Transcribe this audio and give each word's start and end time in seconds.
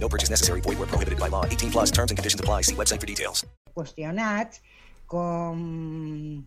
No 0.00 0.08
purchase 0.08 0.30
necessary. 0.30 0.60
Void 0.60 0.78
where 0.78 0.86
prohibited 0.86 1.18
by 1.18 1.28
law. 1.28 1.44
18 1.46 1.70
plus 1.70 1.90
terms 1.90 2.10
and 2.10 2.18
conditions 2.18 2.40
apply. 2.40 2.62
See 2.62 2.74
website 2.74 3.00
for 3.00 3.06
details. 3.06 3.44
qüestionats 3.76 4.62
com, 5.06 6.44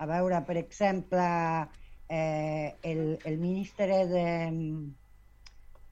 a 0.00 0.06
veure, 0.08 0.38
per 0.46 0.56
exemple, 0.56 1.24
eh, 2.08 2.74
el, 2.82 3.18
el 3.28 3.36
ministre 3.36 4.06
de, 4.08 4.24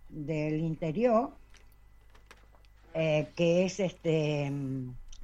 de 0.08 0.38
l'Interior, 0.56 1.28
eh, 2.94 3.28
que 3.36 3.66
és 3.66 3.76
este, 3.80 4.16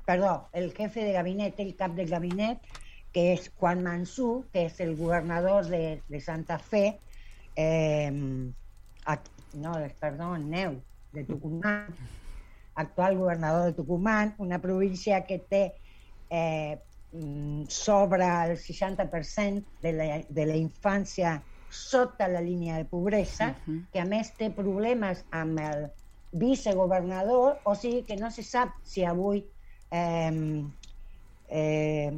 perdó, 0.05 0.49
el 0.53 0.75
jefe 0.77 1.05
de 1.09 1.13
gabinete, 1.17 1.63
el 1.65 1.75
cap 1.75 1.97
del 1.97 2.09
gabinet, 2.13 2.61
que 3.17 3.33
és 3.33 3.49
Juan 3.57 3.81
Mansú, 3.83 4.45
que 4.53 4.67
és 4.69 4.77
el 4.85 4.93
governador 5.01 5.65
de, 5.73 6.03
de 6.07 6.21
Santa 6.21 6.59
Fe, 6.61 6.99
eh, 7.57 8.13
ac- 9.07 9.33
no, 9.55 9.73
perdón, 10.05 10.51
Neu, 10.53 10.77
de 11.12 11.25
Tucumán, 11.25 11.95
actual 12.75 13.17
governador 13.17 13.67
de 13.67 13.73
Tucumán, 13.73 14.35
una 14.39 14.61
província 14.61 15.25
que 15.25 15.39
té 15.39 15.75
eh, 16.31 16.79
mm, 17.12 17.65
sobre 17.69 18.25
el 18.25 18.57
60% 18.59 19.65
de 19.83 19.93
la, 19.93 20.23
de 20.29 20.47
la 20.47 20.57
infància 20.57 21.43
sota 21.71 22.29
la 22.29 22.41
línia 22.41 22.77
de 22.77 22.84
pobresa, 22.84 23.55
que 23.93 24.01
a 24.01 24.07
més 24.07 24.31
té 24.39 24.49
problemes 24.55 25.25
amb 25.34 25.61
el 25.61 25.87
vicegovernador, 26.37 27.59
o 27.65 27.75
sigui 27.75 28.03
que 28.07 28.17
no 28.17 28.31
se 28.31 28.45
sap 28.47 28.75
si 28.87 29.05
avui 29.05 29.43
eh, 29.91 30.62
eh, 31.49 32.12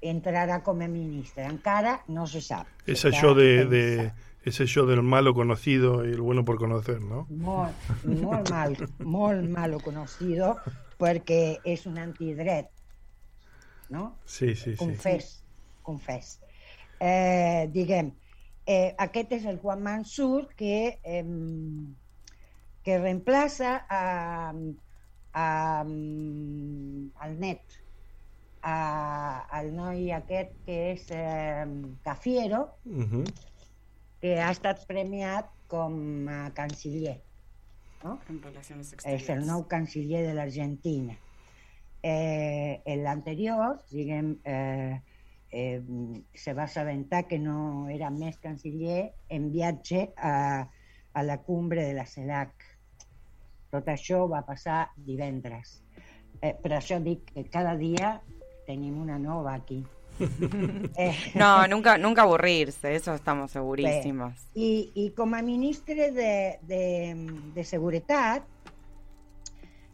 entrarà 0.00 0.60
com 0.64 0.80
a 0.80 0.88
ministre. 0.88 1.44
Encara 1.44 2.00
no 2.08 2.26
se 2.26 2.40
sap. 2.44 2.68
Es 2.86 3.04
Està 3.04 3.14
yo 3.20 3.34
de, 3.36 3.48
pensat. 3.64 3.70
de 3.70 4.29
ese 4.44 4.66
yo 4.66 4.86
del 4.86 5.02
malo 5.02 5.34
conocido 5.34 6.06
y 6.06 6.12
el 6.12 6.20
bueno 6.20 6.44
por 6.44 6.58
conocer, 6.58 7.00
¿no? 7.00 7.26
molt, 7.28 7.74
molt 8.04 8.48
mal, 8.50 8.76
molt 8.98 9.48
malo 9.48 9.80
conocido 9.84 10.54
perquè 11.00 11.60
és 11.64 11.84
un 11.88 11.98
antidret, 12.00 12.70
no? 13.88 14.20
Sí, 14.24 14.54
sí, 14.54 14.72
sí. 14.72 14.76
Confés, 14.80 15.42
confés. 15.82 16.38
Eh, 17.00 17.68
diguem, 17.72 18.12
eh, 18.66 18.94
aquest 18.98 19.32
és 19.40 19.46
el 19.48 19.58
Juan 19.60 19.82
Mansur 19.84 20.48
que, 20.56 21.00
eh, 21.04 21.24
que 22.84 22.98
reemplaça 23.00 23.76
a, 23.88 24.52
a, 25.32 25.46
al 25.84 27.38
net, 27.40 27.80
a, 28.60 28.76
al 29.56 29.72
noi 29.76 30.10
aquest 30.12 30.52
que 30.66 30.80
és 30.94 31.08
eh, 31.16 31.64
Cafiero, 32.04 32.66
Ujú. 32.84 33.24
Que 34.20 34.36
ha 34.40 34.50
estat 34.52 34.84
premiat 34.88 35.48
com 35.70 36.28
a 36.28 36.50
canciller. 36.56 37.18
No? 38.02 38.16
En 38.32 38.40
relaciones 38.42 38.94
És 39.04 39.28
el 39.32 39.44
nou 39.48 39.66
canciller 39.68 40.22
de 40.26 40.34
l'Argentina. 40.36 41.16
Eh, 42.02 42.80
en 42.88 43.02
l'anterior, 43.04 43.80
diguem, 43.92 44.32
eh, 44.44 45.00
eh, 45.52 45.82
se 46.34 46.54
va 46.56 46.64
assabentar 46.64 47.26
que 47.28 47.38
no 47.38 47.88
era 47.92 48.10
més 48.10 48.38
canciller 48.40 49.12
en 49.28 49.50
viatge 49.52 50.08
a, 50.16 50.64
a 51.12 51.22
la 51.22 51.38
cumbre 51.44 51.84
de 51.84 51.94
la 51.96 52.06
CELAC. 52.06 52.66
Tot 53.70 53.88
això 53.92 54.24
va 54.30 54.42
passar 54.48 54.88
divendres. 54.96 55.78
Eh, 56.40 56.54
per 56.56 56.72
això 56.78 57.00
dic 57.04 57.28
que 57.34 57.44
cada 57.52 57.76
dia 57.76 58.16
tenim 58.66 59.00
una 59.02 59.18
nova 59.18 59.54
aquí. 59.54 59.82
Eh, 60.96 61.16
No, 61.34 61.66
nunca, 61.66 61.96
nunca 61.98 62.22
aburrirse, 62.22 62.94
eso 62.94 63.14
estamos 63.14 63.50
segurísimos. 63.50 64.34
I, 64.54 64.90
i 64.94 65.10
com 65.16 65.34
a 65.34 65.42
ministre 65.42 66.10
de, 66.12 66.58
de, 66.62 67.14
de 67.54 67.64
Seguretat 67.64 68.44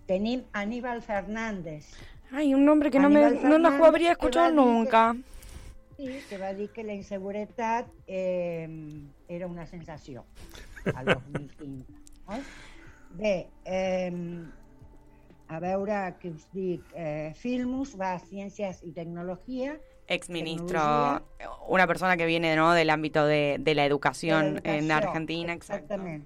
tenim 0.07 0.45
Aníbal 0.53 1.03
Fernández, 1.03 1.87
Ay, 2.33 2.55
un 2.55 2.65
nombre 2.65 2.91
que 2.91 2.99
no, 2.99 3.09
me, 3.09 3.31
no 3.31 3.59
lo 3.59 3.85
habría 3.85 4.13
escuchado 4.13 4.47
que 4.47 4.53
a 4.53 4.65
nunca. 4.65 5.17
sí, 5.97 6.19
que 6.29 6.39
va 6.39 6.53
dir 6.53 6.71
que 6.71 6.83
la 6.85 6.93
inseguretat 6.93 7.87
eh, 8.07 8.69
era 9.29 9.47
una 9.47 9.65
sensació 9.67 10.25
al 10.95 11.07
2015. 11.07 11.93
Oi? 12.27 12.41
Bé, 13.17 13.49
eh, 13.65 14.13
a 15.49 15.61
veure 15.63 16.01
què 16.21 16.33
us 16.35 16.47
dic, 16.53 16.83
eh, 16.95 17.33
Filmus 17.39 17.95
va 17.99 18.15
a 18.17 18.19
Ciències 18.19 18.83
i 18.83 18.91
Tecnologia, 18.93 19.79
Ex 20.09 20.31
ministro, 20.31 20.81
una 21.69 21.87
persona 21.87 22.17
que 22.17 22.27
viene 22.27 22.55
¿no? 22.55 22.73
del 22.73 22.91
ámbito 22.91 23.27
de, 23.27 23.57
de 23.59 23.75
la 23.75 23.85
educación 23.85 24.61
en. 24.65 24.91
Argentina, 24.93 25.53
exacto. 25.53 25.95
Exactament, 25.95 26.25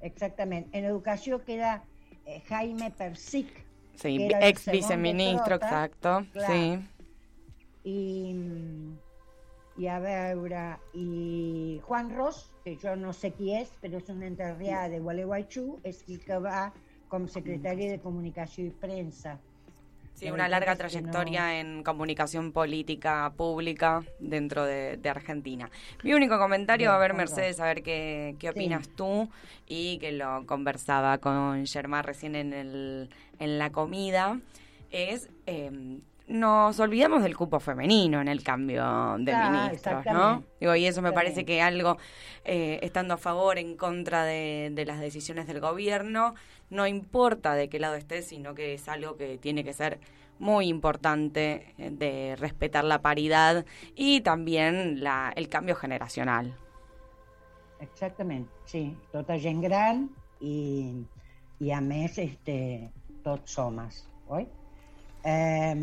exactament. 0.00 0.74
En 0.74 0.84
educació 0.84 1.44
queda 1.44 1.84
eh, 2.26 2.42
Jaime 2.48 2.90
Persic, 2.90 3.46
Sí, 3.94 4.16
que 4.16 4.26
era 4.26 4.48
ex 4.48 4.66
viceministro, 4.66 5.58
Trota, 5.58 5.84
exacto. 5.84 6.26
Sí. 6.46 6.78
i, 7.84 8.24
i 9.76 9.88
a 9.88 9.98
veure, 10.00 10.78
i 10.94 11.80
Juan 11.86 12.10
Ros, 12.14 12.50
que 12.64 12.76
jo 12.80 12.94
no 12.96 13.12
sé 13.16 13.32
qui 13.36 13.52
és, 13.56 13.70
però 13.82 13.98
és 14.00 14.10
un 14.12 14.22
enterrià 14.26 14.86
de 14.92 15.00
Gualeguaychú, 15.02 15.80
és 15.88 16.02
el 16.08 16.20
que 16.24 16.38
va 16.42 16.70
com 17.12 17.26
secretari 17.28 17.90
de 17.90 17.98
Comunicació 18.00 18.68
i 18.68 18.74
Premsa. 18.82 19.38
Sí, 20.14 20.30
una 20.30 20.48
larga 20.48 20.76
trayectoria 20.76 21.58
en 21.58 21.82
comunicación 21.82 22.52
política 22.52 23.32
pública 23.36 24.04
dentro 24.20 24.64
de, 24.64 24.96
de 24.96 25.08
Argentina. 25.08 25.68
Mi 26.04 26.14
único 26.14 26.38
comentario, 26.38 26.92
a 26.92 26.98
ver, 26.98 27.12
Mercedes, 27.14 27.58
a 27.58 27.64
ver 27.64 27.82
qué, 27.82 28.36
qué 28.38 28.48
Sí. 28.48 28.52
opinas 28.52 28.88
tú, 28.88 29.28
y 29.66 29.98
que 29.98 30.12
lo 30.12 30.46
conversaba 30.46 31.18
con 31.18 31.66
Germán 31.66 32.04
recién 32.04 32.36
en, 32.36 32.52
el, 32.52 33.10
en 33.40 33.58
la 33.58 33.70
comida, 33.70 34.38
es... 34.90 35.28
eh, 35.46 35.98
nos 36.28 36.78
olvidamos 36.80 37.22
del 37.22 37.36
cupo 37.36 37.60
femenino 37.60 38.20
en 38.20 38.28
el 38.28 38.42
cambio 38.42 39.16
de 39.18 39.34
Claro, 39.34 39.48
ministros, 39.48 40.06
¿no? 40.08 40.42
exactamente. 40.42 40.46
Digo, 40.60 40.74
y 40.76 40.86
eso 40.86 41.02
me 41.02 41.12
parece 41.12 41.40
Exactamente. 41.40 41.44
que 41.44 41.62
algo, 41.62 41.98
eh, 42.44 42.78
estando 42.82 43.14
a 43.14 43.18
favor, 43.18 43.58
en 43.58 43.76
contra 43.76 44.24
de, 44.24 44.70
de 44.72 44.84
las 44.86 45.00
decisiones 45.00 45.46
del 45.46 45.60
gobierno, 45.60 46.34
no 46.70 46.86
importa 46.86 47.54
de 47.54 47.68
qué 47.68 47.78
lado 47.80 47.94
estés, 47.96 48.26
sino 48.28 48.54
que 48.54 48.74
es 48.74 48.88
algo 48.88 49.16
que 49.16 49.38
tiene 49.38 49.64
que 49.64 49.72
ser 49.72 50.00
muy 50.38 50.68
importante 50.68 51.74
eh, 51.78 51.90
de 51.90 52.36
respetar 52.36 52.84
la 52.84 53.02
paridad 53.02 53.64
y 53.94 54.20
también 54.22 55.02
la, 55.02 55.32
el 55.36 55.48
cambio 55.48 55.76
generacional. 55.76 56.56
Exactament, 57.80 58.48
sí. 58.64 58.82
Tota 59.12 59.36
gent 59.42 59.62
gran 59.64 60.04
i, 60.40 60.54
i 61.60 61.70
a 61.74 61.80
més 61.82 62.18
este, 62.22 62.56
tots 63.26 63.58
homes, 63.58 64.04
oi? 64.28 64.46
Eh, 65.22 65.76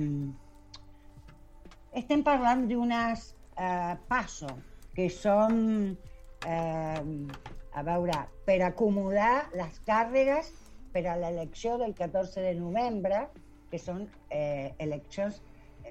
estem 2.00 2.24
parlant 2.24 2.66
d'unes 2.70 3.26
eh, 3.58 3.96
PASO, 4.10 4.56
que 4.96 5.08
són, 5.14 5.60
eh, 6.44 7.04
a 7.72 7.84
veure, 7.88 8.24
per 8.48 8.60
acomodar 8.68 9.50
les 9.56 9.80
càrregues 9.88 10.52
per 10.94 11.06
a 11.08 11.16
l'elecció 11.20 11.78
del 11.82 11.94
14 11.96 12.44
de 12.44 12.56
novembre, 12.58 13.28
que 13.70 13.78
són 13.78 14.08
eh, 14.34 14.74
eleccions 14.82 15.42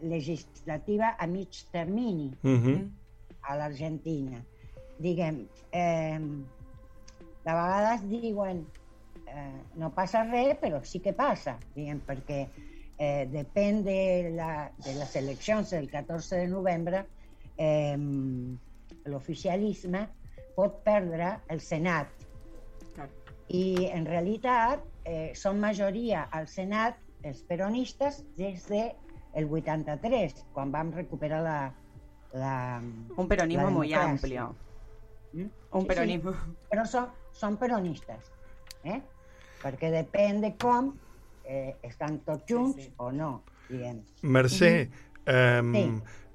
legislatives 0.03 1.19
a 1.19 1.27
mig 1.31 1.63
termini 1.73 2.33
Ujú. 2.43 2.75
a 3.49 3.57
l'Argentina. 3.57 4.43
Diguem, 4.99 5.45
eh, 5.73 6.19
de 6.19 7.55
vegades 7.55 8.03
diuen 8.11 8.65
eh, 9.27 9.61
no 9.79 9.93
passa 9.95 10.25
res, 10.27 10.59
però 10.61 10.83
sí 10.85 11.01
que 11.01 11.15
passa, 11.17 11.57
diguem, 11.77 12.03
perquè 12.05 12.43
eh, 12.99 13.27
depèn 13.31 13.83
de, 13.87 14.31
la, 14.37 14.71
de 14.85 14.95
les 14.99 15.17
eleccions 15.17 15.71
del 15.71 15.89
14 15.91 16.37
de 16.43 16.47
novembre, 16.51 17.05
eh, 17.57 17.97
l'oficialisme 19.07 20.05
pot 20.57 20.81
perdre 20.85 21.39
el 21.49 21.61
Senat. 21.63 22.11
I 23.49 23.89
en 23.95 24.05
realitat 24.05 24.83
eh, 25.09 25.31
són 25.39 25.61
majoria 25.63 26.27
al 26.37 26.49
Senat 26.51 26.99
els 27.25 27.41
peronistes 27.49 28.21
des 28.37 28.67
de 28.69 28.83
el 29.39 29.47
83, 29.49 30.45
quan 30.53 30.73
vam 30.75 30.91
recuperar 30.93 31.43
la... 31.45 31.59
la 32.33 32.55
Un 32.83 33.29
muy 33.73 33.89
democràcia. 33.89 34.03
amplio. 34.11 34.49
Mm? 35.33 35.47
Un 35.73 35.83
Sí, 35.83 35.89
peronismo. 35.89 36.33
Sí, 36.33 36.57
però 36.71 36.85
són, 36.89 37.09
són 37.33 37.57
peronistes, 37.61 38.31
eh? 38.85 39.01
perquè 39.63 39.91
depèn 39.93 40.41
de 40.45 40.53
com 40.61 40.93
eh, 41.49 41.77
estan 41.83 42.21
tots 42.27 42.45
junts 42.49 42.85
sí. 42.85 42.91
o 43.01 43.11
no, 43.13 43.43
diguem. 43.69 44.03
Mercè, 44.23 44.73
um, 45.27 45.73
Sí. 45.73 45.87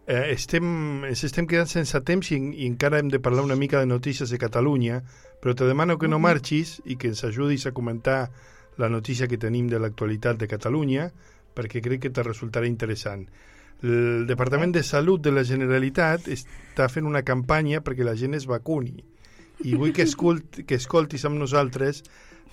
eh, 0.08 0.34
estem, 0.34 0.66
ens 1.06 1.24
estem 1.24 1.48
quedant 1.48 1.70
sense 1.70 2.02
temps 2.02 2.32
i, 2.34 2.40
i 2.64 2.66
encara 2.68 3.00
hem 3.00 3.14
de 3.14 3.22
parlar 3.22 3.46
una 3.46 3.56
mica 3.56 3.80
de 3.80 3.86
notícies 3.88 4.34
de 4.34 4.42
Catalunya, 4.42 5.04
però 5.40 5.56
te 5.56 5.70
demano 5.70 5.98
que 6.00 6.10
no 6.10 6.20
marxis 6.20 6.82
i 6.86 6.98
que 6.98 7.14
ens 7.14 7.24
ajudis 7.24 7.68
a 7.68 7.72
comentar 7.72 8.32
la 8.78 8.90
notícia 8.90 9.28
que 9.28 9.38
tenim 9.38 9.70
de 9.70 9.80
l'actualitat 9.80 10.40
de 10.42 10.50
Catalunya, 10.50 11.12
perquè 11.54 11.82
crec 11.86 12.02
que 12.02 12.10
te 12.10 12.24
resultarà 12.26 12.66
interessant. 12.66 13.28
El 13.84 14.26
Departament 14.26 14.72
de 14.74 14.82
Salut 14.82 15.22
de 15.22 15.32
la 15.36 15.44
Generalitat 15.44 16.30
està 16.32 16.88
fent 16.90 17.06
una 17.06 17.22
campanya 17.28 17.82
perquè 17.84 18.06
la 18.08 18.16
gent 18.16 18.34
es 18.34 18.48
vacuni. 18.48 19.04
I 19.64 19.76
vull 19.76 19.94
que, 19.94 20.08
escolt, 20.08 20.64
que 20.66 20.76
escoltis 20.80 21.26
amb 21.28 21.38
nosaltres 21.38 22.02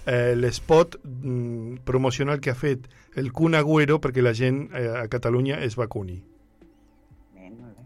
eh, 0.06 0.35
l'espot 0.37 0.97
mm, 1.02 1.82
promocional 1.85 2.41
que 2.41 2.50
ha 2.50 2.58
fet 2.58 2.88
el 3.17 3.32
Kun 3.32 3.55
Agüero 3.58 4.00
perquè 4.00 4.23
la 4.23 4.35
gent 4.35 4.69
eh, 4.73 4.88
a 5.02 5.06
Catalunya 5.12 5.61
es 5.64 5.76
vacuni. 5.76 6.19
Bé, 7.35 7.50
molt 7.50 7.76
bé. 7.76 7.85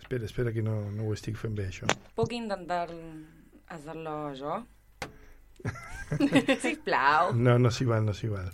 Espera, 0.00 0.24
espera, 0.24 0.52
que 0.52 0.62
no, 0.62 0.90
no 0.90 1.08
ho 1.08 1.14
estic 1.14 1.38
fent 1.38 1.54
bé, 1.58 1.70
això. 1.70 1.86
¿Puedo 2.14 2.34
intentar 2.34 2.88
hacerlo 3.68 4.34
yo? 4.34 4.62
Sisplau. 6.64 7.34
No, 7.34 7.58
no 7.58 7.70
s'hi 7.70 7.86
val, 7.86 8.04
no 8.04 8.16
s'hi 8.16 8.32
val. 8.32 8.50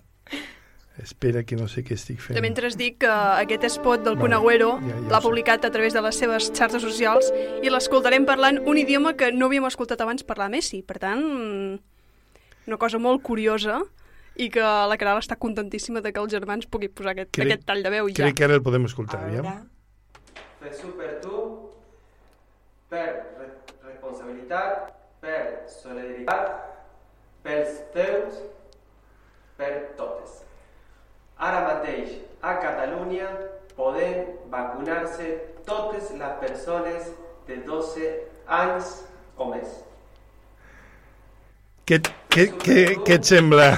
Espera, 1.03 1.43
que 1.45 1.57
no 1.57 1.67
sé 1.69 1.83
què 1.85 1.93
estic 1.93 2.21
fent. 2.25 2.35
De 2.39 2.41
mentre 2.41 2.71
dic 2.77 2.99
que 3.05 3.09
aquest 3.11 3.65
spot 3.69 4.01
del 4.03 4.15
Vale, 4.17 4.21
Kun 4.23 4.33
Agüero 4.33 4.71
ja- 4.81 4.95
ja 4.95 5.01
l'ha 5.11 5.21
publicat 5.21 5.65
a 5.65 5.71
través 5.71 5.93
de 5.93 6.01
les 6.01 6.17
seves 6.17 6.51
xarxes 6.57 6.81
socials 6.83 7.33
i 7.63 7.69
l'escoltarem 7.69 8.25
parlant 8.25 8.63
un 8.67 8.79
idioma 8.79 9.13
que 9.15 9.31
no 9.33 9.47
havíem 9.47 9.67
escoltat 9.67 10.01
abans 10.01 10.25
parlar 10.25 10.49
Messi. 10.49 10.83
Per 10.83 10.99
tant, 10.99 11.21
una 12.67 12.77
cosa 12.79 12.99
molt 12.99 13.23
curiosa 13.23 13.83
i 14.37 14.49
que 14.49 14.61
la 14.61 14.97
Caral 14.97 15.19
està 15.19 15.37
contentíssima 15.37 16.01
de 16.01 16.13
que 16.13 16.21
els 16.21 16.33
germans 16.33 16.67
pugui 16.67 16.89
posar 16.89 17.13
aquest, 17.13 17.31
Crec- 17.31 17.47
aquest 17.53 17.67
tall 17.67 17.83
de 17.83 17.91
veu 17.91 18.09
ja. 18.09 18.15
Crec 18.25 18.35
que 18.37 18.45
ara 18.45 18.55
el 18.55 18.63
podem 18.63 18.85
escoltar, 18.89 19.21
aviam. 19.25 19.45
Fai 20.61 20.71
per 20.97 21.21
tu, 21.21 21.71
per 22.89 23.05
re 23.39 23.51
responsabilitat, 23.85 24.93
per 25.21 25.67
solidaritat, 25.69 26.51
pels 27.45 27.79
teus, 27.93 28.41
per 29.57 29.93
totes. 29.97 30.43
Ara 31.39 31.61
mateix, 31.67 32.15
a 32.43 32.55
Catalunya, 32.63 33.29
poden 33.77 34.23
vacunar-se 34.51 35.35
totes 35.67 36.13
les 36.17 36.37
persones 36.41 37.11
de 37.49 37.59
12 37.67 38.13
anys 38.49 38.93
o 39.37 39.51
més. 39.51 39.75
Què, 41.87 42.01
què, 42.33 42.47
què, 42.63 42.79
què 43.07 43.19
et 43.21 43.29
sembla? 43.29 43.77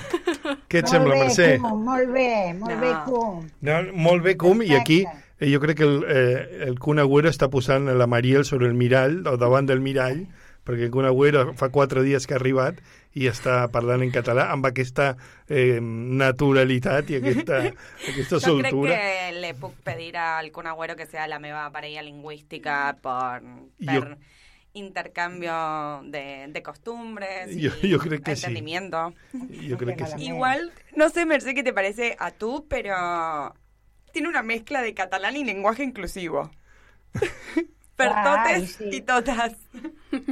Què 0.68 0.80
et 0.80 0.86
Molt 0.86 0.92
sembla, 0.94 1.14
bé, 1.16 1.24
Mercè? 1.24 1.48
Cum, 1.60 1.82
molt 1.84 2.12
bé, 2.14 2.28
molt 2.56 2.72
No. 2.72 2.80
bé, 2.80 2.92
Cum. 3.04 3.42
No, 3.68 3.80
molt 4.06 4.22
bé, 4.24 4.36
com, 4.40 4.62
i 4.64 4.74
aquí 4.76 5.02
eh, 5.04 5.48
jo 5.50 5.60
crec 5.60 5.76
que 5.80 5.84
el, 5.88 5.98
eh, 6.08 6.64
el 6.68 6.78
Kun 6.78 7.02
Agüero 7.02 7.28
està 7.28 7.50
posant 7.52 7.88
la 7.90 8.06
Mariel 8.06 8.46
sobre 8.48 8.68
el 8.70 8.74
mirall, 8.74 9.20
o 9.26 9.36
davant 9.36 9.66
del 9.68 9.80
mirall, 9.84 10.26
perquè 10.68 10.84
el 10.84 10.90
Kun 10.92 11.06
Agüero 11.08 11.54
fa 11.56 11.70
quatre 11.72 12.02
dies 12.04 12.26
que 12.28 12.34
ha 12.36 12.36
arribat 12.36 12.76
i 13.16 13.24
està 13.30 13.62
parlant 13.72 14.02
en 14.04 14.10
català 14.12 14.50
amb 14.52 14.68
aquesta 14.68 15.14
eh, 15.48 15.78
naturalitat 15.80 17.08
i 17.10 17.16
aquesta, 17.22 17.62
aquesta 18.12 18.36
Yo 18.36 18.58
creo 18.58 18.70
soltura. 18.70 18.94
que 19.00 19.32
le 19.40 19.54
puc 19.56 19.72
pedir 19.82 20.18
al 20.20 20.52
Kun 20.52 20.66
Agüero 20.68 20.94
que 20.94 21.06
sea 21.06 21.26
la 21.26 21.38
meva 21.40 21.70
parella 21.72 22.02
lingüística 22.02 22.98
por, 23.00 23.40
Jo- 23.80 24.04
per 24.04 24.18
intercambio 24.74 26.02
de, 26.04 26.46
de 26.52 26.62
costumbres 26.62 27.56
y 27.56 27.62
Yo- 27.62 27.74
yo 27.82 27.98
creo 27.98 28.20
que 28.20 28.36
sí. 28.36 28.44
entendimiento. 28.44 29.14
Jo 29.32 29.76
crec 29.78 29.96
que 29.98 30.06
sí. 30.06 30.26
Igual, 30.26 30.70
no 30.94 31.08
sé, 31.08 31.24
Merced, 31.24 31.54
qué 31.54 31.62
te 31.64 31.72
parece 31.72 32.14
a 32.20 32.30
tú, 32.30 32.66
pero 32.68 33.54
tiene 34.12 34.28
una 34.28 34.42
mezcla 34.42 34.82
de 34.82 34.92
catalán 34.94 35.36
y 35.36 35.44
lenguaje 35.44 35.82
inclusivo. 35.82 36.50
Pertotes 37.98 38.54
Ay, 38.54 38.66
sí. 38.66 38.90
y 38.92 39.00
totas. 39.02 39.56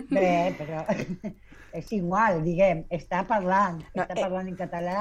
Bé, 0.08 0.54
però 0.56 0.84
és 1.80 1.88
igual, 1.92 2.40
diguem, 2.46 2.84
està 2.94 3.24
parlant, 3.28 3.82
No, 3.92 4.04
està 4.06 4.14
eh. 4.14 4.22
parlant 4.22 4.48
en 4.48 4.56
català 4.56 5.00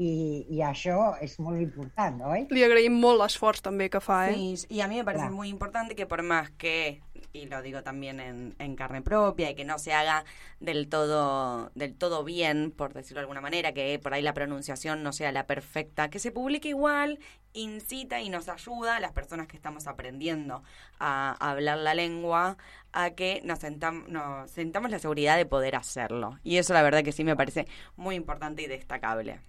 i, 0.00 0.46
i 0.48 0.62
això 0.64 1.12
és 1.20 1.34
molt 1.44 1.60
important, 1.60 2.22
oi? 2.24 2.46
Li 2.48 2.62
agraïm 2.64 2.94
molt 3.02 3.20
l'esforç 3.20 3.60
també 3.60 3.90
que 3.92 4.00
fa, 4.00 4.30
eh? 4.30 4.34
Sí, 4.34 4.66
y 4.70 4.80
a 4.80 4.88
mí 4.88 4.96
me 4.96 5.04
parece 5.04 5.24
Claro. 5.26 5.36
muy 5.36 5.48
importante 5.50 5.94
que 5.94 6.06
por 6.06 6.22
más 6.22 6.48
que, 6.52 7.02
y 7.34 7.44
lo 7.46 7.60
digo 7.60 7.82
también 7.82 8.18
en, 8.18 8.54
en 8.58 8.76
carne 8.76 9.02
propia, 9.02 9.50
y 9.50 9.54
que 9.54 9.66
no 9.66 9.78
se 9.78 9.92
haga 9.92 10.24
del 10.58 10.88
todo, 10.88 11.70
del 11.74 11.94
todo 11.94 12.24
bien, 12.24 12.70
por 12.70 12.94
decirlo 12.94 13.18
de 13.20 13.24
alguna 13.24 13.42
manera, 13.42 13.72
que 13.74 13.98
por 14.02 14.14
ahí 14.14 14.22
la 14.22 14.32
pronunciación 14.32 15.02
no 15.02 15.12
sea 15.12 15.32
la 15.32 15.44
perfecta, 15.46 16.08
que 16.08 16.18
se 16.18 16.30
publique 16.32 16.68
igual, 16.70 17.18
incita 17.52 18.20
y 18.22 18.30
nos 18.30 18.48
ayuda 18.48 18.96
a 18.96 19.00
las 19.00 19.12
personas 19.12 19.48
que 19.48 19.56
estamos 19.56 19.86
aprendiendo 19.86 20.62
a, 20.98 21.36
hablar 21.40 21.76
la 21.76 21.92
lengua 21.94 22.56
a 22.92 23.10
que 23.10 23.42
nos, 23.44 23.58
sentam- 23.62 24.06
nos 24.06 24.50
sentamos 24.50 24.90
la 24.90 24.98
seguridad 24.98 25.36
de 25.36 25.44
poder 25.44 25.76
hacerlo. 25.76 26.38
Y 26.42 26.56
eso 26.56 26.72
la 26.72 26.82
verdad 26.82 27.04
que 27.04 27.12
sí 27.12 27.22
me 27.22 27.36
parece 27.36 27.66
muy 27.96 28.14
importante 28.14 28.62
y 28.62 28.66
destacable. 28.66 29.40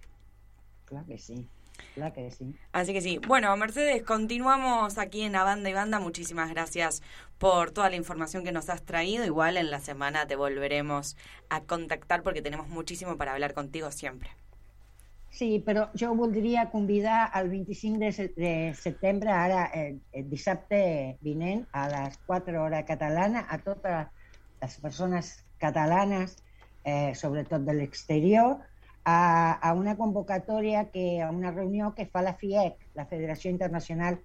Clar 0.92 1.06
que 1.06 1.16
sí, 1.16 1.48
clar 1.94 2.12
que 2.12 2.30
sí. 2.30 2.54
Así 2.70 2.92
que 2.92 3.00
sí. 3.00 3.18
Bueno, 3.26 3.56
Mercedes, 3.56 4.02
continuamos 4.02 4.98
aquí 4.98 5.22
en 5.22 5.34
A 5.36 5.42
Banda 5.42 5.70
y 5.70 5.72
Banda. 5.72 5.98
Muchísimas 6.00 6.50
gracias 6.50 7.02
por 7.38 7.70
toda 7.70 7.88
la 7.88 7.96
información 7.96 8.44
que 8.44 8.52
nos 8.52 8.68
has 8.68 8.82
traído. 8.82 9.24
Igual 9.24 9.56
en 9.56 9.70
la 9.70 9.80
semana 9.80 10.26
te 10.26 10.36
volveremos 10.36 11.16
a 11.48 11.62
contactar 11.62 12.22
porque 12.22 12.42
tenemos 12.42 12.68
muchísimo 12.68 13.16
para 13.16 13.32
hablar 13.32 13.54
contigo 13.54 13.90
siempre. 13.90 14.28
Sí, 15.30 15.62
però 15.64 15.88
jo 15.98 16.14
voldria 16.14 16.68
convidar 16.68 17.30
el 17.40 17.48
25 17.48 17.98
de, 18.00 18.32
de 18.36 18.74
setembre, 18.74 19.30
ara 19.30 19.70
eh, 19.72 19.96
el 20.12 20.28
dissabte 20.28 21.16
vinent, 21.22 21.64
a 21.72 21.86
les 21.88 22.18
4 22.26 22.62
hores 22.62 22.84
catalana, 22.84 23.46
a 23.48 23.56
totes 23.56 24.12
les 24.60 24.76
persones 24.76 25.46
catalanes, 25.56 26.36
eh, 26.84 27.14
sobretot 27.14 27.64
de 27.64 27.78
l'exterior, 27.80 28.60
a, 29.04 29.52
a 29.58 29.72
una 29.74 29.96
convocatòria, 29.96 30.86
que, 30.92 31.20
a 31.22 31.30
una 31.30 31.50
reunió 31.50 31.92
que 31.96 32.06
fa 32.06 32.22
la 32.22 32.34
FIEC, 32.38 32.78
la 32.94 33.06
Federació 33.10 33.50
Internacional 33.50 34.18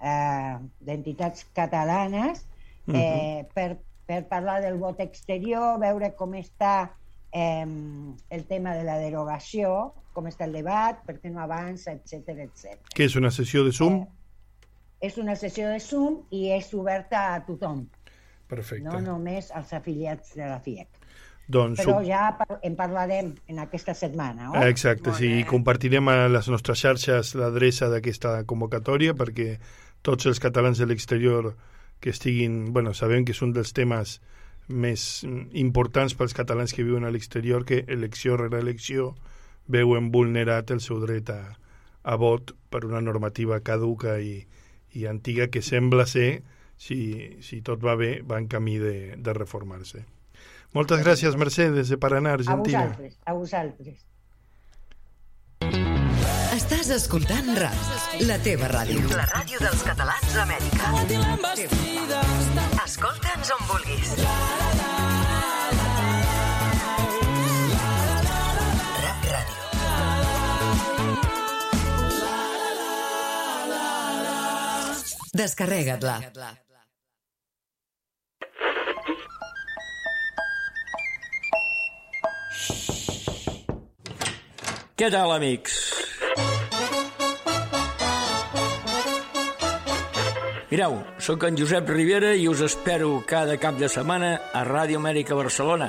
eh, 0.00 0.56
d'Entitats 0.80 1.46
Catalanes, 1.56 2.44
eh, 2.88 3.44
per, 3.54 3.78
per 4.06 4.24
parlar 4.28 4.60
del 4.64 4.78
vot 4.80 5.00
exterior, 5.04 5.78
veure 5.80 6.12
com 6.16 6.36
està 6.38 6.94
eh, 7.32 7.66
el 8.30 8.44
tema 8.48 8.74
de 8.78 8.84
la 8.88 8.98
derogació, 9.02 9.92
com 10.14 10.28
està 10.30 10.48
el 10.48 10.56
debat, 10.56 11.00
per 11.04 11.18
què 11.20 11.32
no 11.32 11.42
avança, 11.44 11.92
etc 11.92 12.46
etc. 12.46 12.78
Que 12.94 13.08
és 13.08 13.16
una 13.20 13.32
sessió 13.34 13.64
de 13.66 13.74
Zoom? 13.76 14.04
És 15.04 15.18
una 15.20 15.34
sessió 15.36 15.68
de 15.68 15.80
Zoom 15.82 16.22
i 16.32 16.46
és 16.54 16.70
oberta 16.72 17.26
a 17.34 17.40
tothom, 17.44 17.84
Perfecte. 18.48 18.86
no 18.86 19.00
només 19.04 19.50
als 19.52 19.74
afiliats 19.76 20.32
de 20.38 20.46
la 20.48 20.60
FIEC. 20.64 21.03
Doncs 21.46 21.82
Però 21.82 21.98
ja 22.04 22.30
en 22.64 22.76
parlarem 22.76 23.34
en 23.52 23.58
aquesta 23.60 23.92
setmana, 23.94 24.50
oi? 24.52 24.68
Exacte, 24.70 25.10
Molt 25.10 25.20
sí, 25.20 25.28
bé. 25.28 25.40
i 25.42 25.48
compartirem 25.48 26.08
a 26.08 26.16
les 26.32 26.48
nostres 26.48 26.80
xarxes 26.80 27.34
l'adreça 27.36 27.90
d'aquesta 27.92 28.38
convocatòria 28.48 29.12
perquè 29.18 29.58
tots 30.04 30.24
els 30.30 30.40
catalans 30.40 30.80
de 30.80 30.88
l'exterior 30.88 31.52
que 32.00 32.10
estiguin... 32.10 32.72
bueno, 32.72 32.94
sabem 32.94 33.24
que 33.24 33.36
és 33.36 33.42
un 33.44 33.52
dels 33.52 33.74
temes 33.76 34.20
més 34.68 35.24
importants 35.52 36.16
pels 36.16 36.32
catalans 36.32 36.72
que 36.72 36.84
viuen 36.84 37.04
a 37.04 37.12
l'exterior 37.12 37.66
que 37.68 37.84
elecció 37.88 38.38
rere 38.40 38.62
elecció 38.64 39.12
veuen 39.68 40.10
vulnerat 40.12 40.72
el 40.72 40.80
seu 40.80 41.00
dret 41.04 41.28
a, 41.32 41.56
a 42.04 42.16
vot 42.16 42.54
per 42.72 42.84
una 42.88 43.00
normativa 43.04 43.60
caduca 43.60 44.16
i, 44.20 44.40
i 44.96 45.06
antiga 45.08 45.48
que 45.52 45.60
sembla 45.60 46.06
ser, 46.08 46.42
si, 46.76 47.36
si 47.44 47.60
tot 47.60 47.84
va 47.84 47.96
bé, 48.00 48.22
va 48.24 48.40
en 48.40 48.48
camí 48.48 48.78
de, 48.80 49.16
de 49.16 49.36
reformar-se. 49.36 50.04
Moltes 50.74 51.04
gràcies, 51.04 51.36
Mercedes, 51.38 51.86
eh, 51.86 51.94
de 51.94 51.98
Paranà, 52.02 52.32
Argentina. 52.34 52.80
A 52.82 52.86
vosaltres, 52.86 53.14
a 53.24 53.32
vosaltres. 53.32 54.02
Estàs 56.54 56.90
escoltant 56.96 57.52
RAC, 57.58 57.78
la 58.26 58.38
teva 58.42 58.66
ràdio. 58.72 59.06
La 59.14 59.26
ràdio 59.30 59.62
dels 59.62 59.82
catalans 59.86 60.34
d'Amèrica. 60.34 60.90
Escolta'ns 62.84 63.54
on 63.54 63.62
vulguis. 63.70 64.16
Descarrega't-la. 75.34 76.18
Descarrega't 76.20 76.63
Què 84.94 85.10
tal, 85.10 85.32
amics? 85.34 85.80
Mireu, 90.74 90.96
sóc 91.22 91.44
en 91.46 91.54
Josep 91.54 91.86
Rivera 91.92 92.32
i 92.34 92.48
us 92.50 92.58
espero 92.66 93.20
cada 93.30 93.54
cap 93.62 93.76
de 93.78 93.86
setmana 93.86 94.30
a 94.50 94.64
Ràdio 94.66 94.98
Amèrica 94.98 95.36
Barcelona. 95.38 95.86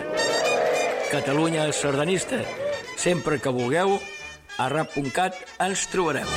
Catalunya 1.09 1.71
sardanista. 1.73 2.43
Sempre 2.97 3.39
que 3.41 3.53
vulgueu, 3.53 3.95
a 4.61 4.69
rap.cat 4.69 5.37
ens 5.65 5.87
trobareu. 5.89 6.29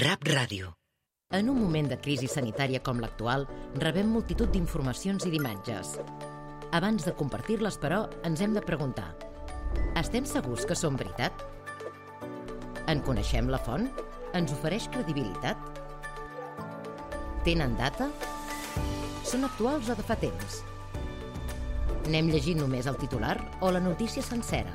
Rap 0.00 0.24
Ràdio. 0.24 0.72
En 1.36 1.52
un 1.52 1.60
moment 1.60 1.92
de 1.92 2.00
crisi 2.00 2.32
sanitària 2.32 2.80
com 2.80 2.98
l'actual, 3.04 3.44
rebem 3.78 4.08
multitud 4.08 4.48
d'informacions 4.50 5.28
i 5.28 5.34
d'imatges. 5.36 5.98
Abans 6.76 7.04
de 7.04 7.16
compartir-les, 7.18 7.76
però, 7.82 8.04
ens 8.24 8.40
hem 8.40 8.54
de 8.54 8.62
preguntar 8.62 9.10
estem 10.00 10.24
segurs 10.26 10.64
que 10.66 10.76
són 10.78 10.96
veritat? 10.98 11.42
En 12.90 13.02
coneixem 13.06 13.50
la 13.52 13.60
font? 13.60 13.88
Ens 14.38 14.54
ofereix 14.54 14.88
credibilitat? 14.94 15.60
Tenen 17.44 17.76
data? 17.78 18.08
Són 19.26 19.44
actuals 19.46 19.90
o 19.92 19.98
de 19.98 20.06
fa 20.06 20.16
temps? 20.20 20.62
N'hem 22.10 22.30
llegit 22.32 22.58
només 22.58 22.88
el 22.90 22.98
titular 22.98 23.36
o 23.60 23.70
la 23.74 23.82
notícia 23.84 24.24
sencera? 24.24 24.72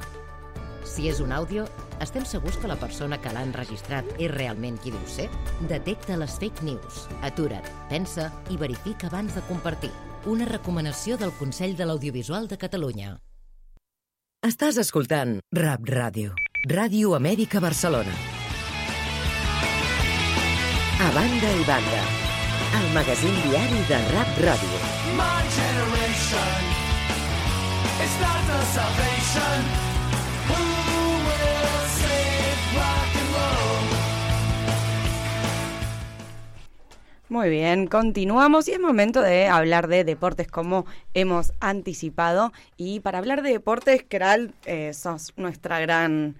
Si 0.86 1.10
és 1.10 1.20
un 1.24 1.34
àudio, 1.34 1.66
estem 2.04 2.28
segurs 2.30 2.60
que 2.62 2.70
la 2.70 2.80
persona 2.80 3.18
que 3.20 3.34
l'ha 3.34 3.44
enregistrat 3.50 4.08
és 4.20 4.32
realment 4.32 4.78
qui 4.84 4.94
diu 4.94 5.08
ser? 5.10 5.28
Detecta 5.72 6.20
les 6.22 6.38
fake 6.40 6.70
news. 6.70 7.08
Atura't, 7.26 7.72
pensa 7.90 8.30
i 8.54 8.62
verifica 8.62 9.10
abans 9.10 9.34
de 9.36 9.44
compartir. 9.50 9.94
Una 10.26 10.46
recomanació 10.50 11.20
del 11.22 11.30
Consell 11.38 11.76
de 11.78 11.86
l'Audiovisual 11.86 12.48
de 12.50 12.58
Catalunya. 12.58 13.12
Estàs 14.48 14.80
escoltant 14.82 15.36
Rap 15.54 15.86
Ràdio. 15.86 16.34
Ràdio 16.72 17.14
Amèrica 17.14 17.62
Barcelona. 17.62 18.16
A 21.06 21.12
banda 21.14 21.54
i 21.62 21.64
banda. 21.70 22.02
El 22.82 22.90
magazín 22.98 23.38
diari 23.46 23.86
de 23.92 24.00
Rap 24.16 24.40
Ràdio. 24.48 24.82
My 25.22 25.46
generation 25.62 26.72
is 28.02 28.22
not 28.26 28.50
the 28.50 28.64
salvation. 28.74 29.95
Muy 37.28 37.50
bien, 37.50 37.88
continuamos 37.88 38.68
y 38.68 38.74
es 38.74 38.80
momento 38.80 39.20
de 39.20 39.48
hablar 39.48 39.88
de 39.88 40.04
deportes 40.04 40.48
como 40.48 40.86
hemos 41.16 41.54
anticipado. 41.60 42.54
Y 42.78 43.00
para 43.00 43.18
hablar 43.18 43.42
de 43.42 43.50
deportes, 43.50 44.06
Kral, 44.08 44.54
eh, 44.66 44.94
sos 44.94 45.34
nuestra 45.36 45.80
gran... 45.80 46.36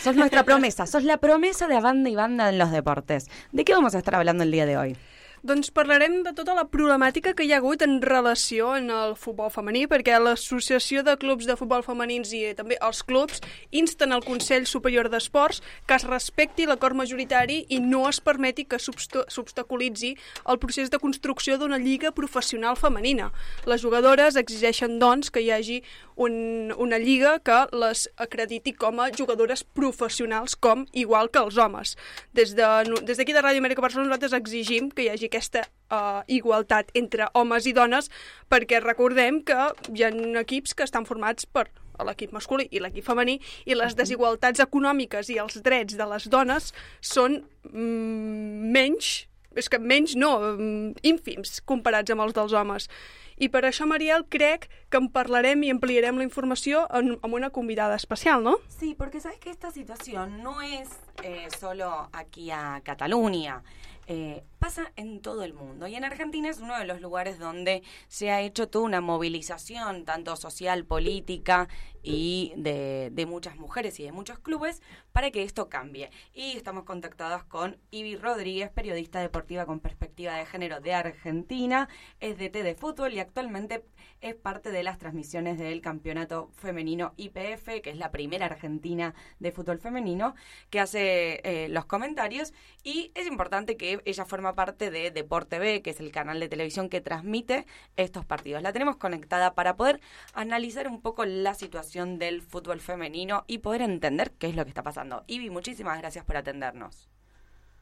Sos 0.00 0.16
nuestra 0.16 0.42
promesa, 0.44 0.88
sos 0.88 1.04
la 1.04 1.18
promesa 1.18 1.68
de 1.68 1.80
banda 1.80 2.10
y 2.10 2.16
banda 2.16 2.48
en 2.48 2.58
los 2.58 2.72
deportes. 2.72 3.28
¿De 3.52 3.64
qué 3.64 3.74
vamos 3.74 3.94
a 3.94 3.98
estar 3.98 4.16
hablando 4.16 4.42
el 4.42 4.50
día 4.50 4.66
de 4.66 4.76
hoy? 4.76 4.96
Doncs 5.44 5.68
parlarem 5.76 6.22
de 6.24 6.30
tota 6.32 6.54
la 6.56 6.62
problemàtica 6.72 7.34
que 7.36 7.44
hi 7.44 7.50
ha 7.52 7.58
hagut 7.60 7.82
en 7.84 7.98
relació 8.00 8.70
en 8.78 8.86
el 8.88 9.10
futbol 9.20 9.50
femení, 9.52 9.82
perquè 9.84 10.16
l'Associació 10.16 11.02
de 11.04 11.18
Clubs 11.20 11.44
de 11.44 11.52
Futbol 11.60 11.82
Femenins 11.84 12.30
i 12.32 12.54
també 12.56 12.78
els 12.80 13.02
clubs 13.04 13.42
insten 13.68 14.16
al 14.16 14.24
Consell 14.24 14.64
Superior 14.64 15.10
d'Esports 15.12 15.60
que 15.84 15.98
es 15.98 16.06
respecti 16.08 16.64
l'acord 16.64 16.96
majoritari 16.96 17.58
i 17.68 17.82
no 17.84 18.06
es 18.08 18.22
permeti 18.24 18.64
que 18.64 18.80
s'obstaculitzi 18.80 20.14
el 20.48 20.60
procés 20.62 20.88
de 20.88 21.02
construcció 21.02 21.58
d'una 21.60 21.76
lliga 21.76 22.14
professional 22.16 22.80
femenina. 22.80 23.28
Les 23.68 23.84
jugadores 23.84 24.40
exigeixen, 24.40 24.96
doncs, 24.96 25.28
que 25.28 25.44
hi 25.44 25.52
hagi 25.52 25.82
un, 26.16 26.72
una 26.76 26.98
lliga 26.98 27.38
que 27.44 27.64
les 27.74 28.08
acrediti 28.16 28.72
com 28.72 29.00
a 29.00 29.10
jugadores 29.14 29.64
professionals, 29.64 30.56
com 30.56 30.86
igual 30.92 31.30
que 31.30 31.42
els 31.42 31.58
homes. 31.58 31.96
Des 32.32 32.54
d'aquí 32.54 32.92
de, 33.00 33.06
des 33.06 33.18
de 33.18 33.42
Ràdio 33.42 33.62
Amèrica 33.62 33.82
Barcelona 33.82 34.12
nosaltres 34.12 34.36
exigim 34.38 34.90
que 34.90 35.06
hi 35.06 35.10
hagi 35.12 35.30
aquesta 35.30 35.64
uh, 35.90 36.22
igualtat 36.26 36.90
entre 36.94 37.28
homes 37.34 37.66
i 37.66 37.74
dones 37.76 38.10
perquè 38.50 38.80
recordem 38.82 39.42
que 39.42 39.70
hi 39.94 40.04
ha 40.04 40.12
equips 40.44 40.74
que 40.74 40.86
estan 40.86 41.06
formats 41.06 41.46
per 41.46 41.68
l'equip 42.04 42.32
masculí 42.34 42.66
i 42.74 42.80
l'equip 42.82 43.06
femení 43.06 43.36
i 43.70 43.76
les 43.78 43.94
desigualtats 43.94 44.62
econòmiques 44.64 45.30
i 45.30 45.38
els 45.38 45.60
drets 45.62 45.94
de 45.94 46.08
les 46.10 46.26
dones 46.30 46.72
són 47.00 47.38
mm, 47.70 48.72
menys 48.74 49.12
és 49.54 49.70
que 49.70 49.78
menys 49.78 50.16
no, 50.18 50.32
mm, 50.54 51.04
ínfims 51.06 51.60
comparats 51.66 52.10
amb 52.10 52.24
els 52.26 52.34
dels 52.34 52.52
homes. 52.52 52.88
I 53.36 53.48
per 53.50 53.64
això, 53.66 53.86
Mariel, 53.86 54.26
crec 54.30 54.68
que 54.90 55.00
en 55.00 55.08
parlarem 55.14 55.64
i 55.66 55.72
ampliarem 55.74 56.18
la 56.20 56.26
informació 56.26 56.84
en, 56.94 57.16
amb 57.22 57.34
una 57.34 57.50
convidada 57.50 57.96
especial, 57.96 58.44
¿no? 58.44 58.58
Sí, 58.68 58.94
porque 58.94 59.20
sabes 59.20 59.38
que 59.38 59.50
esta 59.50 59.70
situación 59.70 60.42
no 60.42 60.62
es 60.62 60.88
eh, 61.22 61.48
solo 61.58 62.08
aquí 62.12 62.50
a 62.50 62.80
Cataluña. 62.84 63.62
Eh, 64.06 64.44
pasa 64.58 64.92
en 64.96 65.22
todo 65.22 65.44
el 65.44 65.54
mundo 65.54 65.86
y 65.86 65.94
en 65.94 66.04
Argentina 66.04 66.50
es 66.50 66.58
uno 66.60 66.78
de 66.78 66.84
los 66.84 67.00
lugares 67.00 67.38
donde 67.38 67.82
se 68.06 68.30
ha 68.30 68.42
hecho 68.42 68.68
toda 68.68 68.84
una 68.84 69.00
movilización, 69.00 70.04
tanto 70.04 70.36
social, 70.36 70.84
política 70.84 71.68
y 72.04 72.52
de, 72.56 73.10
de, 73.12 73.26
muchas 73.26 73.56
mujeres 73.56 73.98
y 73.98 74.04
de 74.04 74.12
muchos 74.12 74.38
clubes, 74.38 74.82
para 75.12 75.30
que 75.30 75.42
esto 75.42 75.68
cambie. 75.68 76.10
Y 76.34 76.56
estamos 76.56 76.84
contactados 76.84 77.44
con 77.44 77.78
Ivi 77.90 78.16
Rodríguez, 78.16 78.70
periodista 78.70 79.20
deportiva 79.20 79.66
con 79.66 79.80
perspectiva 79.80 80.34
de 80.36 80.46
género 80.46 80.80
de 80.80 80.94
Argentina, 80.94 81.88
es 82.20 82.38
DT 82.38 82.62
de 82.62 82.74
fútbol 82.74 83.14
y 83.14 83.20
actualmente 83.20 83.84
es 84.20 84.34
parte 84.34 84.70
de 84.70 84.82
las 84.82 84.98
transmisiones 84.98 85.58
del 85.58 85.80
campeonato 85.80 86.50
femenino 86.54 87.12
IPF, 87.16 87.82
que 87.82 87.90
es 87.90 87.96
la 87.96 88.10
primera 88.10 88.46
argentina 88.46 89.14
de 89.38 89.52
fútbol 89.52 89.78
femenino, 89.78 90.34
que 90.70 90.80
hace 90.80 91.40
eh, 91.44 91.68
los 91.68 91.84
comentarios 91.84 92.52
y 92.82 93.12
es 93.14 93.26
importante 93.26 93.76
que 93.76 94.00
ella 94.04 94.24
forma 94.24 94.54
parte 94.54 94.90
de 94.90 95.10
Deporte 95.10 95.58
B, 95.58 95.82
que 95.82 95.90
es 95.90 96.00
el 96.00 96.10
canal 96.10 96.40
de 96.40 96.48
televisión 96.48 96.88
que 96.88 97.00
transmite 97.00 97.66
estos 97.96 98.24
partidos. 98.24 98.62
La 98.62 98.72
tenemos 98.72 98.96
conectada 98.96 99.54
para 99.54 99.76
poder 99.76 100.00
analizar 100.32 100.88
un 100.88 101.00
poco 101.00 101.24
la 101.24 101.54
situación 101.54 101.93
del 101.94 102.42
fútbol 102.42 102.80
femenino 102.80 103.44
y 103.46 103.58
poder 103.58 103.82
entender 103.82 104.32
qué 104.32 104.48
es 104.48 104.56
lo 104.56 104.64
que 104.64 104.70
está 104.70 104.82
pasando. 104.82 105.22
Ivi, 105.28 105.48
muchísimas 105.48 105.96
gracias 105.98 106.24
por 106.24 106.36
atendernos. 106.36 107.08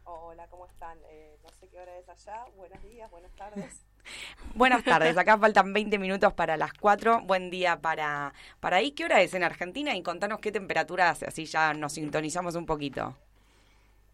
Hola, 0.05 0.47
¿cómo 0.49 0.67
están? 0.67 0.99
Eh, 1.09 1.39
no 1.43 1.49
sé 1.51 1.67
qué 1.69 1.81
hora 1.81 1.97
es 1.97 2.07
allá. 2.09 2.45
Buenos 2.57 2.83
días, 2.83 3.11
buenas 3.11 3.33
tardes. 3.33 3.87
Buenas 4.55 4.85
tardes, 4.85 5.17
acá 5.17 5.39
faltan 5.39 5.73
20 5.73 5.99
minutos 5.99 6.35
para 6.35 6.57
las 6.59 6.75
4. 6.75 7.23
Buen 7.23 7.49
día 7.51 7.81
para, 7.81 8.35
para 8.61 8.79
ahí. 8.79 8.91
¿Qué 8.91 9.05
hora 9.05 9.23
es 9.23 9.33
en 9.33 9.45
Argentina? 9.45 9.95
Y 9.95 10.03
contanos 10.03 10.41
qué 10.41 10.53
temperatura 10.53 11.09
hace, 11.09 11.25
así 11.25 11.47
ya 11.47 11.73
nos 11.73 11.95
sintonizamos 11.95 12.55
un 12.57 12.67
poquito. 12.67 13.17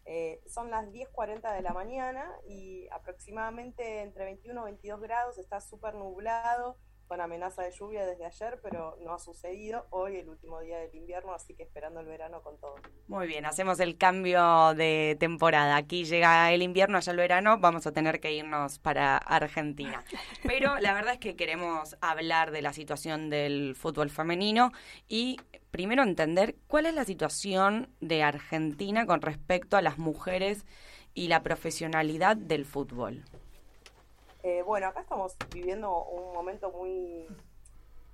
Eh, 0.05 0.39
son 0.47 0.71
las 0.71 0.85
10.40 0.87 1.53
de 1.55 1.61
la 1.61 1.73
mañana 1.73 2.31
y 2.47 2.87
aproximadamente 2.91 4.01
entre 4.01 4.25
21 4.25 4.61
y 4.61 4.65
22 4.65 5.01
grados, 5.01 5.37
está 5.37 5.59
súper 5.59 5.95
nublado, 5.95 6.77
con 7.09 7.19
amenaza 7.21 7.63
de 7.63 7.71
lluvia 7.71 8.05
desde 8.05 8.23
ayer, 8.23 8.59
pero 8.61 8.95
no 9.03 9.13
ha 9.13 9.19
sucedido. 9.19 9.87
Hoy, 9.89 10.17
el 10.17 10.29
último 10.29 10.61
día 10.61 10.77
del 10.77 10.93
invierno, 10.93 11.33
así 11.33 11.55
que 11.55 11.63
esperando 11.63 11.99
el 12.01 12.05
verano 12.05 12.43
con 12.43 12.59
todo. 12.59 12.75
Muy 13.07 13.25
bien, 13.25 13.47
hacemos 13.47 13.79
el 13.79 13.97
cambio 13.97 14.75
de 14.75 15.17
temporada. 15.19 15.75
Aquí 15.75 16.05
llega 16.05 16.53
el 16.53 16.61
invierno, 16.61 16.97
allá 16.97 17.11
el 17.11 17.17
verano, 17.17 17.57
vamos 17.57 17.87
a 17.87 17.91
tener 17.91 18.19
que 18.19 18.33
irnos 18.33 18.77
para 18.77 19.17
Argentina. 19.17 20.03
Pero 20.43 20.77
la 20.77 20.93
verdad 20.93 21.13
es 21.13 21.19
que 21.19 21.35
queremos 21.35 21.97
hablar 21.99 22.51
de 22.51 22.61
la 22.61 22.73
situación 22.73 23.31
del 23.31 23.75
fútbol 23.75 24.11
femenino 24.11 24.71
y 25.07 25.37
primero 25.71 26.03
entender 26.03 26.57
cuál 26.67 26.85
es 26.85 26.93
la 26.93 27.05
situación 27.05 27.89
de 28.01 28.21
Argentina 28.21 29.07
con 29.07 29.23
respecto 29.23 29.77
a 29.77 29.81
las 29.81 29.97
mujeres 29.97 30.63
y 31.15 31.27
la 31.27 31.41
profesionalidad 31.41 32.37
del 32.37 32.65
fútbol. 32.65 33.25
Eh, 34.41 34.61
bueno, 34.63 34.87
acá 34.87 35.01
estamos 35.01 35.35
viviendo 35.53 36.03
un 36.05 36.33
momento 36.33 36.71
muy 36.71 37.27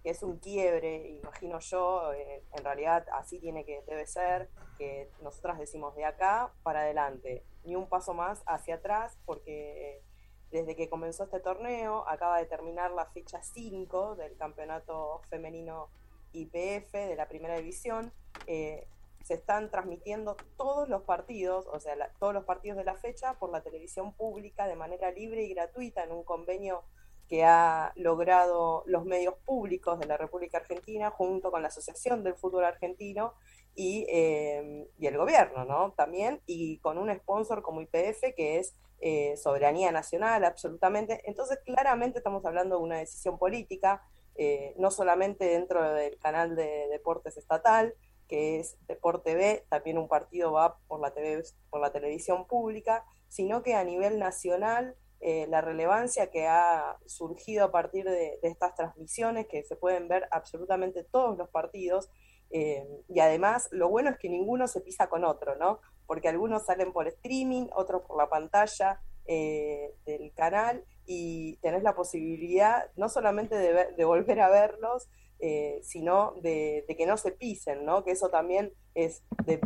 que 0.05 0.11
es 0.11 0.21
un 0.21 0.37
quiebre, 0.37 1.09
imagino 1.09 1.59
yo, 1.59 2.13
eh, 2.13 2.43
en 2.53 2.63
realidad 2.63 3.07
así 3.13 3.39
tiene 3.39 3.65
que 3.65 3.81
debe 3.87 4.05
ser, 4.05 4.51
que 4.77 5.09
nosotras 5.23 5.57
decimos 5.57 5.95
de 5.95 6.05
acá 6.05 6.53
para 6.61 6.81
adelante, 6.81 7.43
ni 7.63 7.75
un 7.75 7.89
paso 7.89 8.13
más 8.13 8.43
hacia 8.45 8.75
atrás, 8.75 9.17
porque 9.25 10.03
desde 10.51 10.75
que 10.75 10.89
comenzó 10.89 11.23
este 11.23 11.39
torneo 11.39 12.07
acaba 12.07 12.37
de 12.37 12.45
terminar 12.45 12.91
la 12.91 13.07
fecha 13.07 13.41
5 13.41 14.15
del 14.15 14.37
campeonato 14.37 15.21
femenino 15.27 15.89
IPF 16.33 16.93
de 16.93 17.15
la 17.15 17.27
primera 17.27 17.57
división. 17.57 18.13
Eh, 18.45 18.87
se 19.25 19.33
están 19.33 19.71
transmitiendo 19.71 20.37
todos 20.55 20.87
los 20.87 21.01
partidos, 21.01 21.65
o 21.73 21.79
sea, 21.79 21.95
la, 21.95 22.11
todos 22.19 22.31
los 22.31 22.45
partidos 22.45 22.77
de 22.77 22.83
la 22.83 22.93
fecha 22.93 23.33
por 23.39 23.51
la 23.51 23.63
televisión 23.63 24.13
pública 24.13 24.67
de 24.67 24.75
manera 24.75 25.09
libre 25.09 25.43
y 25.43 25.53
gratuita 25.53 26.03
en 26.03 26.11
un 26.11 26.23
convenio 26.23 26.83
que 27.27 27.43
ha 27.43 27.91
logrado 27.95 28.83
los 28.85 29.03
medios 29.03 29.33
públicos 29.43 29.99
de 29.99 30.05
la 30.05 30.15
República 30.15 30.59
Argentina 30.59 31.09
junto 31.09 31.49
con 31.49 31.63
la 31.63 31.69
Asociación 31.69 32.23
del 32.23 32.35
Fútbol 32.35 32.65
Argentino 32.65 33.33
y, 33.73 34.05
eh, 34.09 34.87
y 34.99 35.07
el 35.07 35.17
gobierno, 35.17 35.65
¿no? 35.65 35.93
También, 35.93 36.43
y 36.45 36.77
con 36.77 36.99
un 36.99 37.11
sponsor 37.15 37.63
como 37.63 37.81
IPF 37.81 38.35
que 38.35 38.59
es 38.59 38.75
eh, 39.01 39.35
soberanía 39.37 39.91
nacional, 39.91 40.45
absolutamente. 40.45 41.23
Entonces, 41.25 41.57
claramente 41.65 42.19
estamos 42.19 42.45
hablando 42.45 42.77
de 42.77 42.83
una 42.83 42.97
decisión 42.99 43.39
política, 43.39 44.03
eh, 44.35 44.75
no 44.77 44.91
solamente 44.91 45.45
dentro 45.45 45.81
del 45.93 46.19
canal 46.19 46.55
de 46.55 46.87
deportes 46.91 47.37
estatal, 47.37 47.95
que 48.27 48.59
es 48.59 48.77
Deporte 48.87 49.35
B, 49.35 49.65
también 49.69 49.97
un 49.97 50.07
partido 50.07 50.51
va 50.51 50.77
por 50.87 50.99
la, 50.99 51.11
TV, 51.13 51.43
por 51.69 51.81
la 51.81 51.91
televisión 51.91 52.47
pública, 52.47 53.05
sino 53.27 53.63
que 53.63 53.75
a 53.75 53.83
nivel 53.83 54.19
nacional 54.19 54.95
eh, 55.21 55.47
la 55.47 55.61
relevancia 55.61 56.29
que 56.29 56.47
ha 56.47 56.97
surgido 57.05 57.65
a 57.65 57.71
partir 57.71 58.05
de, 58.05 58.39
estas 58.43 58.75
transmisiones, 58.75 59.47
que 59.47 59.63
se 59.63 59.75
pueden 59.75 60.07
ver 60.07 60.27
absolutamente 60.31 61.03
todos 61.03 61.37
los 61.37 61.49
partidos, 61.49 62.09
eh, 62.51 62.85
y 63.09 63.19
además 63.19 63.67
lo 63.71 63.89
bueno 63.89 64.09
es 64.11 64.17
que 64.17 64.29
ninguno 64.29 64.67
se 64.67 64.81
pisa 64.81 65.07
con 65.07 65.23
otro, 65.23 65.55
¿no? 65.55 65.79
Porque 66.05 66.27
algunos 66.29 66.65
salen 66.65 66.93
por 66.93 67.07
streaming, 67.07 67.67
otros 67.73 68.03
por 68.03 68.17
la 68.17 68.29
pantalla 68.29 69.01
eh, 69.25 69.95
del 70.05 70.31
canal, 70.33 70.85
y 71.07 71.57
tenés 71.57 71.83
la 71.83 71.95
posibilidad 71.95 72.89
no 72.95 73.09
solamente 73.09 73.55
de, 73.55 73.73
ver- 73.73 73.95
de 73.95 74.05
volver 74.05 74.39
a 74.41 74.49
verlos, 74.49 75.07
eh, 75.39 75.79
sino 75.83 76.33
de, 76.41 76.85
que 76.87 77.05
no 77.05 77.17
se 77.17 77.31
pisen, 77.31 77.85
¿no? 77.85 78.03
Que 78.03 78.11
eso 78.11 78.29
también 78.29 78.73
es 78.93 79.23
de 79.45 79.59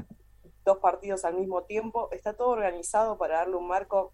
dos 0.65 0.77
partidos 0.79 1.25
al 1.25 1.35
mismo 1.35 1.63
tiempo, 1.63 2.09
está 2.11 2.33
todo 2.33 2.49
organizado 2.49 3.17
para 3.17 3.37
darle 3.37 3.55
un 3.55 3.67
marco 3.67 4.13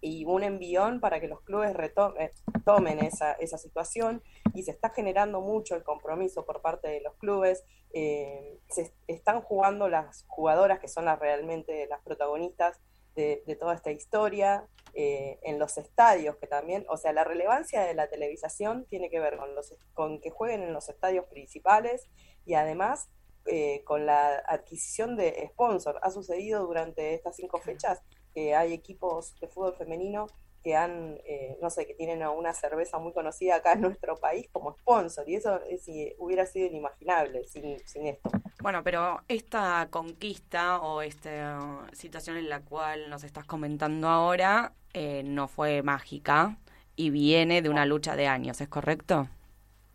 y 0.00 0.24
un 0.26 0.42
envión 0.42 1.00
para 1.00 1.20
que 1.20 1.28
los 1.28 1.40
clubes 1.40 1.74
retomen, 1.74 2.30
tomen 2.64 2.98
esa, 2.98 3.32
esa 3.32 3.56
situación 3.56 4.22
y 4.54 4.62
se 4.62 4.70
está 4.70 4.90
generando 4.90 5.40
mucho 5.40 5.74
el 5.74 5.82
compromiso 5.82 6.44
por 6.44 6.60
parte 6.60 6.88
de 6.88 7.00
los 7.00 7.14
clubes. 7.14 7.64
eh, 7.94 8.58
se 8.68 8.92
están 9.06 9.40
jugando 9.40 9.88
las 9.88 10.24
jugadoras 10.26 10.80
que 10.80 10.88
son 10.88 11.04
las 11.06 11.18
realmente 11.18 11.86
las 11.86 12.02
protagonistas 12.02 12.80
de, 13.14 13.42
de 13.46 13.56
toda 13.56 13.74
esta 13.74 13.90
historia 13.90 14.68
eh, 14.96 15.40
en 15.42 15.58
los 15.58 15.76
estadios 15.76 16.36
que 16.36 16.46
también, 16.46 16.86
o 16.88 16.96
sea, 16.96 17.12
la 17.12 17.24
relevancia 17.24 17.82
de 17.82 17.94
la 17.94 18.08
televisación 18.08 18.84
tiene 18.84 19.10
que 19.10 19.18
ver 19.18 19.36
con, 19.36 19.52
los, 19.56 19.74
con 19.92 20.20
que 20.20 20.30
jueguen 20.30 20.62
en 20.62 20.72
los 20.72 20.88
estadios 20.88 21.26
principales 21.26 22.08
y 22.46 22.54
además 22.54 23.08
eh, 23.46 23.82
con 23.84 24.06
la 24.06 24.36
adquisición 24.46 25.16
de 25.16 25.48
sponsor. 25.50 25.98
Ha 26.02 26.12
sucedido 26.12 26.64
durante 26.64 27.12
estas 27.12 27.34
cinco 27.34 27.58
fechas 27.58 28.02
que 28.32 28.54
hay 28.54 28.72
equipos 28.72 29.34
de 29.40 29.48
fútbol 29.48 29.74
femenino 29.74 30.28
que 30.64 30.74
han, 30.74 31.20
eh, 31.26 31.58
no 31.60 31.68
sé, 31.68 31.86
que 31.86 31.94
tienen 31.94 32.22
a 32.22 32.30
una 32.30 32.54
cerveza 32.54 32.98
muy 32.98 33.12
conocida 33.12 33.56
acá 33.56 33.74
en 33.74 33.82
nuestro 33.82 34.16
país 34.16 34.48
como 34.50 34.72
sponsor, 34.78 35.28
y 35.28 35.36
eso 35.36 35.60
es, 35.64 35.86
eh, 35.88 36.16
hubiera 36.18 36.46
sido 36.46 36.66
inimaginable 36.66 37.44
sin, 37.44 37.78
sin 37.86 38.06
esto. 38.06 38.30
Bueno, 38.60 38.82
pero 38.82 39.20
esta 39.28 39.88
conquista 39.90 40.80
o 40.80 41.02
esta 41.02 41.86
situación 41.92 42.38
en 42.38 42.48
la 42.48 42.62
cual 42.62 43.10
nos 43.10 43.22
estás 43.22 43.44
comentando 43.44 44.08
ahora 44.08 44.72
eh, 44.94 45.22
no 45.22 45.48
fue 45.48 45.82
mágica 45.82 46.56
y 46.96 47.10
viene 47.10 47.60
de 47.60 47.68
una 47.68 47.84
lucha 47.84 48.16
de 48.16 48.26
años, 48.26 48.60
¿es 48.62 48.68
correcto? 48.68 49.28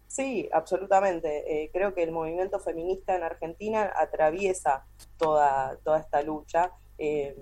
Sí, 0.06 0.50
absolutamente. 0.52 1.64
Eh, 1.64 1.70
creo 1.74 1.94
que 1.94 2.04
el 2.04 2.12
movimiento 2.12 2.60
feminista 2.60 3.16
en 3.16 3.24
Argentina 3.24 3.92
atraviesa 3.96 4.86
toda, 5.18 5.78
toda 5.84 6.00
esta 6.00 6.22
lucha. 6.22 6.72
Eh, 6.98 7.36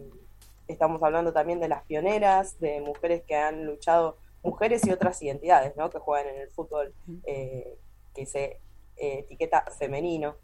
estamos 0.68 1.02
hablando 1.04 1.34
también 1.34 1.60
de 1.60 1.68
las 1.68 1.84
pioneras, 1.84 2.60
de 2.60 2.82
mujeres 2.82 3.24
que 3.28 3.36
han 3.36 3.66
luchado, 3.66 4.18
mujeres 4.44 4.86
y 4.86 4.92
otras 4.92 5.22
identidades, 5.22 5.76
¿no? 5.76 5.90
Que 5.90 6.00
juegan 6.00 6.28
en 6.36 6.42
el 6.42 6.50
fútbol 6.50 6.94
eh, 7.26 7.78
que 8.14 8.26
se 8.26 8.60
eh, 8.98 9.20
etiqueta 9.20 9.64
femenino. 9.78 10.36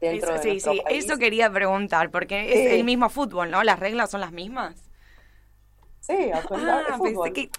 Dentro 0.00 0.34
Eso- 0.36 0.42
de 0.44 0.50
sí, 0.52 0.60
sí, 0.60 0.80
país. 0.82 1.04
eso 1.04 1.18
quería 1.18 1.50
preguntar, 1.50 2.10
porque 2.10 2.52
es 2.52 2.70
Sí. 2.70 2.76
el 2.78 2.84
mismo 2.84 3.08
fútbol, 3.08 3.50
¿no? 3.50 3.62
¿Las 3.64 3.78
reglas 3.80 4.10
son 4.10 4.20
las 4.20 4.30
mismas? 4.32 4.84
Sí, 6.00 6.30
absolutamente. 6.32 6.92
Ah, 6.92 6.98
pensé 7.02 7.32
que... 7.32 7.50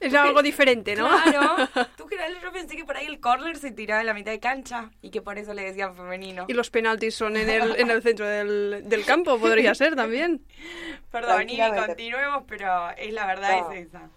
Es 0.00 0.14
algo 0.14 0.42
diferente, 0.42 0.96
¿no? 0.96 1.08
Claro. 1.08 1.68
Tú 1.96 2.06
que 2.06 2.16
yo 2.42 2.52
pensé 2.52 2.76
que 2.76 2.84
por 2.84 2.96
ahí 2.96 3.06
el 3.06 3.20
córner 3.20 3.56
se 3.56 3.70
tiraba 3.70 4.00
en 4.00 4.06
la 4.06 4.14
mitad 4.14 4.32
de 4.32 4.40
cancha 4.40 4.90
y 5.02 5.10
que 5.10 5.22
por 5.22 5.38
eso 5.38 5.54
le 5.54 5.62
decían 5.62 5.94
femenino. 5.94 6.46
Y 6.48 6.52
los 6.52 6.70
penaltis 6.70 7.14
son 7.14 7.36
en 7.36 7.48
el, 7.48 7.76
en 7.76 7.90
el 7.90 8.02
centro 8.02 8.26
del, 8.26 8.88
del 8.88 9.04
campo, 9.04 9.38
podría 9.38 9.74
ser 9.74 9.96
también. 9.96 10.44
Perdón, 11.10 11.48
y 11.48 11.58
continuemos, 11.86 12.44
pero 12.46 12.90
es 12.96 13.12
la 13.12 13.26
verdad, 13.26 13.60
No. 13.60 13.72
es 13.72 13.86
esa. 13.86 14.10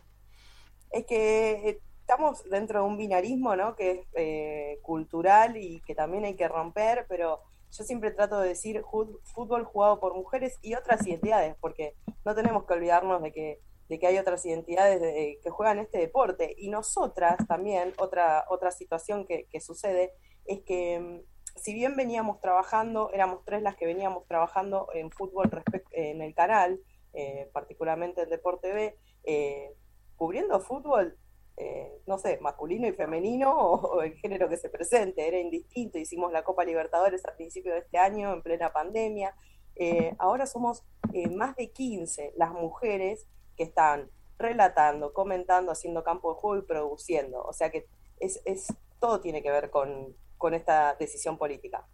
Es 0.92 1.06
que 1.06 1.52
eh, 1.70 1.80
estamos 2.02 2.44
dentro 2.50 2.82
de 2.82 2.88
un 2.88 2.98
binarismo, 2.98 3.56
¿no? 3.56 3.76
Que 3.76 3.92
es 3.92 4.00
eh, 4.16 4.80
cultural 4.82 5.58
y 5.58 5.82
que 5.82 5.94
también 5.94 6.26
hay 6.26 6.36
que 6.36 6.48
romper, 6.48 7.06
pero 7.08 7.42
yo 7.72 7.84
siempre 7.84 8.10
trato 8.10 8.40
de 8.40 8.50
decir 8.50 8.84
fútbol 9.24 9.64
jugado 9.64 10.00
por 10.00 10.16
mujeres 10.16 10.58
y 10.64 10.74
otras 10.74 11.06
identidades, 11.06 11.56
porque 11.62 11.94
no 12.26 12.34
tenemos 12.34 12.66
que 12.66 12.74
olvidarnos 12.74 13.22
de 13.22 13.32
que, 13.32 13.60
de 13.90 14.00
que 14.00 14.08
hay 14.08 14.18
otras 14.20 14.46
identidades 14.46 15.02
de- 15.02 15.40
que 15.44 15.50
juegan 15.50 15.80
este 15.80 15.98
deporte. 15.98 16.56
Y 16.58 16.70
nosotras 16.70 17.38
también, 17.48 17.94
otra, 17.98 18.46
otra 18.50 18.72
situación 18.72 19.26
que, 19.26 19.48
sucede 19.60 20.14
es 20.46 20.62
que 20.62 21.00
mm, 21.00 21.22
si 21.60 21.74
bien 21.74 21.96
veníamos 21.98 22.40
trabajando, 22.40 23.12
éramos 23.12 23.44
tres 23.46 23.62
las 23.64 23.76
que 23.76 23.88
veníamos 23.88 24.26
trabajando 24.28 24.88
en 24.94 25.12
fútbol 25.12 25.50
en 25.92 26.22
el 26.22 26.34
canal, 26.36 26.80
eh, 27.14 27.50
particularmente 27.52 28.22
en 28.22 28.30
Deporte 28.30 28.72
B, 28.72 28.96
eh, 29.24 29.76
cubriendo 30.16 30.60
fútbol, 30.60 31.18
eh, 31.58 32.00
no 32.06 32.20
sé, 32.20 32.38
masculino 32.40 32.88
y 32.88 32.94
femenino 32.94 33.52
o, 33.60 33.98
o 33.98 34.02
el 34.04 34.14
género 34.14 34.48
que 34.48 34.58
se 34.58 34.70
presente, 34.70 35.28
era 35.28 35.40
indistinto. 35.40 35.98
Hicimos 35.98 36.32
la 36.32 36.44
Copa 36.44 36.64
Libertadores 36.64 37.26
a 37.26 37.36
principio 37.36 37.74
de 37.74 37.80
este 37.80 37.98
año, 37.98 38.32
en 38.34 38.44
plena 38.44 38.72
pandemia. 38.72 39.36
Eh, 39.76 40.16
ahora 40.20 40.46
somos 40.46 40.84
más 41.32 41.56
de 41.56 41.72
15 41.72 42.34
las 42.36 42.52
mujeres 42.52 43.26
que 43.60 43.66
están 43.66 44.10
relatando, 44.38 45.12
comentando, 45.12 45.74
haciendo 45.74 46.02
campo 46.02 46.34
de 46.34 46.40
juego 46.40 46.64
y 46.64 46.66
produciendo. 46.66 47.44
O 47.44 47.52
sea 47.52 47.70
que 47.70 47.88
es, 48.22 48.42
es 48.46 48.74
todo 49.02 49.20
tiene 49.20 49.44
que 49.44 49.52
ver 49.52 49.70
con, 49.70 50.16
con 50.38 50.54
esta 50.54 50.96
decisión 50.98 51.38
política. 51.38 51.86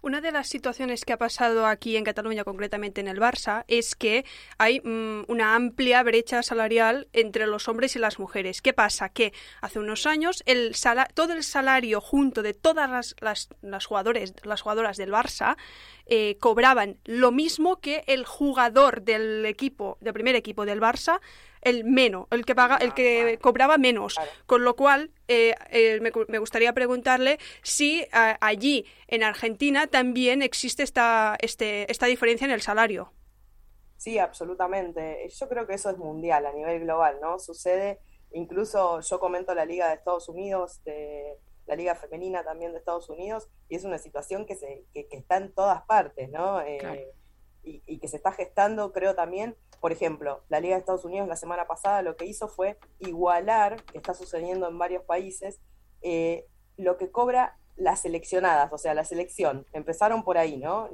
Una 0.00 0.20
de 0.20 0.30
las 0.32 0.48
situaciones 0.48 1.04
que 1.04 1.12
ha 1.12 1.18
pasado 1.18 1.66
aquí 1.66 1.96
en 1.96 2.04
Cataluña, 2.04 2.44
concretamente 2.44 3.00
en 3.00 3.08
el 3.08 3.20
Barça, 3.20 3.64
es 3.68 3.96
que 3.96 4.24
hay 4.56 4.80
mm, 4.80 5.24
una 5.28 5.54
amplia 5.54 6.02
brecha 6.02 6.42
salarial 6.42 7.08
entre 7.12 7.46
los 7.46 7.68
hombres 7.68 7.96
y 7.96 7.98
las 7.98 8.18
mujeres. 8.18 8.62
¿Qué 8.62 8.72
pasa? 8.72 9.08
Que 9.08 9.32
hace 9.60 9.78
unos 9.78 10.06
años 10.06 10.42
el 10.46 10.76
todo 11.14 11.32
el 11.32 11.42
salario 11.42 12.00
junto 12.00 12.42
de 12.42 12.54
todas 12.54 12.88
las, 12.88 13.16
las, 13.20 13.48
las 13.62 13.86
jugadores, 13.86 14.34
las 14.44 14.60
jugadoras 14.60 14.96
del 14.96 15.10
Barça 15.10 15.56
eh, 16.06 16.38
cobraban 16.40 16.98
lo 17.04 17.32
mismo 17.32 17.80
que 17.80 18.04
el 18.06 18.24
jugador 18.24 19.02
del 19.02 19.44
equipo, 19.44 19.98
del 20.00 20.14
primer 20.14 20.36
equipo 20.36 20.64
del 20.64 20.80
Barça, 20.80 21.20
el 21.62 21.84
menos, 21.84 22.26
el 22.30 22.44
que 22.44 22.54
paga, 22.54 22.76
el 22.76 22.94
que 22.94 23.38
cobraba 23.40 23.78
menos. 23.78 24.16
Con 24.46 24.64
lo 24.64 24.76
cual, 24.76 25.10
eh, 25.28 25.54
eh, 25.70 26.00
me, 26.00 26.12
me 26.28 26.38
gustaría 26.38 26.72
preguntarle 26.72 27.38
si 27.62 28.06
a- 28.12 28.38
allí 28.40 28.86
en 29.06 29.22
Argentina 29.22 29.86
también 29.86 30.42
existe 30.42 30.82
esta, 30.82 31.36
este, 31.40 31.90
esta 31.90 32.06
diferencia 32.06 32.44
en 32.44 32.50
el 32.52 32.62
salario. 32.62 33.12
Sí, 33.96 34.18
absolutamente. 34.18 35.28
Yo 35.28 35.48
creo 35.48 35.66
que 35.66 35.74
eso 35.74 35.90
es 35.90 35.98
mundial 35.98 36.46
a 36.46 36.52
nivel 36.52 36.80
global, 36.80 37.18
¿no? 37.20 37.38
Sucede, 37.38 37.98
incluso 38.32 39.00
yo 39.00 39.18
comento 39.18 39.54
la 39.54 39.64
Liga 39.64 39.88
de 39.88 39.94
Estados 39.94 40.28
Unidos, 40.28 40.82
de, 40.84 41.34
la 41.66 41.74
Liga 41.74 41.94
Femenina 41.96 42.44
también 42.44 42.72
de 42.72 42.78
Estados 42.78 43.10
Unidos, 43.10 43.48
y 43.68 43.76
es 43.76 43.84
una 43.84 43.98
situación 43.98 44.46
que, 44.46 44.54
se, 44.54 44.84
que, 44.94 45.08
que 45.08 45.16
está 45.16 45.36
en 45.38 45.52
todas 45.52 45.82
partes, 45.82 46.30
¿no? 46.30 46.60
Eh, 46.60 46.78
Claro. 46.78 47.00
Y, 47.62 47.82
y 47.86 47.98
que 47.98 48.08
se 48.08 48.16
está 48.16 48.32
gestando, 48.32 48.92
creo 48.92 49.14
también, 49.14 49.56
por 49.80 49.92
ejemplo, 49.92 50.42
la 50.48 50.60
Liga 50.60 50.74
de 50.74 50.80
Estados 50.80 51.04
Unidos 51.04 51.28
la 51.28 51.36
semana 51.36 51.66
pasada 51.66 52.02
lo 52.02 52.16
que 52.16 52.26
hizo 52.26 52.48
fue 52.48 52.78
igualar, 52.98 53.82
que 53.84 53.98
está 53.98 54.14
sucediendo 54.14 54.68
en 54.68 54.78
varios 54.78 55.04
países, 55.04 55.60
eh, 56.02 56.46
lo 56.76 56.96
que 56.96 57.10
cobra 57.10 57.58
las 57.76 58.00
seleccionadas, 58.00 58.72
o 58.72 58.78
sea, 58.78 58.94
la 58.94 59.04
selección. 59.04 59.66
Empezaron 59.72 60.24
por 60.24 60.36
ahí, 60.36 60.56
¿no? 60.56 60.90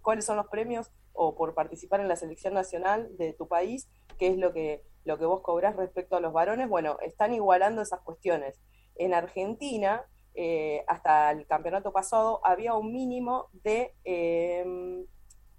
¿Cuáles 0.00 0.24
son 0.24 0.36
los 0.36 0.46
premios 0.48 0.90
o 1.12 1.34
por 1.34 1.54
participar 1.54 2.00
en 2.00 2.08
la 2.08 2.16
selección 2.16 2.54
nacional 2.54 3.14
de 3.18 3.34
tu 3.34 3.48
país? 3.48 3.88
¿Qué 4.18 4.28
es 4.28 4.38
lo 4.38 4.52
que, 4.52 4.82
lo 5.04 5.18
que 5.18 5.26
vos 5.26 5.42
cobrás 5.42 5.76
respecto 5.76 6.16
a 6.16 6.20
los 6.20 6.32
varones? 6.32 6.68
Bueno, 6.68 6.96
están 7.02 7.34
igualando 7.34 7.82
esas 7.82 8.00
cuestiones. 8.00 8.58
En 8.96 9.12
Argentina, 9.12 10.06
eh, 10.34 10.84
hasta 10.88 11.30
el 11.32 11.46
campeonato 11.46 11.92
pasado, 11.92 12.40
había 12.44 12.74
un 12.74 12.92
mínimo 12.92 13.48
de 13.52 13.94
eh, 14.04 15.04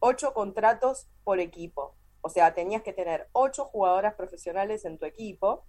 ocho 0.06 0.34
contratos 0.34 1.08
por 1.24 1.40
equipo. 1.40 1.96
O 2.20 2.28
sea, 2.30 2.54
tenías 2.54 2.84
que 2.84 2.92
tener 2.92 3.30
ocho 3.32 3.64
jugadoras 3.66 4.16
profesionales 4.16 4.84
en 4.84 4.98
tu 4.98 5.06
equipo 5.06 5.64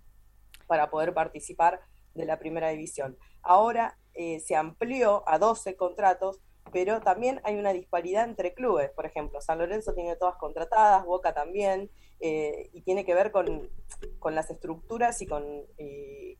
para 0.66 0.90
poder 0.90 1.14
participar 1.14 1.80
de 2.14 2.24
la 2.24 2.40
primera 2.40 2.70
división. 2.70 3.16
Ahora 3.42 3.96
eh, 4.12 4.40
se 4.40 4.56
amplió 4.56 5.22
a 5.28 5.38
12 5.38 5.76
contratos 5.76 6.40
pero 6.72 7.00
también 7.00 7.40
hay 7.44 7.56
una 7.56 7.72
disparidad 7.72 8.24
entre 8.24 8.52
clubes. 8.52 8.90
Por 8.90 9.06
ejemplo, 9.06 9.40
San 9.40 9.58
Lorenzo 9.58 9.94
tiene 9.94 10.16
todas 10.16 10.34
contratadas, 10.36 11.04
Boca 11.04 11.32
también, 11.32 11.88
eh, 12.18 12.70
y 12.72 12.80
tiene 12.80 13.04
que 13.04 13.14
ver 13.14 13.30
con, 13.30 13.70
con 14.18 14.34
las 14.34 14.50
estructuras 14.50 15.22
y 15.22 15.26
con, 15.26 15.44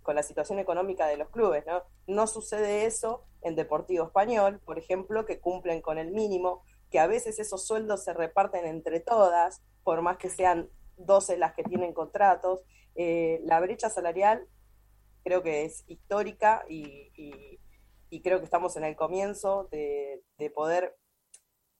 con 0.03 0.15
la 0.17 0.23
situación 0.25 0.59
económica 0.59 1.07
de 1.07 1.19
los 1.19 1.29
clubes. 1.29 1.65
no 2.09 2.27
sucede 2.27 2.87
eso 2.87 3.23
en 3.43 3.55
Deportivo 3.55 4.07
Español, 4.07 4.61
por 4.65 4.79
ejemplo, 4.79 5.25
que 5.25 5.39
cumplen 5.39 5.81
con 5.81 5.99
el 5.99 6.11
mínimo, 6.11 6.65
que 6.95 7.01
a 7.01 7.09
veces 7.09 7.41
esos 7.41 7.67
sueldos 7.67 8.05
se 8.05 8.13
reparten 8.13 8.67
entre 8.67 9.01
todas, 9.01 9.61
por 9.83 10.01
más 10.01 10.17
que 10.17 10.31
sean 10.31 10.71
12 10.97 11.39
las 11.39 11.53
que 11.53 11.65
tienen 11.65 11.93
contratos. 11.93 12.63
Eh, 12.95 13.41
la 13.43 13.59
brecha 13.59 13.91
salarial 13.91 14.47
creo 15.25 15.43
que 15.43 15.65
es 15.65 15.83
histórica 15.89 16.65
y, 16.69 17.59
creo 18.23 18.39
que 18.39 18.45
estamos 18.45 18.77
en 18.77 18.85
el 18.85 18.95
comienzo 18.95 19.67
de, 19.73 20.23
de 20.39 20.51
poder 20.51 20.97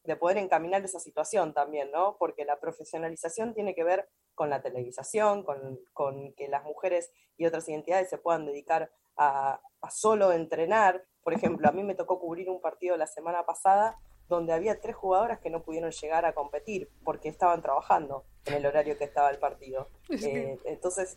de 0.03 0.17
poder 0.17 0.37
encaminar 0.37 0.85
esa 0.85 0.99
situación 0.99 1.55
también, 1.55 1.93
¿no? 1.93 2.17
Porque 2.19 2.45
la 2.45 2.59
profesionalización 2.59 3.55
tiene 3.55 3.77
que 3.77 3.85
ver 3.85 4.09
con 4.35 4.51
la 4.51 4.63
televisación, 4.63 5.45
con, 5.45 5.79
con 5.93 6.35
que 6.35 6.49
las 6.49 6.65
mujeres 6.65 7.13
y 7.37 7.47
otras 7.47 7.69
identidades 7.69 8.11
se 8.11 8.19
puedan 8.19 8.47
dedicar 8.47 8.91
a, 9.17 9.61
a 9.81 9.91
solo 9.93 10.33
entrenar. 10.33 11.05
Por 11.23 11.35
ejemplo, 11.35 11.69
a 11.69 11.73
mí 11.73 11.85
me 11.85 11.95
tocó 11.95 12.19
cubrir 12.19 12.51
un 12.51 12.61
partido 12.61 12.97
la 12.97 13.07
semana 13.07 13.47
pasada 13.47 13.97
donde 14.35 14.53
había 14.53 14.81
tres 14.81 14.95
jugadoras 14.97 15.39
que 15.41 15.51
no 15.51 15.63
pudieron 15.63 15.91
llegar 15.91 16.25
a 16.27 16.33
competir 16.35 16.89
porque 17.05 17.29
estaban 17.29 17.63
trabajando 17.63 18.25
en 18.47 18.55
el 18.55 18.67
horario 18.67 18.97
que 18.99 19.05
estaba 19.05 19.31
el 19.31 19.39
partido. 19.39 19.89
Eh, 20.11 20.59
entonces, 20.65 21.17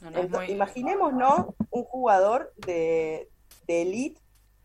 No, 0.00 0.10
no, 0.10 0.18
es 0.18 0.24
ento- 0.30 0.36
muy- 0.38 0.50
imaginémonos 0.52 1.46
un 1.70 1.84
jugador 1.84 2.52
de, 2.66 3.28
de 3.66 3.82
elite 3.82 4.20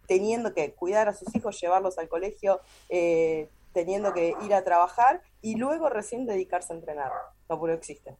teniendo 0.07 0.53
que 0.55 0.73
cuidar 0.73 1.07
a 1.07 1.13
sus 1.13 1.33
hijos, 1.35 1.59
llevarlos 1.61 1.99
al 1.99 2.09
colegio, 2.09 2.61
eh, 2.89 3.47
teniendo 3.73 4.11
que 4.11 4.33
ir 4.41 4.53
a 4.55 4.63
trabajar 4.63 5.21
y 5.41 5.55
luego 5.55 5.87
recién 5.89 6.25
dedicarse 6.25 6.73
a 6.73 6.77
entrenar. 6.77 7.11
No, 7.47 7.61
pero 7.61 7.73
existe. 7.73 8.15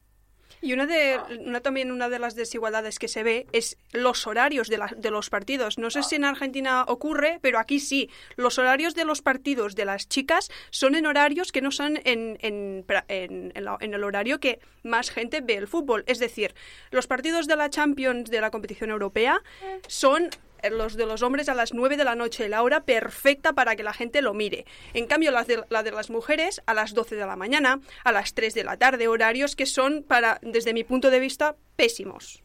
Y 0.62 0.74
una 0.74 0.86
de, 0.86 1.20
una, 1.46 1.62
también 1.62 1.92
una 1.92 2.10
de 2.10 2.20
las 2.20 2.36
desigualdades 2.36 3.00
que 3.00 3.08
se 3.08 3.24
ve 3.24 3.48
es 3.54 3.78
los 3.94 4.28
horarios 4.28 4.68
de, 4.68 4.78
la- 4.78 4.94
de 4.96 5.12
los 5.12 5.30
partidos. 5.30 5.78
No 5.78 5.90
sé 5.90 6.04
si 6.04 6.16
en 6.16 6.26
Argentina 6.26 6.84
ocurre, 6.88 7.40
pero 7.42 7.60
aquí 7.60 7.80
sí. 7.80 8.10
Los 8.36 8.58
horarios 8.60 8.94
de 8.96 9.06
los 9.06 9.22
partidos 9.22 9.76
de 9.76 9.86
las 9.86 10.08
chicas 10.10 10.50
son 10.70 10.96
en 10.96 11.06
horarios 11.06 11.52
que 11.52 11.62
no 11.62 11.72
son 11.72 11.98
en, 12.04 12.38
en, 12.42 12.86
en- 13.08 13.52
en 13.56 13.64
la- 13.64 13.78
en 13.80 13.94
el 13.94 14.04
horario 14.04 14.40
que 14.40 14.60
más 14.84 15.10
gente 15.12 15.42
ve 15.42 15.56
el 15.56 15.68
fútbol. 15.68 16.04
Es 16.08 16.20
decir, 16.20 16.54
los 16.92 17.08
partidos 17.08 17.48
de 17.48 17.56
la 17.56 17.70
Champions 17.70 18.30
de 18.30 18.42
la 18.42 18.52
competición 18.52 18.90
europea 18.90 19.42
son 19.88 20.26
eh, 20.26 20.30
los 20.72 20.96
de 20.96 21.06
los 21.06 21.22
hombres 21.22 21.50
a 21.50 21.54
las 21.54 21.74
9 21.74 21.98
de 21.98 22.04
la 22.04 22.16
noche, 22.16 22.50
la 22.50 22.64
hora 22.64 22.82
perfecta 22.84 23.54
para 23.54 23.76
que 23.76 23.84
la 23.84 23.94
gente 23.94 24.22
lo 24.22 24.34
mire. 24.34 24.66
En 24.94 25.08
cambio, 25.08 25.32
las 25.32 25.48
de- 25.48 25.64
la 25.70 25.84
de 25.84 25.92
las 25.92 26.10
mujeres 26.10 26.62
a 26.66 26.74
las 26.74 26.94
12 26.94 27.16
de 27.16 27.26
la 27.26 27.36
mañana, 27.36 27.80
a 28.04 28.12
las 28.12 28.34
3 28.34 28.54
de 28.54 28.64
la 28.64 28.78
tarde, 28.78 29.08
horarios 29.08 29.56
que 29.56 29.66
son, 29.66 30.04
para, 30.04 30.40
desde 30.42 30.74
mi 30.74 30.84
punto 30.84 31.10
de 31.10 31.20
vista, 31.20 31.56
pésimos. 31.76 32.44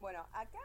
Bueno, 0.00 0.24
acá 0.32 0.58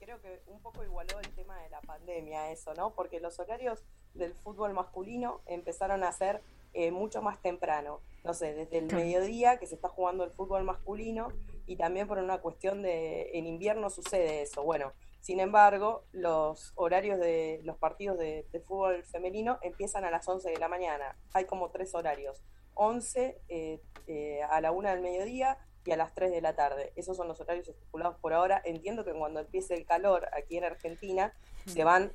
creo 0.00 0.20
que 0.20 0.40
un 0.46 0.60
poco 0.60 0.82
igualó 0.84 1.18
el 1.20 1.28
tema 1.30 1.60
de 1.62 1.68
la 1.70 1.80
pandemia 1.80 2.50
eso, 2.50 2.74
¿no? 2.74 2.90
Porque 2.94 3.20
los 3.20 3.38
horarios 3.38 3.82
del 4.14 4.34
fútbol 4.34 4.72
masculino 4.74 5.40
empezaron 5.46 6.02
a 6.02 6.12
ser 6.12 6.40
eh, 6.74 6.90
mucho 6.90 7.22
más 7.22 7.40
temprano. 7.40 8.00
No 8.24 8.34
sé, 8.34 8.52
desde 8.54 8.78
el 8.78 8.86
mediodía 8.92 9.58
que 9.58 9.66
se 9.66 9.74
está 9.76 9.88
jugando 9.88 10.24
el 10.24 10.30
fútbol 10.30 10.64
masculino 10.64 11.32
y 11.66 11.76
también 11.76 12.06
por 12.08 12.18
una 12.18 12.38
cuestión 12.38 12.82
de, 12.82 13.30
en 13.38 13.46
invierno 13.46 13.88
sucede 13.90 14.42
eso. 14.42 14.62
Bueno, 14.62 14.92
sin 15.28 15.40
embargo, 15.40 16.06
los 16.12 16.72
horarios 16.74 17.18
de 17.18 17.60
los 17.62 17.76
partidos 17.76 18.16
de, 18.16 18.46
fútbol 18.66 19.04
femenino 19.04 19.58
empiezan 19.60 20.06
a 20.06 20.10
las 20.10 20.26
11 20.26 20.48
de 20.48 20.56
la 20.56 20.68
mañana. 20.68 21.18
Hay 21.34 21.44
como 21.44 21.68
tres 21.70 21.94
horarios. 21.94 22.42
11 22.72 23.38
eh, 23.50 23.82
eh, 24.06 24.40
a 24.48 24.62
la 24.62 24.72
1 24.72 24.88
del 24.88 25.02
mediodía 25.02 25.58
y 25.84 25.92
a 25.92 25.96
las 25.96 26.14
3 26.14 26.30
de 26.30 26.40
la 26.40 26.54
tarde. 26.54 26.92
Esos 26.96 27.16
son 27.16 27.28
los 27.28 27.40
horarios 27.40 27.68
estipulados 27.68 28.16
por 28.18 28.32
ahora. 28.34 28.60
Entiendo 28.64 29.04
que 29.04 29.12
cuando 29.12 29.40
empiece 29.40 29.74
el 29.74 29.86
calor 29.86 30.28
aquí 30.36 30.56
en 30.58 30.64
Argentina 30.64 31.32
se 31.66 31.82
van 31.84 32.12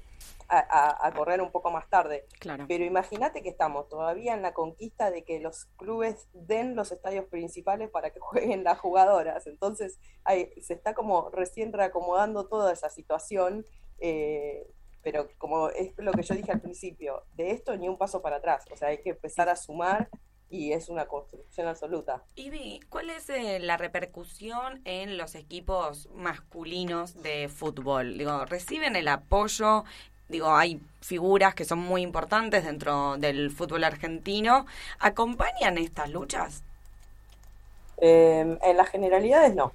a, 0.48 0.60
a- 0.60 1.08
a 1.08 1.14
correr 1.14 1.42
un 1.42 1.52
poco 1.52 1.72
más 1.72 1.90
tarde. 1.90 2.26
Claro. 2.40 2.66
Pero 2.68 2.84
imagínate 2.86 3.42
que 3.42 3.50
estamos 3.50 3.88
todavía 3.90 4.34
en 4.34 4.42
la 4.42 4.54
conquista 4.54 5.10
de 5.10 5.24
que 5.24 5.40
los 5.40 5.66
clubes 5.78 6.28
den 6.34 6.76
los 6.76 6.92
estadios 6.92 7.26
principales 7.26 7.90
para 7.90 8.12
que 8.12 8.20
jueguen 8.22 8.64
las 8.64 8.80
jugadoras. 8.80 9.48
Entonces 9.48 10.00
hay- 10.24 10.52
se 10.62 10.74
está 10.74 10.94
como 10.94 11.30
recién 11.32 11.74
reacomodando 11.74 12.48
toda 12.48 12.72
esa 12.74 12.90
situación. 12.90 13.66
eh, 14.00 14.68
pero 15.02 15.28
como 15.38 15.68
es 15.68 15.92
lo 15.98 16.14
que 16.14 16.22
yo 16.24 16.34
dije 16.34 16.52
al 16.54 16.62
principio, 16.62 17.24
de 17.36 17.52
esto 17.52 17.76
ni 17.76 17.90
un 17.90 17.98
paso 17.98 18.22
para 18.22 18.38
atrás. 18.38 18.64
O 18.72 18.78
sea, 18.78 18.88
hay 18.88 19.00
que 19.02 19.10
empezar 19.10 19.50
a 19.50 19.58
sumar 19.58 20.10
y 20.54 20.72
es 20.72 20.88
una 20.88 21.08
construcción 21.08 21.68
absoluta. 21.68 22.22
Ivy, 22.36 22.80
¿cuál 22.88 23.10
es 23.10 23.28
eh, 23.32 23.58
la 23.60 23.76
repercusión 23.76 24.82
en 24.86 25.18
los 25.18 25.34
equipos 25.34 26.08
masculinos 26.14 27.24
de 27.24 27.50
fútbol? 27.50 28.20
Digo, 28.20 28.46
¿reciben 28.46 28.96
el 28.96 29.08
apoyo? 29.08 29.84
Digo, 30.30 30.56
hay 30.56 30.80
figuras 31.02 31.56
que 31.56 31.66
son 31.66 31.80
muy 31.80 32.04
importantes 32.04 32.66
dentro 32.66 33.18
del 33.18 33.50
fútbol 33.50 33.84
argentino. 33.84 34.68
¿Acompañan 35.00 35.80
estas 35.80 36.12
luchas? 36.12 36.62
Eh, 37.98 38.56
en 38.62 38.78
las 38.78 38.90
generalidades 38.90 39.56
no. 39.56 39.72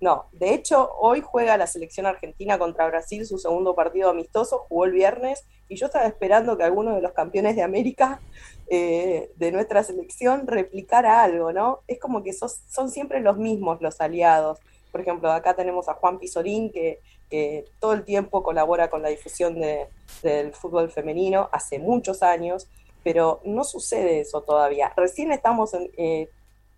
No, 0.00 0.26
de 0.32 0.52
hecho, 0.52 0.90
hoy 0.98 1.22
juega 1.24 1.56
la 1.56 1.68
selección 1.68 2.06
argentina 2.06 2.58
contra 2.58 2.88
Brasil 2.88 3.24
su 3.24 3.38
segundo 3.38 3.76
partido 3.76 4.10
amistoso, 4.10 4.66
jugó 4.68 4.84
el 4.84 4.92
viernes, 4.92 5.44
y 5.68 5.76
yo 5.76 5.86
estaba 5.86 6.06
esperando 6.06 6.58
que 6.58 6.64
alguno 6.64 6.94
de 6.94 7.00
los 7.00 7.12
campeones 7.12 7.56
de 7.56 7.62
América 7.62 8.20
eh, 8.68 9.30
de 9.36 9.52
nuestra 9.52 9.82
selección 9.82 10.46
replicara 10.46 11.22
algo, 11.22 11.52
¿no? 11.52 11.80
Es 11.86 11.98
como 12.00 12.22
que 12.22 12.32
sos- 12.32 12.60
son 12.68 12.90
siempre 12.90 13.20
los 13.20 13.36
mismos 13.36 13.80
los 13.80 14.00
aliados. 14.00 14.58
Por 14.92 15.00
ejemplo, 15.00 15.30
acá 15.30 15.54
tenemos 15.54 15.88
a 15.88 15.94
Juan 15.94 16.18
Pizorín, 16.18 16.70
que, 16.72 17.00
que 17.30 17.64
todo 17.80 17.92
el 17.92 18.04
tiempo 18.04 18.42
colabora 18.42 18.88
con 18.90 19.02
la 19.02 19.08
difusión 19.08 19.60
de- 19.60 19.86
del 20.22 20.52
fútbol 20.54 20.90
femenino, 20.90 21.48
hace 21.52 21.78
muchos 21.78 22.22
años, 22.22 22.68
pero 23.04 23.40
no 23.44 23.62
sucede 23.64 24.20
eso 24.20 24.40
todavía. 24.42 24.92
Recién 24.96 25.30
estamos 25.32 25.72
eh, 25.96 26.28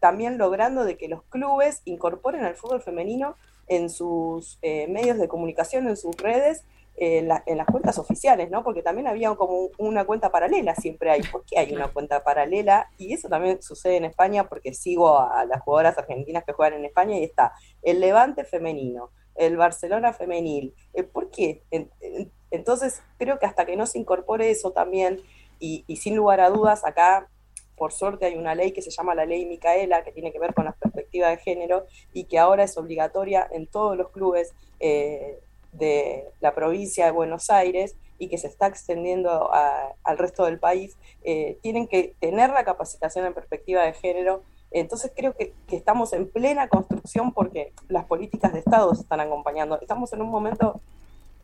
también 0.01 0.37
logrando 0.39 0.85
de 0.85 0.97
que 0.97 1.09
los 1.09 1.23
clubes 1.25 1.81
incorporen 1.85 2.45
al 2.45 2.55
fútbol 2.57 2.83
femenino 2.83 3.37
en 3.67 3.89
sus 3.91 4.59
eh, 4.63 4.87
medios 4.89 5.19
de 5.19 5.29
comunicación, 5.29 5.89
en 5.89 5.97
sus 5.97 6.17
redes, 6.17 6.65
eh, 7.01 7.23
la- 7.23 7.43
en 7.47 7.59
las 7.59 7.67
cuentas 7.67 7.99
oficiales, 7.99 8.51
¿no? 8.51 8.63
Porque 8.65 8.83
también 8.83 9.07
había 9.07 9.35
como 9.35 9.69
una 9.79 10.05
cuenta 10.05 10.31
paralela, 10.31 10.75
siempre 10.75 11.11
hay. 11.11 11.23
¿Por 11.23 11.45
qué 11.45 11.59
hay 11.59 11.73
una 11.73 11.89
cuenta 11.89 12.25
paralela? 12.25 12.91
Y 12.99 13.13
eso 13.15 13.29
también 13.29 13.63
sucede 13.63 13.97
en 13.97 14.05
España 14.05 14.49
porque 14.49 14.75
sigo 14.75 15.17
a, 15.19 15.41
a 15.41 15.45
las 15.47 15.63
jugadoras 15.63 15.97
argentinas 15.99 16.45
que 16.45 16.53
juegan 16.53 16.79
en 16.81 16.85
España 16.87 17.17
y 17.19 17.25
está 17.25 17.53
el 17.83 18.01
Levante 18.01 18.45
femenino, 18.45 19.11
el 19.37 19.57
Barcelona 19.57 20.13
femenil. 20.13 20.75
Eh, 20.95 21.05
¿Por 21.05 21.31
qué? 21.31 21.63
En- 21.71 21.91
en- 22.01 22.33
entonces, 22.51 23.03
creo 23.19 23.39
que 23.39 23.47
hasta 23.47 23.65
que 23.67 23.77
no 23.77 23.87
se 23.87 23.99
incorpore 23.99 24.51
eso 24.51 24.73
también, 24.73 25.21
y, 25.61 25.85
y 25.87 25.97
sin 25.97 26.17
lugar 26.17 26.41
a 26.41 26.51
dudas, 26.51 26.85
acá 26.85 27.29
por 27.77 27.93
suerte 27.93 28.27
hay 28.27 28.37
una 28.37 28.55
ley 28.57 28.73
que 28.73 28.83
se 28.83 28.91
llama 28.91 29.15
la 29.15 29.25
ley 29.25 29.47
Micaela, 29.47 30.03
que 30.03 30.11
tiene 30.13 30.33
que 30.33 30.39
ver 30.41 30.53
con 30.55 30.65
la 30.65 30.73
perspectiva 30.73 31.29
de 31.29 31.37
género 31.37 31.87
y 32.13 32.25
que 32.25 32.39
ahora 32.39 32.65
es 32.65 32.77
obligatoria 32.77 33.47
en 33.53 33.67
todos 33.69 33.97
los 33.97 34.11
clubes 34.11 34.53
eh, 34.81 35.39
de 35.73 36.25
la 36.41 36.55
provincia 36.55 37.05
de 37.05 37.11
Buenos 37.11 37.51
Aires 37.51 37.97
y 38.19 38.29
que 38.29 38.39
se 38.39 38.49
está 38.49 38.67
extendiendo 38.67 39.53
a- 39.53 39.95
al 40.03 40.19
resto 40.19 40.45
del 40.45 40.59
país, 40.59 40.97
eh, 41.23 41.59
tienen 41.63 41.87
que 41.87 42.15
tener 42.21 42.51
la 42.51 42.65
capacitación 42.65 43.27
en 43.27 43.35
perspectiva 43.35 43.83
de 43.85 43.93
género. 43.93 44.43
Entonces 44.71 45.13
creo 45.17 45.35
que, 45.35 45.55
estamos 45.71 46.13
en 46.13 46.29
plena 46.29 46.69
construcción 46.69 47.33
porque 47.33 47.73
las 47.89 48.05
políticas 48.07 48.53
de 48.53 48.59
Estado 48.59 48.95
se 48.95 49.03
están 49.03 49.21
acompañando. 49.21 49.81
Estamos 49.81 50.13
en 50.13 50.23
un 50.23 50.31
momento, 50.31 50.81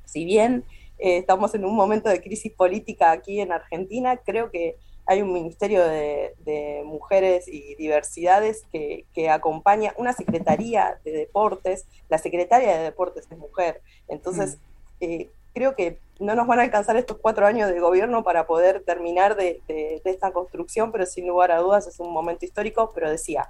si 0.05 0.25
bien 0.25 0.65
eh, 0.99 1.19
estamos 1.19 1.55
en 1.55 1.65
un 1.65 1.75
momento 1.75 2.09
de 2.09 2.21
crisis 2.21 2.53
política 2.53 3.13
aquí 3.13 3.41
en 3.41 3.53
Argentina, 3.53 4.17
creo 4.17 4.51
que 4.51 4.77
hay 5.07 5.21
un 5.23 5.33
Ministerio 5.33 5.85
de, 5.85 6.35
de 6.45 6.83
Mujeres 6.85 7.47
y 7.49 7.75
Diversidades 7.75 8.65
que, 8.73 9.05
que 9.13 9.29
acompaña 9.31 9.95
una 9.99 10.13
Secretaría 10.13 10.99
de 11.05 11.13
Deportes. 11.13 11.87
La 12.09 12.19
Secretaria 12.19 12.77
de 12.77 12.85
Deportes 12.85 13.27
es 13.31 13.37
mujer. 13.39 13.83
Entonces, 14.09 14.59
eh, 15.01 15.29
creo 15.53 15.75
que 15.77 15.99
no 16.21 16.35
nos 16.35 16.47
van 16.47 16.61
a 16.61 16.63
alcanzar 16.63 16.97
estos 16.97 17.19
cuatro 17.19 17.47
años 17.47 17.69
de 17.71 17.81
gobierno 17.81 18.23
para 18.25 18.47
poder 18.47 18.83
terminar 18.85 19.37
de, 19.37 19.61
de- 19.69 20.01
de 20.05 20.11
esta 20.11 20.33
construcción, 20.33 20.91
pero 20.93 21.05
sin 21.07 21.27
lugar 21.27 21.51
a 21.53 21.59
dudas 21.59 21.87
es 21.87 22.01
un 22.01 22.11
momento 22.13 22.45
histórico. 22.45 22.91
Pero 22.95 23.11
decía, 23.11 23.49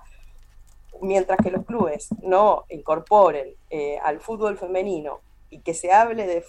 mientras 1.01 1.39
que 1.43 1.51
los 1.51 1.65
clubes 1.65 2.09
no 2.23 2.65
incorporen 2.69 3.55
eh, 3.71 3.99
al 4.03 4.21
fútbol 4.21 4.57
femenino 4.59 5.21
y 5.51 5.59
que 5.61 5.75
se 5.75 5.93
hable 5.93 6.27
de, 6.27 6.45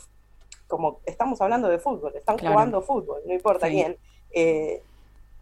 como 0.68 1.00
estamos 1.06 1.42
hablando 1.42 1.68
de 1.68 1.80
fútbol, 1.80 2.14
están 2.16 2.38
Claro. 2.38 2.54
jugando 2.54 2.82
fútbol, 2.82 3.22
no 3.26 3.34
importa 3.34 3.68
Sí. 3.68 3.74
quién, 3.74 3.98
eh, 4.34 4.82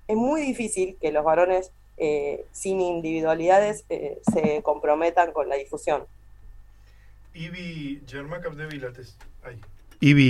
es 0.08 0.16
muy 0.16 0.42
difícil 0.42 0.98
que 1.00 1.12
los 1.12 1.24
varones 1.24 1.72
eh, 1.98 2.46
sin 2.52 2.82
individualidades 2.82 3.86
eh, 3.90 4.20
se 4.34 4.62
comprometan 4.64 5.32
con 5.32 5.48
la 5.50 5.56
difusión. 5.56 6.04
Ibi, 7.34 8.02
Capdevila, 8.42 8.92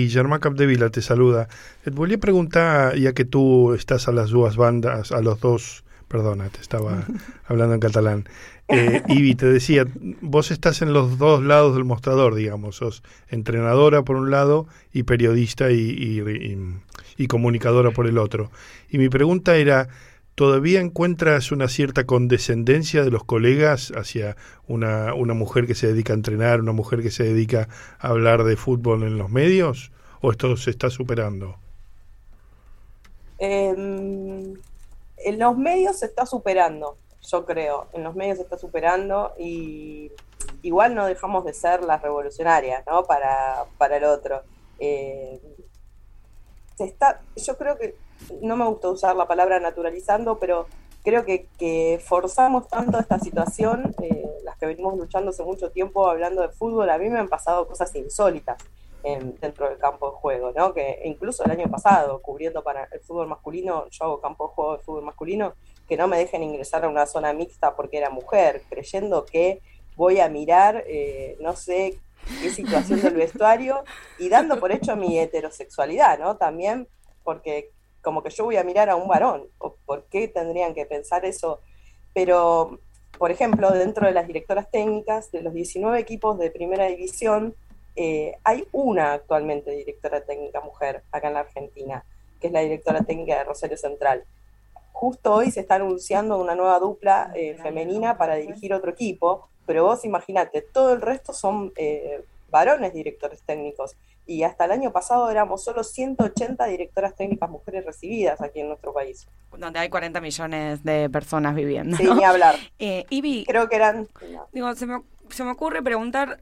Germán 0.10 0.40
Capdevila 0.40 0.90
te 0.90 1.02
saluda. 1.02 1.48
Et 1.86 1.94
volia 1.94 2.18
preguntar, 2.18 2.96
ja 2.96 3.14
que 3.14 3.26
tu 3.26 3.74
estàs 3.74 4.08
a 4.08 4.14
les 4.14 4.30
dues 4.30 4.56
bandes, 4.56 5.12
a 5.12 5.22
los 5.22 5.40
dos, 5.40 5.83
perdona, 6.14 6.48
te 6.50 6.62
estaba 6.62 7.08
hablando 7.48 7.74
en 7.74 7.80
catalán. 7.80 8.26
Eh, 8.68 9.02
Ivi, 9.08 9.34
te 9.34 9.48
decía, 9.48 9.88
vos 10.22 10.52
estás 10.52 10.84
en 10.84 10.94
los 10.94 11.18
dos 11.18 11.42
lados 11.44 11.74
del 11.74 11.86
mostrador, 11.86 12.36
digamos, 12.36 12.76
sos 12.76 13.02
entrenadora 13.30 14.04
por 14.04 14.18
un 14.18 14.30
lado 14.30 14.68
y 14.94 15.04
periodista 15.04 15.72
y, 15.72 16.22
comunicadora 17.28 17.90
por 17.90 18.06
el 18.06 18.20
otro. 18.20 18.52
Y 18.92 19.00
mi 19.00 19.10
pregunta 19.10 19.56
era, 19.56 19.88
¿todavía 20.36 20.82
encuentras 20.82 21.52
una 21.52 21.68
cierta 21.68 22.06
condescendencia 22.06 23.04
de 23.04 23.10
los 23.10 23.24
colegas 23.24 23.92
hacia 23.96 24.38
una, 24.68 25.16
una 25.16 25.34
mujer 25.34 25.66
que 25.66 25.74
se 25.74 25.88
dedica 25.88 26.14
a 26.14 26.16
entrenar, 26.16 26.62
una 26.62 26.74
mujer 26.74 27.02
que 27.02 27.10
se 27.10 27.24
dedica 27.24 27.70
a 27.98 28.10
hablar 28.10 28.44
de 28.44 28.56
fútbol 28.56 29.02
en 29.02 29.18
los 29.18 29.32
medios? 29.32 29.92
¿O 30.22 30.30
esto 30.30 30.56
se 30.58 30.70
está 30.70 30.92
superando? 30.92 31.58
Em, 33.40 34.54
en 35.24 35.40
los 35.40 35.58
medios 35.58 36.00
se 36.00 36.06
está 36.06 36.26
superando, 36.26 36.98
yo 37.22 37.46
creo. 37.46 37.88
En 37.94 38.04
los 38.04 38.16
medios 38.16 38.38
se 38.38 38.44
está 38.44 38.58
superando 38.58 39.34
y 39.38 40.12
igual 40.62 40.96
no 40.96 41.06
dejamos 41.06 41.46
de 41.46 41.54
ser 41.54 41.84
las 41.84 42.02
revolucionarias, 42.02 42.84
¿no? 42.88 43.04
Para, 43.04 43.66
para 43.78 43.98
el 43.98 44.04
otro. 44.04 44.42
Eh, 44.80 45.40
se 46.76 46.86
está, 46.86 47.22
yo 47.36 47.58
creo 47.58 47.78
que, 47.78 47.96
no 48.42 48.56
me 48.56 48.66
gusta 48.66 48.90
usar 48.90 49.16
la 49.16 49.28
palabra 49.28 49.60
naturalizando, 49.60 50.40
pero 50.40 50.68
creo 51.04 51.26
que, 51.26 51.48
que 51.58 52.02
forzamos 52.04 52.68
tanto 52.68 53.00
esta 53.00 53.20
situación, 53.20 53.94
eh, 54.02 54.26
las 54.44 54.58
que 54.58 54.66
venimos 54.66 54.98
luchando 54.98 55.30
hace 55.30 55.44
mucho 55.44 55.72
tiempo 55.72 56.10
hablando 56.10 56.42
de 56.42 56.50
fútbol, 56.50 56.90
a 56.90 56.98
mí 56.98 57.10
me 57.10 57.20
han 57.20 57.28
pasado 57.28 57.68
cosas 57.68 57.94
insólitas 57.96 58.58
en- 59.04 59.36
dentro 59.40 59.70
del 59.70 59.78
campo 59.78 60.10
de 60.12 60.16
juego, 60.18 60.52
¿no? 60.56 60.74
Que 60.74 61.02
incluso 61.06 61.44
el 61.44 61.52
año 61.52 61.70
pasado, 61.70 62.22
cubriendo 62.22 62.64
para 62.64 62.88
el 62.92 63.00
fútbol 63.02 63.28
masculino, 63.28 63.88
yo 63.90 64.06
hago 64.06 64.22
campo 64.22 64.48
de 64.48 64.54
juego 64.54 64.78
de 64.78 64.84
fútbol 64.84 65.04
masculino, 65.04 65.54
que 65.88 65.98
no 65.98 66.08
me 66.08 66.18
dejen 66.18 66.44
ingresar 66.44 66.86
a 66.86 66.90
una 66.90 67.06
zona 67.06 67.34
mixta 67.34 67.76
porque 67.76 67.98
era 67.98 68.10
mujer, 68.10 68.62
creyendo 68.70 69.26
que 69.26 69.62
voy 69.96 70.20
a 70.20 70.30
mirar, 70.30 70.84
eh, 70.88 71.38
no 71.42 71.56
sé 71.56 72.00
qué 72.42 72.50
situación 72.50 73.02
del 73.02 73.16
vestuario 73.16 73.84
y 74.18 74.30
dando 74.30 74.60
por 74.60 74.72
hecho 74.72 74.96
mi 74.96 75.20
heterosexualidad, 75.20 76.18
¿no? 76.20 76.38
También 76.38 76.88
porque 77.24 77.70
como 78.02 78.24
que 78.24 78.30
yo 78.30 78.46
voy 78.46 78.58
a 78.58 78.64
mirar 78.64 78.90
a 78.90 78.96
un 78.96 79.08
varón, 79.08 79.48
o 79.60 79.76
por 79.86 80.06
qué 80.06 80.28
tendrían 80.28 80.74
que 80.74 80.86
pensar 80.86 81.26
eso. 81.26 81.60
Pero, 82.14 82.80
por 83.18 83.32
ejemplo, 83.32 83.72
dentro 83.72 84.06
de 84.08 84.14
las 84.14 84.28
directoras 84.28 84.70
técnicas, 84.72 85.32
de 85.32 85.42
los 85.42 85.54
19 85.54 86.00
equipos 86.00 86.38
de 86.38 86.52
primera 86.52 86.86
división, 86.88 87.56
eh, 87.96 88.36
hay 88.44 88.68
una 88.72 89.14
actualmente 89.14 89.72
directora 89.72 90.22
técnica 90.22 90.62
mujer 90.62 91.04
acá 91.12 91.28
en 91.28 91.34
la 91.36 91.42
Argentina, 91.42 92.04
que 92.40 92.48
es 92.48 92.54
la 92.54 92.62
directora 92.62 93.02
técnica 93.04 93.38
de 93.38 93.44
Rosario 93.44 93.78
Central. 93.78 94.24
Justo 94.92 95.34
hoy 95.34 95.52
se 95.52 95.62
está 95.62 95.76
anunciando 95.76 96.40
una 96.40 96.56
nueva 96.56 96.80
dupla 96.80 97.32
eh, 97.36 97.58
femenina 97.62 98.18
para 98.18 98.36
dirigir 98.36 98.74
otro 98.74 98.92
equipo, 98.92 99.48
pero 99.66 99.86
vos 99.86 100.06
imaginate, 100.06 100.62
todo 100.62 100.94
el 100.94 101.02
resto 101.02 101.34
son 101.34 101.72
eh, 101.76 102.24
varones 102.50 102.94
directores 102.94 103.42
técnicos. 103.42 103.96
Y 104.26 104.44
hasta 104.44 104.66
el 104.66 104.72
año 104.72 104.92
pasado 104.94 105.30
éramos 105.30 105.64
solo 105.64 105.84
180 105.84 106.66
directoras 106.68 107.14
técnicas 107.16 107.50
mujeres 107.50 107.86
recibidas 107.86 108.40
aquí 108.42 108.62
en 108.62 108.70
nuestro 108.70 108.94
país. 108.94 109.28
Donde 109.58 109.80
hay 109.80 109.90
40 109.90 110.22
millones 110.22 110.84
de 110.84 111.10
personas 111.10 111.54
viviendo. 111.56 111.98
Sí, 111.98 112.06
ni 112.06 112.24
hablar. 112.24 112.56
Eh, 112.80 113.06
Ivy, 113.10 113.46
Creo 113.46 113.68
que 113.68 113.76
eran... 113.76 114.08
digo, 114.52 114.74
se 114.76 114.86
me, 114.86 115.02
se 115.30 115.44
me 115.44 115.52
ocurre 115.52 115.82
preguntar 115.84 116.40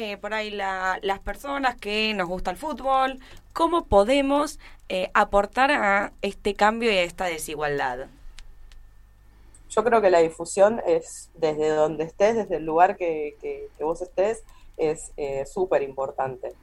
eh, 0.00 0.16
por 0.16 0.32
ahí 0.34 0.50
la- 0.50 0.98
las 1.02 1.18
personas 1.20 1.76
que 1.76 2.14
nos 2.14 2.26
gusta 2.28 2.50
el 2.50 2.56
fútbol, 2.56 3.18
¿cómo 3.52 3.84
podemos 3.84 4.58
eh, 4.88 5.10
aportar 5.14 5.70
a 5.72 6.12
este 6.22 6.54
cambio 6.54 6.90
y 6.90 6.96
a 6.96 7.02
esta 7.02 7.26
desigualdad? 7.26 8.08
Yo 9.68 9.84
creo 9.84 10.00
que 10.00 10.10
la 10.10 10.20
difusión 10.20 10.80
es 10.86 11.30
desde 11.34 11.68
donde 11.68 12.04
estés, 12.04 12.34
desde 12.34 12.56
el 12.56 12.64
lugar 12.64 12.96
que, 12.96 13.36
que- 13.42 13.68
vos 13.84 14.00
estés, 14.02 14.42
es 14.78 15.12
eh, 15.18 15.44
súper 15.46 15.82
importante. 15.82 16.54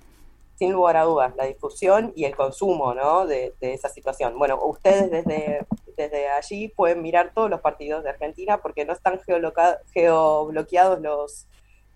Sin 0.58 0.72
lugar 0.74 0.98
a 0.98 1.04
dudas, 1.04 1.36
la 1.36 1.46
difusión 1.46 2.12
y 2.16 2.26
el 2.26 2.36
consumo 2.36 2.96
¿no? 2.96 3.28
de, 3.28 3.54
esa 3.62 3.90
situación. 3.90 4.38
Bueno, 4.40 4.60
ustedes 4.64 5.12
desde, 5.12 5.66
desde 5.96 6.28
allí 6.30 6.70
pueden 6.70 7.04
mirar 7.04 7.32
todos 7.36 7.50
los 7.52 7.62
partidos 7.62 8.04
de 8.04 8.10
Argentina 8.10 8.58
porque 8.58 8.84
no 8.84 8.94
están 8.94 9.20
geobloqueados 9.94 11.00
los, 11.02 11.46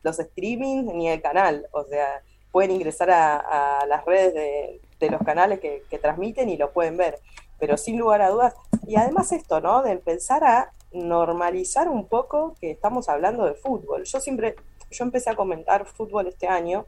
los 0.03 0.17
streamings 0.17 0.93
ni 0.93 1.09
el 1.09 1.21
canal. 1.21 1.67
O 1.71 1.83
sea, 1.83 2.21
pueden 2.51 2.71
ingresar 2.71 3.09
a, 3.11 3.85
las 3.87 4.05
redes 4.05 4.33
de, 4.33 5.09
los 5.09 5.21
canales 5.21 5.59
que, 5.59 5.99
transmiten 5.99 6.49
y 6.49 6.57
lo 6.57 6.71
pueden 6.71 6.97
ver. 6.97 7.19
Pero 7.59 7.77
sin 7.77 7.97
lugar 7.97 8.21
a 8.21 8.29
dudas, 8.29 8.55
y 8.87 8.95
además 8.95 9.31
esto, 9.31 9.61
¿no? 9.61 9.83
De 9.83 9.91
empezar 9.91 10.43
a 10.43 10.71
normalizar 10.91 11.87
un 11.87 12.07
poco 12.07 12.55
que 12.59 12.71
estamos 12.71 13.07
hablando 13.07 13.45
de 13.45 13.53
fútbol. 13.53 14.03
Yo 14.03 14.19
siempre, 14.19 14.55
yo 14.89 15.05
empecé 15.05 15.29
a 15.29 15.35
comentar 15.35 15.85
fútbol 15.85 16.27
este 16.27 16.47
año 16.47 16.85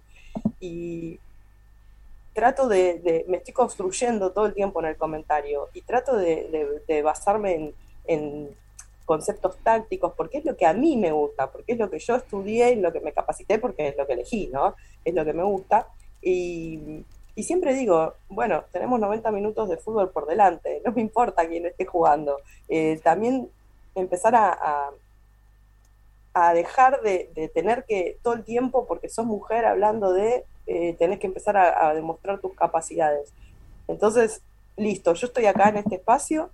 y 0.59 1.19
trato 2.33 2.67
de, 2.67 3.25
me 3.27 3.37
estoy 3.37 3.53
construyendo 3.53 4.31
todo 4.31 4.47
el 4.47 4.53
tiempo 4.53 4.79
en 4.81 4.87
el 4.87 4.97
comentario 4.97 5.69
y 5.73 5.81
trato 5.81 6.17
de, 6.17 7.01
basarme 7.03 7.73
en 8.05 8.49
conceptos 9.05 9.57
tácticos 9.63 10.13
porque 10.15 10.39
es 10.39 10.45
lo 10.45 10.55
que 10.57 10.65
a 10.65 10.73
mí 10.73 10.97
me 10.97 11.11
gusta, 11.11 11.51
porque 11.51 11.73
es 11.73 11.79
lo 11.79 11.89
que 11.89 11.99
yo 11.99 12.15
estudié 12.15 12.71
y 12.71 12.75
lo 12.81 12.91
que 12.93 13.01
me 13.01 13.13
capacité 13.13 13.59
porque 13.59 13.89
es 13.89 13.97
lo 13.97 14.07
que 14.07 14.13
elegí, 14.13 14.47
¿no? 14.51 14.75
Es 15.03 15.13
lo 15.13 15.25
que 15.25 15.33
me 15.33 15.43
gusta 15.43 15.87
y, 16.21 17.05
y 17.35 17.43
siempre 17.43 17.73
digo, 17.73 18.13
bueno, 18.29 18.63
tenemos 18.71 18.99
90 18.99 19.31
minutos 19.31 19.69
de 19.69 19.77
fútbol 19.77 20.11
por 20.11 20.25
delante, 20.27 20.81
no 20.85 20.91
me 20.93 21.01
importa 21.01 21.47
quién 21.47 21.65
esté 21.65 21.85
jugando. 21.85 22.37
Eh, 22.69 22.99
también 23.03 23.49
empezar 23.95 24.35
a, 24.35 24.91
a- 26.33 26.53
dejar 26.53 27.01
de, 27.01 27.29
tener 27.53 27.85
que 27.85 28.17
todo 28.23 28.33
el 28.33 28.43
tiempo, 28.43 28.85
porque 28.87 29.09
sos 29.09 29.25
mujer 29.25 29.65
hablando 29.65 30.13
de, 30.13 30.45
eh, 30.67 30.95
tenés 30.97 31.19
que 31.19 31.27
empezar 31.27 31.57
a 31.57 31.93
demostrar 31.93 32.39
tus 32.39 32.53
capacidades. 32.55 33.31
Entonces, 33.87 34.41
listo, 34.77 35.13
yo 35.13 35.27
estoy 35.27 35.45
acá 35.47 35.69
en 35.69 35.77
este 35.77 35.95
espacio, 35.95 36.49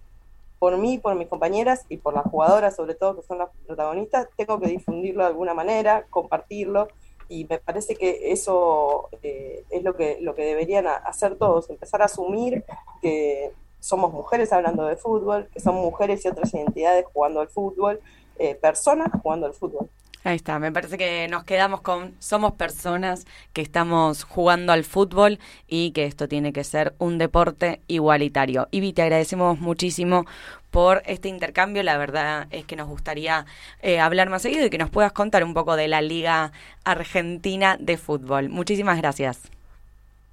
por 0.60 0.78
mí, 0.78 0.98
por 0.98 1.16
mis 1.16 1.28
compañeras 1.28 1.86
y 1.90 1.98
por 1.98 2.14
las 2.14 2.26
jugadoras, 2.26 2.76
sobre 2.76 2.94
todo, 2.94 3.16
que 3.16 3.28
son 3.28 3.40
las 3.40 3.50
protagonistas, 3.66 4.28
tengo 4.36 4.60
que 4.60 4.68
difundirlo 4.68 5.24
de 5.24 5.30
alguna 5.30 5.54
manera, 5.54 6.06
compartirlo, 6.10 6.90
y 7.30 7.46
me 7.46 7.60
parece 7.60 7.96
que 7.96 8.32
eso 8.32 9.10
eh, 9.22 9.64
es 9.70 9.84
lo 9.84 9.96
que, 9.96 10.18
lo 10.20 10.36
que 10.36 10.44
deberían 10.44 10.88
hacer 10.88 11.38
todos, 11.38 11.70
empezar 11.70 12.02
a 12.02 12.06
asumir 12.06 12.66
que 13.02 13.52
somos 13.80 14.12
mujeres 14.12 14.52
hablando 14.52 14.86
de 14.86 14.98
fútbol, 14.98 15.48
que 15.54 15.60
son 15.60 15.76
mujeres 15.76 16.26
y 16.26 16.28
otras 16.28 16.54
identidades 16.54 17.06
jugando 17.14 17.40
al 17.40 17.48
fútbol, 17.48 18.02
eh, 18.38 18.56
personas 18.56 19.10
jugando 19.22 19.46
al 19.46 19.54
fútbol. 19.54 19.90
Ahí 20.26 20.36
está, 20.36 20.60
me 20.60 20.70
parece 20.70 20.98
que 20.98 21.30
nos 21.30 21.46
quedamos 21.46 21.80
con 21.80 22.14
somos 22.20 22.52
personas 22.54 23.26
que 23.54 23.62
estamos 23.62 24.26
jugando 24.26 24.74
al 24.74 24.84
fútbol 24.84 25.40
y 25.66 25.92
que 25.92 26.04
esto 26.04 26.28
tiene 26.28 26.52
que 26.52 26.66
ser 26.66 26.94
un 26.98 27.18
deporte 27.18 27.80
igualitario. 27.88 28.68
Ivy, 28.72 28.92
te 28.92 29.04
agradecemos 29.04 29.60
muchísimo 29.62 30.26
por 30.72 31.04
este 31.06 31.30
intercambio. 31.30 31.84
La 31.84 31.98
verdad 31.98 32.48
es 32.52 32.66
que 32.66 32.76
nos 32.76 32.90
gustaría 32.90 33.46
eh, 33.82 34.02
hablar 34.02 34.30
más 34.30 34.42
seguido 34.42 34.66
y 34.66 34.70
que 34.70 34.78
nos 34.78 34.90
puedas 34.90 35.14
contar 35.14 35.46
un 35.46 35.54
poco 35.54 35.78
de 35.78 35.88
la 35.88 36.02
Liga 36.02 36.52
Argentina 36.84 37.78
de 37.80 37.96
Fútbol. 37.96 38.50
Muchísimas 38.50 38.98
gracias. 38.98 39.50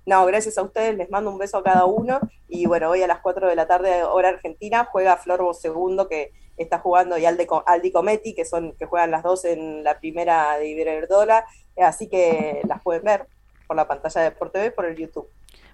No, 0.05 0.27
gracias 0.27 0.59
a 0.59 0.63
ustedes, 0.63 0.97
les 0.97 1.11
mando 1.11 1.31
un 1.31 1.39
beso 1.39 1.59
a 1.59 1.63
cada 1.65 1.85
uno 1.85 2.21
y 2.49 2.67
bueno, 2.67 2.91
hoy 2.91 3.03
a 3.03 3.09
las 3.09 3.21
4 3.21 3.49
de 3.49 3.57
la 3.57 3.67
tarde, 3.67 4.05
hora 4.05 4.31
argentina, 4.31 4.85
juega 4.85 5.17
Flor 5.17 5.55
Segundo 5.55 6.09
que 6.09 6.33
está 6.57 6.79
jugando 6.79 7.19
y 7.19 7.25
Alde, 7.25 7.47
Aldi 7.67 7.93
Cometti, 7.93 8.35
que 8.35 8.45
son 8.45 8.75
que 8.79 8.87
juegan 8.87 9.11
las 9.11 9.23
dos 9.23 9.45
en 9.45 9.85
la 9.85 9.99
primera 9.99 10.59
de 10.59 10.69
Iberdrola, 10.69 11.45
así 11.77 12.09
que 12.09 12.61
las 12.67 12.83
pueden 12.83 13.03
ver 13.05 13.27
por 13.67 13.77
la 13.77 13.87
pantalla 13.89 14.23
de 14.23 14.29
Sport 14.29 14.53
TV, 14.53 14.71
por 14.71 14.87
el 14.87 14.97
YouTube. 14.97 15.29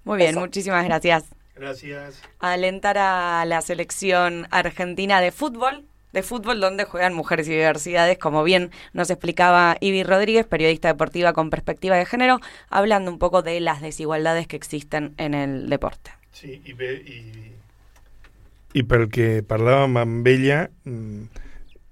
Muy 0.04 0.18
bien, 0.18 0.30
Eso. 0.30 0.40
muchísimas 0.40 0.84
gracias. 0.84 1.24
Gracias. 1.54 2.22
alentar 2.40 2.96
a 2.98 3.44
la 3.44 3.60
selección 3.60 4.48
argentina 4.50 5.20
de 5.20 5.30
fútbol, 5.32 5.84
de 6.12 6.22
fútbol 6.22 6.60
donde 6.60 6.84
juegan 6.84 7.14
mujeres 7.14 7.46
y 7.46 7.50
diversidades, 7.50 8.18
como 8.18 8.42
bien 8.42 8.70
nos 8.94 9.10
explicaba 9.10 9.76
Ivy 9.80 10.02
Rodríguez, 10.02 10.46
periodista 10.46 10.88
deportiva 10.88 11.34
con 11.34 11.50
perspectiva 11.50 11.96
de 11.96 12.06
género, 12.06 12.40
hablando 12.70 13.10
un 13.10 13.18
poco 13.18 13.42
de 13.42 13.60
las 13.60 13.82
desigualdades 13.82 14.46
que 14.46 14.56
existen 14.56 15.14
en 15.18 15.34
el 15.34 15.68
deporte. 15.68 16.10
Sí, 16.32 16.62
bé, 16.74 17.02
i, 18.74 18.82
pel 18.82 19.08
que 19.12 19.42
parlàvem 19.46 19.96
amb 20.00 20.26
ella, 20.26 20.70
mm, 20.84 21.24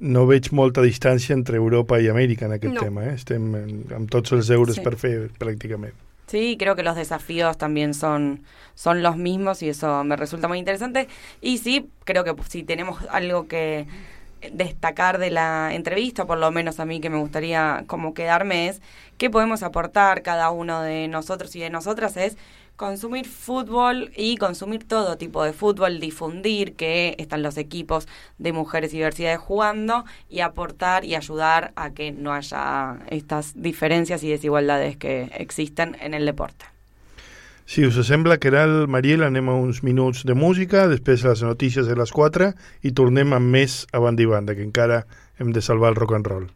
no 0.01 0.27
veig 0.27 0.51
molta 0.53 0.81
distància 0.81 1.35
entre 1.35 1.57
Europa 1.61 1.99
i 2.01 2.09
Amèrica 2.09 2.47
en 2.47 2.53
aquest 2.53 2.75
No. 2.75 2.81
tema. 2.81 3.05
Eh? 3.05 3.15
Estem 3.15 3.55
amb 3.95 4.09
tots 4.11 4.33
els 4.33 4.49
euros 4.51 4.77
Sí. 4.77 4.81
per 4.83 4.97
fer, 4.97 5.29
pràcticament. 5.39 5.93
Sí, 6.27 6.57
creo 6.59 6.77
que 6.77 6.83
los 6.85 6.95
desafíos 6.97 7.59
también 7.59 7.93
son, 7.93 8.43
son 8.75 9.03
los 9.03 9.17
mismos 9.17 9.63
y 9.63 9.69
eso 9.69 10.05
me 10.05 10.15
resulta 10.17 10.47
muy 10.49 10.59
interesante. 10.59 11.09
Y 11.43 11.59
sí, 11.59 11.91
creo 12.05 12.23
que 12.25 12.35
si 12.49 12.63
tenemos 12.63 12.99
algo 13.11 13.49
que 13.49 13.87
destacar 14.53 15.19
de 15.19 15.31
la 15.31 15.75
entrevista, 15.75 16.27
por 16.27 16.39
lo 16.39 16.51
menos 16.51 16.81
a 16.81 16.85
mí 16.85 17.01
que 17.01 17.11
me 17.11 17.19
gustaría 17.19 17.85
como 17.87 18.15
quedarme 18.15 18.69
es 18.69 18.81
qué 19.19 19.31
podemos 19.31 19.63
aportar 19.63 20.23
cada 20.23 20.51
uno 20.51 20.83
de 20.83 21.09
nosotros 21.09 21.55
y 21.57 21.61
de 21.61 21.71
nosotras 21.71 22.17
es 22.17 22.37
consumir 22.81 23.27
fútbol 23.27 24.11
y 24.17 24.39
consumir 24.39 24.89
todo 24.89 25.19
tipo 25.19 25.45
de 25.45 25.53
fútbol, 25.53 26.01
difundir 26.01 26.77
que 26.77 27.15
están 27.19 27.43
los 27.43 27.59
equipos 27.59 28.09
de 28.39 28.55
mujeres 28.55 28.95
y 28.95 28.97
diversidades 28.97 29.39
jugando 29.39 30.07
y 30.31 30.41
aportar 30.41 31.05
y 31.05 31.15
ayudar 31.15 31.73
a 31.77 31.91
que 31.91 32.11
no 32.11 32.33
haya 32.33 33.01
estas 33.09 33.53
diferencias 33.55 34.23
y 34.23 34.31
desigualdades 34.31 34.97
que 34.97 35.31
existen 35.35 35.95
en 36.01 36.15
el 36.15 36.25
deporte. 36.25 36.80
Si 37.67 37.85
us 37.87 37.99
sembla, 38.07 38.39
Caral, 38.43 38.89
Mariel, 38.89 39.23
anem 39.23 39.49
a 39.49 39.55
uns 39.55 39.83
minuts 39.87 40.25
de 40.27 40.35
música, 40.35 40.89
després 40.91 41.23
les 41.25 41.43
notícies 41.47 41.87
de 41.87 41.95
les 41.95 42.11
4 42.11 42.53
i 42.83 42.91
tornem 42.93 43.37
amb 43.37 43.47
més 43.55 43.85
a 43.93 44.01
banda 44.03 44.25
i 44.25 44.31
banda, 44.31 44.57
que 44.59 44.67
encara 44.67 45.05
hem 45.39 45.53
de 45.53 45.63
salvar 45.63 45.93
el 45.95 46.01
rock 46.01 46.17
and 46.19 46.27
roll. 46.27 46.49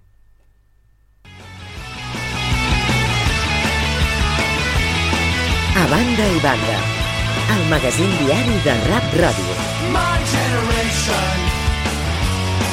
A 5.74 5.86
banda 5.90 6.26
i 6.30 6.42
banda, 6.42 6.76
el 7.54 7.64
magazín 7.70 8.10
diari 8.24 8.58
de 8.66 8.76
Rap 8.90 9.16
Ràdio. 9.22 9.56
My 9.94 10.18
generation 10.34 11.38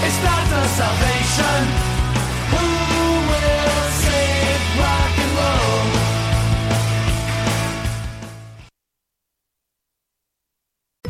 is 0.09 0.21
not 0.25 0.43
the 0.53 0.67
salvation. 0.77 1.90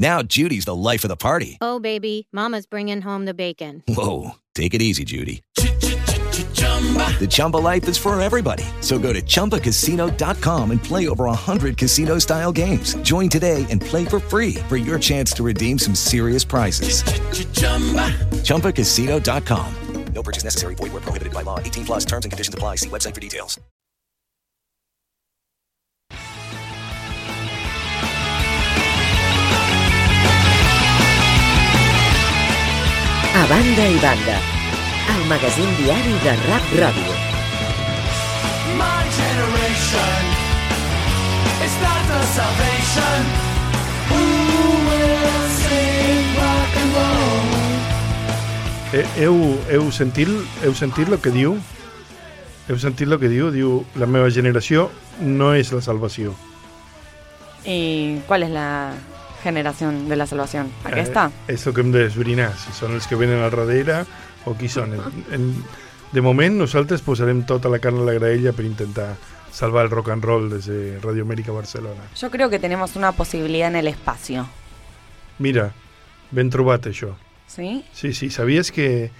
Now 0.00 0.22
Judy's 0.22 0.64
the 0.64 0.74
life 0.74 1.04
of 1.04 1.08
the 1.08 1.16
party. 1.16 1.58
Oh, 1.60 1.78
baby, 1.78 2.26
Mama's 2.32 2.64
bringing 2.64 3.02
home 3.02 3.26
the 3.26 3.34
bacon. 3.34 3.82
Whoa, 3.86 4.30
take 4.54 4.72
it 4.72 4.80
easy, 4.80 5.04
Judy. 5.04 5.42
The 5.56 7.28
Chumba 7.28 7.58
life 7.58 7.86
is 7.86 7.98
for 7.98 8.18
everybody. 8.18 8.64
So 8.80 8.98
go 8.98 9.12
to 9.12 9.20
ChumbaCasino.com 9.20 10.70
and 10.70 10.82
play 10.82 11.06
over 11.08 11.26
100 11.26 11.76
casino-style 11.76 12.52
games. 12.52 12.94
Join 13.02 13.28
today 13.28 13.66
and 13.68 13.78
play 13.78 14.06
for 14.06 14.20
free 14.20 14.54
for 14.70 14.78
your 14.78 14.98
chance 14.98 15.32
to 15.32 15.42
redeem 15.42 15.78
some 15.78 15.94
serious 15.94 16.44
prizes. 16.44 17.02
ChumbaCasino.com. 18.44 19.74
No 20.14 20.22
purchase 20.22 20.44
necessary. 20.44 20.74
Void 20.74 20.92
were 20.92 21.00
prohibited 21.00 21.32
by 21.32 21.42
law. 21.42 21.58
18 21.60 21.84
plus 21.84 22.04
terms 22.04 22.24
and 22.24 22.32
conditions 22.32 22.54
apply. 22.54 22.76
See 22.76 22.88
website 22.88 23.14
for 23.14 23.20
details. 23.20 23.60
A 33.32 33.46
banda 33.46 33.84
i 33.88 33.98
banda, 34.02 34.36
el 35.14 35.22
magazín 35.28 35.70
diari 35.78 36.14
de 36.24 36.32
Rap 36.48 36.64
Ràdio. 36.74 37.14
My 38.76 39.02
generation 39.14 40.22
is 41.64 41.74
not 41.84 42.02
the 42.10 42.22
salvation. 42.34 43.22
Who 44.10 44.22
will 44.88 45.46
save 45.62 46.26
rock 46.42 46.72
and 46.82 46.90
roll? 46.98 47.60
Eh, 48.98 49.06
heu, 49.22 49.38
heu, 49.70 49.92
sentit, 49.92 50.28
heu 50.64 50.74
sentit 50.74 51.08
el 51.08 51.20
que 51.22 51.30
diu? 51.30 51.54
Heu 52.66 52.78
sentit 52.82 53.06
el 53.06 53.18
que 53.22 53.30
diu? 53.30 53.52
Diu, 53.54 53.84
la 53.94 54.10
meva 54.10 54.30
generació 54.34 54.90
no 55.20 55.54
és 55.54 55.70
la 55.70 55.80
salvació. 55.80 56.34
¿Y 57.64 58.18
cuál 58.26 58.42
es 58.42 58.50
la 58.50 58.94
generación 59.42 60.08
de 60.08 60.16
la 60.16 60.26
salvación? 60.26 60.70
Aquí 60.84 61.00
Eh, 61.00 61.02
está. 61.02 61.30
és 61.48 61.66
el 61.66 61.74
que 61.74 61.80
hem 61.80 61.92
d'esbrinar, 61.92 62.52
si 62.56 62.72
són 62.72 62.92
els 62.94 63.06
que 63.06 63.16
venen 63.16 63.42
al 63.42 63.50
darrere 63.50 64.04
o 64.46 64.54
qui 64.56 64.68
són. 64.68 64.94
En, 64.94 65.24
en, 65.32 65.64
de 66.12 66.20
moment, 66.20 66.56
nosaltres 66.58 67.02
posarem 67.02 67.44
tota 67.46 67.68
la 67.68 67.78
carn 67.78 68.00
a 68.00 68.04
la 68.04 68.12
graella 68.14 68.52
per 68.52 68.64
intentar 68.64 69.16
salvar 69.52 69.84
el 69.84 69.90
rock 69.90 70.10
and 70.10 70.24
roll 70.24 70.48
des 70.50 70.66
de 70.66 70.98
Radio 71.02 71.22
Amèrica 71.24 71.52
Barcelona. 71.52 72.02
Yo 72.16 72.30
creo 72.30 72.48
que 72.50 72.58
tenemos 72.58 72.94
una 72.96 73.12
posibilidad 73.12 73.68
en 73.68 73.76
el 73.76 73.88
espacio. 73.88 74.46
Mira, 75.38 75.72
ben 76.30 76.50
trobat 76.50 76.86
això. 76.86 77.14
¿Sí? 77.46 77.84
Sí, 77.92 78.12
sí, 78.12 78.30
sabies 78.30 78.70
que 78.70 79.10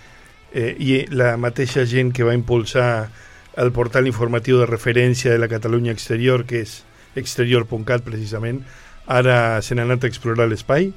eh, 0.53 0.77
i 0.79 1.07
la 1.11 1.37
mateixa 1.37 1.85
gent 1.87 2.13
que 2.13 2.23
va 2.23 2.35
impulsar 2.35 3.11
el 3.57 3.73
portal 3.73 4.07
informatiu 4.07 4.59
de 4.61 4.67
referència 4.67 5.33
de 5.33 5.39
la 5.39 5.49
Catalunya 5.49 5.91
Exterior, 5.93 6.45
que 6.47 6.61
és 6.63 6.85
exterior.cat 7.19 8.05
precisament, 8.07 8.63
ara 9.07 9.61
se 9.63 9.75
n'ha 9.75 9.83
anat 9.83 10.05
a 10.05 10.07
explorar 10.07 10.49
l'espai? 10.49 10.93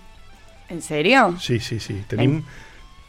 ¿En 0.69 0.81
serio? 0.81 1.35
Sí, 1.39 1.59
sí, 1.59 1.79
sí. 1.79 2.03
Tenim, 2.07 2.43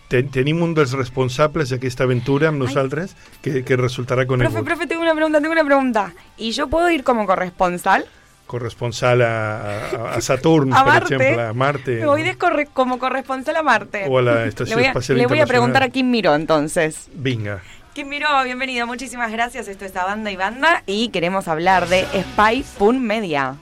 ten, 0.08 0.28
tenim 0.28 0.60
un 0.62 0.74
dels 0.74 0.92
responsables 0.92 1.70
d'aquesta 1.70 2.04
aventura 2.04 2.48
amb 2.50 2.58
nosaltres 2.60 3.14
que, 3.42 3.64
que 3.64 3.76
resultarà 3.76 4.26
Profe, 4.26 4.44
conegut. 4.48 4.64
profe, 4.64 4.86
tengo 4.86 5.02
una 5.02 5.14
pregunta, 5.14 5.40
tengo 5.40 5.52
una 5.52 5.64
pregunta. 5.64 6.12
¿Y 6.36 6.50
yo 6.52 6.68
puedo 6.68 6.90
ir 6.90 7.04
como 7.04 7.26
corresponsal? 7.26 8.04
Corresponsal 8.46 9.22
a, 9.22 9.88
a, 9.88 10.14
a 10.16 10.20
Saturn, 10.20 10.72
A 10.74 10.84
per 10.84 10.92
Marte. 10.92 11.14
exemple, 11.16 11.42
a 11.42 11.52
Marte. 11.54 11.96
Me 12.00 12.06
voy 12.06 12.22
de 12.22 12.36
corre- 12.36 12.68
como 12.72 12.98
corresponsal 12.98 13.56
a 13.56 13.62
Marte. 13.62 14.04
O 14.08 14.18
a 14.18 14.22
la 14.22 14.44
Estación 14.44 14.76
le 14.78 14.82
voy 14.82 14.84
a, 14.84 14.88
Espacial 14.88 15.18
le 15.18 15.26
voy 15.26 15.40
a 15.40 15.46
preguntar 15.46 15.82
a 15.82 15.88
Kim 15.88 16.10
Miró 16.10 16.34
entonces. 16.34 17.08
Vinga. 17.14 17.62
Kim 17.94 18.08
Miró, 18.08 18.26
bienvenido, 18.44 18.86
muchísimas 18.86 19.30
gracias. 19.32 19.68
Esto 19.68 19.84
es 19.86 19.96
A 19.96 20.04
Banda 20.04 20.30
y 20.30 20.36
Banda 20.36 20.82
y 20.86 21.08
queremos 21.08 21.48
hablar 21.48 21.88
de 21.88 22.04
Spy.media. 22.34 23.54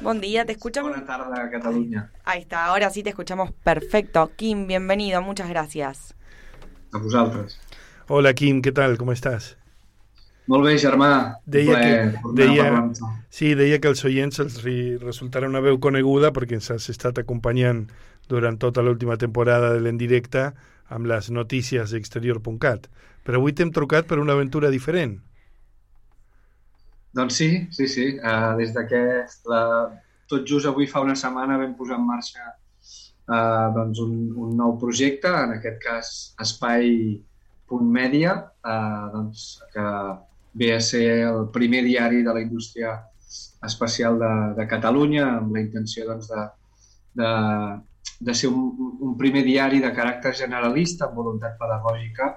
Buen 0.00 0.20
día, 0.20 0.44
¿te 0.44 0.52
escuchamos? 0.52 0.92
Bona 0.92 1.04
tarda, 1.04 1.50
Catalunya. 1.50 2.10
Ahí 2.24 2.42
está, 2.42 2.66
ahora 2.66 2.88
sí 2.90 3.02
te 3.02 3.10
escuchamos 3.10 3.52
perfecto. 3.52 4.30
Kim, 4.36 4.66
bienvenido, 4.68 5.20
muchas 5.22 5.48
gracias. 5.48 6.14
A 6.92 6.98
vosaltres. 6.98 7.58
Hola, 8.06 8.32
Quim, 8.32 8.62
què 8.62 8.72
tal? 8.72 8.94
Com 8.96 9.10
estàs? 9.12 9.50
Molt 10.48 10.64
bé, 10.64 10.78
germà. 10.80 11.10
Deia 11.44 11.76
que, 11.76 12.30
deia, 12.38 12.68
sí, 13.28 13.50
deia 13.58 13.76
que 13.82 13.90
als 13.90 14.00
oients 14.08 14.40
els 14.40 14.62
resultarà 15.02 15.50
una 15.50 15.60
veu 15.60 15.76
coneguda 15.76 16.30
perquè 16.32 16.56
ens 16.56 16.70
has 16.72 16.88
estat 16.88 17.20
acompanyant 17.20 17.84
durant 18.32 18.56
tota 18.56 18.80
l'última 18.80 19.18
temporada 19.20 19.74
de 19.74 19.82
l'Endirecte 19.84 20.46
amb 20.88 21.10
les 21.10 21.28
notícies 21.28 21.92
d'exterior.cat. 21.92 22.88
Però 23.26 23.42
avui 23.42 23.52
t'hem 23.52 23.74
trucat 23.76 24.08
per 24.08 24.22
una 24.22 24.38
aventura 24.38 24.72
diferent. 24.72 25.18
Doncs 27.16 27.34
sí, 27.40 27.50
sí, 27.72 27.88
sí. 27.88 28.06
Uh, 28.18 28.56
des 28.60 28.74
d'aquest... 28.76 29.46
La... 29.48 29.62
Tot 30.28 30.44
just 30.44 30.68
avui 30.68 30.86
fa 30.86 31.00
una 31.00 31.16
setmana 31.16 31.56
vam 31.56 31.72
posar 31.76 31.96
en 31.96 32.04
marxa 32.04 32.42
uh, 33.28 33.68
doncs 33.72 34.00
un, 34.04 34.14
un 34.36 34.56
nou 34.58 34.74
projecte, 34.80 35.30
en 35.30 35.54
aquest 35.56 35.78
cas 35.80 36.10
Espai.media, 36.44 38.34
uh, 38.60 39.06
doncs, 39.14 39.46
que 39.72 39.86
ve 40.58 40.72
a 40.74 40.80
ser 40.84 41.06
el 41.28 41.48
primer 41.54 41.84
diari 41.86 42.22
de 42.26 42.34
la 42.34 42.42
indústria 42.42 42.96
espacial 43.64 44.18
de, 44.20 44.32
de 44.58 44.66
Catalunya, 44.68 45.26
amb 45.38 45.56
la 45.56 45.62
intenció 45.64 46.06
doncs, 46.08 46.28
de, 46.32 46.44
de, 47.20 47.30
de 48.28 48.34
ser 48.34 48.50
un, 48.52 48.92
un 49.00 49.16
primer 49.20 49.44
diari 49.46 49.80
de 49.84 49.92
caràcter 49.94 50.34
generalista, 50.44 51.08
amb 51.08 51.20
voluntat 51.22 51.56
pedagògica, 51.60 52.34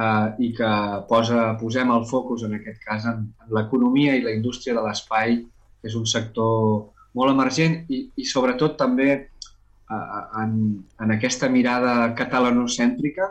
eh, 0.00 0.28
i 0.46 0.52
que 0.56 0.70
posa, 1.08 1.50
posem 1.60 1.92
el 1.94 2.06
focus 2.10 2.46
en 2.46 2.56
aquest 2.58 2.80
cas 2.86 3.06
en, 3.10 3.26
en 3.44 3.52
l'economia 3.56 4.16
i 4.16 4.24
la 4.24 4.34
indústria 4.36 4.76
de 4.76 4.84
l'espai, 4.86 5.40
que 5.80 5.90
és 5.90 5.98
un 5.98 6.06
sector 6.08 6.88
molt 7.18 7.34
emergent 7.34 7.80
i, 7.90 8.04
i 8.16 8.26
sobretot 8.28 8.78
també 8.80 9.10
eh, 9.12 10.22
en, 10.42 10.56
en 11.02 11.16
aquesta 11.16 11.50
mirada 11.52 12.12
catalanocèntrica, 12.18 13.30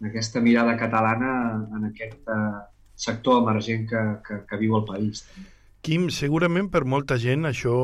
en 0.00 0.10
aquesta 0.10 0.40
mirada 0.40 0.76
catalana 0.80 1.32
en 1.76 1.90
aquest 1.90 2.30
eh, 2.32 2.60
sector 3.00 3.42
emergent 3.42 3.88
que, 3.88 4.04
que, 4.26 4.42
que 4.48 4.60
viu 4.60 4.76
el 4.80 4.86
país. 4.88 5.24
Quim, 5.80 6.10
segurament 6.12 6.68
per 6.72 6.84
molta 6.84 7.16
gent 7.20 7.46
això 7.48 7.74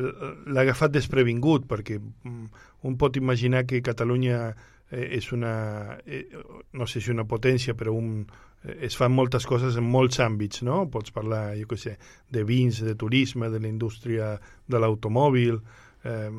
l'ha 0.00 0.62
agafat 0.62 0.92
desprevingut, 0.94 1.66
perquè 1.68 1.98
mm, 1.98 2.66
un 2.88 2.96
pot 3.00 3.16
imaginar 3.20 3.64
que 3.68 3.82
Catalunya 3.84 4.54
eh, 4.90 5.16
és 5.16 5.30
una, 5.32 5.98
eh, 6.04 6.26
no 6.72 6.86
sé 6.86 7.00
si 7.00 7.10
una 7.10 7.26
potència, 7.28 7.74
però 7.78 7.94
un, 7.96 8.26
eh, 8.64 8.78
es 8.86 8.96
fan 8.98 9.14
moltes 9.14 9.46
coses 9.46 9.78
en 9.80 9.86
molts 9.86 10.20
àmbits, 10.20 10.64
no? 10.66 10.82
Pots 10.90 11.14
parlar, 11.14 11.54
jo 11.58 11.70
què 11.70 11.78
sé, 11.78 11.96
de 12.30 12.44
vins, 12.44 12.82
de 12.84 12.96
turisme, 12.98 13.50
de 13.50 13.60
la 13.60 13.70
indústria 13.70 14.34
de 14.66 14.82
l'automòbil, 14.82 15.62
eh, 16.04 16.30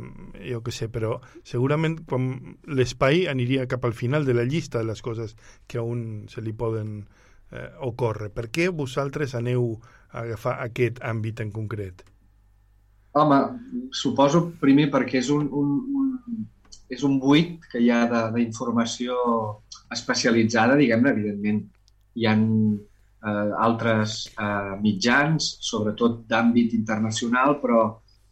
jo 0.50 0.62
que 0.64 0.72
sé, 0.74 0.90
però 0.90 1.18
segurament 1.44 2.02
quan 2.10 2.58
l'espai 2.68 3.28
aniria 3.32 3.68
cap 3.70 3.86
al 3.86 3.94
final 3.94 4.26
de 4.26 4.36
la 4.38 4.46
llista 4.46 4.80
de 4.80 4.90
les 4.90 5.02
coses 5.02 5.36
que 5.68 5.78
a 5.78 5.84
un 5.84 6.28
se 6.30 6.42
li 6.42 6.54
poden 6.54 7.02
eh, 7.52 7.70
ocórrer. 7.80 8.32
Per 8.34 8.50
què 8.50 8.70
vosaltres 8.70 9.36
aneu 9.36 9.76
a 10.12 10.26
agafar 10.26 10.58
aquest 10.66 11.02
àmbit 11.04 11.44
en 11.44 11.52
concret? 11.52 12.04
Home, 13.12 13.38
suposo 13.92 14.46
primer 14.62 14.88
perquè 14.92 15.20
és 15.20 15.30
un, 15.36 15.50
un, 15.52 15.72
un, 16.00 16.12
és 16.92 17.04
un 17.08 17.18
buit 17.24 17.64
que 17.72 17.80
hi 17.80 17.90
ha 17.92 18.04
d'informació 18.36 19.18
especialitzada, 19.96 20.78
diguem-ne, 20.80 21.14
evidentment. 21.16 21.62
Hi 22.20 22.28
ha 22.28 22.36
eh, 22.36 23.52
altres 23.68 24.26
eh, 24.32 24.74
mitjans, 24.84 25.54
sobretot 25.64 26.26
d'àmbit 26.32 26.76
internacional, 26.78 27.58
però 27.64 27.86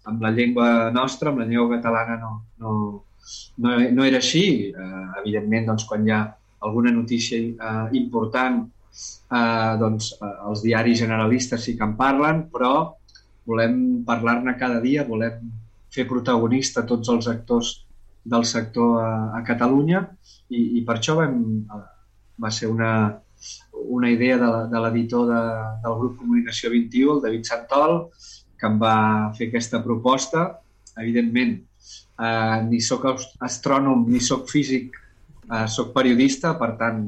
amb 0.10 0.26
la 0.26 0.34
llengua 0.36 0.90
nostra, 0.96 1.32
amb 1.32 1.44
la 1.44 1.48
llengua 1.48 1.78
catalana, 1.78 2.18
no, 2.20 2.34
no, 2.60 2.74
no, 3.64 3.78
no 3.96 4.08
era 4.08 4.20
així. 4.20 4.46
Eh, 4.74 5.06
evidentment, 5.24 5.72
doncs, 5.72 5.88
quan 5.88 6.06
hi 6.06 6.16
ha 6.16 6.22
alguna 6.68 6.92
notícia 6.92 7.40
eh, 7.40 7.88
important, 8.02 8.66
eh, 9.32 9.74
doncs, 9.80 10.14
eh, 10.20 10.36
els 10.52 10.64
diaris 10.68 11.00
generalistes 11.06 11.64
sí 11.64 11.78
que 11.78 11.88
en 11.88 11.96
parlen, 12.00 12.48
però 12.52 12.74
volem 13.50 14.04
parlar-ne 14.06 14.60
cada 14.60 14.84
dia, 14.84 15.08
volem 15.08 15.48
fer 15.90 16.06
protagonista 16.10 16.84
tots 16.86 17.10
els 17.10 17.28
actors 17.32 17.78
del 18.24 18.46
sector 18.46 19.02
a, 19.04 19.38
a 19.38 19.44
Catalunya 19.44 20.04
i, 20.50 20.78
i 20.80 20.82
per 20.86 20.98
això 21.00 21.16
vam, 21.18 21.36
eh, 21.64 21.86
va 22.42 22.52
ser 22.52 22.68
una, 22.70 22.92
una 23.90 24.10
idea 24.12 24.38
de 24.38 24.48
la- 24.48 24.66
de 24.68 24.80
l'editor 24.84 25.28
de, 25.30 25.42
del 25.86 25.98
grup 26.00 26.18
Comunicació 26.20 26.70
21, 26.72 27.16
el 27.18 27.22
David 27.24 27.44
Santol, 27.48 27.96
que 28.60 28.68
em 28.68 28.78
va 28.82 29.32
fer 29.38 29.48
aquesta 29.50 29.80
proposta. 29.84 30.60
Evidentment, 31.00 31.56
eh, 32.20 32.62
ni 32.70 32.82
sóc 32.84 33.06
ast- 33.06 33.38
astrònom 33.40 34.06
ni 34.08 34.20
sóc 34.20 34.50
físic, 34.52 34.96
eh, 35.50 35.68
sóc 35.68 35.94
periodista, 35.96 36.58
per 36.60 36.76
tant, 36.78 37.06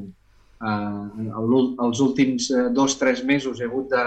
eh, 0.62 1.28
el- 1.38 1.74
els 1.86 2.00
últims 2.00 2.50
eh, 2.50 2.68
dos 2.72 2.96
o 2.96 2.98
tres 2.98 3.22
mesos 3.24 3.60
he 3.60 3.64
hagut 3.68 3.90
de 3.90 4.04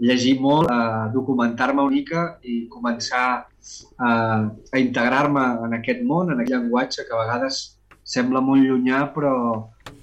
llegir 0.00 0.40
molt, 0.40 0.68
eh, 0.70 1.10
documentar-me 1.14 1.80
una 1.82 1.90
mica 1.94 2.38
i 2.42 2.66
començar 2.68 3.46
eh, 3.64 4.42
a 4.74 4.82
integrar-me 4.82 5.44
en 5.66 5.78
aquest 5.80 6.04
món, 6.06 6.32
en 6.32 6.42
aquest 6.42 6.56
llenguatge 6.56 7.06
que 7.08 7.16
a 7.16 7.22
vegades 7.24 7.64
sembla 8.04 8.42
molt 8.44 8.64
llunyà 8.64 9.06
però, 9.14 9.34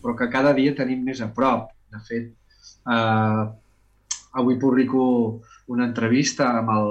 però 0.02 0.16
que 0.18 0.30
cada 0.34 0.54
dia 0.58 0.76
tenim 0.78 1.04
més 1.06 1.22
a 1.22 1.30
prop. 1.36 1.70
De 1.92 2.00
fet, 2.08 2.32
eh, 2.96 3.44
avui 4.42 4.58
publico 4.60 5.04
una 5.68 5.88
entrevista 5.90 6.50
amb 6.60 6.72
el, 6.76 6.90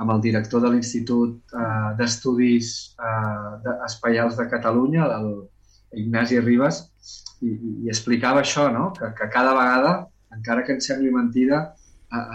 amb 0.00 0.14
el 0.14 0.20
director 0.24 0.62
de 0.64 0.70
l'Institut 0.72 1.56
eh, 1.56 1.90
d'Estudis 1.98 2.70
eh, 2.96 3.74
Espaials 3.88 4.38
de 4.38 4.48
Catalunya, 4.52 5.08
el 5.18 5.32
Ignasi 6.00 6.40
Ribas, 6.40 6.84
i, 7.40 7.50
i, 7.50 7.74
explicava 7.88 8.44
això, 8.44 8.68
no? 8.72 8.90
que, 8.96 9.10
que 9.16 9.28
cada 9.32 9.52
vegada, 9.56 9.94
encara 10.36 10.64
que 10.64 10.76
ens 10.76 10.88
sembli 10.88 11.10
mentida, 11.12 11.62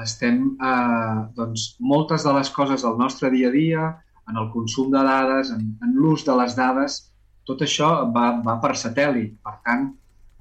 estem, 0.03 0.55
eh, 0.61 1.19
doncs, 1.35 1.75
moltes 1.79 2.23
de 2.23 2.33
les 2.37 2.49
coses 2.49 2.85
del 2.85 2.97
nostre 2.97 3.29
dia 3.33 3.49
a 3.49 3.55
dia, 3.55 3.85
en 4.29 4.39
el 4.41 4.49
consum 4.53 4.91
de 4.93 5.03
dades, 5.05 5.51
en, 5.53 5.75
en 5.83 5.93
l'ús 5.99 6.25
de 6.25 6.35
les 6.39 6.55
dades, 6.57 6.97
tot 7.45 7.61
això 7.61 7.91
va, 8.15 8.31
va 8.45 8.57
per 8.63 8.73
satèl·lit. 8.79 9.35
Per 9.45 9.55
tant, 9.67 9.89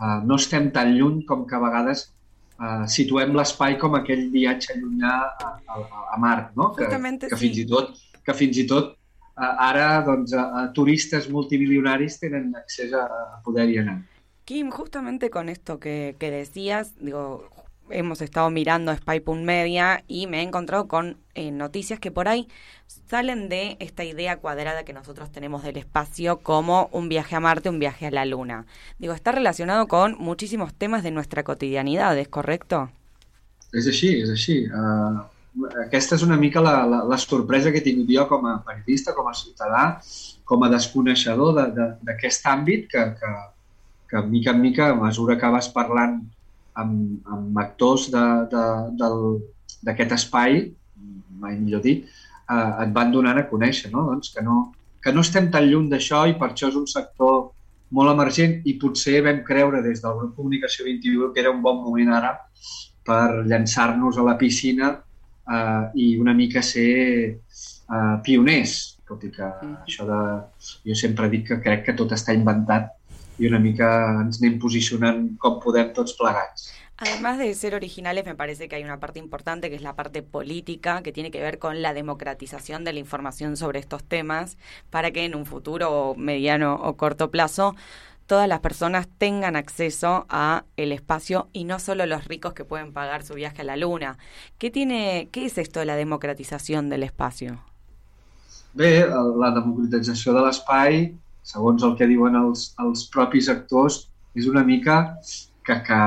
eh, 0.01 0.19
no 0.25 0.39
estem 0.41 0.71
tan 0.73 0.95
lluny 0.97 1.25
com 1.29 1.45
que 1.49 1.59
a 1.59 1.63
vegades 1.67 2.07
eh, 2.07 2.85
situem 2.97 3.35
l'espai 3.37 3.79
com 3.81 3.97
aquell 3.99 4.29
viatge 4.33 4.79
llunyà 4.81 5.15
a, 5.29 5.55
a, 5.69 5.81
a 6.15 6.21
Mart, 6.23 6.55
no? 6.57 6.73
que, 6.77 6.89
que 6.89 7.37
sí. 7.37 7.41
fins 7.47 7.63
i 7.65 7.67
tot, 7.71 7.95
que 8.25 8.37
fins 8.37 8.61
i 8.63 8.67
tot 8.71 8.95
eh, 8.95 9.53
ara 9.69 10.01
doncs, 10.07 10.33
a, 10.33 10.49
a 10.63 10.67
turistes 10.77 11.29
multimilionaris 11.31 12.21
tenen 12.23 12.53
accés 12.61 12.95
a, 12.95 13.07
a 13.37 13.41
poder-hi 13.45 13.81
anar. 13.85 14.01
Kim, 14.45 14.71
justamente 14.71 15.31
con 15.31 15.49
esto 15.49 15.81
que, 15.81 16.17
que 16.19 16.31
decías, 16.31 16.93
digo, 17.01 17.49
hemos 17.91 18.21
estado 18.23 18.51
mirando 18.51 18.95
Spy.media 18.95 20.05
y 20.09 20.27
me 20.27 20.39
he 20.41 20.43
encontrado 20.43 20.89
con 20.89 21.19
eh, 21.35 21.51
noticias 21.51 21.99
que 22.01 22.11
por 22.11 22.29
ahí 22.29 22.49
salen 23.09 23.49
de 23.49 23.77
esta 23.81 24.05
idea 24.05 24.37
cuadrada 24.39 24.85
que 24.85 24.93
nosotros 24.93 25.31
tenemos 25.33 25.63
del 25.63 25.77
espacio 25.77 26.39
como 26.41 26.89
un 26.93 27.09
viaje 27.09 27.37
a 27.37 27.41
Marte, 27.41 27.69
un 27.69 27.79
viaje 27.79 28.07
a 28.07 28.11
la 28.11 28.25
Luna. 28.25 28.67
Digo, 28.99 29.13
está 29.15 29.33
relacionado 29.33 29.89
con 29.89 30.17
muchísimos 30.19 30.75
temas 30.75 31.03
de 31.03 31.11
nuestra 31.11 31.43
cotidianidad, 31.45 32.17
¿es 32.19 32.29
correcto? 32.29 32.91
És 33.75 33.89
així, 33.91 34.21
és 34.23 34.31
així. 34.31 34.55
Uh, 34.71 35.67
aquesta 35.83 36.15
és 36.15 36.23
una 36.23 36.37
mica 36.39 36.61
la, 36.63 36.85
la, 36.87 37.01
la 37.11 37.17
sorpresa 37.19 37.73
que 37.75 37.81
he 37.83 37.87
tingut 37.87 38.07
jo 38.11 38.29
com 38.31 38.45
a 38.47 38.61
periodista, 38.63 39.15
com 39.17 39.27
a 39.27 39.35
ciutadà, 39.35 39.99
com 40.47 40.63
a 40.63 40.69
desconeixedor 40.71 41.55
de- 41.59 41.67
de- 41.75 41.89
d'aquest 42.07 42.47
àmbit 42.47 42.87
que, 42.93 43.03
que, 43.19 43.33
que 44.13 44.23
mica 44.31 44.53
en 44.55 44.61
mica, 44.63 44.91
a 44.93 44.95
mesura 44.95 45.37
que 45.41 45.51
vas 45.51 45.69
parlant 45.75 46.21
amb, 46.75 47.27
amb 47.27 47.59
actors 47.59 48.11
de- 48.11 48.47
de- 48.53 48.91
del- 49.01 49.41
d'aquest 49.85 50.13
espai, 50.13 50.73
mai 51.41 51.59
millor 51.59 51.83
dit, 51.83 52.05
eh, 52.51 52.83
et 52.85 52.93
van 52.93 53.11
donant 53.13 53.39
a 53.39 53.49
conèixer 53.51 53.91
no? 53.93 54.07
Doncs 54.11 54.33
que, 54.35 54.43
no, 54.43 54.73
que 55.03 55.13
no 55.13 55.21
estem 55.21 55.51
tan 55.51 55.65
lluny 55.69 55.89
d'això 55.91 56.27
i 56.29 56.35
per 56.41 56.51
això 56.53 56.69
és 56.69 56.77
un 56.77 56.87
sector 56.87 57.51
molt 57.91 58.11
emergent 58.11 58.63
i 58.65 58.75
potser 58.81 59.21
vam 59.23 59.43
creure 59.45 59.83
des 59.83 60.01
del 60.03 60.17
grup 60.19 60.35
Comunicació 60.37 60.85
21 60.87 61.33
que 61.33 61.41
era 61.41 61.51
un 61.51 61.61
bon 61.63 61.83
moment 61.85 62.09
ara 62.17 62.39
per 63.05 63.45
llançar-nos 63.45 64.17
a 64.19 64.23
la 64.23 64.39
piscina 64.39 64.95
eh, 65.51 65.85
i 65.95 66.17
una 66.19 66.33
mica 66.35 66.63
ser 66.63 67.37
eh, 67.37 68.17
pioners, 68.25 68.99
tot 69.07 69.23
i 69.25 69.31
que 69.31 69.45
això 69.85 70.07
de... 70.09 70.21
Jo 70.89 70.95
sempre 70.97 71.29
dic 71.29 71.47
que 71.49 71.61
crec 71.61 71.85
que 71.85 71.93
tot 71.93 72.13
està 72.17 72.33
inventat 72.33 72.89
i 73.39 73.47
una 73.49 73.59
mica 73.59 73.89
ens 74.23 74.41
anem 74.41 74.59
posicionant 74.63 75.29
com 75.43 75.61
podem 75.63 75.93
tots 75.97 76.17
plegats. 76.19 76.73
Además 76.97 77.39
de 77.39 77.53
ser 77.55 77.75
originales, 77.75 78.25
me 78.25 78.37
parece 78.37 78.69
que 78.69 78.77
hay 78.77 78.85
una 78.85 79.01
parte 79.01 79.19
importante 79.19 79.69
que 79.69 79.75
es 79.75 79.83
la 79.83 79.97
parte 79.97 80.23
política, 80.23 81.03
que 81.03 81.13
tiene 81.13 81.33
que 81.33 81.41
ver 81.41 81.59
con 81.59 81.83
la 81.83 81.93
democratización 81.93 82.85
de 82.85 82.93
la 82.93 83.01
información 83.01 83.57
sobre 83.57 83.81
estos 83.81 84.05
temas, 84.05 84.57
para 84.91 85.11
que 85.11 85.25
en 85.25 85.35
un 85.35 85.45
futuro 85.45 86.15
mediano 86.17 86.75
o 86.77 86.97
corto 86.97 87.33
plazo 87.33 87.75
todas 88.27 88.49
las 88.49 88.61
personas 88.61 89.09
tengan 89.19 89.57
acceso 89.57 90.25
a 90.29 90.65
el 90.77 90.93
espacio 90.93 91.49
y 91.53 91.65
no 91.65 91.79
solo 91.79 92.07
los 92.07 92.27
ricos 92.27 92.55
que 92.55 92.65
pueden 92.65 92.93
pagar 92.93 93.25
su 93.25 93.35
viaje 93.35 93.63
a 93.63 93.65
la 93.65 93.77
luna. 93.77 94.17
¿Qué 94.59 94.71
tiene, 94.71 95.29
qué 95.33 95.47
es 95.47 95.59
esto 95.59 95.81
de 95.81 95.87
la 95.87 95.97
democratización 95.97 96.89
del 96.89 97.03
espacio? 97.03 97.61
Bé, 98.73 99.07
la 99.07 99.51
democratització 99.51 100.33
de 100.35 100.41
l'espai, 100.43 100.95
segons 101.45 101.85
el 101.87 101.95
que 101.99 102.09
diuen 102.09 102.37
els, 102.41 102.73
els 102.83 103.07
propis 103.15 103.51
actors, 103.53 104.05
és 104.35 104.49
una 104.51 104.65
mica 104.67 104.99
que, 105.67 105.77
que, 105.87 106.01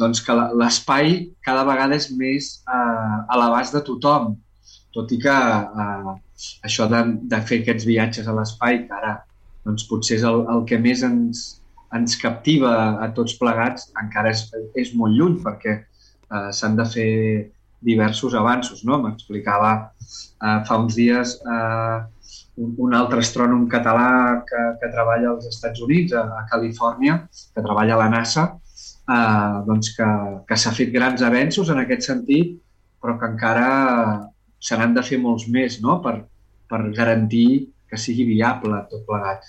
doncs 0.00 0.22
que 0.24 0.36
l'espai 0.60 1.18
cada 1.46 1.66
vegada 1.68 1.98
és 1.98 2.08
més 2.16 2.52
eh, 2.64 3.16
a 3.20 3.40
l'abast 3.40 3.76
de 3.76 3.84
tothom, 3.86 4.34
tot 4.96 5.12
i 5.14 5.20
que 5.22 5.36
eh, 5.36 6.14
això 6.66 6.88
de, 6.90 7.02
de 7.30 7.40
fer 7.46 7.60
aquests 7.62 7.86
viatges 7.88 8.28
a 8.28 8.34
l'espai, 8.36 8.84
que 8.86 8.96
ara 8.96 9.16
doncs, 9.66 9.86
potser 9.90 10.18
és 10.18 10.26
el, 10.26 10.42
el 10.50 10.64
que 10.68 10.80
més 10.80 11.04
ens, 11.06 11.44
ens 11.96 12.16
captiva 12.20 12.72
a 13.04 13.10
tots 13.16 13.36
plegats, 13.40 13.90
encara 14.00 14.32
és, 14.34 14.46
és 14.78 14.94
molt 14.96 15.16
lluny, 15.16 15.38
perquè 15.44 15.76
eh, 15.80 16.50
s'han 16.56 16.78
de 16.78 16.86
fer 16.88 17.10
diversos 17.84 18.34
avanços. 18.36 18.84
No? 18.84 19.00
M'explicava 19.04 19.72
eh, 19.76 20.58
fa 20.68 20.80
uns 20.80 20.96
dies 20.98 21.36
eh, 21.44 21.98
un, 22.58 22.72
un 22.86 22.94
altre 22.96 23.22
astrònom 23.24 23.66
català 23.70 24.42
que, 24.48 24.62
que 24.80 24.90
treballa 24.92 25.34
als 25.34 25.46
Estats 25.50 25.82
Units, 25.84 26.14
a, 26.16 26.24
a 26.40 26.46
Califòrnia, 26.50 27.20
que 27.54 27.64
treballa 27.64 27.96
a 27.96 28.00
la 28.02 28.10
NASA, 28.12 28.46
eh, 29.10 29.54
doncs 29.66 29.94
que, 29.96 30.08
que 30.48 30.58
s'ha 30.58 30.74
fet 30.76 30.92
grans 30.94 31.22
avenços 31.26 31.70
en 31.70 31.82
aquest 31.82 32.08
sentit, 32.10 32.56
però 33.00 33.16
que 33.20 33.30
encara 33.32 33.68
se 34.60 34.76
n'han 34.76 34.96
de 34.96 35.04
fer 35.06 35.20
molts 35.20 35.46
més 35.48 35.78
no? 35.84 36.00
per, 36.04 36.18
per 36.68 36.82
garantir 36.96 37.70
que 37.90 37.98
sigui 37.98 38.26
viable 38.28 38.84
tot 38.90 39.06
plegat. 39.08 39.46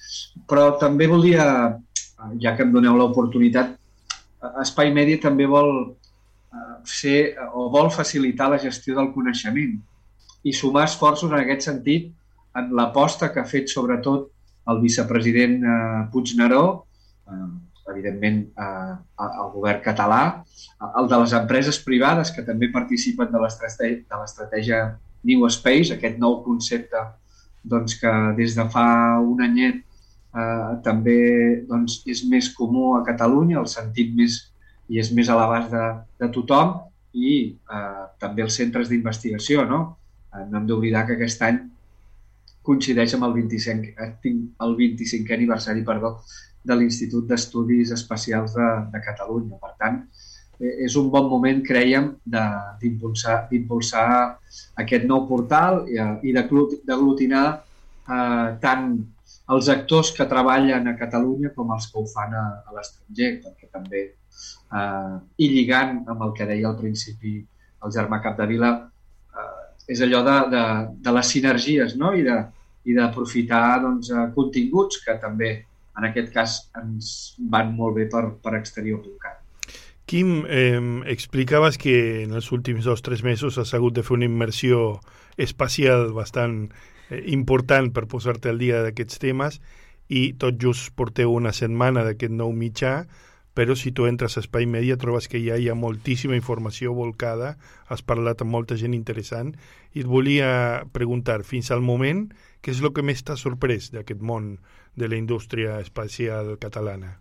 Però 0.49 0.71
també 0.81 1.09
volia, 1.11 1.47
eh, 1.69 2.31
ja 2.43 2.55
que 2.55 2.65
em 2.65 2.71
doneu 2.73 2.97
l'oportunitat, 2.97 3.75
eh, 3.75 4.53
Espai 4.63 4.93
Mèdia 4.95 5.21
també 5.21 5.49
vol 5.49 5.71
eh, 5.91 6.77
fer 6.87 7.19
o 7.53 7.69
vol 7.73 7.91
facilitar 7.93 8.49
la 8.53 8.61
gestió 8.61 8.97
del 8.97 9.11
coneixement 9.13 9.77
i 10.41 10.53
sumar 10.57 10.87
esforços 10.87 11.29
en 11.29 11.37
aquest 11.43 11.67
sentit 11.67 12.09
en 12.57 12.71
l'aposta 12.77 13.31
que 13.31 13.41
ha 13.41 13.47
fet 13.47 13.71
sobretot 13.71 14.29
el 14.71 14.81
vicepresident 14.81 15.61
eh, 15.63 16.01
Puigneró, 16.11 16.63
eh, 17.27 17.47
evidentment 17.91 18.43
eh, 18.55 18.95
el 19.27 19.53
govern 19.53 19.81
català, 19.83 20.21
el 20.99 21.09
de 21.11 21.21
les 21.23 21.33
empreses 21.37 21.79
privades 21.83 22.31
que 22.35 22.45
també 22.47 22.71
participen 22.73 23.31
de 23.31 23.41
l'estratègia 23.41 24.83
New 25.27 25.45
Space, 25.53 25.93
aquest 25.93 26.19
nou 26.21 26.41
concepte 26.45 27.01
doncs, 27.63 27.97
que 28.01 28.11
des 28.37 28.55
de 28.57 28.65
fa 28.73 28.85
un 29.21 29.43
anyet 29.45 29.81
eh, 29.81 30.71
també 30.85 31.19
doncs, 31.69 32.01
és 32.09 32.23
més 32.29 32.49
comú 32.57 32.95
a 32.97 33.03
Catalunya, 33.07 33.59
el 33.61 33.69
sentit 33.69 34.15
més 34.17 34.39
i 34.91 34.99
és 34.99 35.11
més 35.15 35.29
a 35.31 35.37
l'abast 35.39 35.71
de, 35.71 35.83
de 36.19 36.27
tothom 36.35 36.73
i 37.15 37.33
eh, 37.53 38.05
també 38.19 38.43
els 38.43 38.57
centres 38.59 38.89
d'investigació. 38.91 39.63
No? 39.67 39.81
Eh, 40.33 40.45
no 40.49 40.59
hem 40.59 40.67
d'oblidar 40.67 41.05
que 41.07 41.15
aquest 41.17 41.43
any 41.47 41.61
coincideix 42.65 43.15
amb 43.17 43.27
el 43.27 43.35
25, 43.39 43.93
eh, 44.05 44.33
el 44.65 44.75
25è 44.79 45.37
aniversari 45.37 45.83
perdó, 45.87 46.17
de 46.63 46.77
l'Institut 46.77 47.25
d'Estudis 47.29 47.91
Espacials 47.95 48.53
de, 48.57 48.67
de 48.93 49.01
Catalunya. 49.01 49.57
Per 49.61 49.71
tant, 49.81 50.01
eh, 50.59 50.75
és 50.85 50.95
un 50.99 51.09
bon 51.13 51.29
moment, 51.29 51.63
creiem, 51.65 52.11
d'impulsar 52.23 54.07
aquest 54.83 55.07
nou 55.09 55.25
portal 55.29 55.83
i, 55.89 55.97
eh, 55.97 56.13
i 56.29 56.35
d'aglut- 56.37 56.79
d'aglutinar 56.85 57.45
eh, 57.57 58.47
tant 58.61 58.93
els 59.51 59.67
actors 59.73 60.11
que 60.15 60.27
treballen 60.29 60.87
a 60.87 60.97
Catalunya 60.99 61.51
com 61.55 61.73
els 61.75 61.89
que 61.91 61.99
ho 61.99 62.05
fan 62.07 62.35
a, 62.37 62.45
a 62.67 62.75
l'estranger, 62.75 63.31
perquè 63.43 63.71
també, 63.71 64.05
eh, 64.11 65.15
i 65.37 65.49
lligant 65.49 66.03
amb 66.07 66.27
el 66.27 66.35
que 66.37 66.47
deia 66.47 66.69
al 66.69 66.77
principi 66.79 67.39
el 67.81 67.91
germà 67.91 68.21
Capdevila, 68.21 68.90
és 69.91 70.01
allò 70.05 70.23
de, 70.23 70.39
de, 70.55 70.63
de 71.03 71.13
les 71.17 71.31
sinergies 71.35 71.97
no? 71.99 72.13
i 72.15 72.23
de 72.25 72.39
i 72.85 72.95
d'aprofitar 72.97 73.81
doncs, 73.83 74.09
eh, 74.09 74.27
continguts 74.35 75.01
que 75.05 75.15
també, 75.21 75.51
en 75.97 76.07
aquest 76.07 76.31
cas, 76.33 76.57
ens 76.81 77.11
van 77.51 77.73
molt 77.77 77.97
bé 77.99 78.07
per, 78.09 78.23
per 78.41 78.55
exterior.cat. 78.57 79.37
Quim, 80.09 80.41
eh, 80.49 80.79
explicaves 81.13 81.77
que 81.79 82.23
en 82.23 82.33
els 82.35 82.51
últims 82.51 82.85
dos 82.85 82.99
o 82.99 83.05
tres 83.05 83.23
mesos 83.23 83.59
has 83.61 83.73
hagut 83.77 83.95
de 83.95 84.03
fer 84.03 84.17
una 84.17 84.27
immersió 84.27 84.99
espacial 85.37 86.09
bastant 86.17 86.65
eh, 87.09 87.21
important 87.31 87.91
per 87.93 88.07
posar-te 88.11 88.49
al 88.51 88.59
dia 88.59 88.81
d'aquests 88.83 89.21
temes 89.21 89.61
i 90.09 90.33
tot 90.35 90.57
just 90.59 90.91
porteu 90.97 91.31
una 91.31 91.53
setmana 91.55 92.03
d'aquest 92.03 92.33
nou 92.33 92.51
mitjà, 92.51 93.05
però 93.53 93.75
si 93.75 93.91
tu 93.91 94.05
entres 94.07 94.37
a 94.37 94.43
Espai 94.43 94.65
Media 94.65 94.97
trobes 94.97 95.27
que 95.27 95.41
ja 95.43 95.57
hi 95.59 95.67
ha 95.69 95.75
moltíssima 95.75 96.37
informació 96.37 96.93
volcada, 96.95 97.57
has 97.87 98.01
parlat 98.01 98.41
amb 98.41 98.55
molta 98.55 98.77
gent 98.79 98.95
interessant 98.95 99.55
i 99.93 100.03
et 100.03 100.07
volia 100.07 100.83
preguntar, 100.95 101.41
fins 101.43 101.71
al 101.71 101.83
moment, 101.83 102.29
què 102.61 102.71
és 102.71 102.79
el 102.81 102.93
que 102.95 103.03
més 103.03 103.23
t'ha 103.23 103.35
sorprès 103.35 103.91
d'aquest 103.91 104.21
món 104.21 104.55
de 104.95 105.09
la 105.11 105.19
indústria 105.19 105.79
espacial 105.81 106.55
catalana? 106.61 107.17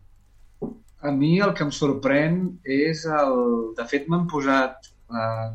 A 1.00 1.10
mi 1.10 1.38
el 1.40 1.54
que 1.56 1.64
em 1.64 1.72
sorprèn 1.72 2.40
és 2.62 3.06
el... 3.08 3.34
De 3.78 3.88
fet, 3.88 4.06
m'han 4.08 4.28
posat... 4.30 4.92
Eh, 5.10 5.50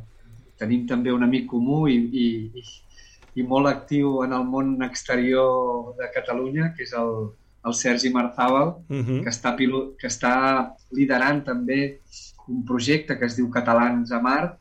tenim 0.60 0.86
també 0.88 1.12
un 1.12 1.24
amic 1.26 1.50
comú 1.52 1.86
i, 1.92 1.98
i, 2.26 2.28
i, 3.36 3.44
molt 3.44 3.68
actiu 3.70 4.22
en 4.24 4.34
el 4.36 4.46
món 4.48 4.76
exterior 4.86 5.94
de 6.00 6.08
Catalunya, 6.16 6.72
que 6.76 6.86
és 6.88 6.94
el, 6.96 7.12
el 7.66 7.74
Sergi 7.74 8.12
Marzàbal, 8.14 8.76
Mhm. 8.90 9.24
que, 9.24 9.30
està 9.30 9.56
pilo, 9.58 9.96
que 9.98 10.08
està 10.08 10.72
liderant 10.92 11.44
també 11.44 12.00
un 12.48 12.64
projecte 12.66 13.18
que 13.18 13.26
es 13.26 13.36
diu 13.36 13.50
Catalans 13.50 14.12
a 14.12 14.20
Mart, 14.22 14.58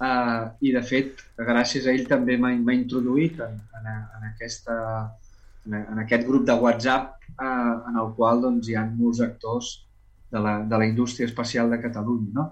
eh, 0.00 0.44
i 0.60 0.72
de 0.72 0.82
fet, 0.82 1.20
gràcies 1.38 1.86
a 1.86 1.92
ell 1.92 2.06
també 2.08 2.38
m'ha 2.38 2.72
introduït 2.74 3.38
en, 3.40 3.58
en, 3.78 3.86
en, 3.86 4.28
aquesta, 4.32 4.76
en, 5.66 5.74
en 5.74 5.98
aquest 5.98 6.26
grup 6.26 6.46
de 6.46 6.54
WhatsApp 6.54 7.18
eh, 7.38 7.44
en 7.88 7.96
el 8.00 8.14
qual 8.16 8.40
doncs, 8.40 8.68
hi 8.68 8.74
ha 8.76 8.86
molts 8.86 9.20
actors 9.20 9.84
de 10.32 10.40
la, 10.40 10.62
de 10.64 10.78
la 10.78 10.86
indústria 10.86 11.26
espacial 11.26 11.70
de 11.70 11.80
Catalunya. 11.80 12.30
No? 12.32 12.46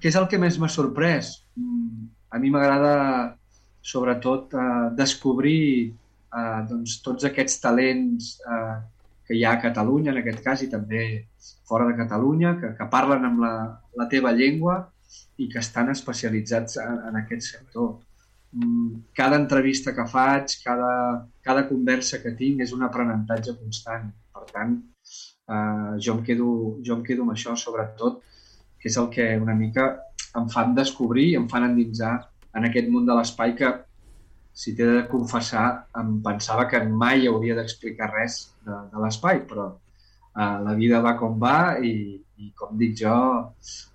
Què 0.00 0.08
és 0.08 0.16
el 0.16 0.28
que 0.28 0.38
més 0.38 0.58
m'ha 0.58 0.68
sorprès? 0.70 1.42
Mm, 1.56 2.06
A 2.32 2.38
mi 2.38 2.48
m'agrada 2.48 3.36
sobretot 3.82 4.54
eh, 4.54 4.90
descobrir 4.96 5.92
eh, 6.32 6.60
doncs, 6.70 7.02
tots 7.04 7.24
aquests 7.28 7.58
talents 7.60 8.38
eh, 8.46 8.76
que 9.32 9.38
hi 9.40 9.44
ha 9.48 9.54
a 9.56 9.60
Catalunya, 9.62 10.12
en 10.12 10.20
aquest 10.20 10.42
cas, 10.44 10.60
i 10.60 10.68
també 10.68 11.02
fora 11.68 11.86
de 11.88 11.96
Catalunya, 11.96 12.50
que, 12.60 12.74
que 12.76 12.86
parlen 12.92 13.24
amb 13.24 13.40
la, 13.40 13.52
la 13.96 14.06
teva 14.12 14.32
llengua 14.36 14.74
i 15.40 15.46
que 15.48 15.60
estan 15.62 15.88
especialitzats 15.88 16.76
en, 16.82 16.98
en 17.08 17.16
aquest 17.22 17.46
sector. 17.54 17.94
Mm, 18.52 19.06
Cada 19.16 19.38
entrevista 19.40 19.94
que 19.96 20.04
faig, 20.04 20.58
cada, 20.66 20.92
cada 21.40 21.64
conversa 21.70 22.20
que 22.20 22.34
tinc 22.36 22.60
és 22.60 22.74
un 22.76 22.84
aprenentatge 22.84 23.56
constant. 23.56 24.10
Per 24.36 24.44
tant, 24.50 24.76
eh, 25.48 25.94
jo, 25.96 26.18
em 26.18 26.20
quedo, 26.28 26.50
jo 26.84 26.98
em 26.98 27.06
quedo 27.08 27.24
amb 27.24 27.32
això, 27.32 27.56
sobretot, 27.56 28.20
que 28.76 28.92
és 28.92 29.00
el 29.00 29.08
que 29.16 29.30
una 29.40 29.56
mica 29.56 29.88
em 30.36 30.52
fan 30.52 30.76
descobrir 30.76 31.30
i 31.30 31.38
em 31.40 31.48
fan 31.48 31.70
endinsar 31.70 32.18
en 32.52 32.68
aquest 32.68 32.92
món 32.92 33.08
de 33.08 33.16
l'espai 33.16 33.56
que, 33.56 33.72
si 34.52 34.74
t'he 34.76 34.86
de 34.86 35.04
confessar, 35.10 35.66
em 36.00 36.18
pensava 36.24 36.66
que 36.68 36.82
mai 36.84 37.26
hauria 37.26 37.56
d'explicar 37.58 38.10
res 38.12 38.42
de, 38.66 38.76
de 38.92 39.04
l'espai, 39.04 39.42
però 39.48 39.70
eh, 39.72 40.58
la 40.66 40.74
vida 40.78 41.00
va 41.04 41.16
com 41.20 41.38
va 41.40 41.78
i, 41.80 42.20
i 42.36 42.52
com 42.58 42.76
dic 42.78 42.94
jo, 43.00 43.16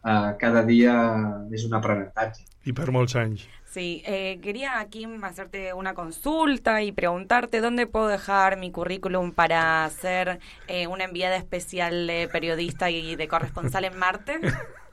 eh, 0.03 0.31
cada 0.41 0.65
dia 0.65 0.97
és 1.53 1.67
un 1.69 1.77
aprenentatge. 1.77 2.45
I 2.67 2.73
per 2.75 2.89
molts 2.91 3.15
anys. 3.15 3.45
Sí, 3.77 4.01
eh, 4.05 4.39
quería, 4.41 4.85
Kim, 4.89 5.23
hacerte 5.23 5.73
una 5.73 5.93
consulta 5.93 6.81
y 6.81 6.91
preguntarte 6.91 7.61
dónde 7.61 7.85
puedo 7.85 8.07
dejar 8.07 8.57
mi 8.57 8.71
currículum 8.71 9.33
para 9.33 9.87
ser 9.89 10.39
eh, 10.67 10.87
una 10.87 11.03
enviada 11.03 11.35
especial 11.35 12.07
de 12.07 12.27
periodista 12.31 12.89
y 12.89 13.15
de 13.15 13.27
corresponsal 13.27 13.85
en 13.85 13.97
Marte. 13.99 14.39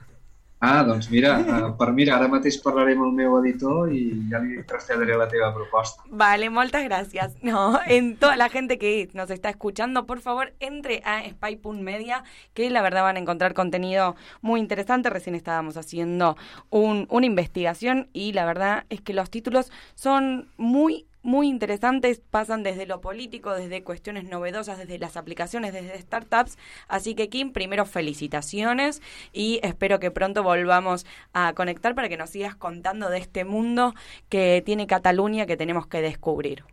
Ah, 0.67 0.83
doncs 0.83 1.11
mira, 1.11 1.33
eh, 1.41 1.73
per 1.79 1.91
mira, 1.93 2.15
ara 2.17 2.27
mateix 2.33 2.57
parlaré 2.65 2.95
amb 2.97 3.05
el 3.05 3.13
meu 3.13 3.35
editor 3.43 3.91
i 3.93 4.01
ja 4.31 4.39
li 4.41 4.63
traslladaré 4.71 5.17
la 5.21 5.27
teva 5.29 5.51
proposta. 5.55 6.03
Vale, 6.09 6.49
muchas 6.49 6.85
gracias. 6.85 7.37
No, 7.43 7.79
en 7.87 8.17
toda 8.17 8.37
la 8.37 8.49
gente 8.49 8.79
que 8.79 9.11
nos 9.13 9.31
está 9.31 9.51
escuchando, 9.51 10.07
por 10.07 10.21
favor, 10.21 10.55
entre 10.61 11.03
a 11.05 11.23
spy.media, 11.29 12.25
que 12.55 12.71
la 12.71 12.81
verdad 12.83 13.03
van 13.03 13.17
a 13.17 13.21
encontrar 13.21 13.53
contenido 13.53 14.17
muy 14.41 14.59
interesante. 14.61 15.11
Recién 15.11 15.35
estábamos 15.35 15.77
haciendo 15.77 16.37
un- 16.71 17.07
una 17.11 17.27
investigación 17.27 18.09
y 18.15 18.33
la 18.33 18.47
verdad 18.47 18.85
es 18.89 19.01
que 19.03 19.13
los 19.13 19.29
títulos 19.31 19.71
son 19.95 20.49
muy 20.57 21.07
muy 21.25 21.49
interesantes, 21.49 22.21
pasan 22.31 22.63
desde 22.63 22.87
lo 22.87 23.01
político, 23.01 23.53
desde 23.55 23.83
cuestiones 23.83 24.25
novedosas, 24.25 24.79
desde 24.79 24.99
las 24.99 25.17
aplicaciones, 25.17 25.73
desde 25.73 25.99
startups. 26.01 26.57
Así 26.87 27.15
que 27.15 27.29
Kim, 27.29 27.53
primero 27.53 27.87
felicitaciones 27.87 29.03
y 29.33 29.59
espero 29.63 29.99
que 29.99 30.11
pronto 30.11 30.43
volvamos 30.43 31.07
a 31.33 31.55
conectar 31.55 31.95
para 31.95 32.09
que 32.09 32.17
nos 32.17 32.31
sigas 32.31 32.55
contando 32.55 33.11
de 33.11 33.19
este 33.19 33.45
mundo 33.45 33.95
que 34.29 34.63
tiene 34.65 34.87
Cataluña 34.87 35.47
que 35.47 35.57
tenemos 35.57 35.87
que 35.87 36.03
descubrir. 36.03 36.65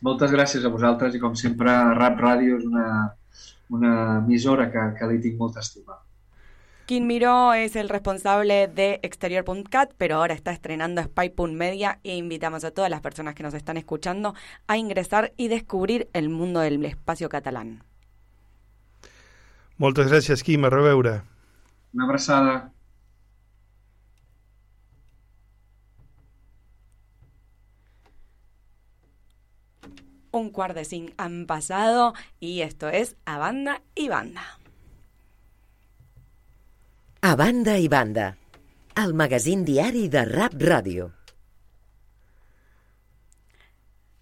Moltes 0.00 0.30
gràcies 0.30 0.62
a 0.62 0.70
vosaltres 0.70 1.16
i 1.16 1.18
com 1.18 1.32
sempre 1.34 1.72
Rap 1.98 2.20
Ràdio 2.22 2.58
és 2.60 2.66
una, 2.68 2.90
una 3.74 3.94
emissora 4.20 4.68
que, 4.70 4.84
que 4.94 5.08
li 5.10 5.18
tinc 5.24 5.40
molta 5.40 5.58
estima. 5.64 5.98
Kim 6.88 7.06
Miró 7.06 7.52
es 7.52 7.76
el 7.76 7.90
responsable 7.90 8.66
de 8.66 8.98
Exterior.cat, 9.02 9.92
pero 9.98 10.16
ahora 10.16 10.32
está 10.32 10.52
estrenando 10.52 11.02
Spy.media 11.02 12.00
e 12.02 12.16
invitamos 12.16 12.64
a 12.64 12.70
todas 12.70 12.88
las 12.88 13.02
personas 13.02 13.34
que 13.34 13.42
nos 13.42 13.52
están 13.52 13.76
escuchando 13.76 14.34
a 14.66 14.78
ingresar 14.78 15.34
y 15.36 15.48
descubrir 15.48 16.08
el 16.14 16.30
mundo 16.30 16.60
del 16.60 16.82
espacio 16.86 17.28
catalán. 17.28 17.82
Moltes 19.76 20.08
gràcies, 20.08 20.42
Quim, 20.42 20.64
a 20.64 20.70
reveure. 20.70 21.20
Una 21.92 22.04
abraçada. 22.06 22.72
Un 30.30 30.48
cuart 30.48 30.74
de 30.74 30.86
cinc 30.86 31.12
han 31.18 31.44
pasado 31.44 32.14
y 32.40 32.62
esto 32.62 32.88
es 32.88 33.18
A 33.26 33.36
Banda 33.36 33.82
y 33.94 34.08
Banda. 34.08 34.58
A 37.20 37.34
banda 37.34 37.76
i 37.76 37.88
banda, 37.88 38.36
el 38.94 39.12
magazín 39.12 39.64
diari 39.66 40.06
de 40.08 40.22
Rap 40.24 40.52
Ràdio. 40.54 41.10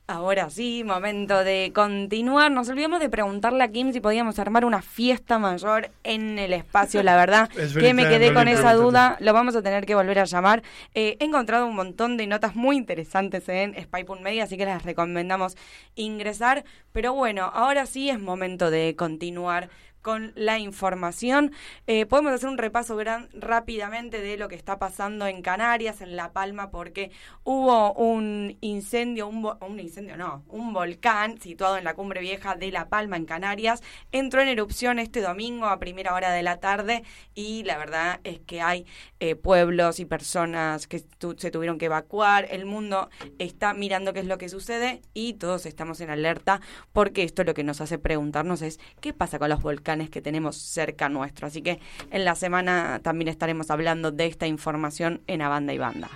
Ahora 0.08 0.48
sí, 0.48 0.82
momento 0.82 1.44
de 1.44 1.72
continuar. 1.74 2.50
Nos 2.50 2.70
olvidamos 2.70 3.00
de 3.00 3.10
preguntarle 3.10 3.64
a 3.64 3.68
Kim 3.68 3.92
si 3.92 4.00
podíamos 4.00 4.38
armar 4.38 4.64
una 4.64 4.80
fiesta 4.80 5.38
mayor 5.38 5.90
en 6.04 6.38
el 6.38 6.54
espacio. 6.54 7.02
La 7.02 7.16
verdad 7.16 7.50
Es 7.58 7.74
que 7.74 7.92
me 7.92 8.08
quedé 8.08 8.32
con 8.32 8.48
esa 8.48 8.72
duda. 8.72 9.18
Lo 9.20 9.34
vamos 9.34 9.56
a 9.56 9.62
tener 9.62 9.84
que 9.84 9.94
volver 9.94 10.20
a 10.20 10.24
llamar. 10.24 10.62
Eh, 10.94 11.18
he 11.20 11.24
encontrado 11.24 11.66
un 11.66 11.76
montón 11.76 12.16
de 12.16 12.26
notas 12.26 12.54
muy 12.54 12.76
interesantes 12.76 13.46
en 13.50 13.74
Spy.media, 13.74 14.44
así 14.44 14.56
que 14.56 14.64
las 14.64 14.84
recomendamos 14.84 15.56
ingresar. 15.96 16.64
Pero 16.92 17.12
bueno, 17.12 17.50
ahora 17.52 17.84
sí 17.84 18.08
es 18.08 18.18
momento 18.18 18.70
de 18.70 18.94
continuar 18.96 19.68
con 20.06 20.30
la 20.36 20.60
información. 20.60 21.50
Eh, 21.88 22.06
podemos 22.06 22.32
hacer 22.32 22.48
un 22.48 22.58
repaso 22.58 22.94
gran, 22.94 23.28
rápidamente 23.32 24.20
de 24.20 24.36
lo 24.36 24.46
que 24.46 24.54
está 24.54 24.78
pasando 24.78 25.26
en 25.26 25.42
Canarias, 25.42 26.00
en 26.00 26.14
La 26.14 26.32
Palma, 26.32 26.70
porque 26.70 27.10
hubo 27.42 27.92
un 27.94 28.56
incendio, 28.60 29.26
un, 29.26 29.80
incendio 29.80 30.16
no, 30.16 30.44
un 30.46 30.72
volcán 30.72 31.40
situado 31.40 31.76
en 31.76 31.82
la 31.82 31.94
cumbre 31.94 32.20
vieja 32.20 32.54
de 32.54 32.70
La 32.70 32.88
Palma, 32.88 33.16
en 33.16 33.24
Canarias. 33.24 33.82
Entró 34.12 34.42
en 34.42 34.46
erupción 34.46 35.00
este 35.00 35.20
domingo 35.20 35.66
a 35.66 35.80
primera 35.80 36.14
hora 36.14 36.30
de 36.30 36.44
la 36.44 36.60
tarde 36.60 37.02
y 37.34 37.64
la 37.64 37.76
verdad 37.76 38.20
es 38.22 38.38
que 38.38 38.60
hay 38.60 38.86
eh, 39.18 39.34
pueblos 39.34 39.98
y 39.98 40.04
personas 40.04 40.86
que 40.86 41.00
se 41.36 41.50
tuvieron 41.50 41.78
que 41.78 41.86
evacuar. 41.86 42.46
El 42.48 42.64
mundo 42.64 43.10
está 43.40 43.74
mirando 43.74 44.12
qué 44.12 44.20
es 44.20 44.26
lo 44.26 44.38
que 44.38 44.48
sucede 44.48 45.02
y 45.14 45.32
todos 45.32 45.66
estamos 45.66 46.00
en 46.00 46.10
alerta 46.10 46.60
porque 46.92 47.24
esto 47.24 47.42
lo 47.42 47.54
que 47.54 47.64
nos 47.64 47.80
hace 47.80 47.98
preguntarnos 47.98 48.62
es 48.62 48.78
qué 49.00 49.12
pasa 49.12 49.40
con 49.40 49.48
los 49.48 49.62
volcanes 49.62 49.95
que 50.10 50.20
tenemos 50.20 50.56
cerca 50.56 51.08
nuestro. 51.08 51.46
Así 51.46 51.62
que 51.62 51.80
en 52.10 52.24
la 52.24 52.34
semana 52.34 53.00
también 53.02 53.28
estaremos 53.28 53.70
hablando 53.70 54.10
de 54.12 54.26
esta 54.26 54.46
información 54.46 55.22
en 55.26 55.42
A 55.42 55.48
Banda 55.48 55.72
y 55.72 55.78
Banda. 55.78 56.10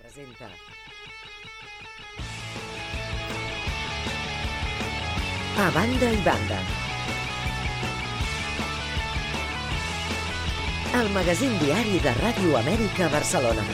Presenta. 0.00 0.48
A 5.58 5.70
Banda 5.70 6.12
y 6.12 6.22
Banda. 6.24 6.60
El 10.94 11.10
magazín 11.10 11.52
diari 11.58 11.98
de 12.00 12.12
Ràdio 12.14 12.56
Amèrica 12.56 13.08
Barcelona. 13.08 13.64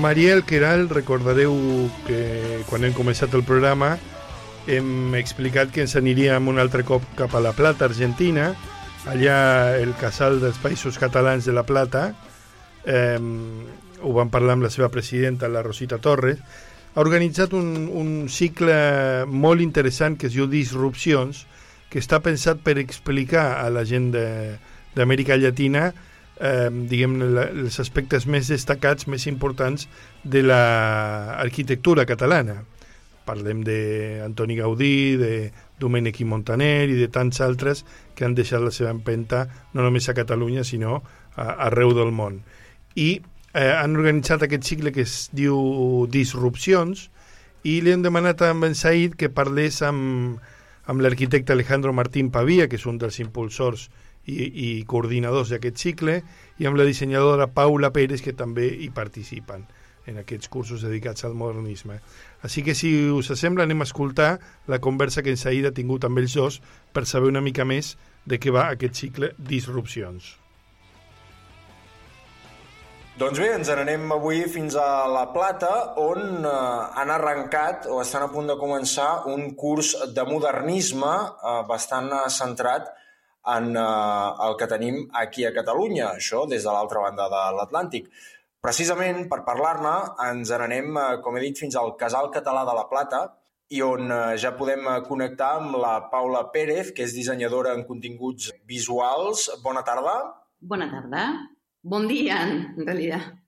Mariel 0.00 0.44
Queral, 0.44 0.88
recordareu 0.88 1.54
que 2.06 2.62
quan 2.68 2.84
hem 2.84 2.94
començat 2.96 3.34
el 3.36 3.44
programa 3.46 3.94
hem 4.66 5.14
explicat 5.18 5.70
que 5.70 5.84
ens 5.84 5.94
aniríem 5.98 6.48
un 6.50 6.58
altre 6.58 6.82
cop 6.86 7.04
cap 7.18 7.34
a 7.34 7.42
La 7.44 7.52
Plata, 7.54 7.86
Argentina, 7.86 8.50
allà 9.10 9.76
el 9.78 9.92
casal 10.00 10.40
dels 10.42 10.58
països 10.62 10.98
catalans 10.98 11.46
de 11.46 11.54
La 11.54 11.66
Plata, 11.68 12.08
eh, 12.84 13.18
ho 14.02 14.14
vam 14.16 14.32
parlar 14.32 14.56
amb 14.56 14.66
la 14.66 14.72
seva 14.72 14.90
presidenta, 14.92 15.48
la 15.48 15.62
Rosita 15.62 16.00
Torres, 16.02 16.40
ha 16.94 17.02
organitzat 17.02 17.54
un, 17.54 17.88
un 17.90 18.28
cicle 18.30 18.74
molt 19.26 19.62
interessant 19.62 20.18
que 20.18 20.28
es 20.30 20.34
diu 20.34 20.48
Disrupcions, 20.50 21.44
que 21.90 22.02
està 22.02 22.18
pensat 22.24 22.62
per 22.64 22.78
explicar 22.82 23.60
a 23.60 23.70
la 23.70 23.84
gent 23.86 24.10
d'Amèrica 24.14 25.38
Llatina 25.38 25.92
eh, 26.40 26.70
diguem 26.70 27.18
els 27.22 27.80
aspectes 27.80 28.26
més 28.26 28.48
destacats, 28.50 29.08
més 29.10 29.26
importants 29.30 29.88
de 30.24 30.42
l'arquitectura 30.46 32.06
catalana. 32.06 32.62
Parlem 33.24 33.62
d'Antoni 33.64 34.56
Gaudí, 34.58 35.16
de 35.16 35.34
Domènech 35.80 36.20
i 36.20 36.26
Montaner 36.28 36.90
i 36.92 36.98
de 36.98 37.08
tants 37.08 37.40
altres 37.40 37.84
que 38.14 38.26
han 38.26 38.34
deixat 38.36 38.62
la 38.62 38.72
seva 38.74 38.92
empenta 38.92 39.46
no 39.72 39.82
només 39.82 40.08
a 40.08 40.16
Catalunya, 40.16 40.64
sinó 40.64 40.98
a, 41.00 41.66
arreu 41.70 41.94
del 41.96 42.12
món. 42.12 42.42
I 42.94 43.08
eh, 43.54 43.72
han 43.72 43.96
organitzat 43.96 44.44
aquest 44.44 44.68
cicle 44.68 44.92
que 44.92 45.06
es 45.08 45.30
diu 45.32 46.06
Disrupcions 46.12 47.08
i 47.64 47.78
li 47.80 47.94
hem 47.94 48.04
demanat 48.04 48.42
a 48.44 48.52
en 48.52 48.74
Said 48.76 49.16
que 49.16 49.32
parlés 49.32 49.80
amb, 49.82 50.36
amb 50.84 51.00
l'arquitecte 51.00 51.54
Alejandro 51.54 51.94
Martín 51.96 52.30
Pavia, 52.30 52.68
que 52.68 52.76
és 52.76 52.84
un 52.86 53.00
dels 53.00 53.18
impulsors 53.24 53.88
i, 54.26 54.36
i 54.66 54.68
coordinadors 54.88 55.52
d'aquest 55.52 55.80
cicle, 55.80 56.20
i 56.58 56.68
amb 56.68 56.78
la 56.80 56.86
dissenyadora 56.88 57.50
Paula 57.52 57.92
Pérez, 57.94 58.22
que 58.24 58.36
també 58.36 58.68
hi 58.68 58.90
participen 58.94 59.66
en 60.06 60.20
aquests 60.20 60.50
cursos 60.52 60.84
dedicats 60.84 61.24
al 61.24 61.34
modernisme. 61.34 61.98
Així 62.44 62.62
que, 62.64 62.74
si 62.76 62.92
us 63.08 63.32
sembla, 63.40 63.64
anem 63.64 63.80
a 63.80 63.88
escoltar 63.88 64.38
la 64.68 64.80
conversa 64.84 65.24
que 65.24 65.32
en 65.32 65.40
Saïd 65.40 65.68
ha 65.68 65.76
tingut 65.76 66.04
amb 66.04 66.20
els 66.20 66.36
dos 66.36 66.60
per 66.92 67.06
saber 67.08 67.32
una 67.32 67.44
mica 67.44 67.64
més 67.64 67.94
de 68.24 68.40
què 68.40 68.52
va 68.52 68.68
aquest 68.70 69.00
cicle 69.00 69.32
Disrupcions. 69.38 70.34
Doncs 73.14 73.38
bé, 73.38 73.52
ens 73.54 73.68
n'anem 73.70 74.10
avui 74.10 74.40
fins 74.50 74.74
a 74.74 75.06
La 75.06 75.28
Plata, 75.30 75.70
on 76.02 76.42
eh, 76.42 76.54
han 76.98 77.12
arrencat 77.14 77.86
o 77.86 78.00
estan 78.02 78.24
a 78.26 78.30
punt 78.32 78.50
de 78.50 78.56
començar 78.58 79.28
un 79.30 79.52
curs 79.54 79.92
de 80.16 80.24
modernisme 80.26 81.12
eh, 81.14 81.60
bastant 81.68 82.10
eh, 82.10 82.24
centrat 82.34 82.90
en 83.52 83.74
eh, 83.76 84.46
el 84.46 84.56
que 84.60 84.68
tenim 84.70 85.02
aquí 85.20 85.44
a 85.44 85.52
Catalunya, 85.56 86.14
això 86.18 86.44
des 86.50 86.64
de 86.64 86.72
l'altra 86.72 87.04
banda 87.04 87.28
de 87.32 87.42
l'Atlàntic. 87.58 88.08
Precisament 88.64 89.26
per 89.28 89.42
parlar-ne 89.44 89.94
ens 90.30 90.50
n'anem, 90.50 90.96
eh, 90.96 91.08
com 91.24 91.36
he 91.36 91.44
dit, 91.44 91.58
fins 91.60 91.76
al 91.76 91.94
Casal 92.00 92.30
Català 92.32 92.64
de 92.64 92.76
La 92.78 92.88
Plata, 92.88 93.24
i 93.68 93.82
on 93.84 94.10
eh, 94.10 94.36
ja 94.40 94.54
podem 94.56 94.88
eh, 94.88 94.98
connectar 95.08 95.54
amb 95.60 95.78
la 95.82 95.94
Paula 96.12 96.46
Pérez, 96.54 96.92
que 96.96 97.04
és 97.04 97.16
dissenyadora 97.16 97.74
en 97.76 97.84
continguts 97.88 98.52
visuals. 98.68 99.50
Bona 99.64 99.84
tarda. 99.84 100.18
Bona 100.60 100.88
tarda. 100.92 101.28
Bon 101.84 102.08
dia, 102.08 102.40
en 102.48 102.86
realitat. 102.86 103.43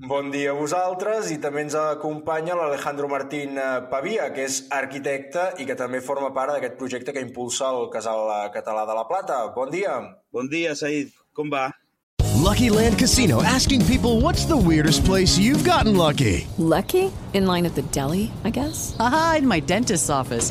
Bon 0.00 0.30
dia 0.32 0.54
a 0.54 0.56
vosaltres 0.56 1.28
i 1.28 1.36
també 1.36 1.60
ens 1.66 1.74
acompanya 1.76 2.54
l'Alejandro 2.56 3.08
Martín 3.10 3.58
eh, 3.60 3.82
Pavia, 3.90 4.30
que 4.32 4.46
és 4.48 4.62
arquitecte 4.72 5.42
i 5.60 5.66
que 5.68 5.76
també 5.76 6.00
forma 6.00 6.30
part 6.32 6.54
d'aquest 6.54 6.78
projecte 6.80 7.12
que 7.12 7.20
impulsa 7.20 7.68
el 7.68 7.90
Casal 7.92 8.24
Català 8.54 8.86
de 8.88 8.96
la 8.96 9.04
Plata. 9.04 9.42
Bon 9.52 9.68
dia. 9.68 9.98
Bon 10.32 10.48
dia, 10.48 10.72
Said. 10.74 11.12
Com 11.36 11.52
va? 11.52 11.66
Lucky 12.40 12.70
Land 12.70 12.98
Casino 12.98 13.42
asking 13.42 13.84
people 13.84 14.22
what's 14.22 14.46
the 14.46 14.56
weirdest 14.56 15.04
place 15.04 15.36
you've 15.36 15.68
gotten 15.68 15.94
lucky? 15.98 16.48
Lucky? 16.56 17.12
In 17.34 17.46
line 17.46 17.66
at 17.66 17.74
the 17.74 17.84
deli, 17.92 18.32
I 18.42 18.50
guess? 18.50 18.96
Aha, 18.98 19.36
in 19.38 19.46
my 19.46 19.60
dentist's 19.60 20.08
office. 20.08 20.50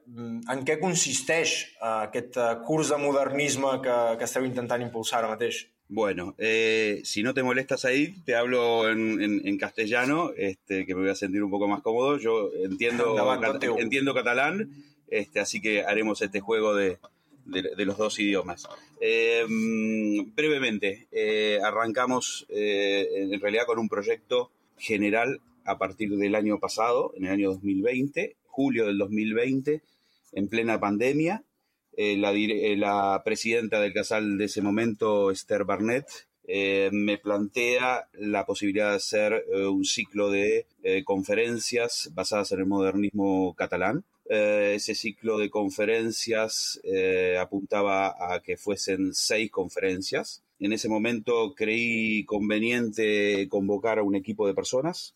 en 0.17 0.63
què 0.67 0.77
consisteix 0.81 1.53
eh, 1.63 1.91
aquest 2.07 2.37
eh, 2.37 2.49
curs 2.65 2.91
de 2.93 2.97
modernisme 3.01 3.77
que, 3.83 3.97
que 4.19 4.27
esteu 4.27 4.47
intentant 4.47 4.83
impulsar 4.83 5.21
ara 5.21 5.35
mateix. 5.35 5.65
Bueno, 5.91 6.35
eh, 6.37 7.01
si 7.03 7.21
no 7.21 7.33
te 7.33 7.43
molestas 7.43 7.83
ahí, 7.83 8.13
te 8.25 8.35
hablo 8.35 8.89
en, 8.89 9.21
en, 9.21 9.41
en, 9.45 9.57
castellano, 9.57 10.31
este, 10.37 10.85
que 10.85 10.95
me 10.95 11.01
voy 11.01 11.09
a 11.09 11.15
sentir 11.15 11.43
un 11.43 11.51
poco 11.51 11.67
más 11.67 11.81
cómodo. 11.81 12.17
Yo 12.17 12.49
entiendo, 12.63 13.15
cat 13.41 13.63
entiendo 13.77 14.13
catalán, 14.13 14.69
este, 15.09 15.41
así 15.41 15.59
que 15.59 15.83
haremos 15.83 16.21
este 16.21 16.39
juego 16.39 16.75
de, 16.75 16.97
de, 17.45 17.75
de 17.75 17.85
los 17.85 17.97
dos 17.97 18.19
idiomas. 18.19 18.67
Eh, 18.99 19.45
brevemente, 20.35 21.07
eh, 21.11 21.59
arrancamos 21.63 22.45
eh, 22.49 23.07
en 23.15 23.41
realidad 23.41 23.65
con 23.65 23.79
un 23.79 23.89
proyecto 23.89 24.51
general 24.77 25.41
a 25.65 25.77
partir 25.77 26.09
del 26.11 26.35
año 26.35 26.59
pasado, 26.59 27.11
en 27.15 27.25
el 27.25 27.31
año 27.31 27.49
2020, 27.49 28.35
julio 28.45 28.85
del 28.85 28.97
2020, 28.97 29.81
en 30.31 30.47
plena 30.47 30.79
pandemia, 30.79 31.43
eh, 31.93 32.17
la, 32.17 32.31
eh, 32.33 32.75
la, 32.77 33.21
presidenta 33.23 33.79
del 33.79 33.93
casal 33.93 34.37
de 34.37 34.45
ese 34.45 34.61
momento, 34.61 35.31
Esther 35.31 35.65
Barnett, 35.65 36.07
eh, 36.53 36.89
me 36.91 37.17
plantea 37.17 38.09
la 38.13 38.45
posibilidad 38.45 38.89
de 38.89 38.95
hacer 38.97 39.45
eh, 39.53 39.67
un 39.67 39.85
ciclo 39.85 40.29
de 40.29 40.65
eh, 40.83 41.03
conferencias 41.03 42.09
basadas 42.13 42.51
en 42.51 42.59
el 42.59 42.65
modernismo 42.65 43.53
catalán. 43.55 44.03
ese 44.29 44.95
ciclo 44.95 45.37
de 45.37 45.49
conferencias 45.49 46.79
apuntaba 47.39 48.15
a 48.33 48.41
que 48.41 48.55
fuesen 48.57 49.13
seis 49.13 49.51
conferencias. 49.51 50.41
En 50.59 50.71
ese 50.73 50.87
momento 50.89 51.53
creí 51.55 52.23
conveniente 52.25 53.47
convocar 53.49 53.99
a 53.99 54.03
un 54.03 54.15
equipo 54.15 54.47
de 54.47 54.53
personas. 54.53 55.15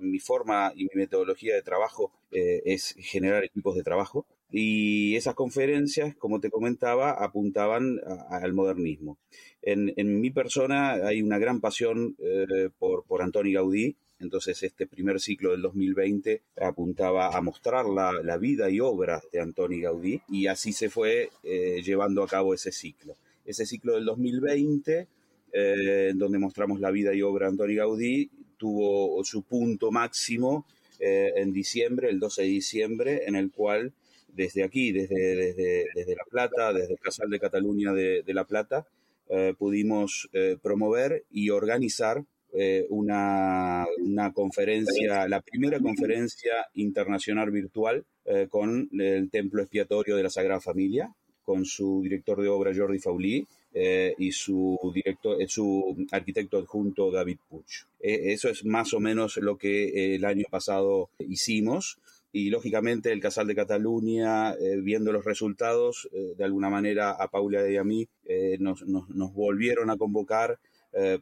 mi 0.00 0.20
forma 0.20 0.72
y 0.74 0.84
mi 0.84 0.94
metodología 0.94 1.54
de 1.54 1.62
trabajo 1.62 2.12
es 2.30 2.94
generar 2.98 3.44
equipos 3.44 3.74
de 3.76 3.82
trabajo. 3.82 4.26
Y 4.50 5.16
esas 5.16 5.34
conferencias, 5.34 6.14
como 6.16 6.40
te 6.40 6.50
comentaba, 6.50 7.10
apuntaban 7.12 7.98
a, 8.06 8.38
al 8.38 8.52
modernismo. 8.52 9.18
En, 9.62 9.92
en, 9.96 10.20
mi 10.20 10.30
persona 10.30 10.92
hay 10.92 11.22
una 11.22 11.38
gran 11.38 11.60
pasión 11.60 12.16
eh, 12.18 12.70
por, 12.78 13.04
por 13.04 13.22
Antoni 13.22 13.52
Gaudí, 13.52 13.96
entonces 14.20 14.62
este 14.62 14.86
primer 14.86 15.20
ciclo 15.20 15.50
del 15.50 15.62
2020 15.62 16.42
apuntaba 16.60 17.36
a 17.36 17.40
mostrar 17.42 17.86
la, 17.86 18.12
la 18.22 18.38
vida 18.38 18.70
y 18.70 18.80
obra 18.80 19.20
de 19.32 19.40
Antoni 19.40 19.80
Gaudí 19.80 20.22
y 20.28 20.46
así 20.46 20.72
se 20.72 20.88
fue 20.88 21.30
eh, 21.42 21.82
llevando 21.84 22.22
a 22.22 22.28
cabo 22.28 22.54
ese 22.54 22.70
ciclo. 22.70 23.16
Ese 23.44 23.66
ciclo 23.66 23.94
del 23.94 24.04
2020, 24.04 25.08
eh, 25.52 26.12
donde 26.14 26.38
mostramos 26.38 26.80
la 26.80 26.92
vida 26.92 27.12
y 27.12 27.22
obra 27.22 27.46
de 27.46 27.50
Antoni 27.50 27.74
Gaudí, 27.74 28.30
tuvo 28.56 29.22
su 29.24 29.42
punto 29.42 29.90
máximo 29.90 30.64
en 30.98 31.52
diciembre, 31.52 32.08
el 32.08 32.18
12 32.18 32.40
de 32.40 32.48
diciembre, 32.48 33.22
en 33.26 33.36
el 33.36 33.50
cual 33.50 33.92
desde 34.36 34.62
aquí, 34.62 34.92
desde, 34.92 35.36
desde, 35.36 35.86
desde 35.94 36.14
La 36.14 36.24
Plata, 36.30 36.72
desde 36.72 36.92
el 36.92 37.00
Casal 37.00 37.30
de 37.30 37.40
Cataluña 37.40 37.92
de, 37.92 38.22
de 38.22 38.34
La 38.34 38.44
Plata, 38.44 38.86
eh, 39.28 39.54
pudimos 39.58 40.28
eh, 40.32 40.56
promover 40.62 41.24
y 41.30 41.50
organizar 41.50 42.22
eh, 42.58 42.86
una, 42.88 43.86
una, 43.98 44.32
conferencia, 44.32 45.28
la 45.28 45.42
primera 45.42 45.78
conferencia 45.78 46.54
internacional 46.74 47.50
virtual 47.50 48.02
eh, 48.24 48.46
con 48.48 48.88
el 48.98 49.28
Templo 49.30 49.60
Expiatorio 49.60 50.16
de 50.16 50.22
la 50.22 50.30
Sagrada 50.30 50.60
Familia, 50.60 51.12
con 51.44 51.66
su 51.66 52.00
director 52.02 52.40
de 52.40 52.48
obra 52.48 52.72
Jordi 52.74 52.98
Faulí 52.98 53.46
eh, 53.74 54.14
y 54.16 54.32
su, 54.32 54.78
director, 54.94 55.36
su 55.48 56.06
arquitecto 56.10 56.56
adjunto 56.56 57.10
David 57.10 57.38
Puch. 57.46 57.84
eso 58.00 58.48
es 58.48 58.64
más 58.64 58.94
o 58.94 59.00
menos 59.00 59.36
lo 59.36 59.58
que 59.58 60.14
el 60.14 60.24
año 60.24 60.46
pasado 60.50 61.10
hicimos 61.18 61.98
y 62.36 62.50
lógicamente 62.50 63.12
el 63.12 63.20
Casal 63.22 63.46
de 63.46 63.54
Cataluña, 63.54 64.52
eh, 64.52 64.78
viendo 64.82 65.10
los 65.10 65.24
resultados, 65.24 66.06
eh, 66.12 66.34
de 66.36 66.44
alguna 66.44 66.68
manera 66.68 67.12
a 67.12 67.28
Paula 67.28 67.66
y 67.66 67.78
a 67.78 67.82
mí 67.82 68.06
eh, 68.26 68.58
nos, 68.60 68.86
nos, 68.86 69.08
nos, 69.08 69.32
volvieron 69.32 69.88
a 69.88 69.96
convocar 69.96 70.58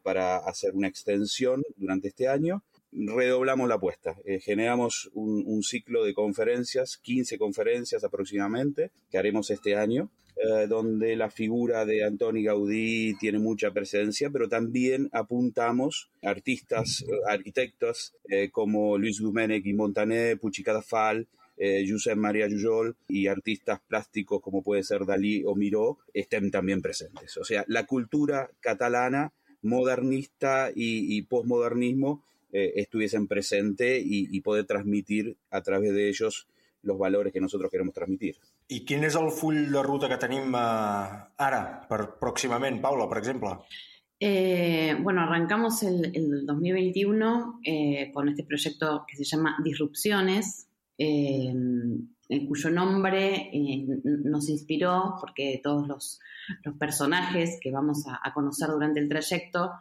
para 0.04 0.36
hacer 0.36 0.72
una 0.74 0.86
extensión 0.86 1.64
durante 1.76 2.06
este 2.06 2.28
año. 2.28 2.62
Redoblamos 2.94 3.68
la 3.68 3.74
apuesta, 3.74 4.16
generamos 4.40 5.10
un, 5.14 5.42
un, 5.46 5.62
ciclo 5.64 6.04
de 6.04 6.14
conferencias, 6.14 6.96
15 6.98 7.38
conferencias 7.38 8.04
aproximadamente, 8.04 8.92
que 9.10 9.18
haremos 9.18 9.50
este 9.50 9.74
año, 9.74 10.10
donde 10.68 11.16
la 11.16 11.30
figura 11.30 11.84
de 11.84 12.04
Antoni 12.04 12.44
Gaudí 12.44 13.16
tiene 13.18 13.38
mucha 13.38 13.72
presencia, 13.72 14.30
pero 14.30 14.48
también 14.48 15.08
apuntamos 15.12 16.10
artistas, 16.22 17.04
arquitectos 17.28 18.14
como 18.52 18.96
Luis 18.96 19.20
Domènech 19.20 19.66
y 19.66 19.72
Montané, 19.74 20.36
Pucci 20.36 20.62
Cadafal, 20.62 21.26
eh, 21.56 21.84
Josep 21.88 22.16
María 22.16 22.48
Jujol 22.50 22.96
y 23.06 23.28
artistas 23.28 23.80
plásticos 23.86 24.40
como 24.40 24.62
puede 24.62 24.82
ser 24.82 25.06
Dalí 25.06 25.44
o 25.44 25.54
Miró 25.54 25.98
estén 26.12 26.50
también 26.50 26.82
presentes. 26.82 27.36
O 27.36 27.44
sea, 27.44 27.64
la 27.68 27.86
cultura 27.86 28.50
catalana 28.60 29.32
modernista 29.62 30.70
y, 30.74 31.16
y 31.16 31.22
postmodernismo 31.22 32.24
eh, 32.54 32.72
estuviesen 32.76 33.26
presente 33.26 33.98
y, 33.98 34.28
y 34.30 34.40
poder 34.40 34.64
transmitir 34.64 35.36
a 35.50 35.60
través 35.60 35.92
de 35.92 36.08
ellos 36.08 36.46
los 36.82 36.98
valores 36.98 37.32
que 37.32 37.40
nosotros 37.40 37.70
queremos 37.70 37.94
transmitir. 37.94 38.36
I 38.68 38.84
quin 38.88 39.04
és 39.04 39.16
el 39.20 39.28
full 39.34 39.58
de 39.72 39.82
ruta 39.84 40.08
que 40.08 40.20
tenim 40.20 40.54
eh, 40.56 41.16
ara, 41.44 41.64
per 41.90 42.14
pròximament, 42.20 42.78
Paula, 42.80 43.08
per 43.10 43.18
exemple? 43.20 43.58
Eh, 44.20 44.94
bueno, 45.02 45.22
arrancamos 45.22 45.82
el, 45.82 46.06
el 46.14 46.46
2021 46.46 47.60
eh, 47.64 48.10
con 48.14 48.28
este 48.28 48.44
proyecto 48.44 49.04
que 49.06 49.16
se 49.16 49.24
llama 49.24 49.58
Disrupciones, 49.62 50.68
eh, 50.96 51.52
en 52.28 52.46
cuyo 52.46 52.70
nombre 52.70 53.50
eh, 53.52 53.84
nos 54.04 54.48
inspiró 54.48 55.16
porque 55.20 55.60
todos 55.62 55.86
los, 55.86 56.20
los 56.62 56.76
personajes 56.76 57.58
que 57.60 57.70
vamos 57.70 58.06
a, 58.06 58.18
a, 58.22 58.32
conocer 58.32 58.70
durante 58.70 59.00
el 59.00 59.08
trayecto 59.08 59.72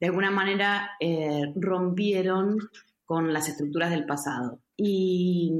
de 0.00 0.06
alguna 0.06 0.30
manera 0.30 0.92
eh, 0.98 1.52
rompieron 1.54 2.58
con 3.04 3.32
las 3.32 3.48
estructuras 3.48 3.90
del 3.90 4.06
pasado. 4.06 4.60
Y 4.76 5.52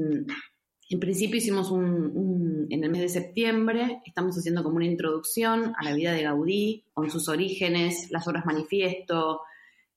en 0.89 0.99
principio 0.99 1.37
hicimos 1.37 1.69
un, 1.69 2.67
en 2.69 2.83
el 2.83 2.89
mes 2.89 3.01
de 3.01 3.09
septiembre, 3.09 4.01
estamos 4.05 4.35
haciendo 4.35 4.63
como 4.63 4.77
una 4.77 4.85
introducción 4.85 5.73
a 5.77 5.83
la 5.83 5.93
vida 5.93 6.11
de 6.11 6.23
Gaudí, 6.23 6.85
con 6.93 7.11
sus 7.11 7.29
orígenes, 7.29 8.09
las 8.09 8.27
obras 8.27 8.45
manifiesto, 8.45 9.41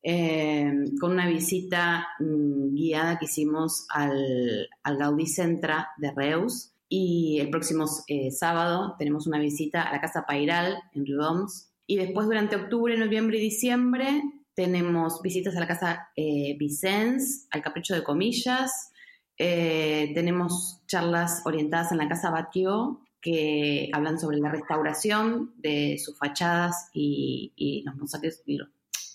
eh, 0.02 0.70
con 1.00 1.12
una 1.12 1.26
visita 1.26 2.06
mmm, 2.20 2.74
guiada 2.74 3.18
que 3.18 3.24
hicimos 3.24 3.86
al, 3.88 4.68
al, 4.82 4.98
Gaudí 4.98 5.26
Centra 5.26 5.88
de 5.96 6.12
Reus. 6.12 6.72
Y 6.88 7.38
el 7.40 7.50
próximo 7.50 7.86
eh, 8.06 8.30
sábado 8.30 8.94
tenemos 8.98 9.26
una 9.26 9.38
visita 9.38 9.82
a 9.82 9.92
la 9.92 10.00
Casa 10.00 10.26
Pairal 10.26 10.76
en 10.92 11.06
Riudoms. 11.06 11.72
Y 11.86 11.96
después 11.96 12.26
durante 12.26 12.56
octubre, 12.56 12.96
noviembre 12.96 13.38
y 13.38 13.42
diciembre 13.42 14.22
tenemos 14.54 15.20
visitas 15.22 15.56
a 15.56 15.60
la 15.60 15.66
Casa 15.66 16.08
eh, 16.16 16.56
Vicens, 16.58 17.48
al 17.50 17.62
Capricho 17.62 17.94
de 17.94 18.04
Comillas. 18.04 18.92
Eh, 19.36 20.12
tenemos 20.14 20.80
charlas 20.86 21.42
orientadas 21.44 21.92
en 21.92 21.98
la 21.98 22.08
Casa 22.08 22.30
Batio 22.30 23.00
que 23.20 23.88
hablan 23.92 24.18
sobre 24.18 24.36
la 24.38 24.50
restauración 24.50 25.54
de 25.56 25.98
sus 25.98 26.16
fachadas 26.18 26.90
y, 26.92 27.52
y 27.56 27.82
los 27.82 27.96
mosaics, 27.96 28.42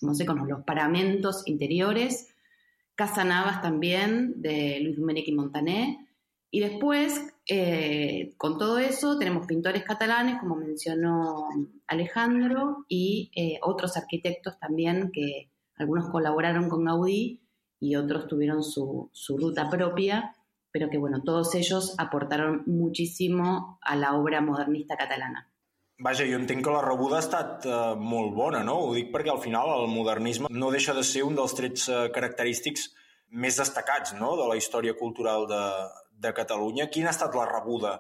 mosaico, 0.02 0.34
no, 0.34 0.46
los 0.46 0.64
paramentos 0.64 1.44
interiores, 1.46 2.34
Casa 2.96 3.24
Navas 3.24 3.62
también, 3.62 4.42
de 4.42 4.80
Luis 4.82 4.98
Domènech 4.98 5.28
y 5.28 5.32
Montané. 5.32 6.09
Y 6.52 6.62
después, 6.62 7.34
eh, 7.47 8.34
con 8.38 8.58
todo 8.58 8.80
eso, 8.80 9.18
tenemos 9.20 9.45
pintores 9.45 9.84
catalanes, 9.84 10.39
como 10.39 10.56
mencionó 10.56 11.47
Alejandro, 11.88 12.86
y 12.88 13.32
eh, 13.36 13.60
otros 13.62 13.97
arquitectos 13.97 14.60
también 14.60 15.12
que 15.14 15.50
algunos 15.76 16.10
colaboraron 16.10 16.70
con 16.70 16.86
Gaudí 16.86 17.41
y 17.80 17.95
otros 17.95 18.28
tuvieron 18.28 18.64
su, 18.64 19.10
su 19.14 19.38
ruta 19.38 19.70
propia, 19.70 20.36
pero 20.72 20.89
que 20.89 20.97
bueno, 20.97 21.22
todos 21.24 21.54
ellos 21.56 21.95
aportaron 21.97 22.64
muchísimo 22.66 23.80
a 23.82 23.95
la 23.95 24.16
obra 24.16 24.41
modernista 24.41 24.97
catalana. 24.97 25.50
Vaja, 26.00 26.24
jo 26.24 26.38
entenc 26.39 26.64
que 26.64 26.72
la 26.72 26.80
rebuda 26.80 27.18
ha 27.18 27.24
estat 27.26 27.66
eh, 27.68 27.95
molt 28.00 28.32
bona, 28.32 28.62
no? 28.64 28.78
Ho 28.88 28.93
dic 28.95 29.10
perquè 29.12 29.34
al 29.34 29.41
final 29.43 29.74
el 29.82 29.89
modernisme 29.91 30.47
no 30.50 30.70
deixa 30.72 30.93
de 30.95 31.04
ser 31.04 31.26
un 31.28 31.36
dels 31.36 31.56
trets 31.58 31.89
eh, 31.91 32.06
característics 32.16 32.86
més 33.43 33.58
destacats 33.60 34.14
no? 34.16 34.30
de 34.39 34.45
la 34.47 34.56
història 34.56 34.95
cultural 34.97 35.43
de, 35.50 35.60
de 36.20 36.34
Catalunya. 36.36 36.89
Quina 36.93 37.09
ha 37.09 37.15
estat 37.15 37.36
la 37.36 37.47
rebuda 37.49 37.99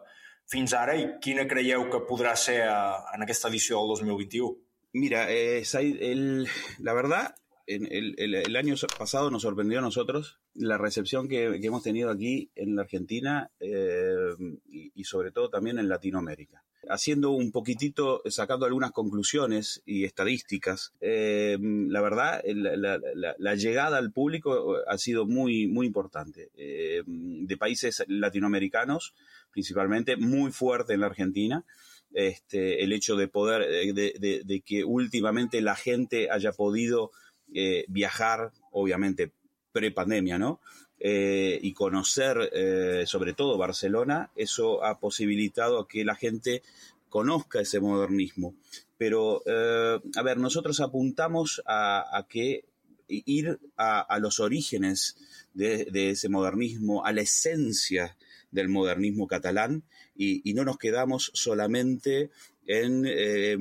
fins 0.49 0.73
ara 0.73 0.95
i 0.97 1.05
quina 1.23 1.47
creieu 1.49 1.85
que 1.93 2.03
podrà 2.09 2.35
ser 2.35 2.61
a, 2.67 2.79
en 3.15 3.25
aquesta 3.25 3.51
edició 3.51 3.81
del 3.81 3.95
2021? 3.95 4.55
Mira, 4.93 5.27
eh, 5.29 5.63
el, 5.73 6.47
la 6.79 6.93
verdad, 6.93 7.35
el, 7.67 8.15
el, 8.17 8.35
el, 8.35 8.55
año 8.55 8.73
pasado 8.97 9.29
nos 9.29 9.43
sorprendió 9.43 9.77
a 9.77 9.83
nosotros 9.83 10.39
la 10.55 10.79
recepción 10.79 11.27
que, 11.27 11.59
que 11.61 11.67
hemos 11.67 11.83
tenido 11.83 12.09
aquí 12.09 12.51
en 12.55 12.75
la 12.75 12.81
Argentina 12.81 13.51
eh, 13.59 14.33
y, 14.65 14.91
y, 14.95 15.03
sobre 15.03 15.31
todo 15.31 15.51
también 15.51 15.77
en 15.77 15.87
Latinoamérica. 15.87 16.63
Haciendo 16.87 17.31
un 17.31 17.51
poquitito, 17.51 18.21
sacando 18.29 18.65
algunas 18.65 18.91
conclusiones 18.91 19.81
y 19.85 20.05
estadísticas, 20.05 20.93
eh, 21.01 21.57
la 21.61 22.01
verdad, 22.01 22.41
la, 22.45 23.55
llegada 23.55 23.97
al 23.97 24.11
público 24.11 24.77
ha 24.87 24.97
sido 24.97 25.25
muy, 25.25 25.67
muy 25.67 25.87
importante. 25.87 26.49
Eh, 26.55 27.03
de 27.05 27.57
países 27.57 28.03
latinoamericanos, 28.07 29.13
principalmente, 29.51 30.15
muy 30.15 30.51
fuerte 30.51 30.93
en 30.93 31.01
la 31.01 31.07
Argentina. 31.07 31.65
Este, 32.11 32.83
el 32.83 32.91
hecho 32.91 33.15
de 33.15 33.27
poder, 33.27 33.93
de, 33.93 34.63
que 34.65 34.83
últimamente 34.83 35.61
la 35.61 35.75
gente 35.75 36.29
haya 36.31 36.53
podido 36.53 37.11
eh, 37.53 37.85
viajar, 37.87 38.51
obviamente 38.71 39.31
pre-pandemia, 39.71 40.39
¿no? 40.39 40.59
Eh, 41.01 41.57
y 41.61 41.71
conocer 41.71 42.49
eh, 42.51 43.03
sobre 43.05 43.31
todo 43.31 43.57
Barcelona, 43.57 44.31
eso 44.35 44.83
ha 44.83 44.99
posibilitado 44.99 45.87
que 45.87 46.03
la 46.03 46.15
gente 46.15 46.61
conozca 47.07 47.61
ese 47.61 47.79
modernismo. 47.79 48.55
Pero, 48.97 49.41
eh, 49.45 49.99
a 50.15 50.21
ver, 50.23 50.37
nosotros 50.37 50.81
apuntamos 50.81 51.61
a, 51.65 52.17
a 52.17 52.27
que 52.27 52.65
ir 53.07 53.59
a, 53.77 54.01
a 54.01 54.19
los 54.19 54.41
orígenes 54.41 55.15
de, 55.53 55.85
de, 55.85 56.11
ese 56.11 56.27
modernismo, 56.27 57.05
a 57.05 57.13
la 57.13 57.21
esencia 57.21 58.17
del 58.51 58.67
modernismo 58.67 59.25
catalán, 59.25 59.83
y, 60.15 60.47
y 60.49 60.53
no 60.53 60.65
nos 60.65 60.77
quedamos 60.77 61.31
solamente 61.33 62.29
en 62.69 63.03
eh, 63.07 63.57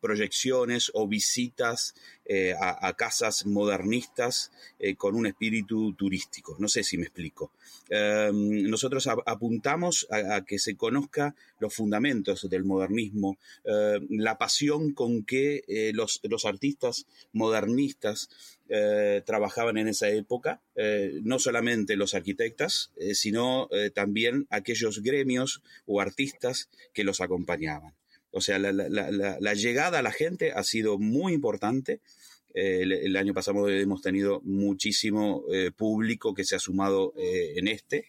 proyecciones 0.00 0.90
o 0.94 1.06
visitas 1.06 1.94
eh, 2.26 2.54
a, 2.58 2.92
casas 2.94 3.46
modernistas 3.46 4.52
eh, 4.78 4.96
con 4.96 5.14
un 5.14 5.26
espíritu 5.26 5.94
turístico. 5.94 6.56
No 6.58 6.68
sé 6.68 6.82
si 6.82 6.96
me 6.96 7.04
explico. 7.04 7.52
Em, 7.88 8.68
nosotros 8.68 9.06
apuntamos 9.06 10.06
a, 10.10 10.36
a, 10.36 10.44
que 10.44 10.58
se 10.58 10.76
conozca 10.76 11.34
los 11.58 11.74
fundamentos 11.74 12.48
del 12.48 12.64
modernismo, 12.64 13.38
la 14.10 14.38
pasión 14.38 14.92
con 14.92 15.24
que 15.24 15.64
eh, 15.68 15.92
los, 15.94 16.20
los, 16.24 16.44
artistas 16.44 17.06
modernistas 17.32 18.28
eh, 18.68 19.22
trabajaban 19.26 19.76
en 19.76 19.88
esa 19.88 20.08
época, 20.08 20.62
eh, 20.74 21.20
no 21.22 21.38
solamente 21.38 21.96
los 21.96 22.14
arquitectas, 22.14 22.92
eh, 22.96 23.14
sino 23.14 23.68
también 23.94 24.46
aquellos 24.50 25.02
gremios 25.02 25.62
o 25.86 26.00
artistas 26.00 26.70
que 26.92 27.04
los 27.04 27.20
acompañaban. 27.20 27.94
O 28.34 28.40
sea, 28.40 28.58
la, 28.58 28.72
la, 28.72 28.88
la, 28.88 29.36
la, 29.38 29.54
llegada 29.54 30.00
a 30.00 30.02
la 30.02 30.10
gente 30.10 30.52
ha 30.52 30.64
sido 30.64 30.98
muy 30.98 31.32
importante. 31.32 32.00
Eh, 32.52 32.80
el, 32.82 32.92
el, 32.92 33.16
año 33.16 33.32
pasado 33.32 33.68
hemos 33.68 34.02
tenido 34.02 34.40
muchísimo 34.42 35.44
eh, 35.52 35.70
público 35.70 36.34
que 36.34 36.44
se 36.44 36.56
ha 36.56 36.58
sumado 36.58 37.12
eh, 37.16 37.54
en 37.56 37.68
este 37.68 38.06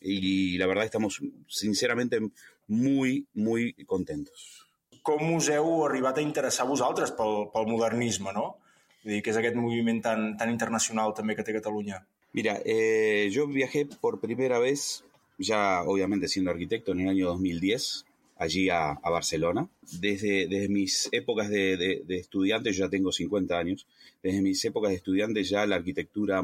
y 0.00 0.58
la 0.58 0.66
verdad 0.66 0.84
estamos 0.84 1.20
sinceramente 1.48 2.20
muy, 2.68 3.26
muy 3.34 3.72
contentos. 3.86 4.68
Com 5.02 5.34
us 5.36 5.50
heu 5.52 5.84
arribat 5.84 6.18
a 6.18 6.24
interessar 6.24 6.64
vosaltres 6.68 7.10
pel, 7.12 7.50
pel 7.52 7.66
modernisme, 7.68 8.32
no? 8.32 8.54
Vull 9.02 9.18
dir, 9.18 9.22
que 9.24 9.34
és 9.34 9.38
aquest 9.40 9.56
moviment 9.58 10.00
tan, 10.04 10.30
tan 10.40 10.52
internacional 10.52 11.12
també 11.16 11.36
que 11.36 11.44
té 11.44 11.52
Catalunya. 11.52 11.98
Mira, 12.32 12.56
eh, 12.64 13.28
yo 13.30 13.44
viajé 13.46 13.84
por 14.00 14.20
primera 14.20 14.58
vez 14.58 15.04
ya 15.36 15.82
obviamente 15.82 16.28
siendo 16.28 16.50
arquitecto 16.50 16.92
en 16.92 17.00
el 17.00 17.08
año 17.08 17.26
2010, 17.26 18.06
allí 18.44 18.68
a, 18.70 18.92
a 18.92 19.10
Barcelona. 19.10 19.68
Desde, 20.00 20.46
desde, 20.48 20.68
mis 20.68 21.08
épocas 21.12 21.48
de, 21.48 21.76
de, 21.76 22.02
de, 22.06 22.16
estudiante, 22.16 22.72
yo 22.72 22.84
ya 22.84 22.90
tengo 22.90 23.12
50 23.12 23.58
años, 23.58 23.86
desde 24.24 24.40
mis 24.40 24.64
épocas 24.64 24.90
de 24.90 24.96
estudiante 24.96 25.44
ya 25.44 25.66
la 25.66 25.76
arquitectura 25.76 26.42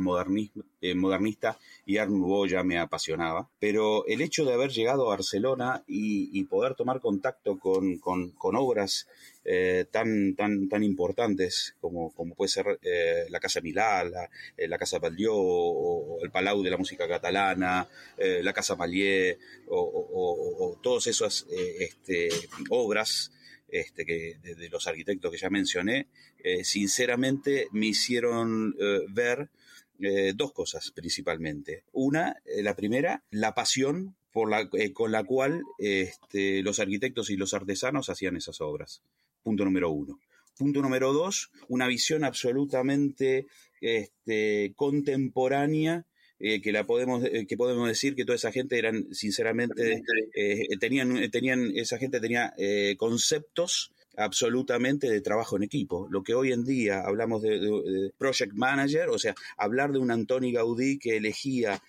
eh, 0.83 0.95
modernista 0.95 1.59
y 1.87 1.97
Art 1.97 2.11
ya 2.49 2.63
me 2.63 2.79
apasionaba. 2.79 3.49
Pero 3.59 4.07
el 4.07 4.21
hecho 4.21 4.45
de 4.45 4.53
haber 4.53 4.71
llegado 4.71 5.07
a 5.07 5.17
Barcelona 5.17 5.83
y, 5.87 6.29
y 6.39 6.45
poder 6.45 6.75
tomar 6.75 7.01
contacto 7.01 7.59
con, 7.59 7.99
con, 7.99 8.33
obras 8.57 9.09
eh, 9.45 9.87
tan, 9.91 10.35
tan, 10.35 10.69
tan 10.69 10.83
importantes 10.83 11.75
como, 11.81 12.13
como 12.13 12.35
puede 12.35 12.51
ser 12.51 12.79
eh, 12.83 13.25
la 13.31 13.41
Casa 13.41 13.63
Milá, 13.63 14.05
la, 14.05 14.29
eh, 14.57 14.69
la 14.69 14.77
Casa 14.77 14.99
Batlló, 14.99 15.35
o, 15.35 16.17
o, 16.17 16.23
el 16.23 16.31
Palau 16.31 16.63
de 16.63 16.71
la 16.71 16.77
música 16.77 17.09
catalana, 17.09 17.89
eh, 18.19 18.41
la 18.43 18.53
Casa 18.53 18.77
Malier, 18.77 19.39
o, 19.69 19.81
o 19.81 20.79
todas 20.83 21.07
esas 21.07 21.47
este, 21.51 22.29
obras 22.69 23.30
este, 23.71 24.05
que, 24.05 24.39
de, 24.43 24.69
los 24.69 24.87
arquitectos 24.87 25.31
que 25.31 25.39
ya 25.39 25.51
mencioné, 25.51 26.09
eh, 26.43 26.65
sinceramente 26.65 27.69
me 27.73 27.87
hicieron 27.87 28.75
eh, 28.79 29.01
ver 29.09 29.51
eh, 29.99 30.33
dos 30.35 30.53
cosas 30.53 30.91
principalmente. 30.93 31.85
Una, 31.93 32.37
la 32.63 32.75
primera, 32.75 33.23
la 33.31 33.55
pasión 33.55 34.17
con 34.33 35.11
la 35.11 35.25
cual 35.25 35.63
este, 35.79 36.63
los 36.63 36.79
arquitectos 36.79 37.31
y 37.31 37.37
los 37.37 37.53
artesanos 37.53 38.09
hacían 38.09 38.37
esas 38.37 38.61
obras. 38.61 39.03
Punto 39.43 39.65
número 39.65 39.91
uno. 39.91 40.21
Punto 40.57 40.83
número 40.83 41.13
dos, 41.13 41.51
una 41.69 41.87
visión 41.87 42.23
absolutamente 42.23 43.47
este, 43.81 44.73
contemporánea 44.77 46.05
eh, 46.43 46.63
que 46.63 46.73
la 46.73 46.87
podemos 46.87 47.23
eh, 47.23 47.45
que 47.47 47.59
podemos 47.59 47.87
decir 47.87 48.15
que 48.15 48.25
toda 48.25 48.37
esa 48.37 48.51
gente 48.51 48.79
eran 48.79 49.13
sinceramente 49.13 50.03
eh, 50.35 50.69
tenían 50.81 51.31
tenían 51.31 51.71
esa 51.77 51.99
gente 51.99 52.19
tenía 52.19 52.55
conceptos 52.97 53.93
absolutamente 54.17 55.11
de 55.11 55.21
trabajo 55.21 55.57
en 55.57 55.63
equipo. 55.63 56.09
Lo 56.11 56.23
que 56.23 56.35
hoy 56.35 56.53
en 56.53 56.65
día 56.65 57.01
hablamos 57.01 57.43
de, 57.43 58.13
project 58.19 58.53
manager, 58.55 59.09
o 59.11 59.19
sea, 59.19 59.35
hablar 59.57 59.93
de 59.93 59.99
un 59.99 60.11
Antoni 60.11 60.53
Gaudí 60.53 60.99
que 60.99 61.17
elegía 61.17 61.81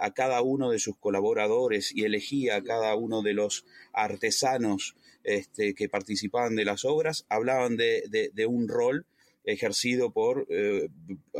a 0.00 0.10
cada 0.12 0.40
uno 0.40 0.70
de 0.70 0.78
sus 0.78 0.96
colaboradores 0.96 1.94
y 1.94 2.04
elegía 2.04 2.56
a 2.56 2.62
cada 2.62 2.94
uno 2.94 3.22
de 3.22 3.34
los 3.34 3.66
artesanos 3.92 4.96
este, 5.24 5.74
que 5.74 5.88
participaban 5.88 6.54
de 6.54 6.64
las 6.64 6.84
obras, 6.84 7.26
hablaban 7.28 7.76
de, 7.76 8.30
de 8.32 8.46
un 8.46 8.68
rol 8.68 9.06
ejercido 9.44 10.12
por, 10.12 10.46
eh, 10.50 10.88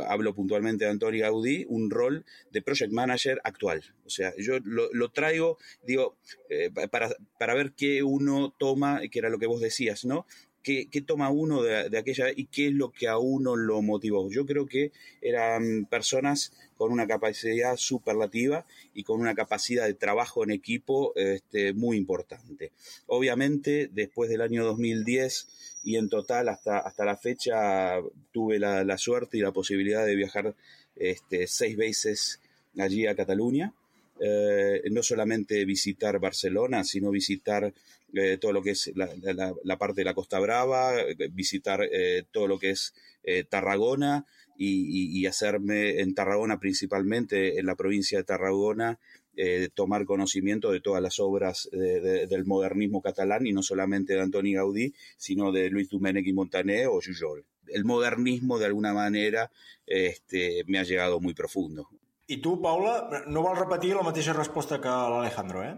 hablo 0.07 0.33
puntualmente 0.33 0.85
de 0.85 0.91
Antonio 0.91 1.23
Gaudí, 1.23 1.65
un 1.67 1.89
rol 1.89 2.25
de 2.51 2.61
project 2.61 2.91
manager 2.91 3.41
actual. 3.43 3.83
O 4.05 4.09
sea, 4.09 4.33
yo 4.37 4.59
lo, 4.63 4.89
lo 4.93 5.09
traigo, 5.11 5.57
digo, 5.83 6.17
eh, 6.49 6.69
para, 6.91 7.09
para 7.39 7.55
ver 7.55 7.73
qué 7.73 8.03
uno 8.03 8.53
toma, 8.57 9.01
que 9.11 9.19
era 9.19 9.29
lo 9.29 9.39
que 9.39 9.47
vos 9.47 9.61
decías, 9.61 10.05
¿no? 10.05 10.25
¿Qué, 10.65 11.03
toma 11.05 11.29
uno 11.29 11.61
de, 11.61 11.91
de, 11.91 11.97
aquella 11.99 12.31
y 12.35 12.45
qué 12.47 12.69
es 12.69 12.73
lo 12.73 12.91
que 12.91 13.07
a 13.07 13.19
uno 13.19 13.55
lo 13.55 13.83
motivó. 13.83 14.31
Yo 14.31 14.47
creo 14.47 14.65
que 14.65 14.91
eran 15.21 15.85
personas 15.85 16.53
con 16.75 16.91
una 16.91 17.05
capacidad 17.05 17.77
superlativa 17.77 18.65
y 18.95 19.03
con 19.03 19.21
una 19.21 19.35
capacidad 19.35 19.85
de 19.85 19.93
trabajo 19.93 20.43
en 20.43 20.49
equipo 20.49 21.13
este, 21.15 21.73
muy 21.73 21.97
importante. 21.97 22.71
Obviamente, 23.05 23.91
después 23.93 24.27
del 24.27 24.41
año 24.41 24.65
2010 24.65 25.81
y 25.83 25.97
en 25.97 26.09
total 26.09 26.49
hasta, 26.49 26.79
hasta 26.79 27.05
la 27.05 27.15
fecha 27.15 27.99
tuve 28.31 28.57
la, 28.57 28.83
la 28.83 28.97
suerte 28.97 29.37
y 29.37 29.41
la 29.41 29.51
posibilidad 29.51 30.03
de 30.03 30.15
viajar 30.15 30.55
este, 30.95 31.45
seis 31.45 31.77
veces 31.77 32.41
allí 32.75 33.05
a 33.05 33.15
Cataluña 33.15 33.71
eh, 34.19 34.81
no 34.91 35.03
solamente 35.03 35.65
visitar 35.65 36.19
Barcelona, 36.19 36.83
sino 36.83 37.11
visitar 37.11 37.73
eh, 38.13 38.37
todo 38.37 38.53
lo 38.53 38.61
que 38.61 38.71
es 38.71 38.91
la, 38.95 39.09
la, 39.21 39.53
la, 39.63 39.77
parte 39.77 40.01
de 40.01 40.05
la 40.05 40.13
Costa 40.13 40.39
Brava, 40.39 40.93
visitar 41.31 41.81
eh, 41.91 42.23
todo 42.31 42.47
lo 42.47 42.57
que 42.57 42.71
es 42.71 42.93
eh, 43.23 43.43
Tarragona 43.43 44.25
y, 44.57 45.25
hacerme 45.25 45.99
en 45.99 46.13
Tarragona 46.13 46.59
principalmente, 46.59 47.59
en 47.59 47.65
la 47.65 47.75
provincia 47.75 48.17
de 48.17 48.23
Tarragona, 48.23 48.99
eh, 49.35 49.67
tomar 49.73 50.05
conocimiento 50.05 50.71
de 50.71 50.79
todas 50.79 51.01
las 51.01 51.19
obras 51.19 51.67
de, 51.73 51.99
de, 51.99 52.27
del 52.27 52.45
modernismo 52.45 53.01
catalán 53.01 53.45
y 53.45 53.51
no 53.51 53.63
solamente 53.63 54.13
de 54.13 54.21
Antoni 54.21 54.53
Gaudí, 54.53 54.93
sino 55.17 55.51
de 55.51 55.69
Luis 55.69 55.89
Domènech 55.89 56.25
y 56.25 56.31
Montaner 56.31 56.87
o 56.87 57.01
Jujol. 57.01 57.43
El 57.67 57.83
modernismo, 57.83 58.59
de 58.59 58.67
alguna 58.67 58.93
manera, 58.93 59.51
este, 59.85 60.63
me 60.67 60.79
ha 60.79 60.83
llegado 60.83 61.19
muy 61.19 61.33
profundo. 61.33 61.89
I 62.27 62.41
tu, 62.41 62.59
Paula, 62.61 63.23
no 63.27 63.41
vols 63.45 63.59
repetir 63.59 63.93
la 63.95 64.03
mateixa 64.05 64.33
respuesta 64.33 64.79
que 64.81 64.89
l'Alejandro, 64.89 65.63
¿eh? 65.63 65.75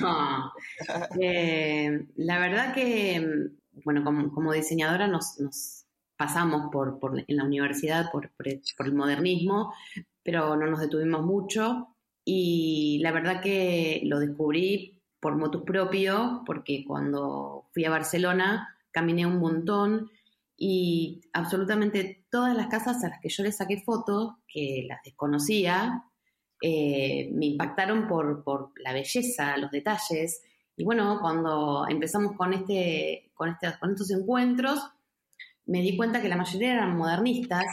No. 0.00 0.52
Eh, 1.20 2.06
la 2.16 2.38
verdad 2.38 2.74
que, 2.74 3.50
bueno, 3.84 4.02
como, 4.04 4.32
como 4.32 4.52
diseñadora 4.52 5.06
nos, 5.06 5.38
nos 5.38 5.84
pasamos 6.16 6.70
por, 6.72 6.98
por, 6.98 7.18
en 7.18 7.36
la 7.36 7.44
universidad 7.44 8.10
por, 8.10 8.30
por, 8.30 8.46
el 8.46 8.94
modernismo, 8.94 9.72
pero 10.22 10.56
no 10.56 10.66
nos 10.66 10.80
detuvimos 10.80 11.24
mucho 11.24 11.96
y 12.24 13.00
la 13.02 13.12
verdad 13.12 13.40
que 13.40 14.02
lo 14.04 14.18
descubrí 14.20 15.00
por 15.20 15.36
motus 15.36 15.62
propio, 15.62 16.42
porque 16.46 16.84
cuando 16.86 17.66
fui 17.72 17.84
a 17.84 17.90
Barcelona 17.90 18.76
caminé 18.90 19.26
un 19.26 19.38
montón 19.38 20.10
y 20.56 21.22
absolutamente 21.32 22.26
todas 22.30 22.56
las 22.56 22.68
casas 22.68 23.02
a 23.02 23.08
las 23.08 23.20
que 23.20 23.28
yo 23.28 23.42
le 23.42 23.52
saqué 23.52 23.80
fotos, 23.80 24.34
que 24.46 24.84
las 24.88 25.02
desconocía, 25.02 26.04
eh, 26.62 27.28
me 27.32 27.46
impactaron 27.46 28.06
por, 28.06 28.44
por, 28.44 28.72
la 28.82 28.92
belleza, 28.92 29.56
los 29.56 29.70
detalles. 29.70 30.42
Y 30.76 30.84
bueno, 30.84 31.18
cuando 31.20 31.86
empezamos 31.88 32.36
con, 32.36 32.52
este, 32.52 33.32
con, 33.34 33.50
este, 33.50 33.76
con 33.80 33.90
estos 33.90 34.10
encuentros, 34.12 34.80
me 35.66 35.80
di 35.80 35.96
cuenta 35.96 36.22
que 36.22 36.28
la 36.28 36.36
mayoría 36.36 36.74
eran 36.74 36.96
modernistas 36.96 37.64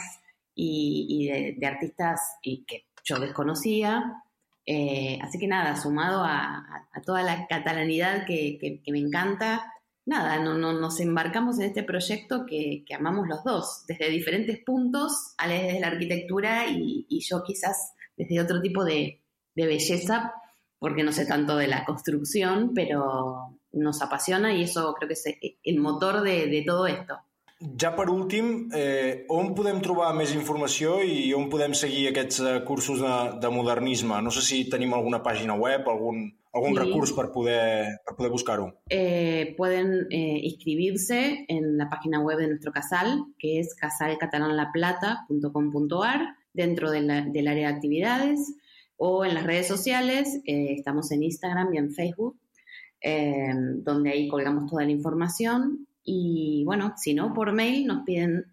y, 0.54 1.06
y 1.08 1.58
de, 1.58 1.66
artistas 1.66 2.20
y 2.42 2.64
que 2.64 2.86
yo 3.04 3.20
desconocía. 3.20 4.24
Eh, 4.66 5.18
así 5.22 5.38
que 5.38 5.46
nada, 5.46 5.76
sumado 5.76 6.24
a, 6.24 6.88
a, 6.92 7.00
toda 7.02 7.22
la 7.22 7.46
catalanidad 7.46 8.26
que, 8.26 8.58
que 8.84 8.92
me 8.92 8.98
encanta, 8.98 9.72
nada, 10.06 10.38
no, 10.42 10.56
no, 10.56 10.72
nos 10.72 11.00
embarcamos 11.00 11.58
en 11.58 11.66
este 11.66 11.82
proyecto 11.82 12.46
que, 12.46 12.84
que, 12.86 12.94
amamos 12.94 13.28
los 13.28 13.44
dos, 13.44 13.84
desde 13.86 14.10
diferentes 14.10 14.58
puntos, 14.64 15.34
Ale 15.38 15.62
desde 15.62 15.80
la 15.80 15.88
arquitectura 15.88 16.66
y, 16.66 17.06
y 17.08 17.20
yo 17.20 17.42
quizás 17.42 17.94
desde 18.16 18.40
otro 18.40 18.60
tipo 18.60 18.84
de, 18.84 19.20
de, 19.54 19.66
belleza, 19.66 20.34
porque 20.78 21.02
no 21.02 21.12
sé 21.12 21.26
tanto 21.26 21.56
de 21.56 21.68
la 21.68 21.84
construcción, 21.84 22.72
pero 22.74 23.58
nos 23.72 24.02
apasiona 24.02 24.52
y 24.54 24.62
eso 24.64 24.94
creo 24.94 25.08
que 25.08 25.14
es 25.14 25.24
el 25.62 25.78
motor 25.78 26.22
de, 26.22 26.46
de 26.46 26.64
todo 26.66 26.86
esto. 26.86 27.20
Ja 27.60 27.90
per 27.92 28.08
últim, 28.08 28.70
eh, 28.72 29.26
on 29.28 29.50
podem 29.52 29.82
trobar 29.84 30.14
més 30.16 30.30
informació 30.32 30.94
i 31.04 31.34
on 31.36 31.50
podem 31.52 31.74
seguir 31.76 32.06
aquests 32.08 32.38
eh, 32.40 32.54
cursos 32.64 33.02
de, 33.04 33.16
de 33.42 33.50
modernisme? 33.52 34.16
No 34.24 34.32
sé 34.32 34.40
si 34.46 34.62
tenim 34.72 34.94
alguna 34.96 35.20
pàgina 35.20 35.52
web, 35.60 35.84
algun, 35.92 36.22
algún 36.52 36.74
sí. 36.74 36.78
recurso 36.78 37.14
para 37.14 37.30
poder, 37.32 38.00
para 38.04 38.16
poder 38.16 38.32
buscarlo? 38.32 38.74
Eh, 38.88 39.54
pueden 39.56 40.08
eh, 40.10 40.40
inscribirse 40.42 41.44
en 41.48 41.76
la 41.76 41.88
página 41.88 42.18
web 42.20 42.38
de 42.38 42.48
nuestro 42.48 42.72
casal, 42.72 43.26
que 43.38 43.60
es 43.60 43.72
casalcatalanlaplata.com.ar, 43.74 46.36
dentro 46.52 46.90
de 46.90 47.02
la, 47.02 47.20
del 47.22 47.46
área 47.48 47.68
de 47.68 47.74
actividades, 47.74 48.56
o 48.96 49.24
en 49.24 49.34
las 49.34 49.44
redes 49.44 49.68
sociales, 49.68 50.40
eh, 50.44 50.74
estamos 50.76 51.12
en 51.12 51.22
Instagram 51.22 51.72
y 51.72 51.78
en 51.78 51.92
Facebook, 51.92 52.36
eh, 53.00 53.54
donde 53.76 54.10
ahí 54.10 54.26
colgamos 54.28 54.68
toda 54.68 54.84
la 54.84 54.90
información. 54.90 55.86
Y 56.02 56.64
bueno, 56.66 56.94
si 56.96 57.14
no, 57.14 57.32
por 57.32 57.52
mail 57.52 57.86
nos 57.86 58.02
piden 58.04 58.46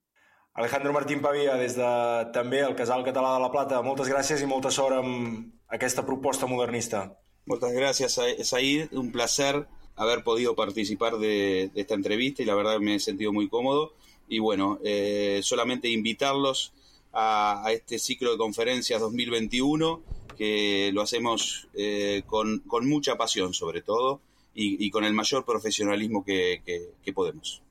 Alejandro 0.53 0.93
Martín 0.93 1.21
Pavia, 1.21 1.57
des 1.59 1.75
de 1.75 1.91
també 2.33 2.61
el 2.63 2.75
Casal 2.75 3.03
Català 3.03 3.33
de 3.35 3.41
la 3.43 3.51
Plata, 3.51 3.81
moltes 3.83 4.07
gràcies 4.07 4.41
i 4.41 4.47
molta 4.47 4.71
sort 4.71 4.95
amb 4.95 5.51
aquesta 5.67 6.05
proposta 6.05 6.47
modernista. 6.47 7.17
Muchas 7.45 7.73
gracias, 7.73 8.19
Said. 8.43 8.93
Un 8.93 9.11
placer 9.11 9.67
haber 9.95 10.23
podido 10.23 10.55
participar 10.55 11.17
de, 11.17 11.69
de, 11.73 11.81
esta 11.81 11.95
entrevista 11.95 12.43
y 12.43 12.45
la 12.45 12.55
verdad 12.55 12.79
me 12.79 12.95
he 12.95 12.99
sentido 12.99 13.33
muy 13.33 13.49
cómodo. 13.49 13.93
Y 14.27 14.39
bueno, 14.39 14.79
eh, 14.83 15.41
solamente 15.43 15.89
invitarlos 15.89 16.73
a, 17.11 17.65
a, 17.65 17.71
este 17.73 17.99
ciclo 17.99 18.31
de 18.31 18.37
conferencias 18.37 19.01
2021 19.01 20.01
que 20.41 20.89
lo 20.91 21.03
hacemos 21.03 21.67
eh, 21.75 22.23
con, 22.25 22.61
con, 22.65 22.89
mucha 22.89 23.15
pasión 23.15 23.53
sobre 23.53 23.83
todo 23.83 24.21
y, 24.55 24.83
y, 24.83 24.89
con 24.89 25.03
el 25.03 25.13
mayor 25.13 25.45
profesionalismo 25.45 26.25
que, 26.25 26.63
que, 26.65 26.89
que 27.03 27.13
podemos. 27.13 27.61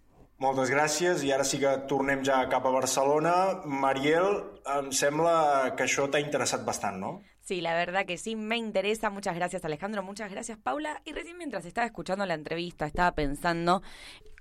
Moltes 0.41 0.71
gràcies 0.71 1.25
i 1.27 1.33
ara 1.35 1.45
sí 1.45 1.59
que 1.61 1.73
tornem 1.91 2.23
ja 2.25 2.39
cap 2.49 2.65
a 2.65 2.71
Barcelona. 2.73 3.33
Mariel, 3.67 4.39
em 4.77 4.93
sembla 4.95 5.75
que 5.77 5.85
això 5.85 6.07
t'ha 6.09 6.23
interessat 6.23 6.63
bastant, 6.65 6.97
no? 7.03 7.11
Sí, 7.43 7.61
la 7.61 7.75
verdad 7.75 8.07
que 8.07 8.17
sí, 8.17 8.37
me 8.37 8.57
interesa. 8.57 9.11
Muchas 9.11 9.35
gracias 9.35 9.65
Alejandro, 9.65 10.05
muchas 10.05 10.31
gracias 10.31 10.57
Paula. 10.57 11.03
Y 11.05 11.13
recién 11.13 11.37
mientras 11.39 11.67
estaba 11.67 11.89
escuchando 11.89 12.25
la 12.25 12.35
entrevista, 12.35 12.87
estaba 12.87 13.13
pensando 13.17 13.83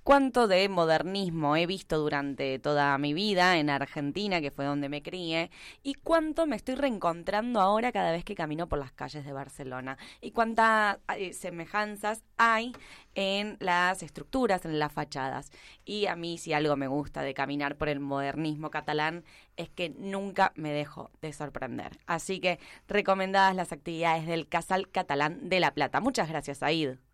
cuánto 0.02 0.48
de 0.48 0.68
modernismo 0.68 1.56
he 1.56 1.66
visto 1.66 1.98
durante 1.98 2.58
toda 2.58 2.96
mi 2.98 3.14
vida 3.14 3.58
en 3.58 3.70
Argentina, 3.70 4.40
que 4.40 4.50
fue 4.50 4.64
donde 4.64 4.88
me 4.88 5.02
crié, 5.02 5.50
y 5.82 5.94
cuánto 5.94 6.46
me 6.46 6.56
estoy 6.56 6.74
reencontrando 6.74 7.60
ahora 7.60 7.92
cada 7.92 8.12
vez 8.12 8.24
que 8.24 8.34
camino 8.34 8.68
por 8.68 8.78
las 8.78 8.92
calles 8.92 9.24
de 9.24 9.32
Barcelona, 9.32 9.98
y 10.20 10.32
cuántas 10.32 10.98
eh, 11.16 11.32
semejanzas 11.32 12.24
hay 12.36 12.72
en 13.14 13.56
las 13.60 14.02
estructuras, 14.02 14.64
en 14.64 14.78
las 14.78 14.92
fachadas. 14.92 15.50
Y 15.84 16.06
a 16.06 16.16
mí 16.16 16.38
si 16.38 16.52
algo 16.52 16.76
me 16.76 16.86
gusta 16.88 17.22
de 17.22 17.34
caminar 17.34 17.76
por 17.76 17.88
el 17.88 18.00
modernismo 18.00 18.70
catalán 18.70 19.24
es 19.56 19.68
que 19.68 19.90
nunca 19.90 20.52
me 20.54 20.72
dejo 20.72 21.10
de 21.20 21.32
sorprender. 21.32 21.98
Así 22.06 22.40
que 22.40 22.58
recomendadas 22.88 23.54
las 23.54 23.72
actividades 23.72 24.26
del 24.26 24.48
Casal 24.48 24.88
Catalán 24.90 25.48
de 25.48 25.60
La 25.60 25.74
Plata. 25.74 26.00
Muchas 26.00 26.28
gracias, 26.28 26.62
Aid. 26.62 27.09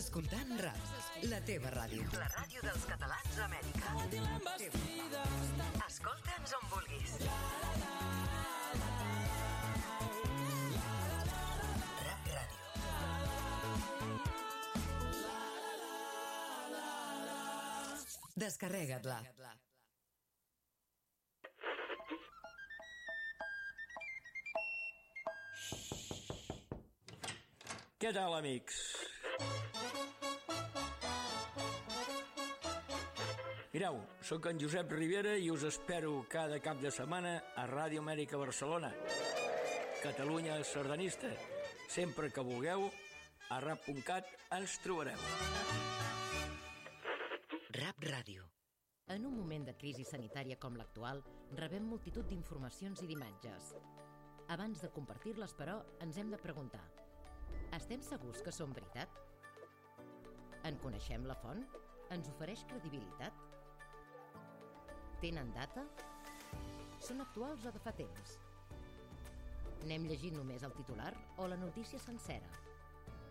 Escoltant 0.00 0.52
RAC, 0.56 0.84
la 1.28 1.38
teva 1.44 1.68
ràdio. 1.74 2.06
La 2.16 2.28
ràdio 2.32 2.62
dels 2.64 2.84
catalans 2.88 3.34
d'Amèrica. 3.36 3.90
Escolta'ns 5.86 6.54
on 6.56 6.64
vulguis. 6.72 7.18
Ràdio. 7.20 7.60
Descarrega't-la. 18.40 19.20
Què 28.00 28.14
tal, 28.16 28.32
amics? 28.32 28.76
Mireu, 33.74 33.98
sóc 34.24 34.46
en 34.48 34.60
Josep 34.62 34.94
Rivera 34.94 35.34
i 35.36 35.50
us 35.52 35.66
espero 35.68 36.14
cada 36.32 36.56
cap 36.64 36.80
de 36.80 36.88
setmana 36.96 37.34
a 37.60 37.66
Ràdio 37.68 38.00
Amèrica 38.00 38.40
Barcelona. 38.40 38.88
Catalunya 40.00 40.56
sardanista. 40.64 41.28
Sempre 41.92 42.30
que 42.32 42.40
vulgueu, 42.46 42.86
a 43.52 43.58
rap.cat 43.60 44.32
ens 44.56 44.78
trobareu. 44.80 45.20
Rap 47.76 48.00
Ràdio. 48.08 48.48
En 49.12 49.28
un 49.28 49.36
moment 49.36 49.68
de 49.68 49.76
crisi 49.76 50.08
sanitària 50.08 50.56
com 50.56 50.80
l'actual, 50.80 51.20
rebem 51.60 51.84
multitud 51.92 52.24
d'informacions 52.32 53.04
i 53.04 53.12
d'imatges. 53.12 53.74
Abans 54.56 54.80
de 54.80 54.88
compartir-les, 54.96 55.52
però, 55.60 55.76
ens 56.00 56.16
hem 56.16 56.32
de 56.32 56.40
preguntar 56.40 56.86
estem 57.76 58.02
segurs 58.02 58.42
que 58.42 58.52
són 58.54 58.72
veritat? 58.74 59.20
En 60.68 60.78
coneixem 60.82 61.26
la 61.28 61.36
font? 61.42 61.62
Ens 62.14 62.28
ofereix 62.32 62.64
credibilitat? 62.70 63.36
Tenen 65.22 65.52
data? 65.54 65.84
Són 67.00 67.22
actuals 67.24 67.66
o 67.68 67.72
de 67.74 67.82
fa 67.84 67.92
temps? 67.96 68.36
N'hem 69.86 70.04
llegit 70.10 70.34
només 70.36 70.66
el 70.66 70.74
titular 70.76 71.12
o 71.38 71.46
la 71.48 71.58
notícia 71.60 72.00
sencera? 72.02 72.50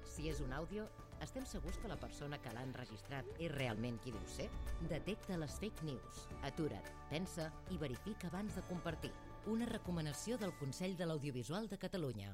Si 0.10 0.26
és 0.32 0.40
un 0.42 0.54
àudio, 0.58 0.88
estem 1.22 1.46
segurs 1.46 1.78
que 1.78 1.92
la 1.92 2.00
persona 2.00 2.40
que 2.42 2.52
l'ha 2.56 2.64
enregistrat 2.66 3.28
és 3.38 3.52
realment 3.54 4.00
qui 4.02 4.14
diu 4.16 4.26
ser? 4.34 4.48
Detecta 4.90 5.38
les 5.38 5.60
fake 5.62 5.86
news. 5.86 6.24
Atura't, 6.50 6.88
pensa 7.12 7.52
i 7.70 7.78
verifica 7.78 8.32
abans 8.32 8.56
de 8.58 8.64
compartir. 8.72 9.12
Una 9.52 9.68
recomanació 9.70 10.40
del 10.42 10.56
Consell 10.62 10.98
de 10.98 11.10
l'Audiovisual 11.10 11.70
de 11.70 11.78
Catalunya. 11.78 12.34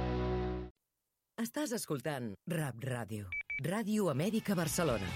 Estàs 1.41 1.71
escoltant 1.73 2.25
Rap 2.53 2.83
Ràdio. 2.85 3.25
Ràdio 3.65 4.09
Amèrica 4.11 4.53
Barcelona. 4.59 5.07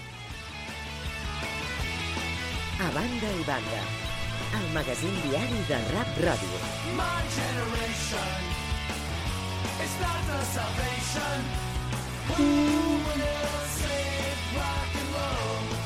A 2.82 2.88
banda 2.96 3.30
i 3.30 3.44
banda. 3.46 3.82
El 4.58 4.66
magazín 4.74 5.14
diari 5.28 5.60
de 5.70 5.78
Rap 5.92 6.18
Ràdio. 6.26 6.58
My 6.98 7.22
generation 7.36 8.50
is 9.86 9.94
not 10.02 10.20
the 10.32 10.42
salvation. 10.56 11.48
Who 12.34 12.50
will 13.06 13.56
save 13.78 14.58
rock? 14.58 14.95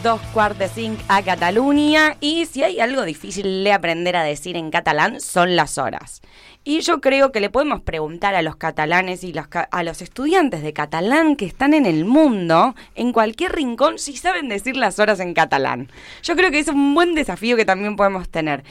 Dos 0.03 0.18
cuartos 0.32 0.70
cinc 0.74 0.98
a 1.09 1.22
Cataluña 1.22 2.16
y 2.20 2.46
si 2.46 2.62
hay 2.62 2.80
algo 2.80 3.05
difícil 3.05 3.62
de 3.62 3.72
aprender 3.74 4.16
a 4.16 4.22
decir 4.22 4.57
en 4.57 4.70
catalán 4.70 5.20
son 5.20 5.57
las 5.57 5.76
horas. 5.76 6.22
Y 6.64 6.80
yo 6.80 7.03
creo 7.03 7.32
que 7.32 7.40
le 7.40 7.51
podemos 7.51 7.82
preguntar 7.82 8.34
a 8.34 8.40
los 8.40 8.57
catalanes 8.57 9.22
y 9.24 9.34
a 9.70 9.82
los 9.82 10.01
estudiantes 10.01 10.62
de 10.62 10.72
catalán 10.72 11.36
que 11.36 11.44
están 11.44 11.74
en 11.74 11.84
el 11.84 12.07
mundo, 12.07 12.74
en 12.94 13.12
cualquier 13.12 13.53
rincón, 13.53 13.98
si 13.98 14.16
saben 14.16 14.48
decir 14.48 14.74
las 14.74 14.98
horas 14.98 15.20
en 15.20 15.34
catalán. 15.34 15.90
Yo 16.22 16.34
creo 16.34 16.51
que 16.51 16.61
es 16.61 16.68
un 16.68 16.94
buen 16.94 17.14
desafío 17.14 17.57
que 17.57 17.66
también 17.66 17.96
podemos 17.96 18.30
tener. 18.30 18.64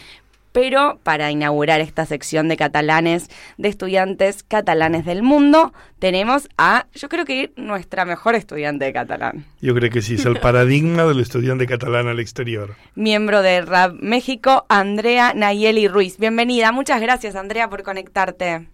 Pero 0.52 1.00
para 1.04 1.32
inaugurar 1.32 1.80
esta 1.80 2.06
sección 2.06 2.48
de 2.48 2.58
catalanes, 2.58 3.30
de 3.58 3.70
estudiantes 3.70 4.44
catalanes 4.44 5.06
del 5.06 5.22
mundo, 5.22 5.74
tenemos 6.00 6.50
a, 6.58 6.88
yo 6.94 7.08
creo 7.08 7.26
que 7.26 7.52
nuestra 7.56 8.06
mejor 8.06 8.36
estudiante 8.36 8.86
de 8.86 8.94
catalán. 8.94 9.46
Yo 9.62 9.76
creo 9.76 9.92
que 9.92 10.02
sí, 10.02 10.16
es 10.16 10.26
el 10.26 10.40
paradigma 10.42 11.04
del 11.04 11.20
estudiante 11.20 11.68
catalán 11.68 12.08
al 12.08 12.20
exterior. 12.20 12.76
miembro 12.96 13.42
de 13.42 13.62
RAP 13.62 13.94
México, 14.02 14.66
Andrea 14.70 15.34
Nayeli 15.36 15.88
Ruiz. 15.88 16.18
Bienvenida, 16.18 16.72
muchas 16.72 17.00
gracias 17.02 17.36
Andrea 17.36 17.70
por 17.70 17.84
conectarte. 17.84 18.68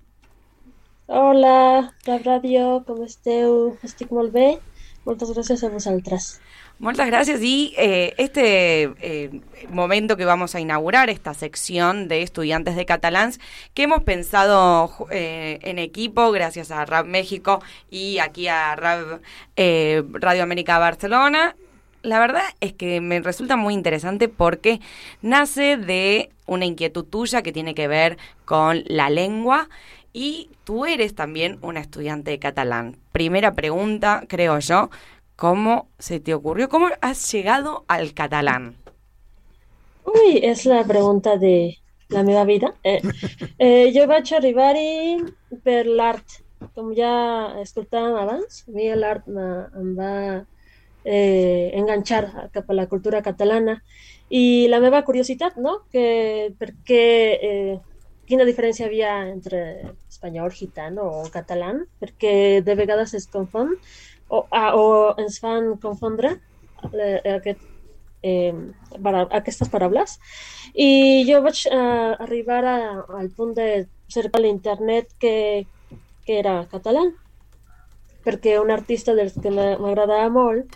Hola, 1.07 1.93
Rap 2.07 2.23
Ràdio, 2.26 2.84
com 2.88 3.03
esteu? 3.05 3.78
Estic 3.86 4.09
molt 4.09 4.32
bé. 4.34 4.57
Moltes 5.05 5.30
gràcies 5.36 5.61
a 5.61 5.69
vosaltres. 5.69 6.39
Muchas 6.78 7.07
gracias 7.07 7.41
y 7.41 7.73
eh, 7.78 8.13
este 8.17 8.84
eh, 8.99 9.41
momento 9.69 10.17
que 10.17 10.26
vamos 10.26 10.55
a 10.55 10.59
inaugurar, 10.59 11.09
esta 11.09 11.34
sección 11.34 12.09
de 12.09 12.21
estudiantes 12.21 12.76
de 12.76 12.86
catalans, 12.86 13.39
que 13.73 13.84
hemos 13.84 14.03
pensado 14.03 14.91
eh, 15.09 15.59
en 15.61 15.80
equipo 15.80 16.32
gracias 16.32 16.71
a 16.71 16.84
RAP 16.84 17.05
México 17.05 17.63
y 17.89 18.19
aquí 18.19 18.49
a 18.49 18.76
RAP 18.76 19.21
eh, 19.55 20.03
Radio 20.11 20.43
América 20.43 20.78
Barcelona, 20.78 21.55
la 22.03 22.19
verdad 22.19 22.43
es 22.59 22.73
que 22.73 22.99
me 22.99 23.21
resulta 23.21 23.55
muy 23.55 23.73
interesante 23.73 24.28
porque 24.28 24.82
nace 25.21 25.78
de 25.78 26.30
una 26.45 26.65
inquietud 26.65 27.05
tuya 27.05 27.41
que 27.41 27.53
tiene 27.53 27.73
que 27.73 27.88
ver 27.88 28.17
con 28.43 28.84
la 28.88 29.09
lengua 29.09 29.69
y 30.11 30.49
tú 30.65 30.86
eres 30.86 31.15
también 31.15 31.57
una 31.61 31.80
estudiante 31.80 32.32
de 32.32 32.39
catalán. 32.39 32.97
Primera 33.11 33.53
pregunta, 33.53 34.23
creo 34.28 34.59
yo, 34.59 34.89
¿cómo 35.36 35.88
se 35.99 36.19
te 36.19 36.33
ocurrió? 36.33 36.69
¿Cómo 36.69 36.88
has 37.01 37.31
llegado 37.31 37.86
al 37.88 38.13
catalán? 38.13 38.75
Ui, 40.05 40.38
és 40.45 40.65
la 40.65 40.83
pregunta 40.86 41.36
de 41.38 41.77
la 42.09 42.23
meva 42.23 42.43
vida. 42.45 42.73
Eh, 42.83 43.01
eh, 43.57 43.91
jo 43.95 44.05
vaig 44.07 44.31
arribar-hi 44.33 45.17
per 45.65 45.86
l'art. 45.88 46.41
Com 46.75 46.93
ja 46.97 47.11
escoltàvem 47.61 48.15
abans, 48.17 48.63
a 48.67 48.73
mi 48.73 48.88
l'art 48.95 49.25
em 49.27 49.89
va 49.97 50.13
eh, 51.03 51.71
enganxar 51.77 52.49
cap 52.53 52.69
a 52.69 52.77
la 52.77 52.88
cultura 52.88 53.21
catalana 53.25 53.79
i 54.29 54.67
la 54.71 54.79
meva 54.81 55.03
curiositat, 55.05 55.57
no? 55.61 55.81
Que, 55.91 56.53
per 56.57 56.71
què, 56.88 57.03
eh, 57.49 57.75
quina 58.25 58.47
diferència 58.47 58.86
hi 58.86 58.89
havia 58.89 59.13
entre 59.29 59.61
espanyol, 60.09 60.53
gitano 60.53 61.05
o 61.21 61.25
català, 61.33 61.73
perquè 62.01 62.61
de 62.65 62.75
vegades 62.77 63.13
es 63.13 63.27
confon 63.29 63.75
o, 64.30 64.45
ah, 64.51 64.71
o 64.76 65.15
ens 65.21 65.39
fan 65.39 65.76
confondre 65.82 66.36
eh, 66.93 67.21
aquest, 67.36 67.61
eh, 68.23 68.53
para, 69.01 69.26
aquestes 69.39 69.69
paraules. 69.69 70.17
I 70.73 71.23
jo 71.30 71.41
vaig 71.45 71.65
eh, 71.71 72.15
arribar 72.19 72.63
a, 72.65 72.78
al 73.19 73.30
punt 73.36 73.53
de 73.57 73.88
cercar 74.09 74.41
a 74.41 74.43
l'internet 74.45 75.13
que, 75.19 75.65
que 76.26 76.39
era 76.39 76.65
català, 76.71 77.05
perquè 78.26 78.57
un 78.59 78.71
artista 78.73 79.13
del 79.13 79.32
que 79.34 79.51
m'a- 79.53 79.78
m'agradava 79.82 80.30
molt 80.34 80.76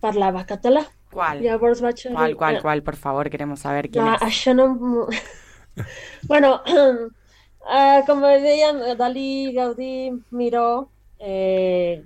parlava 0.00 0.46
català. 0.48 0.84
Qual? 1.12 1.40
Llavors 1.44 1.80
vaig... 1.84 2.02
Qual, 2.12 2.34
qual, 2.36 2.60
qual, 2.60 2.82
por 2.82 2.96
favor, 2.96 3.30
queremos 3.30 3.60
saber 3.60 3.88
quién 3.90 4.04
Ah, 4.04 4.16
es. 4.16 4.22
això 4.28 4.54
no... 4.56 4.66
em- 4.66 5.84
bueno, 6.28 6.60
eh, 6.66 8.02
com 8.06 8.20
dèiem, 8.24 8.80
Dalí, 8.98 9.52
Gaudí, 9.54 10.12
Miró, 10.30 10.88
eh, 11.18 12.02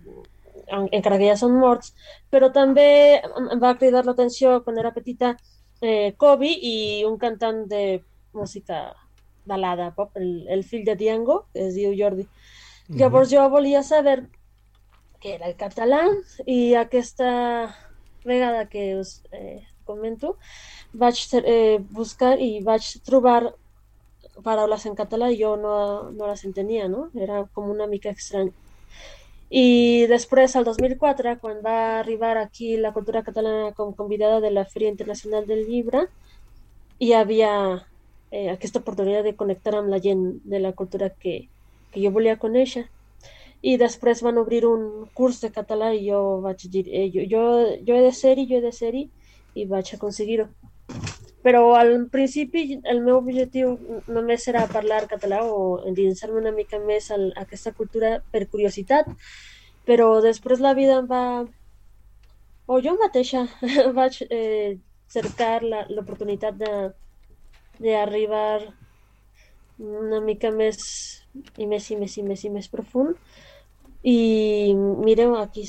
encara 0.71 1.18
que 1.18 1.29
ja 1.29 1.37
són 1.37 1.57
morts, 1.59 1.95
però 2.31 2.51
també 2.55 3.21
em 3.21 3.61
va 3.62 3.77
cridar 3.79 4.05
l'atenció 4.07 4.61
quan 4.64 4.79
era 4.79 4.95
petita 4.95 5.35
eh, 5.81 6.14
Kobe 6.16 6.51
i 6.51 7.05
un 7.09 7.18
cantant 7.18 7.64
de 7.68 8.03
música 8.33 8.83
balada 9.45 9.91
pop, 9.97 10.16
el, 10.16 10.47
el 10.49 10.64
fill 10.64 10.85
de 10.85 10.97
Diango, 10.97 11.45
que 11.53 11.66
es 11.68 11.75
diu 11.75 11.95
Jordi. 11.99 12.27
Llavors 12.91 13.31
jo 13.31 13.43
volia 13.51 13.83
saber 13.87 14.25
què 15.23 15.37
era 15.37 15.47
el 15.51 15.57
català 15.59 16.01
i 16.47 16.75
aquesta 16.75 17.31
vegada 18.25 18.66
que 18.68 18.97
us 18.99 19.21
eh, 19.33 19.61
comento 19.87 20.37
vaig 20.93 21.21
eh, 21.41 21.79
buscar 21.91 22.37
i 22.41 22.59
vaig 22.64 22.89
trobar 23.07 23.53
paraules 24.45 24.87
en 24.89 24.97
català 24.97 25.31
i 25.31 25.39
jo 25.41 25.55
no, 25.61 25.77
no 26.11 26.27
les 26.27 26.45
entenia, 26.49 26.89
no? 26.89 27.09
Era 27.14 27.45
com 27.55 27.71
una 27.71 27.87
mica 27.87 28.11
estrany. 28.11 28.51
I 29.51 30.07
després, 30.07 30.55
al 30.55 30.64
2004, 30.64 31.32
quan 31.42 31.57
va 31.64 31.98
arribar 31.98 32.36
aquí 32.38 32.76
la 32.78 32.92
cultura 32.94 33.24
catalana 33.26 33.72
com 33.74 33.92
convidada 33.98 34.38
de 34.40 34.53
la 34.55 34.64
Feria 34.64 34.88
Internacional 34.88 35.46
del 35.46 35.64
Llibre, 35.66 36.05
hi 37.01 37.12
havia 37.18 37.51
eh, 38.30 38.48
aquesta 38.53 38.78
oportunitat 38.78 39.26
de 39.26 39.34
connectar 39.34 39.74
amb 39.74 39.90
la 39.90 39.98
de 39.98 40.61
la 40.61 40.72
cultura 40.72 41.11
que, 41.11 41.48
que 41.90 42.03
jo 42.05 42.12
volia 42.14 42.38
conèixer. 42.38 42.86
I 43.62 43.76
després 43.76 44.22
van 44.22 44.38
obrir 44.38 44.64
un 44.64 45.09
curs 45.14 45.40
de 45.42 45.51
català 45.51 45.92
i 45.94 46.07
jo 46.07 46.40
vaig 46.46 46.68
dir, 46.70 46.86
eh, 46.86 47.11
jo, 47.11 47.26
jo, 47.34 47.42
jo 47.86 47.96
he 47.96 48.07
de 48.07 48.12
ser-hi, 48.12 48.46
jo 48.46 48.57
he 48.61 48.64
de 48.64 48.72
ser-hi, 48.72 49.09
i 49.55 49.66
vaig 49.66 49.90
aconseguir-ho. 49.96 50.46
Però 51.45 51.62
al 51.74 51.95
principi 52.12 52.80
el 52.93 53.01
meu 53.05 53.16
objectiu 53.18 53.72
només 54.12 54.45
era 54.53 54.66
parlar 54.68 55.07
català 55.09 55.41
o 55.49 55.78
endinsar-me 55.88 56.41
una 56.43 56.53
mica 56.53 56.78
més 56.82 57.09
a 57.11 57.16
aquesta 57.45 57.72
cultura 57.72 58.18
per 58.32 58.45
curiositat, 58.53 59.09
però 59.88 60.11
després 60.20 60.61
la 60.61 60.74
vida 60.76 60.99
em 61.01 61.09
va... 61.09 61.24
o 62.66 62.80
jo 62.84 62.93
mateixa 63.01 63.47
vaig 63.99 64.20
eh, 64.28 64.76
cercar 65.09 65.62
l'oportunitat 65.64 66.61
d'arribar 67.80 68.61
una 69.80 70.20
mica 70.20 70.51
més 70.53 70.78
i 71.57 71.66
més 71.66 71.88
i 71.91 71.97
més 71.97 72.16
i 72.18 72.22
més 72.22 72.45
i 72.45 72.51
més 72.53 72.68
profund. 72.68 73.16
I 74.05 74.72
mireu 74.76 75.34
aquí, 75.36 75.64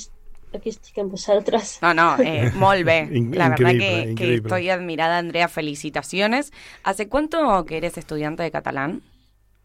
aquí 0.54 0.70
estic 0.70 0.98
amb 0.98 1.10
vosaltres 1.10 1.78
No, 1.82 1.92
no, 1.94 2.16
eh, 2.22 2.50
molt 2.54 2.84
bé. 2.84 3.08
In- 3.12 3.30
La 3.36 3.48
verdad 3.50 3.70
increíble, 3.72 3.86
que, 3.86 4.04
que 4.04 4.10
increíble. 4.10 4.36
estoy 4.48 4.70
admirada, 4.70 5.18
Andrea. 5.18 5.48
Felicitaciones. 5.48 6.52
¿Hace 6.84 7.08
cuánto 7.08 7.64
que 7.64 7.76
eres 7.78 7.96
estudiante 7.98 8.42
de 8.42 8.50
catalán? 8.50 9.02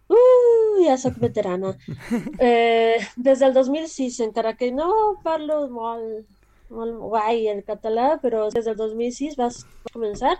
Uh, 0.09 0.85
ja 0.85 0.97
sóc 0.97 1.17
veterana. 1.19 1.75
Eh, 2.39 2.97
des 3.15 3.39
del 3.39 3.53
2006, 3.53 4.19
encara 4.21 4.55
que 4.55 4.71
no 4.71 5.19
parlo 5.23 5.67
molt, 5.69 6.25
molt 6.69 6.95
guai 7.01 7.47
el 7.47 7.63
català, 7.65 8.19
però 8.21 8.49
des 8.53 8.65
del 8.65 8.75
2006 8.77 9.35
vas 9.35 9.65
començar. 9.93 10.37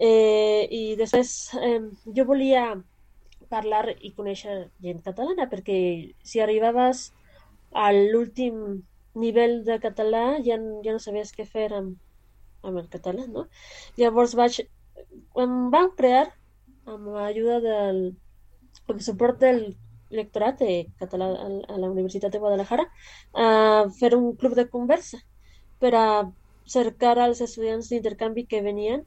Eh, 0.00 0.66
I 0.70 0.96
després 0.96 1.50
eh, 1.62 1.80
jo 2.14 2.24
volia 2.24 2.76
parlar 3.48 3.94
i 4.02 4.12
conèixer 4.12 4.68
gent 4.82 5.00
catalana, 5.02 5.48
perquè 5.50 6.12
si 6.22 6.40
arribaves 6.40 7.12
a 7.72 7.90
l'últim 7.92 8.82
nivell 9.24 9.62
de 9.66 9.78
català 9.82 10.24
ja, 10.46 10.58
ja 10.84 10.94
no 10.94 11.02
sabies 11.02 11.34
què 11.36 11.46
fer 11.46 11.68
amb, 11.80 11.96
amb 12.62 12.80
el 12.82 12.88
català, 12.92 13.26
no? 13.26 13.46
Llavors 14.00 14.34
vaig, 14.38 14.60
em 15.44 15.58
van 15.74 15.92
crear 15.98 16.26
amb 16.88 17.12
l'ajuda 17.14 17.60
del 17.64 18.00
amb 18.88 19.04
suport 19.04 19.40
del 19.44 19.62
lectorat 20.10 20.60
de 20.62 20.88
català 21.00 21.28
a, 21.36 21.76
la 21.76 21.90
Universitat 21.90 22.32
de 22.32 22.40
Guadalajara 22.40 22.86
a 23.34 23.48
fer 23.98 24.14
un 24.16 24.30
club 24.40 24.54
de 24.56 24.68
conversa 24.68 25.20
per 25.82 25.92
a 25.94 26.06
cercar 26.68 27.18
als 27.18 27.42
estudiants 27.44 27.90
d'intercanvi 27.90 28.46
que 28.48 28.64
venien 28.64 29.04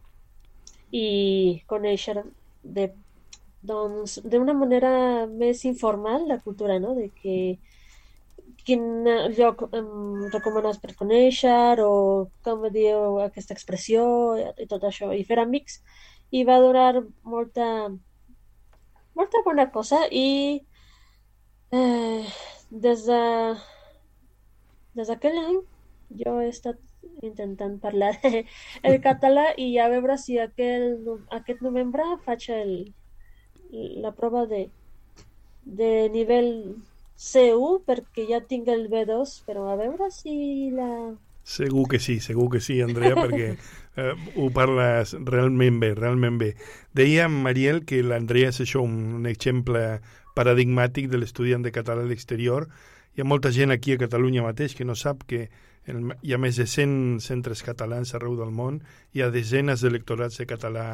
i 0.92 1.64
conèixer 1.72 2.22
de 2.78 2.92
doncs 3.62 4.18
d'una 4.26 4.54
manera 4.58 4.92
més 5.28 5.66
informal 5.70 6.28
la 6.28 6.40
cultura, 6.42 6.80
no? 6.82 6.96
De 6.98 7.10
que 7.22 7.36
quin 8.68 9.08
lloc 9.38 9.64
em 9.78 9.90
recomanes 10.34 10.80
per 10.84 10.96
conèixer 11.00 11.80
o 11.86 11.94
com 12.46 12.68
diu 12.74 13.20
aquesta 13.26 13.56
expressió 13.58 14.04
i 14.38 14.68
tot 14.72 14.84
això, 14.88 15.12
i 15.14 15.26
fer 15.28 15.40
amics 15.42 15.82
i 16.32 16.44
va 16.48 16.60
durar 16.64 17.02
molta 17.24 17.68
molta 19.16 19.42
bona 19.46 19.68
cosa 19.72 20.06
i 20.12 20.62
eh, 21.72 22.24
des 22.86 23.06
de 23.10 23.22
des 24.96 25.08
d'aquell 25.08 25.38
any 25.42 25.60
jo 26.22 26.40
he 26.42 26.48
estat 26.52 26.80
intentant 27.28 27.78
parlar 27.84 28.14
el 28.88 28.98
català 29.08 29.46
i 29.58 29.68
a 29.80 29.88
veure 29.92 30.18
si 30.18 30.38
aquel, 30.40 30.88
aquest 31.40 31.62
novembre 31.66 32.06
faig 32.26 32.48
el, 32.56 32.74
la 34.06 34.12
prova 34.16 34.46
de, 34.52 34.66
de 35.82 35.92
nivell 36.16 36.54
C1 37.22 37.84
perquè 37.86 38.26
ja 38.30 38.40
tinc 38.42 38.72
el 38.74 38.88
B2 38.90 39.42
però 39.46 39.68
a 39.70 39.76
veure 39.78 40.10
si 40.14 40.72
la 40.74 40.90
Segur 41.44 41.88
que 41.90 42.00
sí, 42.00 42.20
segur 42.22 42.52
que 42.52 42.60
sí, 42.62 42.82
Andrea, 42.86 43.16
perquè 43.18 43.48
eh, 43.98 44.12
ho 44.38 44.50
parles 44.54 45.16
realment 45.26 45.80
bé, 45.82 45.96
realment 45.98 46.38
bé. 46.38 46.52
Deia 46.94 47.26
Mariel 47.34 47.82
que 47.90 48.04
l'Andrea 48.06 48.52
és 48.54 48.62
això 48.62 48.84
un 48.86 49.26
exemple 49.26 49.82
paradigmàtic 50.38 51.10
de 51.10 51.18
l'estudiant 51.18 51.66
de 51.66 51.74
català 51.74 52.06
a 52.06 52.10
l'exterior. 52.10 52.70
Hi 53.18 53.24
ha 53.24 53.28
molta 53.28 53.52
gent 53.52 53.74
aquí 53.74 53.96
a 53.96 54.02
Catalunya 54.04 54.46
mateix 54.46 54.78
que 54.78 54.86
no 54.86 54.96
sap 54.96 55.26
que 55.28 55.48
el, 55.90 56.14
hi 56.22 56.34
ha 56.34 56.40
més 56.40 56.62
de 56.62 56.68
100 56.70 57.20
centres 57.26 57.66
catalans 57.66 58.14
arreu 58.14 58.38
del 58.38 58.54
món, 58.54 58.84
hi 59.12 59.26
ha 59.26 59.32
desenes 59.34 59.82
d'electorats 59.82 60.38
de 60.38 60.46
català 60.46 60.86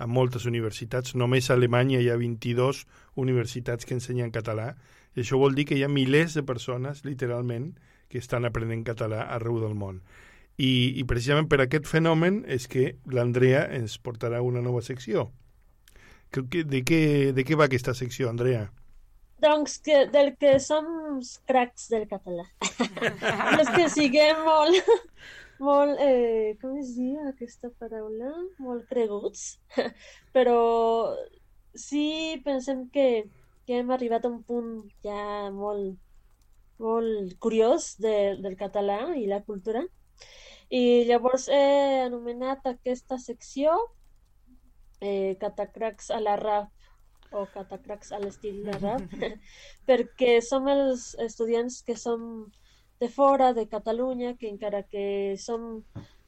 a 0.00 0.08
moltes 0.08 0.46
universitats. 0.48 1.14
Només 1.14 1.50
a 1.50 1.58
Alemanya 1.58 2.00
hi 2.00 2.08
ha 2.08 2.16
22 2.16 2.86
universitats 3.20 3.84
que 3.84 3.94
ensenyen 3.98 4.32
català. 4.32 4.72
I 5.16 5.24
això 5.24 5.38
vol 5.40 5.56
dir 5.58 5.66
que 5.68 5.78
hi 5.78 5.84
ha 5.84 5.90
milers 5.90 6.36
de 6.38 6.44
persones, 6.46 7.04
literalment, 7.04 7.72
que 8.10 8.18
estan 8.18 8.46
aprenent 8.46 8.84
català 8.86 9.26
arreu 9.36 9.60
del 9.62 9.76
món. 9.78 10.00
I, 10.60 10.92
i 11.00 11.04
precisament 11.08 11.48
per 11.48 11.60
aquest 11.62 11.86
fenomen 11.88 12.42
és 12.46 12.66
que 12.68 12.96
l'Andrea 13.10 13.64
ens 13.76 13.96
portarà 13.98 14.42
una 14.44 14.62
nova 14.62 14.82
secció. 14.84 15.30
Que, 16.30 16.44
que, 16.46 16.64
de, 16.64 16.84
què, 16.86 17.00
de 17.34 17.46
què 17.46 17.58
va 17.58 17.70
aquesta 17.70 17.96
secció, 17.96 18.28
Andrea? 18.30 18.68
doncs 19.40 19.78
que, 19.80 20.02
del 20.12 20.34
que 20.36 20.58
som 20.60 20.84
cracs 21.48 21.86
del 21.88 22.02
català 22.10 22.42
no 23.54 23.62
és 23.62 23.70
que 23.72 23.86
siguem 23.88 24.42
molt 24.44 24.90
molt, 25.60 26.00
eh, 26.00 26.56
com 26.60 26.78
es 26.80 26.94
diu 26.96 27.20
aquesta 27.28 27.70
paraula? 27.78 28.32
Molt 28.64 28.88
creguts, 28.88 29.58
però 30.34 30.60
sí 31.76 32.40
pensem 32.44 32.86
que, 32.94 33.28
que 33.70 33.78
hem 33.78 33.90
arribat 33.94 34.24
a 34.26 34.28
un 34.34 34.40
punt 34.42 34.70
ja 35.06 35.48
molt, 35.54 35.92
molt 36.82 37.36
curiós 37.44 37.92
de, 38.02 38.14
del 38.42 38.56
català 38.58 38.96
i 39.14 39.28
la 39.30 39.44
cultura. 39.46 39.84
I 40.74 41.04
llavors 41.06 41.44
he 41.54 41.60
anomenat 42.02 42.66
aquesta 42.66 43.18
secció 43.22 43.76
eh, 44.98 45.38
Catacracs 45.38 46.10
a 46.10 46.18
la 46.18 46.34
rap 46.42 46.74
o 47.30 47.44
catacracs 47.54 48.10
a 48.10 48.18
l'estil 48.18 48.58
de 48.66 48.74
rap, 48.80 49.06
perquè 49.88 50.40
som 50.42 50.66
els 50.74 51.12
estudiants 51.22 51.78
que 51.86 51.94
som 51.94 52.26
de 52.98 53.08
fora 53.20 53.52
de 53.54 53.68
Catalunya, 53.70 54.34
que 54.34 54.50
encara 54.50 54.82
que 54.82 55.36
som 55.38 55.84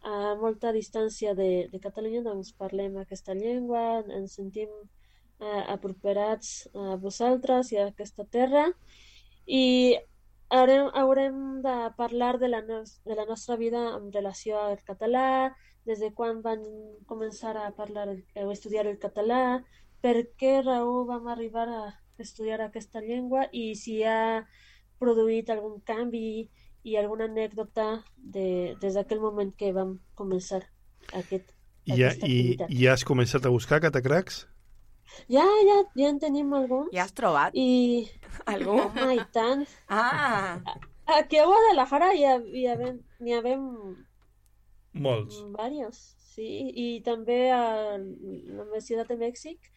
a 0.07 0.37
molta 0.39 0.71
distància 0.71 1.35
de, 1.35 1.67
de 1.75 1.83
Catalunya, 1.83 2.23
doncs 2.23 2.55
parlem 2.55 3.03
aquesta 3.03 3.35
llengua, 3.35 4.05
ens 4.15 4.39
sentim 4.39 4.71
eh, 5.43 5.65
aproperats 5.75 6.69
a 6.75 6.97
vosaltres 7.03 7.73
i 7.75 7.81
a 7.83 7.89
aquesta 7.91 8.25
terra, 8.25 8.69
i 9.47 9.99
haurem, 10.55 10.89
haurem 10.95 11.37
de 11.65 11.77
parlar 11.99 12.39
de 12.39 12.49
la, 12.49 12.63
nos 12.63 13.01
de 13.05 13.19
la 13.19 13.27
nostra 13.27 13.57
vida 13.57 13.83
en 13.97 14.13
relació 14.13 14.61
al 14.61 14.79
català, 14.87 15.55
des 15.85 15.99
de 15.99 16.13
quan 16.15 16.43
van 16.43 16.63
començar 17.11 17.57
a 17.59 17.73
parlar 17.75 18.07
el, 18.09 18.23
o 18.39 18.51
estudiar 18.53 18.87
el 18.87 19.01
català, 19.03 19.63
per 20.03 20.17
què 20.39 20.61
raó 20.63 21.03
vam 21.09 21.27
arribar 21.31 21.67
a 21.69 21.83
estudiar 22.23 22.61
aquesta 22.63 23.03
llengua 23.03 23.49
i 23.53 23.73
si 23.79 24.03
ha 24.07 24.45
produït 25.03 25.51
algun 25.51 25.81
canvi 25.83 26.47
i 26.83 26.97
alguna 26.99 27.27
anècdota 27.31 28.03
de, 28.17 28.77
des 28.83 28.95
d'aquell 28.95 29.23
moment 29.23 29.51
que 29.59 29.73
vam 29.75 29.97
començar 30.19 30.63
aquest, 31.19 31.51
I, 31.87 31.95
aquesta 31.95 32.31
i. 32.31 32.39
I 32.69 32.89
has 32.91 33.07
començat 33.07 33.47
a 33.47 33.55
buscar 33.55 33.81
catacracs? 33.83 34.45
Ja, 35.29 35.45
ja, 35.69 35.79
ja 35.97 36.09
en 36.09 36.19
tenim 36.21 36.53
alguns. 36.55 36.93
Ja 36.95 37.03
has 37.07 37.13
trobat? 37.13 37.55
I... 37.55 38.09
Algun? 38.53 38.81
Home, 38.81 39.15
i 39.17 39.25
tant. 39.33 39.67
Ah! 39.89 40.61
Aquí 41.19 41.37
a 41.39 41.45
Guadalajara 41.47 42.13
hi, 42.15 42.25
ha, 42.25 42.37
hi, 42.39 42.67
havem, 42.71 43.01
hi 43.21 43.33
havem 43.37 43.65
Molts. 44.95 45.39
Varios, 45.57 45.99
sí. 46.35 46.47
I 46.77 46.87
també 47.05 47.51
a 47.51 47.63
la 47.97 48.63
Universitat 48.67 49.09
de 49.09 49.17
Mèxic. 49.21 49.71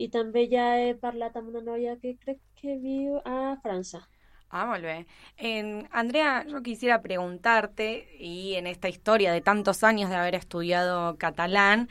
I 0.00 0.08
també 0.12 0.46
ja 0.50 0.66
he 0.80 0.94
parlat 1.00 1.36
amb 1.36 1.52
una 1.52 1.62
noia 1.64 1.96
que 2.00 2.16
crec 2.20 2.40
que 2.60 2.76
viu 2.82 3.18
a 3.24 3.56
França. 3.62 4.02
Ah, 4.48 4.64
molt 4.66 4.84
bé. 4.84 5.06
En- 5.36 5.88
Andrea, 5.90 6.44
yo 6.48 6.62
quisiera 6.62 7.02
preguntarte, 7.02 8.08
y 8.18 8.54
en 8.54 8.66
esta 8.66 8.88
historia 8.88 9.32
de 9.32 9.40
tantos 9.40 9.82
años 9.84 10.08
de 10.10 10.16
haber 10.16 10.34
estudiado 10.34 11.16
catalán, 11.18 11.88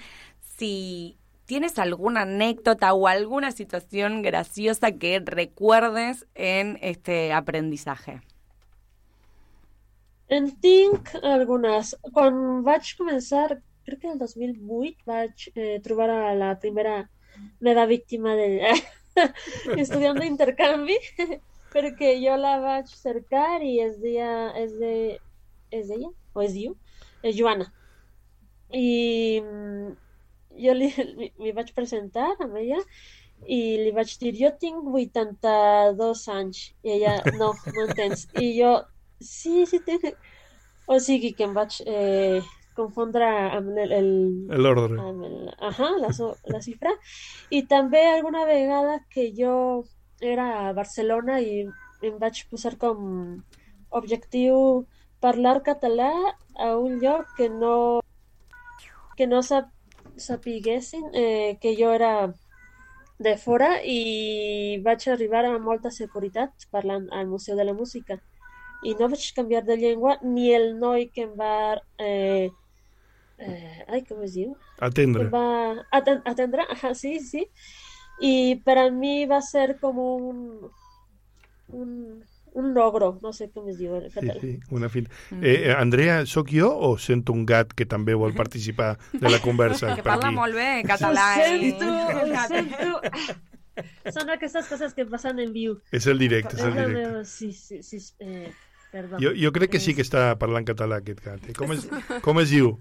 si 0.57 1.18
tienes 1.46 1.80
alguna 1.80 2.22
anécdota 2.22 2.94
o 2.94 3.08
alguna 3.08 3.52
situación 3.52 4.22
graciosa 4.22 4.92
que 4.92 5.22
recuerdes 5.24 6.26
en 6.36 6.78
este 6.82 7.34
aprendizaje. 7.34 8.22
En 10.28 10.50
tinc 10.60 11.14
algunes. 11.22 11.96
Quan 12.14 12.64
vaig 12.66 12.96
començar, 12.98 13.60
crec 13.86 14.02
que 14.02 14.14
el 14.14 14.18
2008, 14.18 15.04
vaig 15.06 15.50
eh, 15.54 15.80
trobar 15.86 16.10
a 16.10 16.34
la 16.36 16.56
primera 16.60 17.10
meva 17.60 17.86
víctima 17.86 18.34
de 18.34 18.74
estudiant 19.78 20.18
d'intercanvi, 20.18 20.98
perquè 21.76 22.16
jo 22.24 22.38
la 22.42 22.58
vaig 22.64 22.90
cercar 22.90 23.62
i 23.62 23.78
es 23.84 24.00
deia, 24.02 24.50
es 24.58 24.74
de, 24.80 25.20
es 25.72 25.90
deia, 25.92 26.10
o 26.34 26.42
es 26.42 26.58
diu, 26.58 26.74
és 27.22 27.38
Joana. 27.38 27.70
I 28.74 29.52
jo 30.60 30.73
li, 30.77 30.90
li, 31.19 31.30
li 31.41 31.53
vaig 31.56 31.72
presentar 31.77 32.34
amb 32.40 32.57
ella 32.61 32.82
i 33.45 33.60
li 33.84 33.91
vaig 33.95 34.14
dir, 34.22 34.34
jo 34.40 34.52
tinc 34.60 34.86
82 34.88 36.27
anys. 36.34 36.61
I 36.86 36.95
ella, 36.98 37.15
no, 37.40 37.52
no 37.76 37.88
entens. 37.88 38.27
I 38.41 38.53
jo, 38.60 38.76
sí, 39.19 39.65
sí, 39.69 39.82
tinc... 39.86 40.07
O 40.86 40.99
sigui 41.02 41.32
que 41.34 41.48
em 41.48 41.53
vaig 41.56 41.80
eh, 41.90 42.41
confondre 42.77 43.26
amb 43.57 43.77
el... 43.82 43.94
el 43.98 44.61
L'ordre. 44.61 44.99
amb 45.02 45.26
el, 45.26 45.38
ahà, 45.69 45.90
la, 46.02 46.11
la 46.53 46.61
xifra. 46.61 46.94
I 47.49 47.64
també 47.72 48.03
alguna 48.06 48.45
vegada 48.45 48.99
que 49.10 49.32
jo 49.38 49.56
era 50.22 50.68
a 50.68 50.73
Barcelona 50.77 51.40
i 51.41 51.65
em 52.06 52.19
vaig 52.22 52.44
posar 52.52 52.76
com 52.82 53.41
objectiu 53.95 54.86
parlar 55.23 55.61
català 55.65 56.11
a 56.56 56.76
un 56.77 56.99
lloc 57.02 57.34
que 57.38 57.49
no 57.49 57.76
que 59.15 59.27
no 59.32 59.41
sap, 59.41 59.69
sapiguessin 60.18 61.10
eh, 61.14 61.58
que 61.62 61.76
jo 61.80 61.94
era 61.94 62.34
de 63.20 63.38
fora 63.40 63.80
i 63.84 64.80
vaig 64.84 65.08
arribar 65.08 65.46
amb 65.48 65.64
molta 65.64 65.92
seguretat 65.92 66.68
parlant 66.72 67.08
al 67.12 67.28
Museu 67.28 67.56
de 67.56 67.64
la 67.64 67.74
Música 67.74 68.20
i 68.84 68.94
no 69.00 69.08
vaig 69.10 69.32
canviar 69.36 69.64
de 69.64 69.78
llengua 69.80 70.18
ni 70.22 70.52
el 70.54 70.74
noi 70.80 71.08
que 71.14 71.24
em 71.24 71.34
va 71.40 71.80
eh, 71.98 72.52
eh, 73.38 73.86
ai, 73.88 74.04
com 74.08 74.22
es 74.24 74.36
diu? 74.36 74.56
Atendre. 74.80 75.28
Va 75.32 75.86
aten 75.92 76.22
atendre, 76.26 76.68
ajá, 76.70 76.94
sí, 76.94 77.20
sí. 77.20 77.48
Y 78.20 78.56
para 78.58 78.90
mí 78.92 79.26
va 79.26 79.38
a 79.38 79.42
ser 79.42 79.80
como 79.80 80.16
un, 80.16 80.72
un, 81.70 82.24
un 82.56 82.73
logro, 82.73 83.19
no 83.22 83.34
sé 83.34 83.49
cómo 83.52 83.69
es 83.69 83.77
diu 83.77 83.95
en 83.98 84.10
Sí, 84.10 84.30
sí, 84.40 84.60
una 84.72 84.88
fita. 84.88 85.11
Eh, 85.41 85.65
eh, 85.65 85.72
Andrea, 85.73 86.26
sóc 86.26 86.48
jo 86.49 86.69
o 86.72 86.98
sento 86.98 87.34
un 87.34 87.45
gat 87.45 87.73
que 87.76 87.86
també 87.86 88.15
vol 88.15 88.34
participar 88.34 88.95
de 89.11 89.30
la 89.30 89.41
conversa 89.44 89.91
Que 89.98 90.03
per 90.03 90.15
parla 90.15 90.30
aquí? 90.32 90.38
molt 90.38 90.56
bé 90.56 90.69
català. 90.88 91.26
Ho 91.36 91.41
eh? 91.44 91.60
sento, 91.60 91.90
ho 92.15 92.48
sento. 92.48 93.44
Són 94.15 94.32
aquestes 94.32 94.72
coses 94.72 94.95
que 94.95 95.03
passen 95.11 95.44
en 95.44 95.52
viu. 95.52 95.76
És 95.91 96.07
el 96.07 96.18
directe, 96.18 96.56
és 96.56 96.64
el 96.64 96.80
directe. 96.80 97.26
Sí, 97.27 97.52
sí, 97.52 97.82
sí, 97.84 97.99
eh, 98.23 98.53
perdó. 98.94 99.19
Jo, 99.19 99.36
jo 99.36 99.52
crec 99.52 99.76
que 99.76 99.84
sí 99.84 99.91
que 99.98 100.07
està 100.07 100.30
parlant 100.40 100.64
català 100.64 101.03
aquest 101.03 101.19
gat. 101.27 101.44
Eh? 101.52 101.57
Com, 101.60 101.76
es, 101.76 101.84
com 102.26 102.40
es 102.40 102.56
diu? 102.56 102.77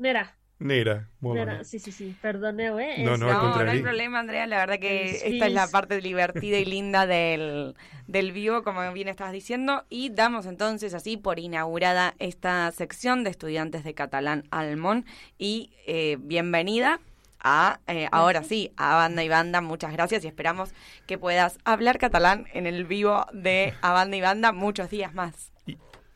Nera, 0.00 0.24
Nera, 0.60 1.08
bé. 1.20 1.64
sí, 1.64 1.78
sí, 1.78 1.92
sí, 1.92 2.16
perdoneu, 2.20 2.80
eh. 2.80 3.04
No, 3.04 3.16
no, 3.16 3.28
No, 3.32 3.64
no 3.64 3.70
hay 3.70 3.80
problema, 3.80 4.18
Andrea. 4.18 4.44
La 4.48 4.58
verdad 4.58 4.80
que 4.80 5.10
esta 5.10 5.46
es 5.46 5.52
la 5.52 5.68
parte 5.68 6.00
divertida 6.00 6.58
y 6.58 6.64
linda 6.64 7.06
del, 7.06 7.76
del 8.08 8.32
vivo, 8.32 8.64
como 8.64 8.92
bien 8.92 9.06
estabas 9.06 9.32
diciendo. 9.32 9.84
Y 9.88 10.10
damos 10.10 10.46
entonces 10.46 10.94
así 10.94 11.16
por 11.16 11.38
inaugurada 11.38 12.14
esta 12.18 12.68
sección 12.72 13.22
de 13.22 13.30
estudiantes 13.30 13.84
de 13.84 13.94
catalán 13.94 14.48
Almón. 14.50 15.04
Y 15.38 15.70
eh, 15.86 16.16
bienvenida 16.18 16.98
a, 17.38 17.78
eh, 17.86 18.08
ahora 18.10 18.42
sí, 18.42 18.72
a 18.76 18.96
Banda 18.96 19.22
y 19.22 19.28
Banda. 19.28 19.60
Muchas 19.60 19.92
gracias 19.92 20.24
y 20.24 20.26
esperamos 20.26 20.70
que 21.06 21.18
puedas 21.18 21.58
hablar 21.64 21.98
catalán 21.98 22.46
en 22.52 22.66
el 22.66 22.84
vivo 22.84 23.26
de 23.32 23.74
A 23.80 23.92
Banda 23.92 24.16
y 24.16 24.20
Banda 24.22 24.50
muchos 24.50 24.90
días 24.90 25.14
más. 25.14 25.52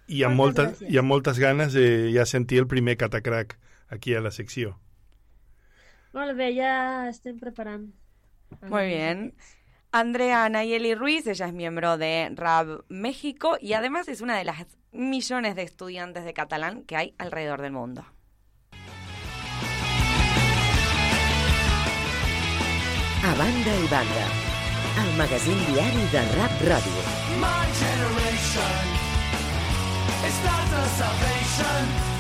I 0.08 0.24
amb, 0.24 0.34
Moltes 0.36 0.66
moltes. 0.66 0.90
I 0.90 0.98
amb 0.98 1.08
moltes 1.08 1.38
ganes 1.38 1.76
ja 2.12 2.26
sentir 2.26 2.58
el 2.58 2.66
primer 2.66 2.96
catacrac 2.98 3.56
aquí 3.92 4.14
a 4.14 4.20
la 4.20 4.30
secció. 4.32 4.78
Molt 6.12 6.36
bé, 6.36 6.50
ja 6.56 7.08
estem 7.08 7.38
preparant. 7.40 7.92
Muy 8.68 8.86
bien. 8.86 9.34
Andrea 9.92 10.48
Nayeli 10.48 10.94
Ruiz, 10.94 11.26
ella 11.26 11.46
es 11.46 11.52
miembro 11.52 11.98
de 11.98 12.32
RAB 12.34 12.84
México 12.88 13.58
y 13.60 13.74
además 13.74 14.08
es 14.08 14.22
una 14.22 14.36
de 14.36 14.44
las 14.44 14.66
millones 14.90 15.54
de 15.54 15.62
estudiantes 15.62 16.24
de 16.24 16.32
catalán 16.32 16.84
que 16.84 16.96
hay 16.96 17.14
alrededor 17.18 17.60
del 17.60 17.72
mundo. 17.72 18.04
A 23.24 23.34
banda 23.34 23.76
i 23.78 23.86
banda, 23.88 24.26
el 25.04 25.16
magazín 25.16 25.58
diari 25.66 26.04
de 26.10 26.22
Rap 26.36 26.50
Ràdio. 26.66 27.02
My 27.38 27.64
generation 27.78 28.82
is 30.26 30.36
not 30.44 30.64
the 30.70 30.84
salvation. 30.98 32.11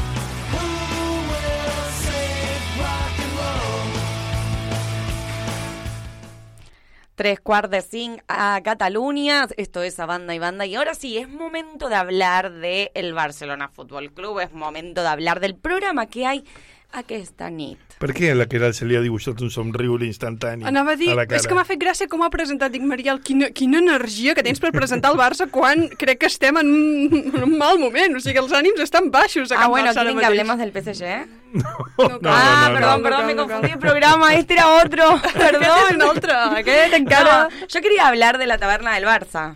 Tres 7.22 7.38
cuartos 7.38 7.70
de 7.70 7.82
zinc 7.82 8.20
a 8.26 8.60
Cataluña, 8.64 9.46
esto 9.56 9.80
es 9.84 10.00
a 10.00 10.06
banda 10.06 10.34
y 10.34 10.40
banda. 10.40 10.66
Y 10.66 10.74
ahora 10.74 10.96
sí, 10.96 11.18
es 11.18 11.28
momento 11.28 11.88
de 11.88 11.94
hablar 11.94 12.50
del 12.50 12.90
el 12.94 13.14
Barcelona 13.14 13.68
Fútbol 13.68 14.12
Club, 14.12 14.40
es 14.40 14.52
momento 14.52 15.02
de 15.02 15.06
hablar 15.06 15.38
del 15.38 15.54
programa 15.54 16.06
que 16.06 16.26
hay 16.26 16.44
aquesta 16.92 17.48
nit. 17.50 17.78
Per 18.02 18.10
què 18.12 18.32
a 18.32 18.34
la 18.36 18.46
Queralt 18.50 18.74
se 18.76 18.84
li 18.84 18.96
ha 18.98 19.00
dibuixat 19.00 19.40
un 19.40 19.50
somriure 19.54 20.04
instantani 20.04 20.64
Anava 20.66 20.92
a 20.92 20.96
dir, 20.98 21.10
a 21.12 21.14
la 21.14 21.26
cara? 21.26 21.38
és 21.40 21.46
que 21.46 21.54
m'ha 21.54 21.64
fet 21.64 21.78
gràcia 21.80 22.08
com 22.10 22.22
ha 22.22 22.30
presentat. 22.30 22.72
Dic, 22.74 22.82
Mariel, 22.82 23.20
quina, 23.22 23.48
quina 23.54 23.78
energia 23.78 24.34
que 24.34 24.42
tens 24.42 24.60
per 24.60 24.72
presentar 24.74 25.12
el 25.12 25.18
Barça 25.20 25.46
quan 25.50 25.86
crec 25.98 26.18
que 26.20 26.26
estem 26.26 26.58
en 26.60 26.66
un, 26.72 27.30
en 27.34 27.42
un 27.46 27.56
mal 27.58 27.78
moment. 27.78 28.16
O 28.16 28.20
sigui, 28.20 28.38
els 28.42 28.52
ànims 28.52 28.80
estan 28.84 29.10
baixos 29.10 29.52
a 29.52 29.56
Ah, 29.56 29.60
Can 29.62 29.70
bueno, 29.70 29.88
Barça 29.92 30.00
ara 30.02 30.10
¿quieren 30.10 30.18
que 30.18 30.24
mateix. 30.24 30.28
hablemos 30.28 30.58
del 30.58 30.72
PSG? 30.72 31.40
No, 31.52 32.18
ah, 32.32 32.68
no, 32.68 32.70
no, 32.72 32.74
perdón, 32.74 32.96
no. 32.96 33.02
perdón, 33.02 33.26
me 33.26 33.36
confundí 33.36 33.70
el 33.72 33.78
programa, 33.78 34.34
este 34.40 34.54
era 34.54 34.68
otro. 34.82 35.04
Perdón. 35.34 35.62
Aquest 35.62 35.90
és 35.90 35.96
un 35.96 36.02
altre, 36.02 36.32
aquest 36.60 36.94
encara... 36.94 37.48
No, 37.50 37.66
yo 37.68 37.80
quería 37.82 38.08
hablar 38.08 38.38
de 38.38 38.46
la 38.46 38.58
taberna 38.58 38.94
del 38.94 39.04
Barça. 39.04 39.54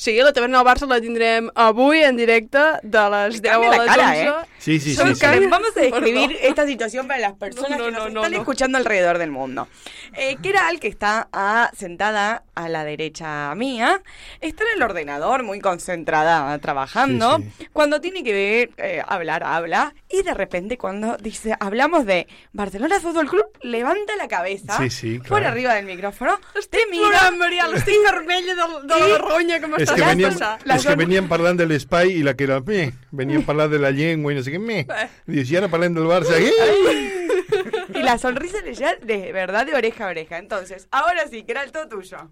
Sí, 0.00 0.16
la 0.16 0.32
taverna 0.32 0.62
del 0.62 0.66
Barça 0.66 0.86
la 0.88 0.96
tindrem 1.04 1.50
avui 1.60 2.00
en 2.00 2.16
directe 2.16 2.60
de 2.82 3.02
les 3.12 3.42
10 3.42 3.52
cambia 3.52 3.68
a 3.68 3.76
la 3.76 3.82
les 3.82 3.90
cara, 3.90 4.08
11. 4.08 4.22
¿eh? 4.22 4.32
Sí, 4.56 4.80
sí, 4.80 4.94
sí, 4.94 5.14
sí. 5.14 5.20
caras. 5.20 5.40
Vamos 5.50 5.76
a 5.76 5.80
describir 5.80 6.38
esta 6.40 6.66
situación 6.66 7.06
para 7.06 7.20
las 7.20 7.34
personas 7.34 7.70
No, 7.72 7.76
no, 7.78 7.84
que 7.84 7.90
nos 7.92 8.12
no, 8.12 8.20
están 8.20 8.32
no. 8.32 8.38
escuchando 8.38 8.78
alrededor 8.78 9.18
del 9.18 9.30
mundo. 9.30 9.68
Eh, 10.14 10.36
Keral, 10.42 10.80
que 10.80 10.88
está 10.88 11.28
ah, 11.34 11.70
sentada 11.76 12.44
a 12.54 12.68
la 12.70 12.84
derecha 12.84 13.54
mía, 13.54 14.02
está 14.40 14.64
en 14.64 14.76
el 14.76 14.82
ordenador 14.82 15.42
muy 15.42 15.60
concentrada 15.60 16.58
trabajando. 16.58 17.36
Sí, 17.58 17.68
Cuando 17.72 18.00
tiene 18.00 18.24
que 18.24 18.32
ver, 18.32 18.70
eh, 18.78 19.02
hablar, 19.06 19.44
habla. 19.44 19.94
Y 20.08 20.22
de 20.22 20.32
repente 20.32 20.78
cuando 20.78 21.18
dice, 21.18 21.54
hablamos 21.60 22.06
de 22.06 22.26
Barcelona 22.52 23.00
Fútbol 23.00 23.28
Club, 23.28 23.46
levanta 23.62 24.16
la 24.16 24.28
cabeza 24.28 24.78
Sí, 24.78 24.90
sí, 24.90 25.18
por 25.20 25.44
arriba 25.44 25.74
del 25.74 25.84
micrófono. 25.84 26.40
Estic 26.54 26.80
te 26.80 26.90
mira 26.90 27.06
plorant, 27.08 27.36
Mariel, 27.38 27.74
estic 27.74 27.94
vermella 28.02 28.54
de, 28.54 28.94
de 28.94 29.00
la 29.00 29.06
vergonya 29.06 29.60
que 29.60 29.66
És 29.90 30.00
que, 30.00 30.06
veníem, 30.06 30.36
és 30.76 30.86
que 30.86 30.96
veníem 30.98 31.30
parlant 31.30 31.58
de 31.58 31.66
l'espai 31.68 32.14
i 32.16 32.24
la 32.26 32.36
Queralt, 32.38 32.68
meh, 32.68 32.90
veníem 33.10 33.46
parlant 33.46 33.72
de 33.72 33.80
la 33.82 33.90
llengua 33.94 34.32
i 34.32 34.38
no 34.38 34.44
sé 34.46 34.54
què, 34.54 34.62
meh. 34.62 34.84
Dius, 35.26 35.50
i 35.50 35.58
ara 35.60 35.70
parlem 35.72 35.96
del 35.96 36.08
Barça, 36.10 36.38
eh? 36.38 37.16
Y 37.94 38.02
la 38.02 38.18
sonrisa 38.18 38.60
le 38.62 38.74
llega 38.74 38.94
de 38.96 39.32
verdad 39.32 39.66
de 39.66 39.74
oreja 39.74 40.06
a 40.06 40.10
oreja. 40.10 40.38
Entonces, 40.38 40.88
ahora 40.90 41.26
sí, 41.28 41.42
Keral, 41.42 41.72
todo 41.72 41.88
tuyo. 41.88 42.30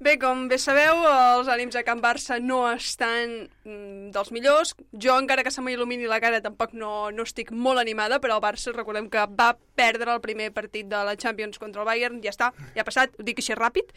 Bé, 0.00 0.18
com 0.18 0.44
bé 0.46 0.60
sabeu, 0.62 1.00
els 1.10 1.48
ànims 1.50 1.74
a 1.74 1.82
Can 1.82 1.98
Barça 1.98 2.36
no 2.38 2.60
estan 2.70 3.48
mm, 3.66 4.12
dels 4.14 4.30
millors. 4.30 4.76
Jo, 4.94 5.16
encara 5.18 5.42
que 5.42 5.50
se 5.50 5.62
m'il·lumini 5.64 6.06
la 6.06 6.20
cara, 6.22 6.38
tampoc 6.44 6.76
no, 6.78 7.10
no 7.10 7.26
estic 7.26 7.50
molt 7.50 7.82
animada, 7.82 8.20
però 8.22 8.36
el 8.38 8.44
Barça, 8.44 8.70
recordem 8.76 9.08
que 9.10 9.24
va 9.34 9.50
perdre 9.78 10.14
el 10.14 10.22
primer 10.22 10.52
partit 10.54 10.86
de 10.86 11.02
la 11.02 11.16
Champions 11.18 11.58
contra 11.58 11.82
el 11.82 11.90
Bayern, 11.90 12.22
ja 12.22 12.30
està, 12.30 12.52
ja 12.76 12.84
ha 12.84 12.86
passat, 12.86 13.18
ho 13.18 13.26
dic 13.26 13.42
així 13.42 13.58
ràpid. 13.58 13.90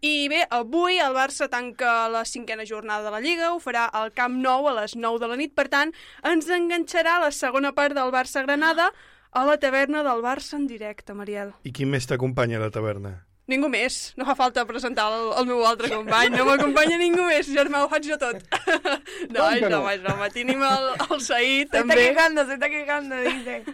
I 0.00 0.28
bé, 0.30 0.44
avui 0.54 0.98
el 1.02 1.14
Barça 1.16 1.48
tanca 1.50 2.08
la 2.08 2.24
cinquena 2.24 2.64
jornada 2.64 3.04
de 3.04 3.10
la 3.10 3.20
Lliga, 3.20 3.52
ho 3.52 3.58
farà 3.58 3.88
al 3.90 4.12
Camp 4.14 4.36
Nou 4.38 4.68
a 4.70 4.74
les 4.80 4.94
9 4.96 5.18
de 5.18 5.28
la 5.28 5.36
nit, 5.36 5.54
per 5.58 5.68
tant, 5.68 5.90
ens 6.22 6.46
enganxarà 6.48 7.18
la 7.24 7.32
segona 7.34 7.72
part 7.74 7.96
del 7.98 8.12
Barça-Granada 8.14 8.92
a 9.32 9.44
la 9.44 9.56
taverna 9.58 10.04
del 10.06 10.22
Barça 10.22 10.54
en 10.56 10.68
directe, 10.70 11.14
Mariel. 11.14 11.50
I 11.66 11.72
qui 11.74 11.84
més 11.84 12.06
t'acompanya 12.06 12.60
a 12.60 12.66
la 12.66 12.70
taverna? 12.70 13.24
Ningú 13.48 13.70
més. 13.72 14.12
No 14.20 14.26
fa 14.28 14.34
falta 14.36 14.66
presentar 14.68 15.06
el, 15.10 15.30
el 15.40 15.46
meu 15.48 15.62
altre 15.64 15.88
company. 15.88 16.34
No 16.36 16.44
m'acompanya 16.44 16.98
ningú 17.00 17.22
més. 17.24 17.48
Germà, 17.48 17.80
ho 17.80 17.88
faig 17.88 18.04
jo 18.10 18.18
tot. 18.20 18.42
no, 19.34 19.46
és 19.50 19.62
no? 19.62 19.70
broma, 19.70 19.94
és 19.96 20.02
broma. 20.04 20.28
Tenim 20.34 20.60
el, 20.62 20.90
el 21.08 21.22
Said, 21.24 21.46
Se 21.46 21.62
está 21.64 21.78
també. 21.80 21.96
quejando, 21.96 22.44
se 22.44 22.58
está 22.58 22.68
quejando, 22.68 23.16
dice. 23.24 23.64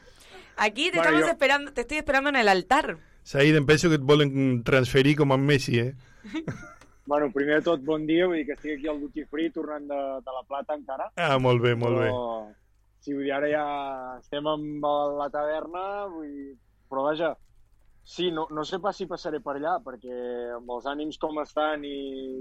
Aquí 0.56 0.90
te 0.90 0.98
Bueno, 0.98 1.02
estamos 1.02 1.20
yo- 1.22 1.32
esperando, 1.32 1.72
te 1.72 1.80
estoy 1.82 1.98
esperando 1.98 2.30
en 2.30 2.36
el 2.36 2.48
altar. 2.48 2.98
Said, 3.26 3.56
em 3.58 3.64
penso 3.66 3.88
que 3.90 3.98
et 3.98 4.04
volen 4.06 4.62
transferir 4.62 5.16
com 5.18 5.32
a 5.34 5.36
Messi, 5.36 5.80
eh? 5.82 5.94
Bueno, 7.06 7.30
primer 7.30 7.60
de 7.60 7.62
tot, 7.62 7.82
bon 7.86 8.02
dia, 8.02 8.26
vull 8.26 8.40
dir 8.40 8.44
que 8.48 8.54
estic 8.56 8.72
aquí 8.72 8.88
al 8.90 8.96
Duty 8.98 9.24
Free 9.30 9.52
tornant 9.54 9.84
de, 9.86 9.98
de 10.26 10.32
la 10.34 10.42
Plata 10.42 10.74
encara. 10.74 11.04
Ah, 11.14 11.36
molt 11.38 11.62
bé, 11.62 11.76
molt 11.78 12.00
bé. 12.00 12.08
Però, 12.10 12.48
sí, 12.98 13.12
vull 13.14 13.22
dir, 13.22 13.32
ara 13.36 13.50
ja 13.50 13.66
estem 14.16 14.46
amb 14.50 14.86
la 15.20 15.28
taverna, 15.30 15.82
vull 16.10 16.32
dir, 16.32 16.48
però 16.90 17.04
vaja, 17.06 17.28
sí, 18.02 18.32
no, 18.34 18.48
no 18.50 18.64
sé 18.66 18.80
pas 18.82 18.98
si 18.98 19.06
passaré 19.10 19.38
per 19.42 19.54
allà, 19.54 19.76
perquè 19.82 20.16
amb 20.56 20.72
els 20.74 20.88
ànims 20.90 21.18
com 21.22 21.38
estan 21.42 21.86
i 21.86 22.00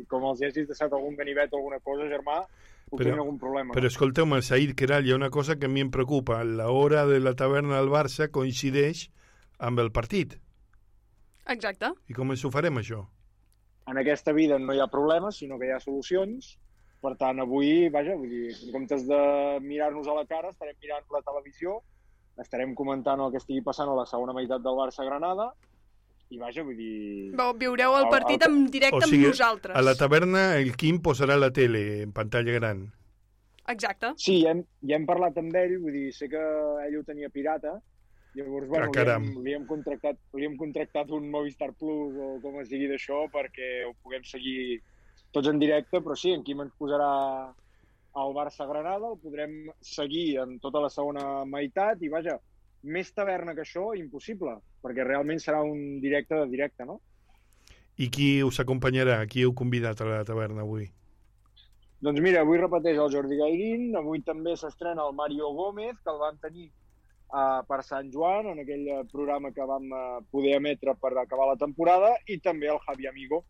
com 0.09 0.25
els 0.31 0.41
hagis 0.41 0.69
deixat 0.69 0.93
algun 0.97 1.13
ganivet 1.17 1.53
o 1.53 1.61
alguna 1.61 1.81
cosa, 1.85 2.09
germà, 2.09 2.39
puc 2.89 3.01
tenir 3.01 3.19
algun 3.19 3.37
problema. 3.41 3.77
Però 3.77 3.89
escolteu-me, 3.89 4.41
Said 4.45 4.73
Queralt, 4.77 5.05
hi 5.05 5.13
ha 5.13 5.19
una 5.21 5.29
cosa 5.33 5.59
que 5.61 5.69
a 5.69 5.73
mi 5.73 5.85
em 5.85 5.93
preocupa. 5.93 6.41
La 6.45 6.71
hora 6.73 7.05
de 7.09 7.21
la 7.21 7.37
taverna 7.37 7.77
del 7.77 7.93
Barça 7.93 8.29
coincideix 8.33 9.07
amb 9.57 9.85
el 9.85 9.93
partit. 9.93 10.39
Exacte. 11.53 11.91
I 12.09 12.13
com 12.17 12.31
ens 12.33 12.43
ho 12.45 12.51
farem, 12.53 12.77
això? 12.81 13.03
En 13.87 13.99
aquesta 14.01 14.33
vida 14.33 14.57
no 14.57 14.73
hi 14.73 14.79
ha 14.81 14.87
problemes, 14.89 15.37
sinó 15.37 15.59
que 15.59 15.67
hi 15.67 15.73
ha 15.75 15.79
solucions. 15.79 16.55
Per 17.05 17.11
tant, 17.19 17.37
avui, 17.43 17.89
vaja, 17.93 18.15
vull 18.17 18.31
dir, 18.31 18.47
en 18.65 18.71
comptes 18.73 19.03
de 19.05 19.19
mirar-nos 19.61 20.07
a 20.09 20.15
la 20.17 20.23
cara, 20.25 20.49
estarem 20.49 20.73
mirant 20.81 21.05
la 21.13 21.21
televisió, 21.21 21.75
estarem 22.41 22.73
comentant 22.73 23.21
el 23.21 23.29
que 23.31 23.37
estigui 23.37 23.61
passant 23.61 23.91
a 23.91 23.97
la 23.99 24.07
segona 24.09 24.33
meitat 24.33 24.63
del 24.65 24.73
Barça-Granada, 24.79 25.51
i 26.33 26.39
vaja, 26.41 26.63
vull 26.65 26.79
dir... 26.79 27.29
Veu- 27.37 27.53
Viureu 27.61 27.93
el 27.99 28.07
partit 28.09 28.41
en 28.47 28.63
directe 28.73 28.97
o 28.97 29.05
sigui, 29.05 29.27
amb 29.27 29.35
nosaltres. 29.35 29.75
a 29.77 29.83
la 29.85 29.93
taverna 29.99 30.45
el 30.57 30.71
Quim 30.75 30.97
posarà 31.05 31.37
la 31.37 31.51
tele 31.53 32.01
en 32.07 32.11
pantalla 32.15 32.55
gran. 32.57 32.87
Exacte. 33.69 34.15
Sí, 34.17 34.39
ja 34.41 34.55
hem, 34.55 34.63
ja 34.89 34.97
hem 34.97 35.05
parlat 35.05 35.37
amb 35.37 35.53
ell, 35.61 35.77
vull 35.83 35.93
dir, 35.93 36.07
sé 36.13 36.27
que 36.31 36.41
ell 36.87 36.97
ho 36.97 37.03
tenia 37.05 37.29
pirata, 37.29 37.75
llavors, 38.35 38.67
bueno, 38.67 38.89
Ah, 38.91 39.03
li, 39.03 39.11
hem, 39.11 39.27
li, 39.43 39.53
hem 39.55 39.65
contractat, 39.69 40.19
li 40.35 40.45
hem 40.45 40.57
contractat 40.59 41.11
un 41.15 41.29
Movistar 41.31 41.71
Plus 41.79 42.17
o 42.19 42.29
com 42.43 42.59
es 42.61 42.69
digui 42.71 42.89
d'això 42.91 43.25
perquè 43.33 43.85
ho 43.87 43.93
puguem 44.03 44.23
seguir 44.27 44.81
tots 45.31 45.47
en 45.51 45.59
directe, 45.59 46.01
però 46.01 46.15
sí, 46.15 46.31
en 46.35 46.43
Quim 46.43 46.61
ens 46.63 46.75
posarà 46.79 47.09
al 48.15 48.35
Barça-Granada, 48.35 49.11
el 49.11 49.19
podrem 49.19 49.55
seguir 49.83 50.37
en 50.43 50.59
tota 50.63 50.79
la 50.83 50.91
segona 50.91 51.43
meitat 51.49 52.03
i, 52.03 52.11
vaja, 52.11 52.37
més 52.83 53.11
taverna 53.11 53.55
que 53.55 53.65
això, 53.65 53.89
impossible, 53.97 54.55
perquè 54.83 55.03
realment 55.03 55.41
serà 55.41 55.63
un 55.65 55.99
directe 56.03 56.37
de 56.39 56.47
directe, 56.51 56.85
no? 56.87 57.01
I 57.97 58.07
qui 58.11 58.29
us 58.43 58.59
acompanyarà? 58.63 59.21
Qui 59.31 59.43
heu 59.43 59.53
convidat 59.55 60.01
a 60.03 60.07
la 60.07 60.23
taverna 60.27 60.63
avui? 60.63 60.87
Doncs 62.03 62.21
mira, 62.21 62.41
avui 62.43 62.59
repeteix 62.59 62.99
el 63.01 63.11
Jordi 63.11 63.37
Gairín, 63.39 63.85
avui 63.95 64.21
també 64.21 64.55
s'estrena 64.59 65.05
el 65.07 65.15
Mario 65.15 65.51
Gómez, 65.55 65.95
que 66.03 66.11
el 66.11 66.19
vam 66.21 66.39
tenir 66.43 66.69
uh, 67.35 67.61
per 67.67 67.81
Sant 67.83 68.09
Joan, 68.13 68.49
en 68.53 68.61
aquell 68.63 68.87
eh, 68.87 69.03
programa 69.11 69.51
que 69.55 69.67
vam 69.67 69.91
uh, 69.91 70.23
poder 70.31 70.55
emetre 70.59 70.95
per 71.01 71.13
acabar 71.19 71.49
la 71.51 71.59
temporada, 71.59 72.13
i 72.31 72.39
també 72.39 72.71
el 72.71 72.81
Javi 72.87 73.09
Amigo. 73.11 73.43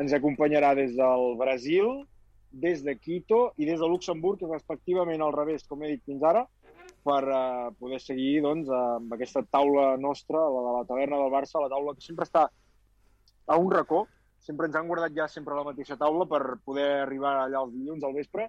Ens 0.00 0.12
acompanyarà 0.16 0.74
des 0.76 0.96
del 0.96 1.36
Brasil, 1.40 2.04
des 2.52 2.82
de 2.84 2.96
Quito 2.96 3.50
i 3.60 3.68
des 3.68 3.80
de 3.80 3.88
Luxemburg, 3.88 4.44
respectivament 4.50 5.22
al 5.22 5.34
revés, 5.36 5.66
com 5.68 5.82
he 5.82 5.94
dit 5.94 6.04
fins 6.08 6.24
ara, 6.24 6.46
per 7.06 7.22
uh, 7.28 7.70
poder 7.78 8.00
seguir 8.02 8.40
doncs, 8.42 8.70
amb 8.72 9.12
aquesta 9.14 9.44
taula 9.52 9.94
nostra, 10.00 10.42
la 10.50 10.66
de 10.68 10.76
la 10.80 10.84
taverna 10.88 11.22
del 11.22 11.32
Barça, 11.32 11.62
la 11.62 11.72
taula 11.72 11.94
que 11.94 12.04
sempre 12.04 12.26
està 12.26 12.48
a 13.46 13.58
un 13.60 13.70
racó, 13.70 14.06
sempre 14.42 14.66
ens 14.68 14.76
han 14.78 14.88
guardat 14.88 15.14
ja 15.14 15.26
sempre 15.30 15.54
la 15.54 15.64
mateixa 15.66 15.98
taula 15.98 16.26
per 16.30 16.58
poder 16.64 16.86
arribar 17.02 17.36
allà 17.44 17.62
els 17.64 17.74
dilluns 17.74 18.04
al 18.06 18.14
vespre 18.14 18.48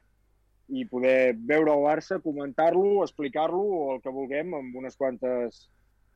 i 0.69 0.85
poder 0.85 1.33
veure 1.37 1.71
el 1.71 1.79
Barça, 1.85 2.21
comentar-lo, 2.21 3.03
explicar-lo 3.03 3.61
o 3.61 3.95
el 3.95 4.01
que 4.01 4.09
vulguem 4.11 4.53
amb 4.53 4.75
unes 4.75 4.97
quantes 4.97 5.69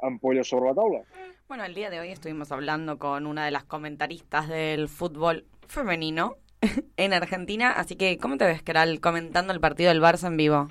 ampolles 0.03 0.47
sobre 0.49 0.69
la 0.69 0.75
taula. 0.75 1.01
Bueno, 1.47 1.63
el 1.63 1.73
día 1.75 1.89
de 1.89 1.99
hoy 1.99 2.09
estuvimos 2.11 2.51
hablando 2.51 2.97
con 2.97 3.25
una 3.27 3.45
de 3.45 3.51
las 3.51 3.63
comentaristas 3.63 4.47
del 4.49 4.89
fútbol 4.89 5.45
femenino 5.67 6.35
en 6.97 7.13
Argentina, 7.13 7.71
así 7.71 7.95
que 7.95 8.17
¿cómo 8.17 8.37
te 8.37 8.45
ves, 8.45 8.61
Keral, 8.63 8.99
comentando 8.99 9.53
el 9.53 9.59
partido 9.59 9.89
del 9.89 10.01
Barça 10.01 10.27
en 10.27 10.37
vivo? 10.37 10.67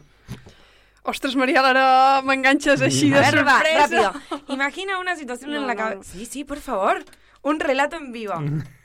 Ostres, 1.03 1.35
Marial, 1.35 1.65
ara 1.65 2.21
m'enganxes 2.21 2.83
així 2.85 3.09
de 3.09 3.17
A 3.17 3.31
ver, 3.31 3.41
va, 3.47 3.55
sorpresa. 3.63 3.87
rápido. 3.89 4.45
Imagina 4.53 4.99
una 5.01 5.17
situación 5.17 5.51
No, 5.53 5.61
en 5.63 5.67
la 5.67 5.73
no, 5.75 5.79
cabeza. 5.79 5.97
no. 5.99 6.05
Sí, 6.05 6.27
sí, 6.27 6.45
por 6.45 6.59
favor. 6.59 7.03
Un 7.43 7.59
relato 7.59 7.97
en 7.97 8.13
vivo. 8.13 8.35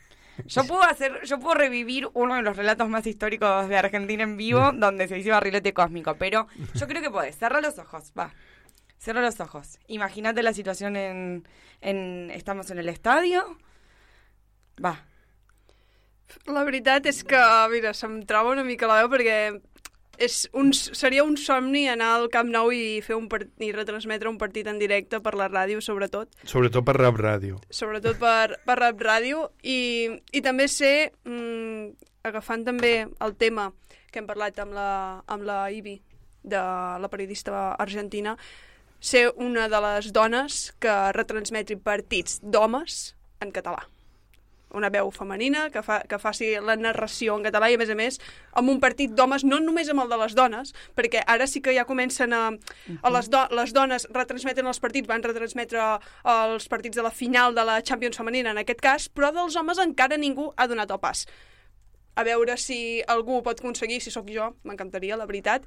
Yo 0.46 0.66
puedo 0.66 0.84
hacer, 0.84 1.22
yo 1.24 1.40
puedo 1.40 1.56
revivir 1.56 2.10
uno 2.14 2.36
de 2.36 2.42
los 2.42 2.58
relatos 2.58 2.90
más 2.90 3.08
históricos 3.08 3.70
de 3.70 3.78
Argentina 3.78 4.24
en 4.24 4.38
vivo, 4.38 4.72
donde 4.74 5.08
se 5.08 5.18
hizo 5.18 5.32
barrilete 5.32 5.74
cósmico, 5.74 6.16
pero 6.16 6.48
yo 6.74 6.88
creo 6.88 7.02
que 7.02 7.10
podés. 7.10 7.38
Cerra 7.38 7.62
los 7.62 7.80
ojos, 7.80 8.12
va. 8.18 8.34
Cierra 8.98 9.22
los 9.22 9.40
ojos. 9.40 9.80
Imagínate 9.88 10.44
la 10.44 10.54
situación 10.54 10.96
en, 10.96 11.48
en. 11.82 12.32
Estamos 12.32 12.70
en 12.72 12.80
el 12.80 12.90
estadio. 12.90 13.58
Va. 14.84 15.06
La 16.50 16.64
veritat 16.66 17.06
és 17.06 17.22
que, 17.24 17.40
mira, 17.70 17.94
se'm 17.94 18.24
troba 18.26 18.56
una 18.56 18.64
mica 18.66 18.88
la 18.90 18.98
veu 19.04 19.12
perquè 19.14 19.36
és 20.22 20.46
un, 20.54 20.72
seria 20.74 21.24
un 21.26 21.36
somni 21.40 21.86
anar 21.92 22.12
al 22.16 22.28
Camp 22.34 22.50
Nou 22.52 22.72
i 22.74 23.02
fer 23.06 23.18
un 23.18 23.28
part, 23.32 23.50
i 23.64 23.72
retransmetre 23.76 24.30
un 24.30 24.40
partit 24.42 24.68
en 24.72 24.80
directe 24.82 25.20
per 25.24 25.36
la 25.40 25.48
ràdio, 25.52 25.82
sobretot. 25.84 26.32
Sobretot 26.44 26.86
per 26.86 26.98
Rap 27.00 27.20
Ràdio. 27.20 27.60
sobretot 27.70 28.20
per, 28.22 28.60
per 28.66 28.78
Rap 28.80 29.02
Ràdio 29.02 29.50
i, 29.64 30.10
i 30.32 30.44
també 30.46 30.68
sé, 30.72 31.12
mm, 31.26 31.96
agafant 32.26 32.66
també 32.66 32.96
el 33.06 33.36
tema 33.36 33.72
que 34.12 34.22
hem 34.22 34.28
parlat 34.28 34.60
amb 34.64 34.76
la, 34.76 34.92
amb 35.28 35.44
la 35.44 35.66
Ibi, 35.72 36.00
de 36.46 36.62
la 37.02 37.10
periodista 37.10 37.74
argentina, 37.74 38.38
ser 39.02 39.32
una 39.36 39.68
de 39.68 39.82
les 39.82 40.12
dones 40.14 40.72
que 40.80 40.94
retransmetri 41.18 41.76
partits 41.82 42.40
d'homes 42.42 43.16
en 43.42 43.52
català 43.52 43.84
una 44.76 44.92
veu 44.94 45.10
femenina 45.16 45.70
que, 45.74 45.82
fa, 45.86 46.02
que 46.10 46.20
faci 46.22 46.54
la 46.64 46.76
narració 46.80 47.38
en 47.38 47.48
català 47.48 47.70
i, 47.72 47.78
a 47.78 47.82
més 47.82 47.92
a 47.92 47.98
més, 47.98 48.20
amb 48.54 48.72
un 48.74 48.82
partit 48.84 49.16
d'homes, 49.16 49.46
no 49.48 49.60
només 49.64 49.90
amb 49.92 50.06
el 50.06 50.12
de 50.12 50.20
les 50.22 50.36
dones, 50.38 50.76
perquè 50.98 51.24
ara 51.26 51.48
sí 51.48 51.64
que 51.64 51.76
ja 51.76 51.88
comencen 51.88 52.36
a... 52.36 52.44
a 53.02 53.14
les, 53.16 53.32
do, 53.32 53.42
les 53.56 53.74
dones 53.76 54.08
retransmeten 54.14 54.68
els 54.68 54.82
partits, 54.84 55.10
van 55.10 55.24
retransmetre 55.26 55.90
els 56.36 56.70
partits 56.72 57.00
de 57.00 57.06
la 57.06 57.14
final 57.14 57.56
de 57.56 57.66
la 57.66 57.82
Champions 57.82 58.18
femenina, 58.20 58.52
en 58.52 58.64
aquest 58.64 58.84
cas, 58.84 59.10
però 59.10 59.32
dels 59.36 59.58
homes 59.60 59.82
encara 59.82 60.20
ningú 60.22 60.52
ha 60.56 60.68
donat 60.72 60.92
el 60.92 61.02
pas 61.02 61.26
a 62.16 62.24
veure 62.24 62.56
si 62.58 63.04
algú 63.12 63.38
ho 63.38 63.44
pot 63.44 63.60
aconseguir, 63.60 64.00
si 64.02 64.12
sóc 64.14 64.30
jo, 64.32 64.50
m'encantaria, 64.68 65.18
la 65.20 65.28
veritat. 65.28 65.66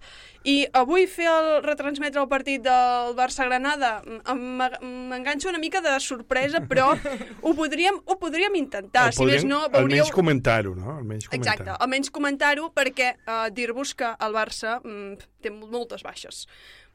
I 0.48 0.62
avui 0.76 1.06
fer 1.10 1.28
el, 1.30 1.48
retransmetre 1.64 2.22
el 2.22 2.28
partit 2.30 2.64
del 2.64 3.14
Barça-Granada 3.18 3.98
m'enganxa 4.34 5.50
una 5.52 5.60
mica 5.60 5.82
de 5.84 5.94
sorpresa, 6.00 6.62
però 6.68 6.90
ho 7.46 7.54
podríem, 7.58 8.00
ho 8.04 8.18
podríem 8.20 8.56
intentar. 8.60 9.08
El 9.12 9.16
si 9.16 9.24
més 9.24 9.42
podríem 9.44 9.52
no, 9.52 9.62
almenys 9.68 10.08
veuríeu... 10.08 10.14
comentar-ho, 10.16 10.74
no? 10.78 10.96
Almenys 10.96 11.28
comentar 11.28 11.54
Exacte, 11.58 11.76
almenys 11.76 12.12
comentar-ho 12.14 12.70
perquè 12.74 13.14
uh, 13.20 13.46
dir-vos 13.54 13.94
que 13.98 14.08
el 14.08 14.36
Barça 14.36 14.78
mm, 14.80 15.30
té 15.44 15.52
moltes 15.52 16.04
baixes. 16.06 16.46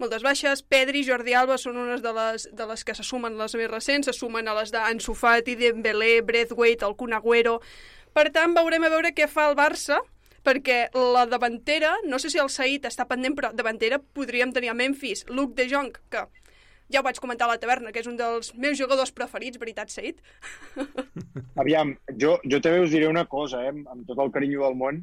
Moltes 0.01 0.25
baixes, 0.25 0.63
Pedri 0.65 1.03
i 1.03 1.07
Jordi 1.07 1.35
Alba 1.37 1.59
són 1.61 1.77
unes 1.79 2.01
de 2.03 2.11
les, 2.17 2.49
de 2.51 2.69
les 2.69 2.83
que 2.83 2.95
se 2.97 3.05
sumen 3.05 3.37
les 3.37 3.53
més 3.59 3.69
recents, 3.69 4.09
se 4.09 4.17
sumen 4.17 4.49
a 4.49 4.55
les 4.57 4.73
d'Ansu 4.73 5.13
Fati, 5.15 5.55
Dembélé, 5.59 6.15
Braithwaite, 6.25 6.87
el 6.89 6.97
Kun 6.97 7.19
Agüero... 7.19 7.59
Per 8.13 8.29
tant, 8.33 8.53
veurem 8.53 8.83
a 8.85 8.91
veure 8.93 9.13
què 9.17 9.27
fa 9.29 9.47
el 9.49 9.57
Barça, 9.57 9.99
perquè 10.45 10.87
la 10.93 11.25
davantera, 11.29 11.95
no 12.05 12.19
sé 12.19 12.29
si 12.29 12.41
el 12.41 12.51
Saïd 12.51 12.85
està 12.89 13.07
pendent, 13.09 13.35
però 13.37 13.51
davantera 13.55 13.99
podríem 13.99 14.51
tenir 14.53 14.69
a 14.73 14.77
Memphis, 14.77 15.25
Luke 15.29 15.55
de 15.57 15.69
Jong, 15.71 15.95
que 16.11 16.25
ja 16.93 17.01
ho 17.01 17.05
vaig 17.05 17.19
comentar 17.23 17.47
a 17.47 17.53
la 17.53 17.61
taverna, 17.61 17.93
que 17.95 18.03
és 18.03 18.09
un 18.09 18.19
dels 18.19 18.51
meus 18.59 18.77
jugadors 18.77 19.13
preferits, 19.15 19.57
veritat, 19.61 19.89
Saïd? 19.89 20.19
Aviam, 21.63 21.95
jo, 22.19 22.35
jo 22.43 22.59
també 22.61 22.83
us 22.83 22.93
diré 22.93 23.07
una 23.09 23.25
cosa, 23.25 23.63
eh, 23.65 23.73
amb, 23.73 24.03
tot 24.09 24.19
el 24.21 24.33
carinyo 24.35 24.65
del 24.67 24.77
món. 24.77 25.01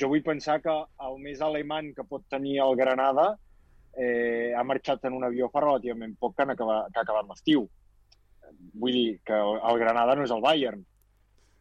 Jo 0.00 0.08
vull 0.08 0.24
pensar 0.24 0.58
que 0.64 0.74
el 1.06 1.18
més 1.20 1.40
alemany 1.44 1.92
que 1.96 2.04
pot 2.08 2.24
tenir 2.32 2.58
el 2.64 2.76
Granada 2.76 3.30
eh, 3.96 4.52
ha 4.56 4.64
marxat 4.64 5.04
en 5.08 5.16
un 5.18 5.24
avió 5.28 5.50
fa 5.52 5.60
relativament 5.64 6.14
poc 6.20 6.36
que, 6.36 6.48
acabat, 6.48 6.92
que 6.92 7.00
ha 7.00 7.04
acabat 7.06 7.28
l'estiu. 7.28 7.66
Vull 8.80 8.96
dir 8.96 9.10
que 9.24 9.36
el 9.36 9.80
Granada 9.80 10.16
no 10.16 10.24
és 10.26 10.32
el 10.32 10.44
Bayern. 10.44 10.84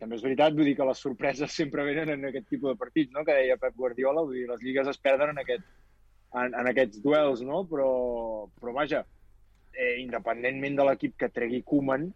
També 0.02 0.18
és 0.18 0.24
veritat, 0.26 0.56
vull 0.58 0.66
dir 0.66 0.74
que 0.80 0.86
les 0.90 1.02
sorpreses 1.06 1.54
sempre 1.54 1.86
venen 1.86 2.10
en 2.16 2.30
aquest 2.32 2.48
tipus 2.50 2.72
de 2.72 2.80
partits, 2.80 3.14
no? 3.14 3.22
que 3.26 3.36
deia 3.38 3.60
Pep 3.62 3.76
Guardiola, 3.78 4.24
vull 4.26 4.40
dir, 4.40 4.48
les 4.50 4.64
lligues 4.66 4.90
es 4.90 4.98
perden 4.98 5.36
en, 5.36 5.42
aquest, 5.44 5.68
en, 6.42 6.56
en 6.58 6.70
aquests 6.72 7.04
duels, 7.04 7.44
no? 7.46 7.62
però, 7.70 7.92
però 8.58 8.74
vaja, 8.80 9.04
eh, 9.76 10.00
independentment 10.02 10.80
de 10.80 10.88
l'equip 10.88 11.14
que 11.22 11.30
tregui 11.30 11.62
Koeman, 11.68 12.10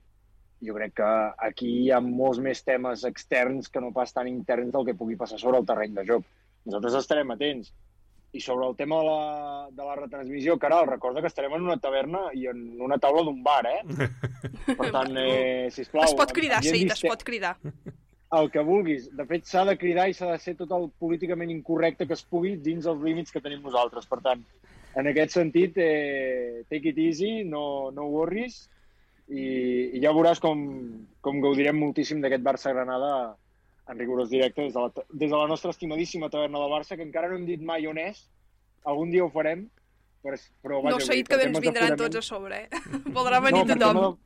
jo 0.65 0.73
crec 0.79 0.95
que 0.97 1.11
aquí 1.45 1.69
hi 1.83 1.91
ha 1.93 2.01
molts 2.01 2.39
més 2.41 2.63
temes 2.65 3.03
externs 3.05 3.69
que 3.69 3.83
no 3.83 3.93
pas 3.93 4.15
tan 4.15 4.31
interns 4.31 4.73
del 4.73 4.87
que 4.87 4.97
pugui 4.97 5.19
passar 5.19 5.37
sobre 5.37 5.61
el 5.61 5.67
terreny 5.69 5.93
de 5.99 6.07
joc. 6.07 6.25
Nosaltres 6.65 6.97
estarem 7.03 7.33
atents. 7.35 7.69
I 8.35 8.41
sobre 8.43 8.67
el 8.67 8.75
tema 8.75 8.97
de 8.99 9.05
la, 9.07 9.67
de 9.71 9.83
la 9.87 9.95
retransmissió, 9.95 10.57
Caral, 10.59 10.89
recorda 10.89 11.21
que 11.23 11.31
estarem 11.31 11.53
en 11.55 11.67
una 11.69 11.77
taverna 11.79 12.25
i 12.35 12.49
en 12.51 12.81
una 12.83 12.97
taula 12.99 13.23
d'un 13.23 13.39
bar, 13.43 13.63
eh? 13.69 14.09
Per 14.79 14.89
tant, 14.91 15.15
eh, 15.21 15.69
sisplau... 15.71 16.03
Es 16.03 16.17
pot 16.19 16.33
cridar, 16.35 16.59
sí, 16.65 16.83
es 16.83 17.05
pot 17.05 17.23
cridar. 17.23 17.55
El 18.35 18.51
que 18.51 18.63
vulguis. 18.67 19.07
De 19.15 19.23
fet, 19.29 19.47
s'ha 19.47 19.63
de 19.69 19.77
cridar 19.79 20.09
i 20.11 20.15
s'ha 20.17 20.33
de 20.33 20.39
ser 20.43 20.57
tot 20.59 20.73
el 20.75 20.89
políticament 20.99 21.53
incorrecte 21.53 22.07
que 22.09 22.17
es 22.17 22.25
pugui 22.27 22.57
dins 22.59 22.87
els 22.91 23.03
límits 23.05 23.31
que 23.31 23.43
tenim 23.43 23.63
nosaltres. 23.63 24.09
Per 24.11 24.19
tant, 24.25 24.43
en 24.99 25.11
aquest 25.11 25.37
sentit, 25.37 25.77
eh, 25.79 26.65
take 26.69 26.91
it 26.91 26.99
easy, 26.99 27.31
no, 27.47 27.91
no 27.95 28.09
worries, 28.11 28.65
i, 29.29 29.45
i 29.95 30.03
ja 30.03 30.13
veuràs 30.15 30.41
com, 30.43 30.59
com 31.23 31.41
gaudirem 31.43 31.77
moltíssim 31.79 32.21
d'aquest 32.21 32.43
Barça-Granada 32.45 33.11
en 33.87 33.99
rigorós 33.99 34.29
directe 34.29 34.61
des 34.61 34.73
de, 34.73 34.79
la, 34.79 34.91
des 35.11 35.29
de 35.29 35.35
la 35.37 35.47
nostra 35.47 35.69
estimadíssima 35.71 36.29
taverna 36.29 36.59
del 36.59 36.71
Barça, 36.73 36.95
que 36.97 37.03
encara 37.05 37.29
no 37.29 37.35
hem 37.37 37.45
dit 37.45 37.61
mai 37.61 37.85
on 37.87 37.97
és, 38.01 38.23
algun 38.85 39.11
dia 39.11 39.23
ho 39.25 39.29
farem, 39.29 39.67
però, 40.23 40.37
però 40.63 40.81
vaja, 40.81 40.95
No 40.97 41.01
dir, 41.03 41.15
dit 41.21 41.27
que 41.29 41.37
per 41.37 41.47
ens 41.51 41.59
vindran 41.61 41.97
tots 41.97 42.17
a 42.17 42.21
sobre, 42.25 42.63
eh? 42.65 42.69
Voldrà 43.17 43.41
venir 43.41 43.65
per 43.65 43.77
tothom. 43.77 44.15
de- 44.15 44.21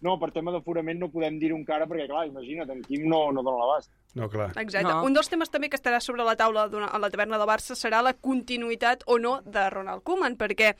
No, 0.00 0.12
per 0.18 0.28
tema 0.30 0.52
d'aforament 0.54 1.00
no 1.00 1.08
podem 1.10 1.40
dir-ho 1.40 1.56
encara, 1.58 1.84
perquè, 1.90 2.04
clar, 2.06 2.28
imagina't, 2.28 2.70
en 2.70 2.82
Quim 2.86 3.08
no, 3.10 3.32
no 3.34 3.42
dona 3.42 3.64
l'abast. 3.64 3.90
No, 4.14 4.28
clar. 4.30 4.52
Exacte. 4.56 4.86
No. 4.86 5.00
Un 5.04 5.12
dels 5.16 5.26
temes 5.28 5.50
també 5.50 5.66
que 5.68 5.74
estarà 5.76 5.98
sobre 6.00 6.22
la 6.22 6.36
taula 6.38 6.68
a 6.70 6.98
la 7.02 7.10
taverna 7.10 7.36
de 7.36 7.44
Barça 7.50 7.74
serà 7.74 7.98
la 8.00 8.12
continuïtat 8.14 9.02
o 9.10 9.18
no 9.18 9.40
de 9.42 9.64
Ronald 9.74 10.04
Koeman, 10.06 10.36
perquè 10.38 10.70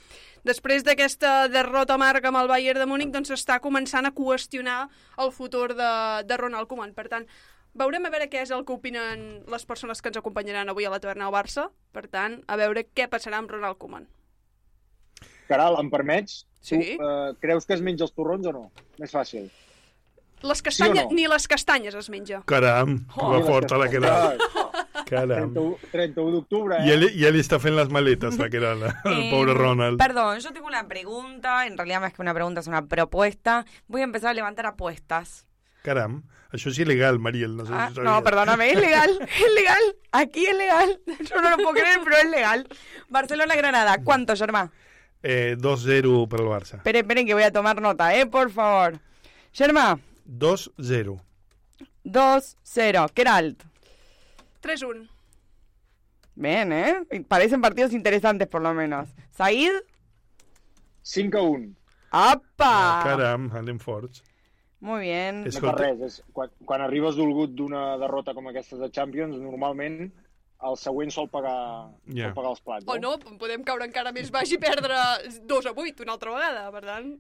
després 0.47 0.87
d'aquesta 0.87 1.49
derrota 1.51 1.95
amarga 1.99 2.31
amb 2.31 2.39
el 2.45 2.47
Bayern 2.51 2.79
de 2.79 2.87
Múnich 2.87 3.11
doncs 3.11 3.33
s'està 3.35 3.59
començant 3.59 4.07
a 4.07 4.15
qüestionar 4.15 4.85
el 5.19 5.33
futur 5.35 5.75
de, 5.75 5.91
de 6.25 6.37
Ronald 6.39 6.71
Koeman. 6.71 6.95
Per 6.95 7.09
tant, 7.11 7.27
veurem 7.79 8.05
a 8.07 8.11
veure 8.13 8.29
què 8.31 8.43
és 8.43 8.51
el 8.55 8.65
que 8.67 8.75
opinen 8.77 9.45
les 9.49 9.65
persones 9.67 10.03
que 10.03 10.11
ens 10.13 10.19
acompanyaran 10.21 10.69
avui 10.69 10.85
a 10.89 10.91
la 10.93 11.01
taverna 11.01 11.29
del 11.29 11.35
Barça. 11.35 11.69
Per 11.93 12.07
tant, 12.13 12.41
a 12.47 12.57
veure 12.61 12.85
què 12.95 13.09
passarà 13.09 13.39
amb 13.41 13.51
Ronald 13.51 13.79
Koeman. 13.79 14.09
Caral, 15.49 15.79
em 15.81 15.89
permets? 15.91 16.43
Sí. 16.61 16.77
Tu, 16.99 17.01
eh, 17.01 17.33
creus 17.41 17.65
que 17.67 17.75
es 17.79 17.81
menja 17.81 18.05
els 18.05 18.13
torrons 18.13 18.47
o 18.47 18.53
no? 18.53 18.67
Més 19.01 19.15
fàcil. 19.15 19.49
Les 20.43 20.61
castanyes, 20.63 21.09
no? 21.09 21.17
ni 21.17 21.25
les 21.27 21.49
castanyes 21.51 21.97
es 21.99 22.09
menja. 22.11 22.43
Caram, 22.47 23.07
Oh. 23.17 23.31
va 23.33 23.41
forta 23.43 23.79
la 23.81 23.89
Queralt. 23.91 24.43
Caram. 25.09 25.51
31, 25.55 25.79
31 25.91 26.31
d'octubre, 26.37 26.77
eh? 26.79 26.87
Ya 26.87 26.97
le, 26.97 27.09
ya 27.17 27.31
le 27.33 27.41
está 27.41 27.57
en 27.65 27.75
las 27.75 27.89
maletas 27.89 28.39
la 28.39 28.49
Queralt, 28.49 28.85
al 29.05 29.19
Eh, 29.25 29.31
pobre 29.33 29.55
Ronald. 29.55 29.99
Perdón, 29.99 30.39
yo 30.39 30.53
tengo 30.53 30.69
una 30.69 30.87
pregunta, 30.87 31.67
en 31.67 31.77
realidad 31.77 32.01
más 32.03 32.13
que 32.13 32.23
una 32.23 32.35
pregunta 32.35 32.61
es 32.61 32.69
una 32.69 32.87
propuesta. 32.87 33.65
Voy 33.89 34.03
a 34.03 34.05
empezar 34.05 34.31
a 34.31 34.35
levantar 34.35 34.67
apuestas. 34.67 35.48
Caram, 35.89 36.19
això 36.53 36.69
és 36.69 36.79
il·legal, 36.85 37.17
Mariel. 37.19 37.55
No, 37.57 37.65
sé 37.65 37.73
Ah, 37.73 37.89
si 37.89 38.01
no, 38.01 38.05
sabías. 38.05 38.23
perdóname, 38.25 38.71
es 38.73 38.79
legal, 38.81 39.11
es 39.47 39.53
legal. 39.55 39.85
Aquí 40.13 40.45
es 40.47 40.57
legal. 40.57 41.01
Yo 41.31 41.41
no 41.41 41.51
lo 41.51 41.57
puedo 41.57 41.73
creer, 41.73 42.01
pero 42.05 42.17
es 42.19 42.31
legal. 42.31 42.69
Barcelona-Granada, 43.09 44.03
¿cuánto, 44.05 44.37
Germán? 44.37 44.71
Eh, 45.23 45.57
2-0 45.59 46.29
per 46.29 46.41
al 46.41 46.47
Barça. 46.47 46.77
Esperen, 46.77 47.03
esperen 47.05 47.27
que 47.27 47.35
voy 47.35 47.43
a 47.43 47.51
tomar 47.53 47.81
nota, 47.81 48.15
¿eh? 48.15 48.27
Por 48.27 48.51
favor. 48.53 49.01
Germán, 49.53 50.03
2-0. 50.27 51.21
2-0. 52.05 53.09
Keralt. 53.15 53.63
3-1. 54.63 55.09
Bien, 56.35 56.73
¿eh? 56.73 57.01
Parecen 57.27 57.61
partidos 57.61 57.93
interesantes, 57.93 58.47
por 58.47 58.63
lo 58.63 58.73
menos. 58.75 59.09
Said. 59.37 59.73
5 61.03 61.39
a 61.39 61.43
1. 61.43 61.75
¡Apa! 62.11 63.01
Caram, 63.05 63.51
anem 63.53 63.79
Muy 64.81 65.01
bien. 65.09 65.43
No 65.45 65.61
per 65.61 65.75
res, 65.75 66.01
és, 66.07 66.17
quan, 66.33 66.51
quan 66.65 66.81
arribes 66.85 67.17
dolgut 67.19 67.51
d'una 67.59 67.97
derrota 67.99 68.35
com 68.35 68.47
aquestes 68.53 68.79
de 68.79 68.91
Champions, 68.95 69.37
normalment 69.43 70.13
el 70.69 70.77
següent 70.79 71.11
sol 71.15 71.29
pagar, 71.31 71.91
Ja. 72.07 72.29
sol 72.29 72.35
pagar 72.35 72.51
els 72.51 72.61
plats. 72.63 72.87
O 72.87 72.99
no, 72.99 73.17
podem 73.39 73.65
caure 73.67 73.85
encara 73.87 74.13
més 74.13 74.31
baix 74.31 74.51
i 74.55 74.59
perdre 74.59 74.95
2 75.43 75.67
a 75.67 75.73
8 75.75 76.03
una 76.07 76.13
altra 76.15 76.31
vegada, 76.35 76.71
per 76.73 76.85
tant... 76.85 77.15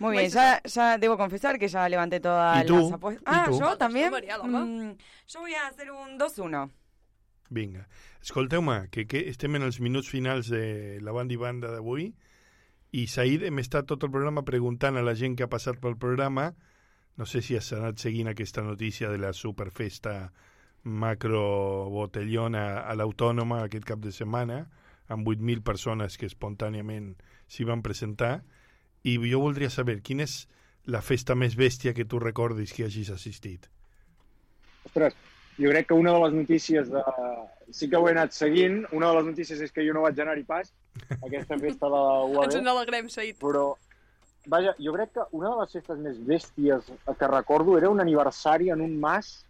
Muy 0.00 0.16
bien, 0.16 0.28
ya, 0.28 0.60
ya 0.64 0.98
debo 0.98 1.16
confesar 1.16 1.56
que 1.56 1.68
ya 1.68 1.88
levanté 1.88 2.18
todas 2.18 2.64
¿Y 2.64 2.66
tú? 2.66 2.76
las 2.80 2.92
apuestas. 2.92 3.22
¿Y 3.22 3.38
Ah, 3.38 3.44
tú? 3.48 3.60
yo 3.60 3.76
también. 3.78 4.10
Mm, 4.10 4.96
yo 5.28 5.40
voy 5.40 5.54
a 5.54 5.68
hacer 5.68 5.90
un 5.92 6.18
2-1. 6.18 6.68
Vinga. 7.48 7.86
Escolteu-me, 8.20 8.88
que, 8.90 9.06
que 9.06 9.28
estem 9.30 9.54
en 9.54 9.62
els 9.62 9.78
minuts 9.80 10.08
finals 10.10 10.48
de 10.50 10.98
la 11.00 11.12
banda 11.12 11.32
i 11.34 11.36
banda 11.38 11.70
d'avui 11.70 12.08
i 12.90 13.06
Said 13.06 13.44
hem 13.46 13.58
estat 13.62 13.86
tot 13.86 14.02
el 14.02 14.10
programa 14.10 14.42
preguntant 14.42 14.96
a 14.98 15.02
la 15.06 15.14
gent 15.14 15.36
que 15.38 15.44
ha 15.46 15.50
passat 15.52 15.78
pel 15.78 15.94
programa 15.96 16.50
no 17.16 17.26
sé 17.26 17.42
si 17.42 17.56
has 17.56 17.72
anat 17.76 18.00
seguint 18.02 18.28
aquesta 18.30 18.62
notícia 18.62 19.10
de 19.10 19.18
la 19.18 19.32
superfesta 19.32 20.32
macro 20.84 21.88
botellona 21.90 22.82
a 22.84 22.94
l'Autònoma 22.98 23.62
aquest 23.64 23.86
cap 23.88 24.02
de 24.04 24.12
setmana 24.12 24.64
amb 25.08 25.28
8.000 25.28 25.62
persones 25.64 26.18
que 26.18 26.26
espontàniament 26.26 27.14
s'hi 27.48 27.64
van 27.68 27.84
presentar 27.84 28.42
i 29.04 29.16
jo 29.20 29.40
voldria 29.40 29.70
saber 29.70 30.00
quina 30.02 30.24
és 30.24 30.44
la 30.86 31.00
festa 31.00 31.36
més 31.36 31.56
bèstia 31.56 31.94
que 31.96 32.04
tu 32.04 32.18
recordis 32.20 32.72
que 32.72 32.84
hagis 32.84 33.10
assistit. 33.12 33.68
Ostres, 34.84 35.16
jo 35.56 35.70
crec 35.70 35.88
que 35.88 35.96
una 35.96 36.12
de 36.12 36.22
les 36.24 36.34
notícies 36.34 36.90
de... 36.90 37.02
Sí 37.72 37.88
que 37.88 37.96
ho 37.96 38.08
he 38.08 38.12
anat 38.12 38.34
seguint. 38.36 38.82
Una 38.92 39.08
de 39.08 39.18
les 39.18 39.28
notícies 39.30 39.60
és 39.64 39.72
que 39.72 39.84
jo 39.86 39.94
no 39.96 40.02
vaig 40.04 40.18
anar-hi 40.20 40.44
pas, 40.44 40.68
aquesta 41.14 41.56
festa 41.56 41.88
de 41.88 41.92
la 41.94 42.24
UAB. 42.28 42.42
Ens 42.44 42.58
n'alegrem, 42.66 43.08
Said. 43.12 43.38
Però, 43.40 43.70
vaja, 44.46 44.74
jo 44.78 44.92
crec 44.92 45.12
que 45.14 45.24
una 45.32 45.50
de 45.50 45.60
les 45.62 45.72
festes 45.72 45.98
més 45.98 46.18
bèsties 46.26 46.92
que 47.18 47.28
recordo 47.28 47.76
era 47.78 47.90
un 47.90 48.00
aniversari 48.00 48.70
en 48.70 48.80
un 48.80 48.98
mas 49.00 49.44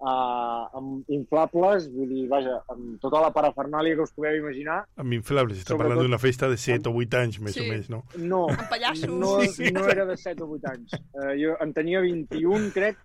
uh, 0.00 0.66
amb 0.76 1.08
inflables, 1.12 1.86
vull 1.92 2.08
dir, 2.10 2.26
vaja, 2.28 2.58
amb 2.72 2.98
tota 3.00 3.20
la 3.24 3.30
parafernàlia 3.32 3.96
que 3.96 4.04
us 4.04 4.12
podeu 4.16 4.36
imaginar. 4.42 4.82
Amb 5.00 5.12
inflables, 5.16 5.58
està 5.62 5.72
Sobretot- 5.74 5.88
parlant 5.96 6.02
d'una 6.06 6.18
festa 6.20 6.48
de 6.52 6.56
7 6.60 6.88
o 6.90 6.94
8 7.00 7.16
anys, 7.22 7.40
més 7.40 7.54
Sí. 7.54 7.64
o 7.64 7.72
més, 7.72 7.88
no? 7.90 8.02
No, 8.16 8.48
Amb 8.50 8.68
pallassos. 8.68 9.08
no, 9.08 9.40
Sí. 9.42 9.70
no 9.72 9.86
era 9.88 10.04
de 10.04 10.16
7 10.16 10.42
o 10.42 10.50
8 10.50 10.68
anys. 10.72 10.92
Uh, 11.14 11.32
jo 11.40 11.56
en 11.60 11.72
tenia 11.72 12.00
21, 12.00 12.70
crec, 12.74 12.98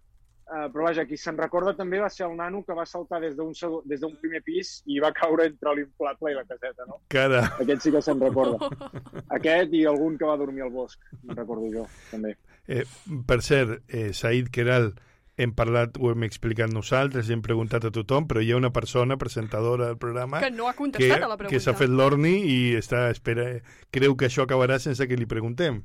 uh, 0.52 0.68
però 0.74 0.90
vaja, 0.90 1.06
qui 1.08 1.18
se'n 1.18 1.40
recorda 1.40 1.74
també 1.78 2.02
va 2.04 2.10
ser 2.12 2.28
el 2.28 2.36
nano 2.38 2.62
que 2.68 2.76
va 2.78 2.86
saltar 2.86 3.22
des 3.24 3.36
d'un 3.38 3.54
des 3.88 4.02
d'un 4.04 4.16
primer 4.22 4.44
pis 4.46 4.82
i 4.86 5.00
va 5.00 5.14
caure 5.16 5.48
entre 5.50 5.76
l'inflable 5.76 6.32
i 6.32 6.38
la 6.38 6.46
caseta, 6.46 6.86
no? 6.88 7.02
Cara. 7.10 7.46
Aquest 7.64 7.88
sí 7.88 7.94
que 7.96 8.02
se'n 8.04 8.22
recorda. 8.22 8.70
Aquest 9.38 9.74
i 9.74 9.86
algun 9.90 10.18
que 10.20 10.28
va 10.28 10.38
dormir 10.38 10.68
al 10.68 10.74
bosc, 10.76 11.00
me'n 11.24 11.38
recordo 11.38 11.72
jo, 11.74 11.88
també. 12.12 12.36
Eh, 12.68 12.84
per 13.28 13.42
cert, 13.42 13.82
eh, 13.90 14.12
Said 14.14 14.52
Keral, 14.54 14.94
hem 15.42 15.54
parlat, 15.58 15.96
ho 15.98 16.12
hem 16.12 16.26
explicat 16.28 16.70
nosaltres, 16.72 17.30
hem 17.32 17.42
preguntat 17.42 17.86
a 17.88 17.92
tothom, 17.94 18.28
però 18.30 18.44
hi 18.44 18.52
ha 18.52 18.60
una 18.60 18.72
persona 18.76 19.18
presentadora 19.18 19.88
del 19.88 19.98
programa 19.98 20.42
Que 20.44 20.52
no 20.52 20.68
ha 20.70 20.76
contestat 20.78 21.18
que, 21.18 21.26
a 21.26 21.32
la 21.32 21.38
pregunta. 21.38 21.56
que 21.56 21.64
s'ha 21.64 21.74
fet 21.78 21.90
l'orni 21.90 22.36
i 22.46 22.58
està, 22.78 23.08
espera, 23.10 23.48
creu 23.96 24.16
que 24.20 24.28
això 24.28 24.46
acabarà 24.46 24.78
sense 24.80 25.08
que 25.08 25.18
li 25.18 25.26
preguntem. 25.26 25.82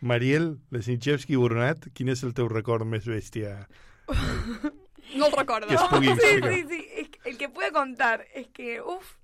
Mariel 0.00 0.58
Lesnichevski 0.74 1.36
Burnat, 1.40 1.88
quin 1.96 2.12
és 2.12 2.22
el 2.24 2.34
teu 2.36 2.48
record 2.48 2.86
més 2.88 3.06
bèstia? 3.08 3.66
No 5.14 5.26
el 5.26 5.32
recorda. 5.32 5.66
Que 5.68 5.74
es 5.74 5.82
pugui 5.82 6.06
Sí, 6.06 6.12
explicar. 6.12 6.52
sí, 6.54 6.64
sí. 6.68 7.10
El 7.24 7.36
que 7.38 7.48
puede 7.48 7.70
contar 7.72 8.26
es 8.34 8.48
que, 8.48 8.80
uff. 8.80 9.16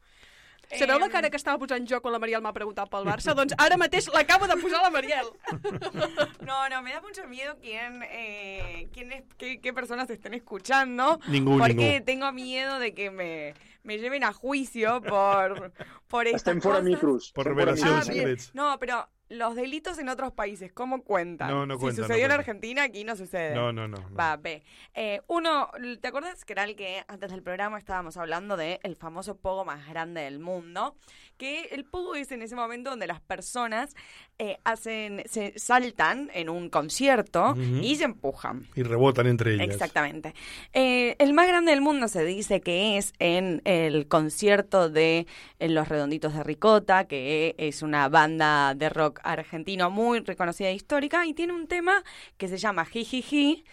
Sabeu 0.79 1.01
la 1.01 1.09
cara 1.11 1.31
que 1.31 1.37
estava 1.37 1.59
posant 1.59 1.83
jo 1.91 1.99
quan 2.01 2.13
la 2.15 2.21
Mariel 2.23 2.43
m'ha 2.45 2.53
preguntat 2.55 2.87
pel 2.93 3.03
Barça? 3.09 3.33
Doncs 3.39 3.57
ara 3.59 3.75
mateix 3.81 4.07
l'acabo 4.15 4.47
de 4.47 4.55
posar 4.61 4.83
la 4.85 4.91
Mariel. 4.95 5.27
No, 6.47 6.69
no, 6.69 6.83
me 6.83 6.93
da 6.93 7.01
mucho 7.01 7.27
miedo 7.27 7.57
quién, 7.61 8.05
eh, 8.09 8.89
quién 8.93 9.11
es, 9.13 9.25
qué, 9.37 9.61
qué 9.61 9.73
personas 9.73 10.09
estén 10.11 10.35
escuchando. 10.35 11.19
Ningún, 11.27 11.59
porque 11.59 11.75
ningún. 11.75 12.05
tengo 12.05 12.31
miedo 12.33 12.79
de 12.79 12.95
que 12.95 13.11
me, 13.11 13.55
me 13.83 13.99
lleven 13.99 14.23
a 14.23 14.33
juicio 14.33 15.01
por, 15.03 15.73
por 16.09 16.27
estas 16.27 16.43
Estem 16.43 16.61
fora 16.61 16.77
cosas. 16.77 16.91
micros. 16.91 17.33
Por 17.33 17.47
estem 17.49 17.55
fora 17.57 17.73
revelació 17.73 17.87
de 17.87 17.91
micros. 17.97 18.09
bien. 18.15 18.21
secrets. 18.37 18.55
No, 18.55 18.79
pero 18.79 19.09
los 19.31 19.55
delitos 19.55 19.99
en 19.99 20.09
otros 20.09 20.33
países, 20.33 20.73
¿cómo 20.73 21.03
cuentan? 21.03 21.51
No, 21.51 21.65
no 21.65 21.75
si 21.77 21.81
cuentan, 21.81 22.03
no 22.03 22.07
sucedió 22.09 22.27
en. 22.27 22.33
Argentina, 22.33 22.83
aquí 22.83 23.05
no 23.05 23.17
sucede. 23.17 23.55
No, 23.55 23.73
no, 23.73 23.87
no. 23.87 23.97
no. 23.97 24.15
Va, 24.15 24.37
ve. 24.37 24.65
Eh, 24.95 25.21
uno, 25.29 25.71
¿te 26.01 26.09
acuerdas 26.09 26.45
que 26.45 26.53
era 26.53 26.65
el 26.65 26.75
que 26.75 27.05
antes 27.07 27.31
del 27.31 27.43
programa 27.43 27.79
estábamos 27.79 28.17
hablando 28.17 28.57
de 28.57 28.81
el 28.83 28.97
famoso 28.97 29.37
pogo 29.37 29.65
más 29.65 29.89
grande 29.89 30.23
del 30.23 30.41
mundo? 30.41 30.97
Que 31.37 31.69
el 31.73 31.85
pogo 31.85 32.17
es 32.17 32.33
en 32.33 32.43
ese 32.43 32.55
momento 32.55 32.91
donde 32.91 33.07
las 33.07 33.21
personas 33.21 33.95
eh, 34.39 34.59
hacen, 34.65 35.23
se 35.27 35.59
saltan 35.59 36.31
en 36.35 36.51
un 36.51 36.69
concierto 36.69 37.55
y 37.57 37.97
se 37.97 38.05
empujan. 38.05 38.67
I 38.75 38.83
reboten 38.83 39.27
entre 39.27 39.55
elles. 39.55 39.71
Exactamente. 39.71 40.35
Eh, 40.75 41.17
el 41.19 41.33
más 41.33 41.47
grande 41.47 41.71
del 41.71 41.81
mundo 41.81 42.09
se 42.09 42.25
dice 42.25 42.61
que 42.61 42.99
es 42.99 43.15
en 43.21 43.63
el 43.65 44.07
concierto 44.07 44.91
de 44.91 45.27
en 45.61 45.75
Los 45.75 45.89
Redonditos 45.89 46.35
de 46.35 46.43
Ricota, 46.43 47.05
que 47.05 47.55
es 47.57 47.83
una 47.83 48.09
banda 48.09 48.75
de 48.75 48.91
rock 48.91 49.20
argentino 49.25 49.91
muy 49.91 50.21
reconocida 50.21 50.69
e 50.69 50.75
histórica, 50.75 51.27
y 51.27 51.35
tiene 51.35 51.53
un 51.53 51.67
tema 51.67 52.03
que 52.37 52.49
se 52.49 52.59
llama 52.59 52.85
Jijiji, 52.85 53.65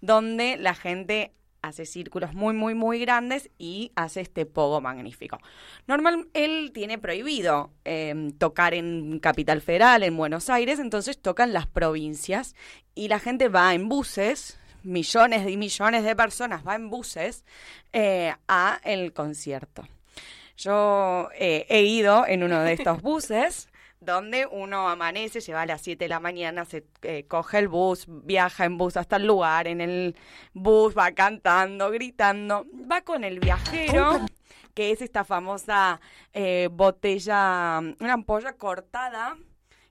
donde 0.00 0.56
la 0.56 0.74
gente 0.74 1.32
hace 1.62 1.86
círculos 1.86 2.34
muy, 2.34 2.54
muy, 2.54 2.74
muy 2.74 2.98
grandes 2.98 3.50
y 3.56 3.92
hace 3.94 4.20
este 4.20 4.44
pogo 4.44 4.80
magnífico. 4.80 5.38
Normal, 5.86 6.28
él 6.34 6.72
tiene 6.74 6.98
prohibido 6.98 7.70
eh, 7.84 8.32
tocar 8.38 8.74
en 8.74 9.20
Capital 9.20 9.62
Federal, 9.62 10.02
en 10.02 10.16
Buenos 10.16 10.50
Aires, 10.50 10.80
entonces 10.80 11.20
tocan 11.20 11.52
las 11.52 11.66
provincias 11.66 12.54
y 12.94 13.08
la 13.08 13.20
gente 13.20 13.48
va 13.48 13.74
en 13.74 13.88
buses, 13.88 14.58
millones 14.82 15.48
y 15.48 15.56
millones 15.56 16.02
de 16.02 16.16
personas 16.16 16.66
va 16.66 16.74
en 16.74 16.90
buses 16.90 17.44
eh, 17.92 18.34
a 18.48 18.80
el 18.82 19.12
concierto. 19.12 19.86
Yo 20.56 21.28
eh, 21.38 21.66
he 21.68 21.82
ido 21.82 22.26
en 22.26 22.42
uno 22.42 22.60
de 22.62 22.72
estos 22.72 23.00
buses 23.02 23.68
donde 24.02 24.46
uno 24.46 24.88
amanece, 24.88 25.40
lleva 25.40 25.62
a 25.62 25.66
las 25.66 25.80
7 25.82 26.04
de 26.04 26.08
la 26.08 26.20
mañana, 26.20 26.64
se 26.64 26.84
eh, 27.02 27.24
coge 27.28 27.58
el 27.58 27.68
bus, 27.68 28.06
viaja 28.08 28.64
en 28.64 28.76
bus 28.76 28.96
hasta 28.96 29.16
el 29.16 29.26
lugar, 29.26 29.68
en 29.68 29.80
el 29.80 30.16
bus 30.52 30.96
va 30.96 31.12
cantando, 31.12 31.90
gritando, 31.90 32.66
va 32.90 33.02
con 33.02 33.22
el 33.22 33.38
viajero, 33.38 34.20
que 34.74 34.90
es 34.90 35.02
esta 35.02 35.24
famosa 35.24 36.00
eh, 36.32 36.68
botella, 36.72 37.80
una 38.00 38.12
ampolla 38.12 38.54
cortada, 38.54 39.36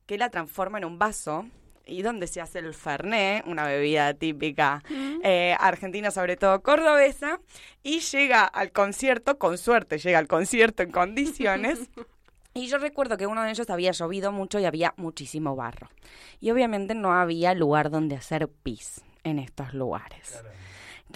que 0.06 0.18
la 0.18 0.30
transforma 0.30 0.78
en 0.78 0.86
un 0.86 1.00
vaso. 1.00 1.46
Y 1.84 2.04
donde 2.04 2.28
se 2.28 2.40
hace 2.40 2.60
el 2.60 2.74
Fernet, 2.76 3.46
una 3.48 3.66
bebida 3.66 4.14
típica 4.14 4.84
eh, 5.24 5.56
argentina, 5.60 6.12
sobre 6.12 6.38
todo 6.38 6.62
cordobesa, 6.62 7.42
y 7.84 8.00
llega 8.00 8.46
al 8.46 8.72
concierto, 8.72 9.40
con 9.40 9.58
suerte 9.58 9.98
llega 9.98 10.20
al 10.20 10.28
concierto 10.28 10.84
en 10.84 10.92
condiciones, 10.92 11.90
y 12.54 12.68
yo 12.68 12.78
recuerdo 12.78 13.18
que 13.18 13.28
uno 13.28 13.44
de 13.44 13.52
ellos 13.52 13.70
había 13.70 13.92
llovido 13.92 14.32
mucho 14.32 14.60
y 14.60 14.66
había 14.66 14.94
muchísimo 14.98 15.56
barro. 15.56 15.90
Y 16.40 16.52
obviamente 16.52 16.96
no 16.96 17.14
había 17.14 17.54
lugar 17.54 17.90
donde 17.90 18.16
hacer 18.16 18.48
pis 18.50 19.02
en 19.24 19.40
estos 19.40 19.74
lugares. 19.74 20.42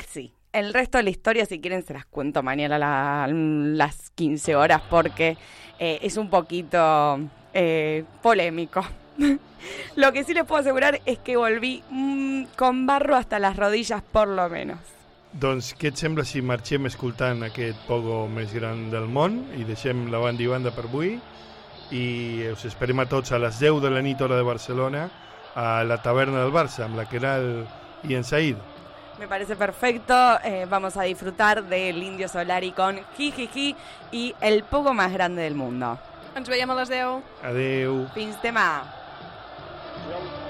Sí. 0.08 0.34
El 0.54 0.74
resto 0.74 0.98
de 0.98 1.04
la 1.04 1.10
historia, 1.10 1.46
si 1.46 1.60
quieren, 1.60 1.84
se 1.84 1.94
las 1.94 2.06
cuento 2.06 2.42
mañana 2.42 2.76
a 2.76 2.80
la- 2.80 3.28
las 3.30 4.10
15 4.12 4.56
horas 4.56 4.82
porque 4.90 5.38
eh, 5.80 6.00
es 6.02 6.16
un 6.16 6.30
poquito 6.30 7.20
eh, 7.54 8.06
polémico. 8.22 8.82
Lo 9.96 10.14
que 10.14 10.24
sí 10.24 10.34
les 10.34 10.46
puedo 10.46 10.62
asegurar 10.62 11.02
es 11.06 11.18
que 11.20 11.36
volví 11.36 11.84
mm, 11.90 12.46
con 12.58 12.86
barro 12.86 13.16
hasta 13.16 13.40
las 13.40 13.58
rodillas 13.58 14.02
por 14.02 14.28
lo 14.30 14.48
menos. 14.50 14.80
Doncs 15.36 15.74
què 15.76 15.90
et 15.92 16.00
sembla 16.00 16.24
si 16.24 16.40
marxem 16.42 16.88
escoltant 16.88 17.44
aquest 17.44 17.82
pogo 17.90 18.22
més 18.32 18.54
gran 18.56 18.86
del 18.92 19.08
món 19.12 19.42
i 19.60 19.66
deixem 19.68 20.06
la 20.14 20.22
banda 20.24 20.44
i 20.46 20.48
banda 20.48 20.72
per 20.72 20.86
avui 20.88 21.18
i 21.92 22.06
us 22.54 22.64
esperem 22.70 23.04
a 23.04 23.06
tots 23.12 23.34
a 23.36 23.40
les 23.44 23.60
10 23.60 23.82
de 23.84 23.92
la 23.92 24.02
nit 24.06 24.22
hora 24.24 24.38
de 24.40 24.46
Barcelona 24.48 25.10
a 25.56 25.84
la 25.84 25.98
taverna 26.02 26.40
del 26.40 26.54
Barça 26.56 26.86
amb 26.86 26.96
la 26.96 27.06
Queral 27.10 27.50
i 28.08 28.16
en 28.16 28.24
Said. 28.24 28.56
Me 29.20 29.28
parece 29.28 29.56
perfecto. 29.56 30.16
eh, 30.44 30.66
vamos 30.70 30.96
a 30.98 31.04
disfrutar 31.04 31.64
del 31.64 32.02
Indio 32.04 32.28
Solari 32.28 32.72
con 32.72 33.00
Jijiji 33.18 33.76
y 34.12 34.34
el 34.42 34.64
poco 34.64 34.94
más 34.94 35.12
grande 35.12 35.44
del 35.44 35.56
mundo. 35.56 35.98
Ens 36.36 36.50
veiem 36.50 36.70
a 36.72 36.76
les 36.76 36.90
10. 36.90 37.24
Adeu. 37.44 38.08
Fins 38.14 38.36
demà. 38.44 38.84
Adéu. 40.04 40.45